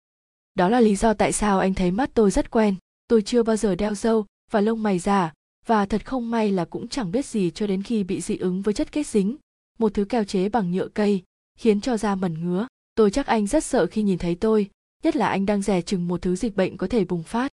Đó 0.54 0.68
là 0.68 0.80
lý 0.80 0.96
do 0.96 1.14
tại 1.14 1.32
sao 1.32 1.58
anh 1.58 1.74
thấy 1.74 1.90
mắt 1.90 2.10
tôi 2.14 2.30
rất 2.30 2.50
quen. 2.50 2.74
Tôi 3.08 3.22
chưa 3.22 3.42
bao 3.42 3.56
giờ 3.56 3.74
đeo 3.74 3.94
râu 3.94 4.26
và 4.50 4.60
lông 4.60 4.82
mày 4.82 4.98
giả, 4.98 5.32
và 5.66 5.86
thật 5.86 6.06
không 6.06 6.30
may 6.30 6.52
là 6.52 6.64
cũng 6.64 6.88
chẳng 6.88 7.12
biết 7.12 7.26
gì 7.26 7.50
cho 7.50 7.66
đến 7.66 7.82
khi 7.82 8.04
bị 8.04 8.20
dị 8.20 8.36
ứng 8.36 8.62
với 8.62 8.74
chất 8.74 8.92
kết 8.92 9.06
dính, 9.06 9.36
một 9.78 9.94
thứ 9.94 10.04
keo 10.04 10.24
chế 10.24 10.48
bằng 10.48 10.72
nhựa 10.72 10.88
cây, 10.88 11.22
khiến 11.58 11.80
cho 11.80 11.96
da 11.96 12.14
mẩn 12.14 12.34
ngứa. 12.44 12.66
Tôi 12.98 13.10
chắc 13.10 13.26
anh 13.26 13.46
rất 13.46 13.64
sợ 13.64 13.86
khi 13.86 14.02
nhìn 14.02 14.18
thấy 14.18 14.34
tôi, 14.34 14.70
nhất 15.02 15.16
là 15.16 15.28
anh 15.28 15.46
đang 15.46 15.62
dè 15.62 15.82
chừng 15.82 16.08
một 16.08 16.22
thứ 16.22 16.36
dịch 16.36 16.56
bệnh 16.56 16.76
có 16.76 16.86
thể 16.86 17.04
bùng 17.04 17.22
phát. 17.22 17.52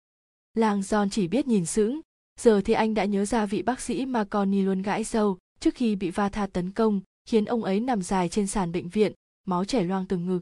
Lang 0.54 0.80
John 0.80 1.08
chỉ 1.10 1.28
biết 1.28 1.46
nhìn 1.46 1.66
sững, 1.66 2.00
giờ 2.40 2.60
thì 2.64 2.74
anh 2.74 2.94
đã 2.94 3.04
nhớ 3.04 3.24
ra 3.24 3.46
vị 3.46 3.62
bác 3.62 3.80
sĩ 3.80 4.06
mà 4.06 4.24
Connie 4.24 4.62
luôn 4.62 4.82
gãi 4.82 5.04
dâu 5.04 5.38
trước 5.60 5.74
khi 5.74 5.96
bị 5.96 6.10
va 6.10 6.28
tha 6.28 6.46
tấn 6.46 6.70
công, 6.70 7.00
khiến 7.28 7.44
ông 7.44 7.64
ấy 7.64 7.80
nằm 7.80 8.02
dài 8.02 8.28
trên 8.28 8.46
sàn 8.46 8.72
bệnh 8.72 8.88
viện, 8.88 9.12
máu 9.46 9.64
chảy 9.64 9.84
loang 9.84 10.06
từng 10.06 10.26
ngực. 10.26 10.40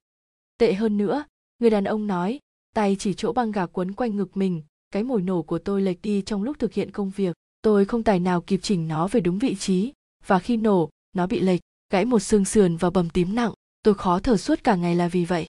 Tệ 0.59 0.75
hơn 0.75 0.97
nữa, 0.97 1.25
người 1.59 1.71
đàn 1.71 1.85
ông 1.85 2.07
nói, 2.07 2.39
tay 2.75 2.97
chỉ 2.99 3.15
chỗ 3.15 3.33
băng 3.33 3.53
gạc 3.53 3.71
quấn 3.73 3.93
quanh 3.93 4.17
ngực 4.17 4.37
mình, 4.37 4.63
cái 4.91 5.03
mồi 5.03 5.23
nổ 5.23 5.43
của 5.43 5.59
tôi 5.59 5.83
lệch 5.83 6.03
đi 6.03 6.23
trong 6.23 6.43
lúc 6.43 6.59
thực 6.59 6.73
hiện 6.73 6.91
công 6.91 7.11
việc. 7.11 7.37
Tôi 7.63 7.85
không 7.85 8.03
tài 8.03 8.21
nào 8.21 8.41
kịp 8.41 8.61
chỉnh 8.63 8.89
nó 8.89 9.09
về 9.09 9.21
đúng 9.21 9.39
vị 9.39 9.55
trí, 9.55 9.93
và 10.27 10.39
khi 10.39 10.57
nổ, 10.57 10.91
nó 11.13 11.27
bị 11.27 11.41
lệch, 11.41 11.61
gãy 11.93 12.05
một 12.05 12.21
xương 12.21 12.45
sườn 12.45 12.77
và 12.77 12.91
bầm 12.91 13.11
tím 13.11 13.35
nặng. 13.35 13.53
Tôi 13.83 13.95
khó 13.95 14.19
thở 14.19 14.37
suốt 14.37 14.65
cả 14.65 14.77
ngày 14.77 14.97
là 14.97 15.09
vì 15.09 15.25
vậy. 15.25 15.47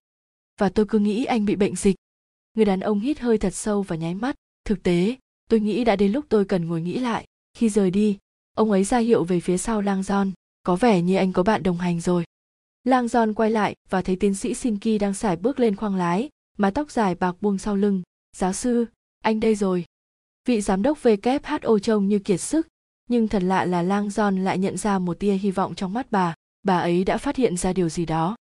Và 0.59 0.69
tôi 0.69 0.85
cứ 0.89 0.99
nghĩ 0.99 1.25
anh 1.25 1.45
bị 1.45 1.55
bệnh 1.55 1.75
dịch. 1.75 1.95
Người 2.53 2.65
đàn 2.65 2.79
ông 2.79 2.99
hít 2.99 3.19
hơi 3.19 3.37
thật 3.37 3.53
sâu 3.53 3.81
và 3.81 3.95
nháy 3.95 4.15
mắt. 4.15 4.35
Thực 4.65 4.83
tế, 4.83 5.15
tôi 5.49 5.59
nghĩ 5.59 5.83
đã 5.83 5.95
đến 5.95 6.11
lúc 6.11 6.25
tôi 6.29 6.45
cần 6.45 6.65
ngồi 6.65 6.81
nghĩ 6.81 6.99
lại. 6.99 7.25
Khi 7.57 7.69
rời 7.69 7.91
đi, 7.91 8.17
ông 8.55 8.71
ấy 8.71 8.83
ra 8.83 8.97
hiệu 8.97 9.23
về 9.23 9.39
phía 9.39 9.57
sau 9.57 9.81
lang 9.81 10.01
john. 10.01 10.31
Có 10.63 10.75
vẻ 10.75 11.01
như 11.01 11.15
anh 11.15 11.33
có 11.33 11.43
bạn 11.43 11.63
đồng 11.63 11.77
hành 11.77 12.01
rồi. 12.01 12.23
Lang 12.83 13.05
john 13.05 13.33
quay 13.33 13.51
lại 13.51 13.75
và 13.89 14.01
thấy 14.01 14.15
tiến 14.15 14.35
sĩ 14.35 14.53
Sinki 14.53 14.99
đang 14.99 15.13
sải 15.13 15.35
bước 15.35 15.59
lên 15.59 15.75
khoang 15.75 15.95
lái, 15.95 16.29
mái 16.57 16.71
tóc 16.71 16.91
dài 16.91 17.15
bạc 17.15 17.35
buông 17.41 17.57
sau 17.57 17.75
lưng. 17.75 18.01
Giáo 18.37 18.53
sư, 18.53 18.85
anh 19.23 19.39
đây 19.39 19.55
rồi. 19.55 19.85
Vị 20.45 20.61
giám 20.61 20.81
đốc 20.81 21.03
who 21.03 21.79
trông 21.79 22.07
như 22.07 22.19
kiệt 22.19 22.41
sức, 22.41 22.67
nhưng 23.09 23.27
thật 23.27 23.43
lạ 23.43 23.65
là 23.65 23.81
lang 23.81 24.07
john 24.07 24.43
lại 24.43 24.57
nhận 24.57 24.77
ra 24.77 24.99
một 24.99 25.19
tia 25.19 25.33
hy 25.33 25.51
vọng 25.51 25.75
trong 25.75 25.93
mắt 25.93 26.07
bà 26.11 26.35
bà 26.63 26.79
ấy 26.79 27.03
đã 27.03 27.17
phát 27.17 27.35
hiện 27.35 27.57
ra 27.57 27.73
điều 27.73 27.89
gì 27.89 28.05
đó. 28.05 28.35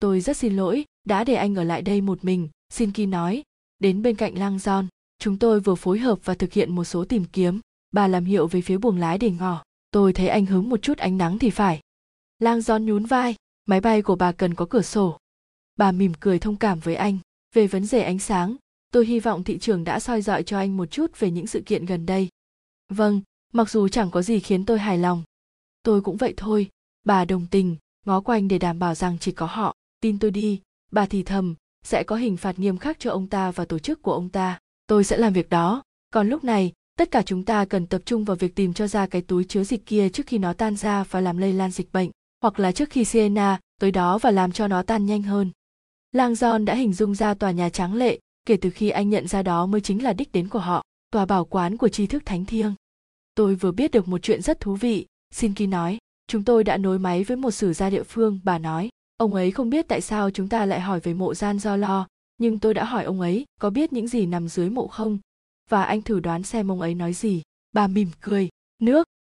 Tôi 0.00 0.20
rất 0.20 0.36
xin 0.36 0.56
lỗi, 0.56 0.84
đã 1.04 1.24
để 1.24 1.34
anh 1.34 1.54
ở 1.54 1.64
lại 1.64 1.82
đây 1.82 2.00
một 2.00 2.24
mình, 2.24 2.48
xin 2.72 2.92
Shinki 2.92 3.10
nói. 3.10 3.42
Đến 3.78 4.02
bên 4.02 4.16
cạnh 4.16 4.38
lang 4.38 4.58
giòn 4.58 4.88
chúng 5.18 5.38
tôi 5.38 5.60
vừa 5.60 5.74
phối 5.74 5.98
hợp 5.98 6.18
và 6.24 6.34
thực 6.34 6.52
hiện 6.52 6.74
một 6.74 6.84
số 6.84 7.04
tìm 7.04 7.24
kiếm. 7.32 7.60
Bà 7.90 8.08
làm 8.08 8.24
hiệu 8.24 8.46
về 8.46 8.60
phía 8.60 8.78
buồng 8.78 8.98
lái 8.98 9.18
để 9.18 9.30
ngỏ. 9.30 9.62
Tôi 9.90 10.12
thấy 10.12 10.28
anh 10.28 10.46
hứng 10.46 10.68
một 10.68 10.82
chút 10.82 10.98
ánh 10.98 11.18
nắng 11.18 11.38
thì 11.38 11.50
phải. 11.50 11.80
Lang 12.38 12.60
giòn 12.60 12.86
nhún 12.86 13.04
vai. 13.04 13.34
Máy 13.66 13.80
bay 13.80 14.02
của 14.02 14.16
bà 14.16 14.32
cần 14.32 14.54
có 14.54 14.66
cửa 14.70 14.82
sổ. 14.82 15.18
Bà 15.76 15.92
mỉm 15.92 16.12
cười 16.20 16.38
thông 16.38 16.56
cảm 16.56 16.80
với 16.80 16.94
anh. 16.94 17.18
Về 17.54 17.66
vấn 17.66 17.86
đề 17.90 18.02
ánh 18.02 18.18
sáng, 18.18 18.56
tôi 18.92 19.06
hy 19.06 19.20
vọng 19.20 19.44
thị 19.44 19.58
trường 19.58 19.84
đã 19.84 20.00
soi 20.00 20.22
dọi 20.22 20.42
cho 20.42 20.58
anh 20.58 20.76
một 20.76 20.86
chút 20.86 21.18
về 21.18 21.30
những 21.30 21.46
sự 21.46 21.62
kiện 21.66 21.86
gần 21.86 22.06
đây. 22.06 22.28
Vâng 22.88 23.20
mặc 23.52 23.70
dù 23.70 23.88
chẳng 23.88 24.10
có 24.10 24.22
gì 24.22 24.40
khiến 24.40 24.64
tôi 24.64 24.78
hài 24.78 24.98
lòng. 24.98 25.22
Tôi 25.82 26.00
cũng 26.00 26.16
vậy 26.16 26.34
thôi 26.36 26.68
bà 27.08 27.24
đồng 27.24 27.46
tình, 27.46 27.76
ngó 28.06 28.20
quanh 28.20 28.48
để 28.48 28.58
đảm 28.58 28.78
bảo 28.78 28.94
rằng 28.94 29.18
chỉ 29.20 29.32
có 29.32 29.46
họ. 29.46 29.74
Tin 30.00 30.18
tôi 30.18 30.30
đi, 30.30 30.60
bà 30.90 31.06
thì 31.06 31.22
thầm, 31.22 31.54
sẽ 31.84 32.02
có 32.02 32.16
hình 32.16 32.36
phạt 32.36 32.58
nghiêm 32.58 32.78
khắc 32.78 32.98
cho 32.98 33.10
ông 33.10 33.26
ta 33.26 33.50
và 33.50 33.64
tổ 33.64 33.78
chức 33.78 34.02
của 34.02 34.12
ông 34.12 34.28
ta. 34.28 34.58
Tôi 34.86 35.04
sẽ 35.04 35.16
làm 35.16 35.32
việc 35.32 35.48
đó. 35.48 35.82
Còn 36.12 36.28
lúc 36.28 36.44
này, 36.44 36.72
tất 36.98 37.10
cả 37.10 37.22
chúng 37.22 37.44
ta 37.44 37.64
cần 37.64 37.86
tập 37.86 38.02
trung 38.04 38.24
vào 38.24 38.36
việc 38.36 38.54
tìm 38.54 38.74
cho 38.74 38.86
ra 38.86 39.06
cái 39.06 39.22
túi 39.22 39.44
chứa 39.44 39.64
dịch 39.64 39.86
kia 39.86 40.08
trước 40.08 40.26
khi 40.26 40.38
nó 40.38 40.52
tan 40.52 40.76
ra 40.76 41.04
và 41.10 41.20
làm 41.20 41.38
lây 41.38 41.52
lan 41.52 41.70
dịch 41.70 41.92
bệnh, 41.92 42.10
hoặc 42.42 42.60
là 42.60 42.72
trước 42.72 42.90
khi 42.90 43.04
siena 43.04 43.60
tới 43.80 43.90
đó 43.90 44.18
và 44.18 44.30
làm 44.30 44.52
cho 44.52 44.68
nó 44.68 44.82
tan 44.82 45.06
nhanh 45.06 45.22
hơn. 45.22 45.50
Lang 46.12 46.32
john 46.32 46.64
đã 46.64 46.74
hình 46.74 46.92
dung 46.92 47.14
ra 47.14 47.34
tòa 47.34 47.50
nhà 47.50 47.68
tráng 47.68 47.94
lệ, 47.94 48.18
kể 48.46 48.56
từ 48.56 48.70
khi 48.70 48.90
anh 48.90 49.10
nhận 49.10 49.28
ra 49.28 49.42
đó 49.42 49.66
mới 49.66 49.80
chính 49.80 50.02
là 50.02 50.12
đích 50.12 50.32
đến 50.32 50.48
của 50.48 50.58
họ, 50.58 50.84
tòa 51.10 51.26
bảo 51.26 51.44
quán 51.44 51.76
của 51.76 51.88
tri 51.88 52.06
thức 52.06 52.22
thánh 52.26 52.44
thiêng. 52.44 52.74
Tôi 53.34 53.54
vừa 53.54 53.72
biết 53.72 53.90
được 53.90 54.08
một 54.08 54.22
chuyện 54.22 54.42
rất 54.42 54.60
thú 54.60 54.74
vị, 54.74 55.06
xin 55.30 55.54
ký 55.54 55.66
nói 55.66 55.98
chúng 56.28 56.44
tôi 56.44 56.64
đã 56.64 56.76
nối 56.76 56.98
máy 56.98 57.24
với 57.24 57.36
một 57.36 57.50
sử 57.50 57.72
gia 57.72 57.90
địa 57.90 58.02
phương, 58.02 58.40
bà 58.44 58.58
nói. 58.58 58.88
Ông 59.16 59.34
ấy 59.34 59.50
không 59.50 59.70
biết 59.70 59.88
tại 59.88 60.00
sao 60.00 60.30
chúng 60.30 60.48
ta 60.48 60.66
lại 60.66 60.80
hỏi 60.80 61.00
về 61.00 61.14
mộ 61.14 61.34
gian 61.34 61.58
do 61.58 61.76
lo, 61.76 62.06
nhưng 62.38 62.58
tôi 62.58 62.74
đã 62.74 62.84
hỏi 62.84 63.04
ông 63.04 63.20
ấy, 63.20 63.44
có 63.60 63.70
biết 63.70 63.92
những 63.92 64.08
gì 64.08 64.26
nằm 64.26 64.48
dưới 64.48 64.70
mộ 64.70 64.86
không? 64.86 65.18
Và 65.70 65.82
anh 65.82 66.02
thử 66.02 66.20
đoán 66.20 66.42
xem 66.42 66.70
ông 66.70 66.80
ấy 66.80 66.94
nói 66.94 67.12
gì. 67.12 67.42
Bà 67.72 67.86
mỉm 67.86 68.08
cười. 68.20 68.48
Nước! 68.82 69.07